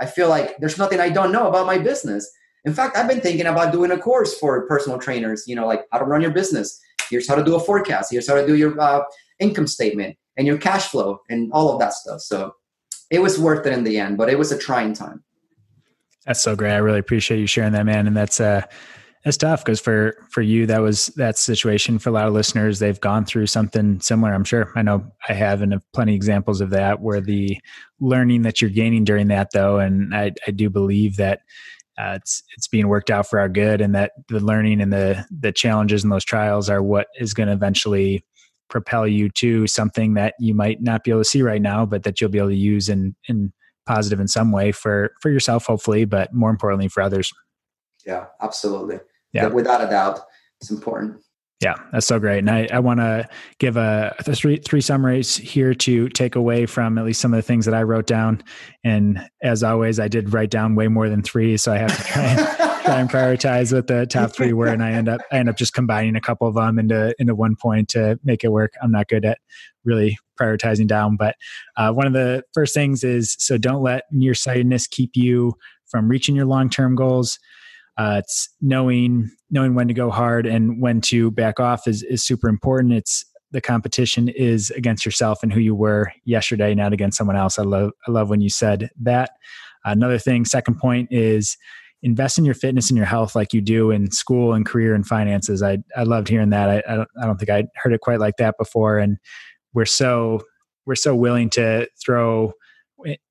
i 0.01 0.07
feel 0.07 0.29
like 0.29 0.57
there's 0.59 0.79
nothing 0.79 1.01
i 1.01 1.09
don't 1.09 1.33
know 1.33 1.49
about 1.49 1.67
my 1.67 1.79
business. 1.79 2.29
In 2.65 2.75
fact 2.75 2.97
i've 2.97 3.09
been 3.09 3.21
thinking 3.21 3.47
about 3.47 3.73
doing 3.73 3.93
a 3.93 3.99
course 3.99 4.37
for 4.37 4.67
personal 4.67 4.99
trainers 4.99 5.47
you 5.47 5.55
know 5.55 5.67
like 5.67 5.85
how 5.93 5.99
to 5.99 6.05
run 6.05 6.21
your 6.21 6.33
business. 6.33 6.81
Here's 7.11 7.29
how 7.29 7.37
to 7.37 7.45
do 7.45 7.55
a 7.55 7.61
forecast. 7.61 8.11
Here's 8.11 8.29
how 8.29 8.35
to 8.35 8.47
do 8.47 8.57
your 8.57 8.79
uh, 8.81 9.03
income 9.39 9.69
statement 9.69 10.17
and 10.39 10.47
your 10.47 10.57
cash 10.57 10.89
flow 10.89 11.21
and 11.29 11.53
all 11.53 11.73
of 11.73 11.81
that 11.81 11.93
stuff. 11.93 12.21
So 12.21 12.55
it 13.11 13.21
was 13.21 13.39
worth 13.39 13.67
it 13.67 13.73
in 13.73 13.85
the 13.85 13.99
end, 13.99 14.17
but 14.17 14.31
it 14.31 14.39
was 14.39 14.53
a 14.53 14.59
trying 14.59 14.95
time. 14.95 15.23
That's 16.25 16.41
so 16.41 16.57
great. 16.57 16.73
I 16.73 16.79
really 16.79 17.01
appreciate 17.01 17.41
you 17.41 17.47
sharing 17.47 17.73
that, 17.73 17.85
man. 17.85 18.07
And 18.07 18.17
that's 18.17 18.41
uh 18.41 18.63
that's 19.25 19.37
tough 19.37 19.65
because 19.65 19.81
for 19.81 20.17
for 20.31 20.43
you 20.43 20.65
that 20.67 20.81
was 20.81 21.07
that 21.17 21.37
situation 21.37 21.99
for 21.99 22.11
a 22.11 22.13
lot 22.13 22.29
of 22.29 22.33
listeners 22.33 22.79
they've 22.79 23.01
gone 23.01 23.25
through 23.25 23.47
something 23.47 24.01
similar 24.01 24.33
i'm 24.33 24.45
sure 24.45 24.73
i 24.77 24.81
know 24.81 25.05
i 25.29 25.33
have 25.33 25.61
and 25.61 25.73
have 25.73 25.83
plenty 25.93 26.15
examples 26.15 26.61
of 26.61 26.71
that 26.71 27.01
where 27.01 27.21
the 27.21 27.59
learning 28.01 28.43
that 28.43 28.61
you're 28.61 28.71
gaining 28.71 29.05
during 29.05 29.27
that 29.27 29.49
though 29.53 29.81
and 29.81 30.15
i, 30.15 30.33
I 30.47 30.53
do 30.53 30.71
believe 30.71 31.17
that 31.17 31.41
uh, 31.99 32.13
it's 32.15 32.45
it's 32.57 32.69
being 32.69 32.87
worked 32.87 33.11
out 33.11 33.29
for 33.29 33.41
our 33.41 33.49
good 33.49 33.81
and 33.81 33.95
that 33.95 34.13
the 34.29 34.41
learning 34.41 34.81
and 34.81 34.93
the 34.93 35.27
the 35.31 35.53
challenges 35.53 36.05
and 36.05 36.13
those 36.13 36.25
trials 36.25 36.71
are 36.71 36.83
what 36.83 37.09
is 37.19 37.35
going 37.35 37.49
to 37.49 37.53
eventually 37.53 38.25
propel 38.69 39.07
you 39.07 39.31
to 39.31 39.67
something 39.67 40.15
that 40.15 40.35
you 40.39 40.55
might 40.55 40.83
not 40.83 41.05
be 41.05 41.11
able 41.11 41.21
to 41.21 41.25
see 41.25 41.43
right 41.43 41.63
now, 41.63 41.87
but 41.87 42.03
that 42.03 42.21
you'll 42.21 42.31
be 42.31 42.39
able 42.39 42.49
to 42.49 42.55
use 42.55 42.89
in 42.89 43.15
in 43.29 43.53
positive 43.87 44.21
in 44.21 44.29
some 44.29 44.53
way 44.53 44.73
for 44.73 45.13
for 45.21 45.31
yourself, 45.31 45.67
hopefully, 45.67 46.05
but 46.05 46.33
more 46.33 46.51
importantly 46.51 46.89
for 46.89 47.03
others. 47.03 47.33
Yeah, 48.07 48.27
absolutely. 48.41 49.01
Yeah, 49.33 49.49
without 49.49 49.83
a 49.83 49.87
doubt, 49.87 50.21
it's 50.61 50.71
important. 50.71 51.21
Yeah, 51.61 51.75
that's 51.91 52.07
so 52.07 52.21
great. 52.21 52.39
And 52.39 52.51
I, 52.51 52.69
I 52.73 52.79
want 52.79 53.01
to 53.01 53.29
give 53.59 53.77
a, 53.77 54.15
a, 54.21 54.35
three 54.35 54.59
three 54.59 54.81
summaries 54.81 55.37
here 55.37 55.75
to 55.75 56.09
take 56.11 56.37
away 56.37 56.67
from 56.67 56.99
at 56.99 57.05
least 57.05 57.21
some 57.21 57.35
of 57.35 57.39
the 57.39 57.43
things 57.43 57.65
that 57.65 57.75
I 57.75 57.83
wrote 57.83 58.07
down. 58.07 58.45
And 58.85 59.21
as 59.43 59.65
always, 59.65 59.99
I 59.99 60.07
did 60.07 60.33
write 60.33 60.51
down 60.51 60.77
way 60.77 60.87
more 60.87 61.09
than 61.09 61.23
three, 61.23 61.57
so 61.57 61.73
I 61.73 61.79
have 61.79 61.97
to 61.97 62.05
try 62.05 62.23
and 62.23 62.59
and 62.97 63.09
prioritize 63.09 63.73
what 63.73 63.87
the 63.87 64.07
top 64.07 64.33
three 64.33 64.53
were, 64.53 64.69
and 64.69 64.83
I 64.83 64.93
end 64.93 65.09
up 65.09 65.21
I 65.31 65.37
end 65.37 65.49
up 65.49 65.57
just 65.57 65.75
combining 65.75 66.17
a 66.17 66.21
couple 66.21 66.47
of 66.49 66.55
them 66.55 66.79
into 66.79 67.15
into 67.19 67.35
one 67.35 67.57
point 67.57 67.89
to 67.91 68.19
make 68.25 68.45
it 68.45 68.49
work. 68.53 68.75
I'm 68.83 68.91
not 68.91 69.09
good 69.09 69.25
at 69.25 69.39
really 69.85 70.19
prioritizing 70.39 70.87
down, 70.87 71.17
but 71.17 71.37
uh, 71.77 71.93
one 71.93 72.07
of 72.07 72.13
the 72.13 72.43
first 72.55 72.75
things 72.75 73.05
is 73.05 73.37
so 73.39 73.59
don't 73.59 73.83
let 73.83 74.05
nearsightedness 74.11 74.87
keep 74.87 75.11
you 75.15 75.55
from 75.87 76.09
reaching 76.09 76.37
your 76.37 76.47
long 76.47 76.71
term 76.71 76.95
goals. 76.95 77.39
Uh, 77.97 78.21
it's 78.23 78.49
knowing 78.61 79.31
knowing 79.51 79.75
when 79.75 79.89
to 79.89 79.95
go 79.95 80.11
hard 80.11 80.47
and 80.47 80.81
when 80.81 81.01
to 81.01 81.31
back 81.31 81.59
off 81.59 81.87
is 81.87 82.03
is 82.03 82.25
super 82.25 82.49
important. 82.49 82.93
It's 82.95 83.25
the 83.51 83.61
competition 83.61 84.29
is 84.29 84.71
against 84.71 85.05
yourself 85.05 85.43
and 85.43 85.53
who 85.53 85.61
you 85.61 85.75
were 85.75 86.13
yesterday, 86.25 86.75
not 86.75 86.93
against 86.93 87.17
someone 87.17 87.37
else. 87.37 87.59
I 87.59 87.63
love 87.63 87.93
I 88.07 88.11
love 88.11 88.31
when 88.31 88.41
you 88.41 88.51
said 88.51 88.91
that. 89.03 89.31
Another 89.85 90.19
thing, 90.19 90.45
second 90.45 90.79
point 90.79 91.09
is 91.11 91.57
invest 92.03 92.39
in 92.39 92.45
your 92.45 92.55
fitness 92.55 92.91
and 92.91 92.97
your 92.97 93.07
health 93.07 93.35
like 93.35 93.53
you 93.53 93.61
do 93.61 93.91
in 93.91 94.11
school 94.11 94.53
and 94.53 94.65
career 94.65 94.95
and 94.95 95.07
finances. 95.07 95.63
I 95.63 95.79
I 95.97 96.05
loved 96.05 96.29
hearing 96.29 96.51
that. 96.51 96.71
I 96.71 96.83
I 96.93 96.97
don't, 96.97 97.09
I 97.21 97.27
don't 97.27 97.39
think 97.39 97.51
I 97.51 97.65
heard 97.77 97.93
it 97.93 98.01
quite 98.01 98.21
like 98.21 98.37
that 98.39 98.57
before. 98.59 98.99
And 98.99 99.19
we're 99.75 99.85
so 99.85 100.43
we're 100.87 100.95
so 100.95 101.15
willing 101.15 101.51
to 101.51 101.89
throw 102.03 102.53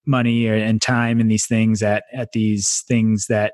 money 0.06 0.48
and 0.48 0.82
time 0.82 1.20
and 1.20 1.30
these 1.30 1.46
things 1.46 1.82
at 1.84 2.04
at 2.14 2.32
these 2.32 2.84
things 2.88 3.28
that 3.28 3.54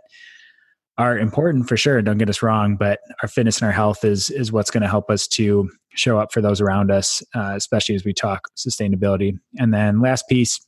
are 0.97 1.17
important 1.17 1.67
for 1.67 1.75
sure. 1.75 2.01
Don't 2.01 2.19
get 2.19 2.29
us 2.29 2.43
wrong, 2.43 2.75
but 2.75 2.99
our 3.21 3.27
fitness 3.27 3.59
and 3.59 3.65
our 3.65 3.71
health 3.71 4.03
is 4.03 4.29
is 4.29 4.51
what's 4.51 4.71
going 4.71 4.83
to 4.83 4.89
help 4.89 5.09
us 5.09 5.27
to 5.29 5.69
show 5.95 6.19
up 6.19 6.31
for 6.31 6.41
those 6.41 6.61
around 6.61 6.91
us, 6.91 7.23
uh, 7.35 7.53
especially 7.55 7.95
as 7.95 8.03
we 8.03 8.13
talk 8.13 8.49
sustainability. 8.57 9.37
And 9.57 9.73
then 9.73 10.01
last 10.01 10.27
piece 10.27 10.59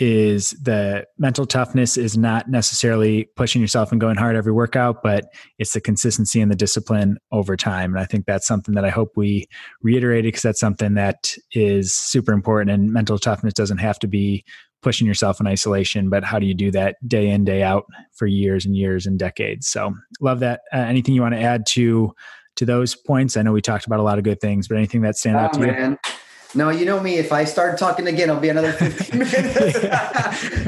is 0.00 0.50
the 0.62 1.06
mental 1.18 1.44
toughness 1.44 1.98
is 1.98 2.16
not 2.16 2.48
necessarily 2.48 3.28
pushing 3.36 3.60
yourself 3.60 3.92
and 3.92 4.00
going 4.00 4.16
hard 4.16 4.34
every 4.34 4.52
workout, 4.52 5.02
but 5.02 5.26
it's 5.58 5.74
the 5.74 5.80
consistency 5.80 6.40
and 6.40 6.50
the 6.50 6.56
discipline 6.56 7.18
over 7.32 7.54
time. 7.54 7.92
And 7.92 8.00
I 8.00 8.06
think 8.06 8.24
that's 8.24 8.46
something 8.46 8.74
that 8.74 8.84
I 8.84 8.88
hope 8.88 9.12
we 9.14 9.46
reiterated 9.82 10.28
because 10.28 10.42
that's 10.42 10.58
something 10.58 10.94
that 10.94 11.36
is 11.52 11.94
super 11.94 12.32
important. 12.32 12.70
And 12.70 12.90
mental 12.90 13.18
toughness 13.18 13.52
doesn't 13.52 13.78
have 13.78 13.98
to 13.98 14.08
be 14.08 14.42
pushing 14.82 15.06
yourself 15.06 15.38
in 15.38 15.46
isolation, 15.46 16.08
but 16.08 16.24
how 16.24 16.38
do 16.38 16.46
you 16.46 16.54
do 16.54 16.70
that 16.70 16.96
day 17.06 17.28
in, 17.28 17.44
day 17.44 17.62
out 17.62 17.84
for 18.14 18.26
years 18.26 18.64
and 18.64 18.74
years 18.74 19.04
and 19.04 19.18
decades? 19.18 19.68
So 19.68 19.92
love 20.22 20.40
that. 20.40 20.62
Uh, 20.72 20.78
anything 20.78 21.14
you 21.14 21.20
want 21.20 21.34
to 21.34 21.42
add 21.42 21.66
to 21.70 22.14
to 22.56 22.64
those 22.64 22.96
points? 22.96 23.36
I 23.36 23.42
know 23.42 23.52
we 23.52 23.60
talked 23.60 23.86
about 23.86 24.00
a 24.00 24.02
lot 24.02 24.16
of 24.16 24.24
good 24.24 24.40
things, 24.40 24.66
but 24.66 24.78
anything 24.78 25.02
that 25.02 25.16
stand 25.16 25.36
oh, 25.36 25.40
out 25.40 25.52
to 25.52 25.60
man. 25.60 25.90
you? 25.92 26.12
No, 26.54 26.70
you 26.70 26.84
know 26.84 26.98
me. 26.98 27.16
If 27.16 27.32
I 27.32 27.44
start 27.44 27.78
talking 27.78 28.08
again, 28.08 28.28
it'll 28.28 28.40
be 28.40 28.48
another 28.48 28.72
15 28.72 29.18
minutes. 29.18 29.80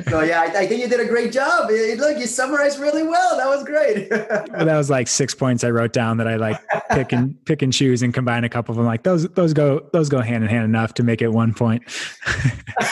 so 0.09 0.21
yeah, 0.21 0.41
I, 0.41 0.61
I, 0.61 0.67
think 0.67 0.81
you 0.81 0.89
did 0.89 1.01
a 1.01 1.07
great 1.07 1.33
job. 1.33 1.71
Eh, 1.71 1.97
look, 1.99 2.19
you 2.19 2.27
summarized 2.27 2.79
really 2.79 3.03
well. 3.03 3.37
That 3.37 3.49
was 3.49 3.65
great. 3.65 4.09
well, 4.11 4.47
that 4.65 4.77
was 4.77 4.91
like 4.91 5.09
six 5.09 5.35
points 5.35 5.65
I 5.65 5.71
wrote 5.71 5.93
down 5.93 6.19
that 6.19 6.29
I 6.29 6.37
like 6.37 6.61
pick 6.91 7.13
and 7.13 7.43
pick 7.47 7.63
and 7.63 7.73
choose 7.73 8.03
and 8.03 8.15
combine 8.15 8.45
a 8.45 8.49
couple 8.49 8.73
of 8.73 8.77
them. 8.77 8.87
Like 8.87 9.03
those, 9.03 9.29
those 9.31 9.53
go, 9.53 9.89
those 9.93 10.09
go 10.09 10.21
hand 10.21 10.45
in 10.45 10.51
hand 10.51 10.65
enough 10.65 10.95
to 10.95 11.03
make 11.03 11.21
it 11.21 11.29
one 11.29 11.53
point. 11.53 11.83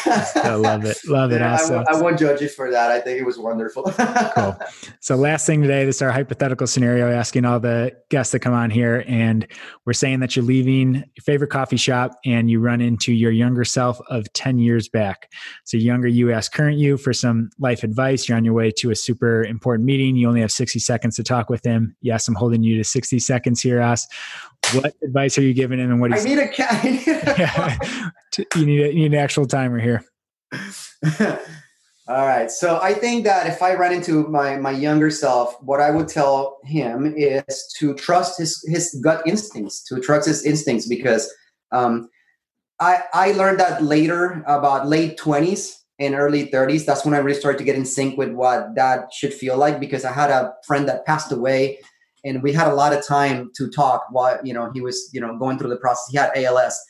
I 0.06 0.54
love 0.54 0.84
it. 0.84 0.98
Love 1.06 1.30
it. 1.30 1.40
Yeah, 1.40 1.52
also. 1.52 1.84
I, 1.88 1.94
I 1.96 2.00
won't 2.00 2.18
judge 2.18 2.40
you 2.40 2.48
for 2.48 2.72
that. 2.72 2.90
I 2.90 3.00
think 3.00 3.20
it 3.20 3.24
was 3.24 3.38
wonderful. 3.38 3.84
cool. 3.84 4.58
So 4.98 5.14
last 5.14 5.46
thing 5.46 5.62
today, 5.62 5.84
this 5.84 5.96
is 5.96 6.02
our 6.02 6.10
hypothetical 6.10 6.66
scenario 6.66 7.10
asking 7.10 7.44
all 7.44 7.60
the 7.60 7.96
guests 8.08 8.32
that 8.32 8.40
come 8.40 8.54
on 8.54 8.70
here. 8.70 9.04
And 9.06 9.46
we're 9.84 9.92
saying 9.92 10.20
that 10.20 10.34
you're 10.34 10.44
leaving 10.44 10.94
your 10.94 11.22
favorite 11.22 11.50
coffee 11.50 11.76
shop 11.76 12.18
and 12.24 12.50
you 12.50 12.58
run 12.58 12.79
into 12.80 13.12
your 13.12 13.30
younger 13.30 13.64
self 13.64 14.00
of 14.08 14.32
10 14.32 14.58
years 14.58 14.88
back. 14.88 15.30
So 15.64 15.76
younger 15.76 16.08
you 16.08 16.32
ask 16.32 16.52
current 16.52 16.78
you 16.78 16.96
for 16.96 17.12
some 17.12 17.50
life 17.58 17.82
advice. 17.82 18.28
You're 18.28 18.36
on 18.36 18.44
your 18.44 18.54
way 18.54 18.70
to 18.78 18.90
a 18.90 18.96
super 18.96 19.44
important 19.44 19.86
meeting. 19.86 20.16
You 20.16 20.28
only 20.28 20.40
have 20.40 20.52
60 20.52 20.78
seconds 20.78 21.16
to 21.16 21.22
talk 21.22 21.50
with 21.50 21.64
him. 21.64 21.96
Yes, 22.00 22.28
I'm 22.28 22.34
holding 22.34 22.62
you 22.62 22.76
to 22.76 22.84
60 22.84 23.18
seconds 23.18 23.60
here, 23.60 23.80
As. 23.80 24.06
What 24.72 24.94
advice 25.02 25.38
are 25.38 25.42
you 25.42 25.54
giving 25.54 25.78
him 25.78 25.90
and 25.90 26.00
what 26.00 26.12
I 26.12 26.22
need 26.22 26.38
a 26.38 26.48
cat. 26.48 26.84
yeah. 27.06 27.78
you 28.56 28.66
need 28.66 28.80
a, 28.80 28.88
you 28.88 29.00
need 29.00 29.12
an 29.12 29.18
actual 29.18 29.46
timer 29.46 29.78
here. 29.78 30.04
All 32.10 32.26
right. 32.26 32.50
So 32.50 32.80
I 32.82 32.92
think 32.92 33.22
that 33.24 33.46
if 33.46 33.62
I 33.62 33.74
run 33.74 33.92
into 33.92 34.26
my 34.26 34.56
my 34.56 34.72
younger 34.72 35.10
self, 35.10 35.54
what 35.62 35.80
I 35.80 35.90
would 35.90 36.08
tell 36.08 36.58
him 36.64 37.14
is 37.16 37.72
to 37.78 37.94
trust 37.94 38.38
his 38.38 38.64
his 38.66 39.00
gut 39.00 39.22
instincts, 39.26 39.84
to 39.84 40.00
trust 40.00 40.26
his 40.26 40.44
instincts, 40.44 40.88
because 40.88 41.32
um, 41.70 42.08
I 42.80 43.02
I 43.12 43.32
learned 43.32 43.60
that 43.60 43.82
later 43.82 44.42
about 44.46 44.88
late 44.88 45.16
twenties 45.16 45.78
and 45.98 46.14
early 46.14 46.46
thirties. 46.46 46.86
That's 46.86 47.04
when 47.04 47.14
I 47.14 47.18
really 47.18 47.38
started 47.38 47.58
to 47.58 47.64
get 47.64 47.76
in 47.76 47.84
sync 47.84 48.16
with 48.16 48.30
what 48.30 48.74
that 48.74 49.12
should 49.12 49.34
feel 49.34 49.56
like. 49.56 49.78
Because 49.78 50.04
I 50.04 50.12
had 50.12 50.30
a 50.30 50.54
friend 50.66 50.88
that 50.88 51.06
passed 51.06 51.30
away, 51.30 51.78
and 52.24 52.42
we 52.42 52.52
had 52.52 52.68
a 52.68 52.74
lot 52.74 52.92
of 52.92 53.06
time 53.06 53.50
to 53.56 53.68
talk 53.70 54.06
while 54.10 54.38
you 54.42 54.54
know 54.54 54.70
he 54.72 54.80
was 54.80 55.10
you 55.12 55.20
know 55.20 55.38
going 55.38 55.58
through 55.58 55.70
the 55.70 55.76
process. 55.76 56.08
He 56.10 56.18
had 56.18 56.32
ALS, 56.36 56.80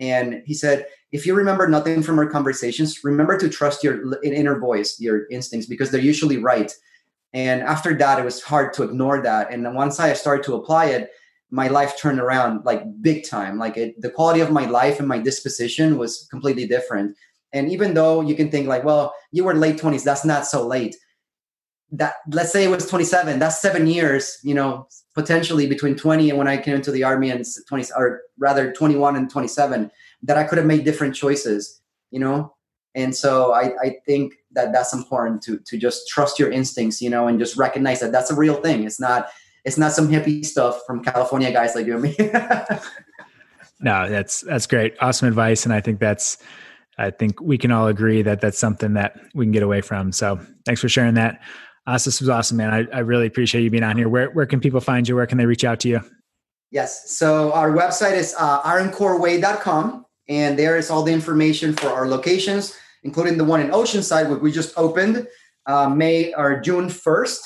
and 0.00 0.42
he 0.46 0.54
said 0.54 0.86
if 1.12 1.26
you 1.26 1.34
remember 1.34 1.68
nothing 1.68 2.02
from 2.02 2.18
our 2.18 2.26
conversations, 2.26 3.04
remember 3.04 3.36
to 3.36 3.48
trust 3.48 3.84
your 3.84 4.00
inner 4.22 4.58
voice, 4.58 4.96
your 4.98 5.28
instincts, 5.30 5.68
because 5.68 5.90
they're 5.90 6.00
usually 6.00 6.38
right. 6.38 6.72
And 7.34 7.62
after 7.62 7.94
that, 7.98 8.18
it 8.18 8.24
was 8.24 8.42
hard 8.42 8.72
to 8.74 8.82
ignore 8.82 9.22
that. 9.22 9.52
And 9.52 9.74
once 9.74 10.00
I 10.00 10.12
started 10.14 10.44
to 10.44 10.54
apply 10.54 10.86
it, 10.86 11.10
my 11.52 11.68
life 11.68 11.98
turned 11.98 12.18
around 12.18 12.64
like 12.64 12.82
big 13.02 13.28
time. 13.28 13.58
Like 13.58 13.76
it, 13.76 14.00
the 14.00 14.10
quality 14.10 14.40
of 14.40 14.50
my 14.50 14.64
life 14.64 14.98
and 14.98 15.06
my 15.06 15.18
disposition 15.18 15.98
was 15.98 16.26
completely 16.30 16.66
different. 16.66 17.14
And 17.52 17.70
even 17.70 17.92
though 17.92 18.22
you 18.22 18.34
can 18.34 18.50
think 18.50 18.66
like, 18.66 18.84
well, 18.84 19.14
you 19.32 19.44
were 19.44 19.54
late 19.54 19.76
20s, 19.76 20.02
that's 20.02 20.24
not 20.24 20.46
so 20.46 20.66
late. 20.66 20.96
That 21.90 22.14
let's 22.30 22.50
say 22.50 22.64
it 22.64 22.70
was 22.70 22.88
27, 22.88 23.38
that's 23.38 23.60
seven 23.60 23.86
years, 23.86 24.38
you 24.42 24.54
know, 24.54 24.88
potentially 25.14 25.66
between 25.66 25.94
20 25.94 26.30
and 26.30 26.38
when 26.38 26.48
I 26.48 26.56
came 26.56 26.74
into 26.74 26.90
the 26.90 27.04
army 27.04 27.28
and 27.28 27.44
20 27.68 27.92
or 27.94 28.22
rather 28.38 28.72
21 28.72 29.14
and 29.14 29.30
27 29.30 29.90
that 30.22 30.38
I 30.38 30.44
could 30.44 30.56
have 30.56 30.66
made 30.66 30.86
different 30.86 31.14
choices, 31.14 31.82
you 32.10 32.18
know? 32.18 32.54
And 32.94 33.14
so 33.14 33.52
I, 33.52 33.72
I 33.82 33.96
think 34.06 34.34
that 34.52 34.72
that's 34.72 34.94
important 34.94 35.42
to, 35.42 35.58
to 35.58 35.76
just 35.76 36.08
trust 36.08 36.38
your 36.38 36.50
instincts, 36.50 37.02
you 37.02 37.10
know, 37.10 37.26
and 37.26 37.38
just 37.38 37.58
recognize 37.58 38.00
that 38.00 38.12
that's 38.12 38.30
a 38.30 38.36
real 38.36 38.54
thing. 38.54 38.84
It's 38.84 39.00
not, 39.00 39.28
it's 39.64 39.78
not 39.78 39.92
some 39.92 40.08
hippie 40.08 40.44
stuff 40.44 40.80
from 40.86 41.02
California 41.02 41.52
guys 41.52 41.74
like 41.74 41.86
you 41.86 41.94
and 41.94 42.02
me. 42.02 42.16
no, 43.80 44.08
that's, 44.08 44.40
that's 44.42 44.66
great. 44.66 44.94
Awesome 45.00 45.28
advice. 45.28 45.64
And 45.64 45.72
I 45.72 45.80
think 45.80 46.00
that's, 46.00 46.38
I 46.98 47.10
think 47.10 47.40
we 47.40 47.58
can 47.58 47.72
all 47.72 47.86
agree 47.86 48.22
that 48.22 48.40
that's 48.40 48.58
something 48.58 48.94
that 48.94 49.18
we 49.34 49.44
can 49.44 49.52
get 49.52 49.62
away 49.62 49.80
from. 49.80 50.12
So 50.12 50.40
thanks 50.64 50.80
for 50.80 50.88
sharing 50.88 51.14
that. 51.14 51.40
Uh, 51.86 51.92
this 51.94 52.20
was 52.20 52.28
awesome, 52.28 52.56
man. 52.56 52.72
I, 52.72 52.96
I 52.96 53.00
really 53.00 53.26
appreciate 53.26 53.62
you 53.62 53.70
being 53.70 53.82
on 53.82 53.96
here. 53.96 54.08
Where, 54.08 54.30
where 54.30 54.46
can 54.46 54.60
people 54.60 54.80
find 54.80 55.08
you? 55.08 55.16
Where 55.16 55.26
can 55.26 55.38
they 55.38 55.46
reach 55.46 55.64
out 55.64 55.80
to 55.80 55.88
you? 55.88 56.00
Yes. 56.70 57.10
So 57.10 57.52
our 57.52 57.70
website 57.72 58.12
is 58.12 58.34
uh, 58.38 58.62
ironcoreway.com. 58.62 60.06
And 60.28 60.58
there 60.58 60.76
is 60.76 60.90
all 60.90 61.02
the 61.02 61.12
information 61.12 61.74
for 61.74 61.88
our 61.88 62.06
locations, 62.06 62.76
including 63.02 63.36
the 63.36 63.44
one 63.44 63.60
in 63.60 63.70
Oceanside, 63.70 64.30
which 64.30 64.40
we 64.40 64.52
just 64.52 64.72
opened 64.78 65.26
uh, 65.66 65.88
May 65.88 66.32
or 66.34 66.60
June 66.60 66.86
1st. 66.86 67.38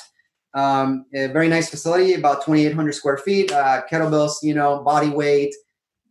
Um, 0.53 1.05
a 1.13 1.27
very 1.27 1.47
nice 1.47 1.69
facility, 1.69 2.13
about 2.13 2.45
2,800 2.45 2.93
square 2.93 3.17
feet, 3.17 3.51
uh, 3.51 3.81
kettlebells, 3.91 4.35
you 4.41 4.53
know, 4.53 4.81
body 4.83 5.09
weight. 5.09 5.53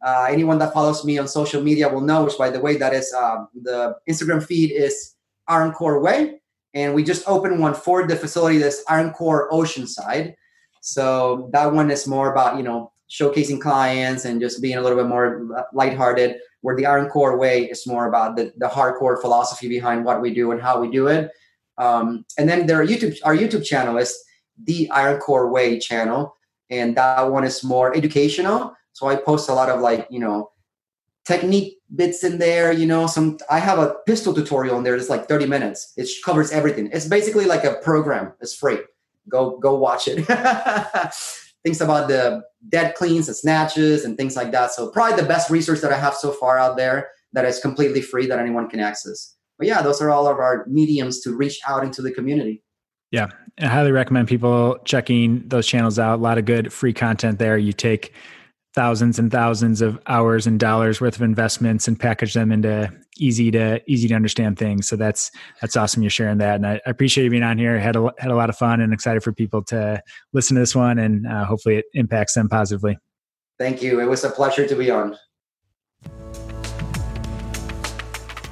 Uh, 0.05 0.27
anyone 0.31 0.59
that 0.59 0.73
follows 0.73 1.05
me 1.05 1.19
on 1.19 1.27
social 1.27 1.63
media 1.63 1.89
will 1.89 2.01
know, 2.01 2.25
which 2.25 2.39
by 2.39 2.51
the 2.51 2.61
way, 2.61 2.77
that 2.77 2.95
is 2.95 3.13
um, 3.15 3.49
the 3.63 3.97
Instagram 4.09 4.45
feed 4.45 4.71
is 4.71 5.15
Iron 5.49 5.73
Core 5.73 6.01
Way. 6.01 6.41
And 6.75 6.95
we 6.95 7.03
just 7.03 7.27
opened 7.27 7.59
one 7.59 7.75
for 7.75 8.07
the 8.07 8.15
facility 8.15 8.59
that's 8.59 8.85
Iron 8.89 9.13
Core 9.13 9.51
Oceanside. 9.51 10.35
So 10.81 11.49
that 11.53 11.73
one 11.73 11.91
is 11.91 12.07
more 12.07 12.31
about, 12.31 12.59
you 12.59 12.63
know, 12.63 12.93
showcasing 13.11 13.61
clients 13.61 14.25
and 14.25 14.41
just 14.41 14.61
being 14.61 14.77
a 14.77 14.81
little 14.81 14.99
bit 14.99 15.07
more 15.07 15.67
lighthearted 15.73 16.37
where 16.61 16.77
the 16.77 16.87
Iron 16.87 17.09
Core 17.09 17.39
way 17.39 17.65
is 17.65 17.87
more 17.87 18.09
about 18.09 18.37
the, 18.37 18.53
the 18.57 18.69
hardcore 18.69 19.21
philosophy 19.21 19.69
behind 19.69 20.05
what 20.05 20.21
we 20.21 20.35
do 20.35 20.51
and 20.51 20.61
how 20.61 20.81
we 20.81 20.91
do 20.91 21.07
it. 21.07 21.31
Um, 21.79 22.25
and 22.39 22.49
then 22.49 22.67
there 22.67 22.81
are 22.81 22.87
YouTube, 22.87 23.17
our 23.25 23.37
YouTube 23.37 23.65
channel 23.65 23.97
is 23.99 24.17
the 24.63 24.91
Iron 24.91 25.21
Core 25.21 25.51
Way 25.51 25.79
channel, 25.79 26.37
and 26.71 26.97
that 26.97 27.31
one 27.31 27.45
is 27.45 27.63
more 27.65 27.95
educational. 27.97 28.75
So 28.93 29.09
I 29.09 29.17
post 29.17 29.49
a 29.49 29.55
lot 29.55 29.69
of 29.69 29.81
like 29.81 30.07
you 30.11 30.21
know 30.21 30.51
technique 31.25 31.79
bits 31.95 32.25
in 32.25 32.39
there. 32.39 32.73
You 32.73 32.87
know, 32.87 33.07
some 33.07 33.39
I 33.51 33.59
have 33.59 33.79
a 33.79 33.97
pistol 34.07 34.33
tutorial 34.33 34.79
in 34.79 34.85
there. 34.85 34.95
It's 34.95 35.11
like 35.11 35.29
30 35.29 35.47
minutes. 35.47 35.93
It 35.97 36.09
covers 36.25 36.51
everything. 36.53 36.91
It's 36.93 37.07
basically 37.07 37.45
like 37.45 37.65
a 37.65 37.75
program. 37.83 38.33
It's 38.41 38.55
free. 38.55 38.79
Go 39.29 39.59
go 39.59 39.77
watch 39.77 40.09
it. 40.09 40.25
things 41.67 41.81
about 41.81 42.07
the 42.07 42.43
dead 42.69 42.95
cleans 42.95 43.27
and 43.27 43.37
snatches 43.37 44.05
and 44.05 44.17
things 44.17 44.37
like 44.37 44.53
that. 44.53 44.71
So 44.71 44.89
probably 44.89 45.21
the 45.21 45.27
best 45.27 45.51
resource 45.51 45.81
that 45.81 45.93
I 45.93 45.99
have 45.99 46.15
so 46.15 46.31
far 46.31 46.59
out 46.59 46.77
there 46.77 47.09
that 47.33 47.45
is 47.45 47.59
completely 47.59 48.01
free 48.01 48.27
that 48.29 48.39
anyone 48.39 48.69
can 48.69 48.79
access. 48.79 49.35
But 49.59 49.67
yeah, 49.67 49.83
those 49.83 50.01
are 50.01 50.11
all 50.11 50.29
of 50.29 50.39
our 50.39 50.65
mediums 50.69 51.21
to 51.23 51.35
reach 51.35 51.59
out 51.67 51.83
into 51.83 52.03
the 52.03 52.13
community. 52.13 52.63
Yeah, 53.11 53.29
I 53.61 53.67
highly 53.67 53.93
recommend 53.93 54.29
people 54.29 54.79
checking 54.85 55.49
those 55.49 55.67
channels 55.67 55.99
out. 55.99 56.19
A 56.19 56.23
lot 56.23 56.39
of 56.39 56.45
good 56.45 56.73
free 56.73 56.93
content 56.93 57.39
there. 57.39 57.57
You 57.57 57.73
take 57.73 58.13
thousands 58.75 59.19
and 59.19 59.33
thousands 59.33 59.81
of 59.81 59.99
hours 60.07 60.47
and 60.47 60.61
dollars 60.61 61.01
worth 61.01 61.17
of 61.17 61.23
investments 61.23 61.89
and 61.89 61.99
package 61.99 62.35
them 62.35 62.53
into 62.53 62.93
easy 63.17 63.51
to 63.51 63.81
easy 63.91 64.07
to 64.09 64.15
understand 64.15 64.59
things. 64.59 64.87
So 64.87 64.97
that's 64.97 65.31
that's 65.61 65.77
awesome. 65.77 66.03
You're 66.03 66.11
sharing 66.11 66.39
that, 66.39 66.57
and 66.57 66.67
I, 66.67 66.75
I 66.87 66.91
appreciate 66.91 67.25
you 67.25 67.31
being 67.31 67.43
on 67.43 67.59
here. 67.59 67.79
Had 67.79 67.97
a 67.97 68.11
had 68.19 68.31
a 68.31 68.37
lot 68.37 68.51
of 68.51 68.57
fun 68.57 68.81
and 68.81 68.93
excited 68.93 69.23
for 69.23 69.33
people 69.33 69.63
to 69.65 70.01
listen 70.33 70.55
to 70.57 70.61
this 70.61 70.75
one, 70.75 70.99
and 70.99 71.27
uh, 71.27 71.45
hopefully 71.45 71.77
it 71.77 71.87
impacts 71.95 72.35
them 72.35 72.49
positively. 72.49 72.99
Thank 73.59 73.83
you. 73.83 74.01
It 74.01 74.05
was 74.05 74.25
a 74.25 74.31
pleasure 74.31 74.67
to 74.67 74.75
be 74.75 74.91
on. 74.91 75.17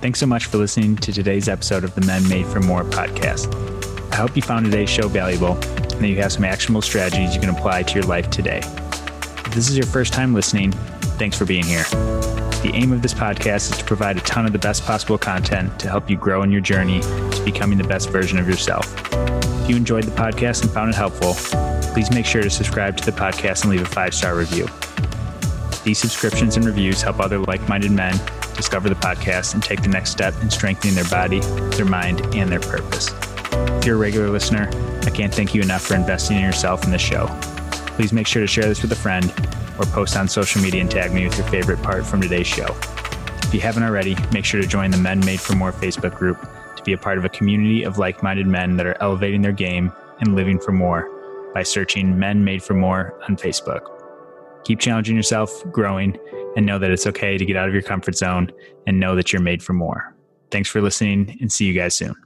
Thanks 0.01 0.19
so 0.19 0.27
much 0.27 0.47
for 0.47 0.59
listening 0.59 0.97
to 0.97 1.13
today's 1.13 1.49
episode 1.49 1.85
of 1.85 1.95
the 1.95 2.03
Men 2.03 2.27
Made 2.29 2.47
for 2.47 2.61
More 2.61 2.85
podcast. 2.85 3.74
I 4.15 4.19
hope 4.19 4.37
you 4.37 4.43
found 4.43 4.65
today's 4.65 4.89
show 4.91 5.09
valuable 5.09 5.55
and 5.55 5.91
that 5.91 6.07
you 6.07 6.23
have 6.23 6.31
some 6.31 6.45
actionable 6.45 6.83
strategies 6.83 7.35
you 7.35 7.41
can 7.41 7.51
apply 7.51 7.83
to 7.83 7.95
your 7.95 8.05
life 8.05 8.31
today. 8.31 8.59
If 8.59 9.53
this 9.53 9.69
is 9.69 9.77
your 9.77 9.89
first 9.89 10.13
time 10.13 10.33
listening, 10.33 10.71
thanks 11.19 11.37
for 11.37 11.45
being 11.45 11.65
here. 11.65 11.83
The 12.63 12.71
aim 12.75 12.93
of 12.93 13.03
this 13.03 13.13
podcast 13.13 13.73
is 13.73 13.79
to 13.79 13.85
provide 13.85 14.17
a 14.17 14.21
ton 14.21 14.47
of 14.47 14.53
the 14.53 14.59
best 14.61 14.85
possible 14.85 15.19
content 15.19 15.81
to 15.81 15.89
help 15.89 16.09
you 16.09 16.17
grow 16.17 16.45
in 16.45 16.53
your 16.53 16.61
journey 16.61 17.01
to 17.01 17.43
becoming 17.45 17.77
the 17.77 17.89
best 17.89 18.09
version 18.11 18.39
of 18.39 18.47
yourself. 18.47 18.87
If 19.65 19.71
you 19.71 19.75
enjoyed 19.75 20.05
the 20.05 20.13
podcast 20.13 20.63
and 20.63 20.71
found 20.71 20.91
it 20.91 20.95
helpful, 20.95 21.35
please 21.93 22.13
make 22.13 22.25
sure 22.25 22.41
to 22.41 22.51
subscribe 22.51 22.97
to 22.99 23.05
the 23.05 23.19
podcast 23.19 23.63
and 23.63 23.73
leave 23.73 23.83
a 23.83 23.85
five 23.85 24.15
star 24.15 24.37
review. 24.37 24.69
These 25.83 25.99
subscriptions 25.99 26.57
and 26.57 26.65
reviews 26.65 27.03
help 27.03 27.19
other 27.19 27.41
like 27.41 27.69
minded 27.69 27.91
men 27.91 28.15
discover 28.55 28.89
the 28.89 28.95
podcast 28.95 29.55
and 29.55 29.63
take 29.63 29.83
the 29.83 29.89
next 29.89 30.11
step 30.11 30.35
in 30.41 30.51
strengthening 30.51 30.95
their 30.95 31.11
body, 31.11 31.41
their 31.75 31.85
mind, 31.85 32.21
and 32.33 32.49
their 32.49 32.61
purpose. 32.61 33.11
If 33.79 33.87
you're 33.87 33.97
a 33.97 33.99
regular 33.99 34.31
listener, 34.31 34.71
I 35.03 35.11
can't 35.11 35.35
thank 35.35 35.55
you 35.55 35.63
enough 35.63 35.83
for 35.83 35.95
investing 35.95 36.37
in 36.37 36.43
yourself 36.43 36.85
in 36.85 36.91
this 36.91 37.03
show 37.03 37.27
please 37.95 38.13
make 38.13 38.27
sure 38.27 38.43
to 38.43 38.47
share 38.47 38.65
this 38.65 38.83
with 38.83 38.91
a 38.91 38.97
friend 38.97 39.33
or 39.79 39.87
post 39.87 40.17
on 40.17 40.27
social 40.27 40.61
media 40.61 40.81
and 40.81 40.91
tag 40.91 41.13
me 41.13 41.25
with 41.25 41.39
your 41.39 41.47
favorite 41.47 41.81
part 41.83 42.05
from 42.05 42.21
today's 42.21 42.47
show. 42.47 42.67
If 43.45 43.55
you 43.55 43.61
haven't 43.61 43.85
already, 43.85 44.17
make 44.33 44.45
sure 44.45 44.61
to 44.61 44.67
join 44.67 44.91
the 44.91 44.97
Men 44.99 45.25
Made 45.25 45.41
for 45.41 45.55
More 45.55 45.73
Facebook 45.73 46.17
group 46.17 46.41
to 46.77 46.83
be 46.83 46.93
a 46.93 46.99
part 46.99 47.19
of 47.19 47.25
a 47.25 47.29
community 47.29 47.85
of 47.85 47.99
like 47.99 48.23
minded 48.23 48.49
men 48.49 48.77
that 48.77 48.87
are 48.87 49.01
elevating 49.01 49.43
their 49.43 49.53
game 49.53 49.93
and 50.19 50.35
living 50.35 50.59
for 50.59 50.73
more 50.73 51.09
by 51.55 51.63
searching 51.63 52.19
Men 52.19 52.45
Made 52.45 52.63
for 52.63 52.75
More 52.75 53.21
on 53.29 53.37
Facebook. 53.37 53.89
Keep 54.65 54.81
challenging 54.81 55.15
yourself, 55.15 55.63
growing, 55.71 56.19
and 56.57 56.67
know 56.67 56.81
that 56.81 56.91
it's 56.91 57.07
okay 57.07 57.39
to 57.39 57.45
get 57.45 57.57
out 57.57 57.69
of 57.69 57.75
your 57.75 57.83
comfort 57.83 58.17
zone 58.17 58.51
and 58.89 58.99
know 58.99 59.15
that 59.15 59.33
you're 59.33 59.43
made 59.43 59.63
for 59.63 59.73
more. 59.73 60.17
Thanks 60.51 60.69
for 60.69 60.81
listening 60.81 61.39
and 61.41 61.53
see 61.53 61.67
you 61.67 61.75
guys 61.75 61.95
soon. 61.95 62.24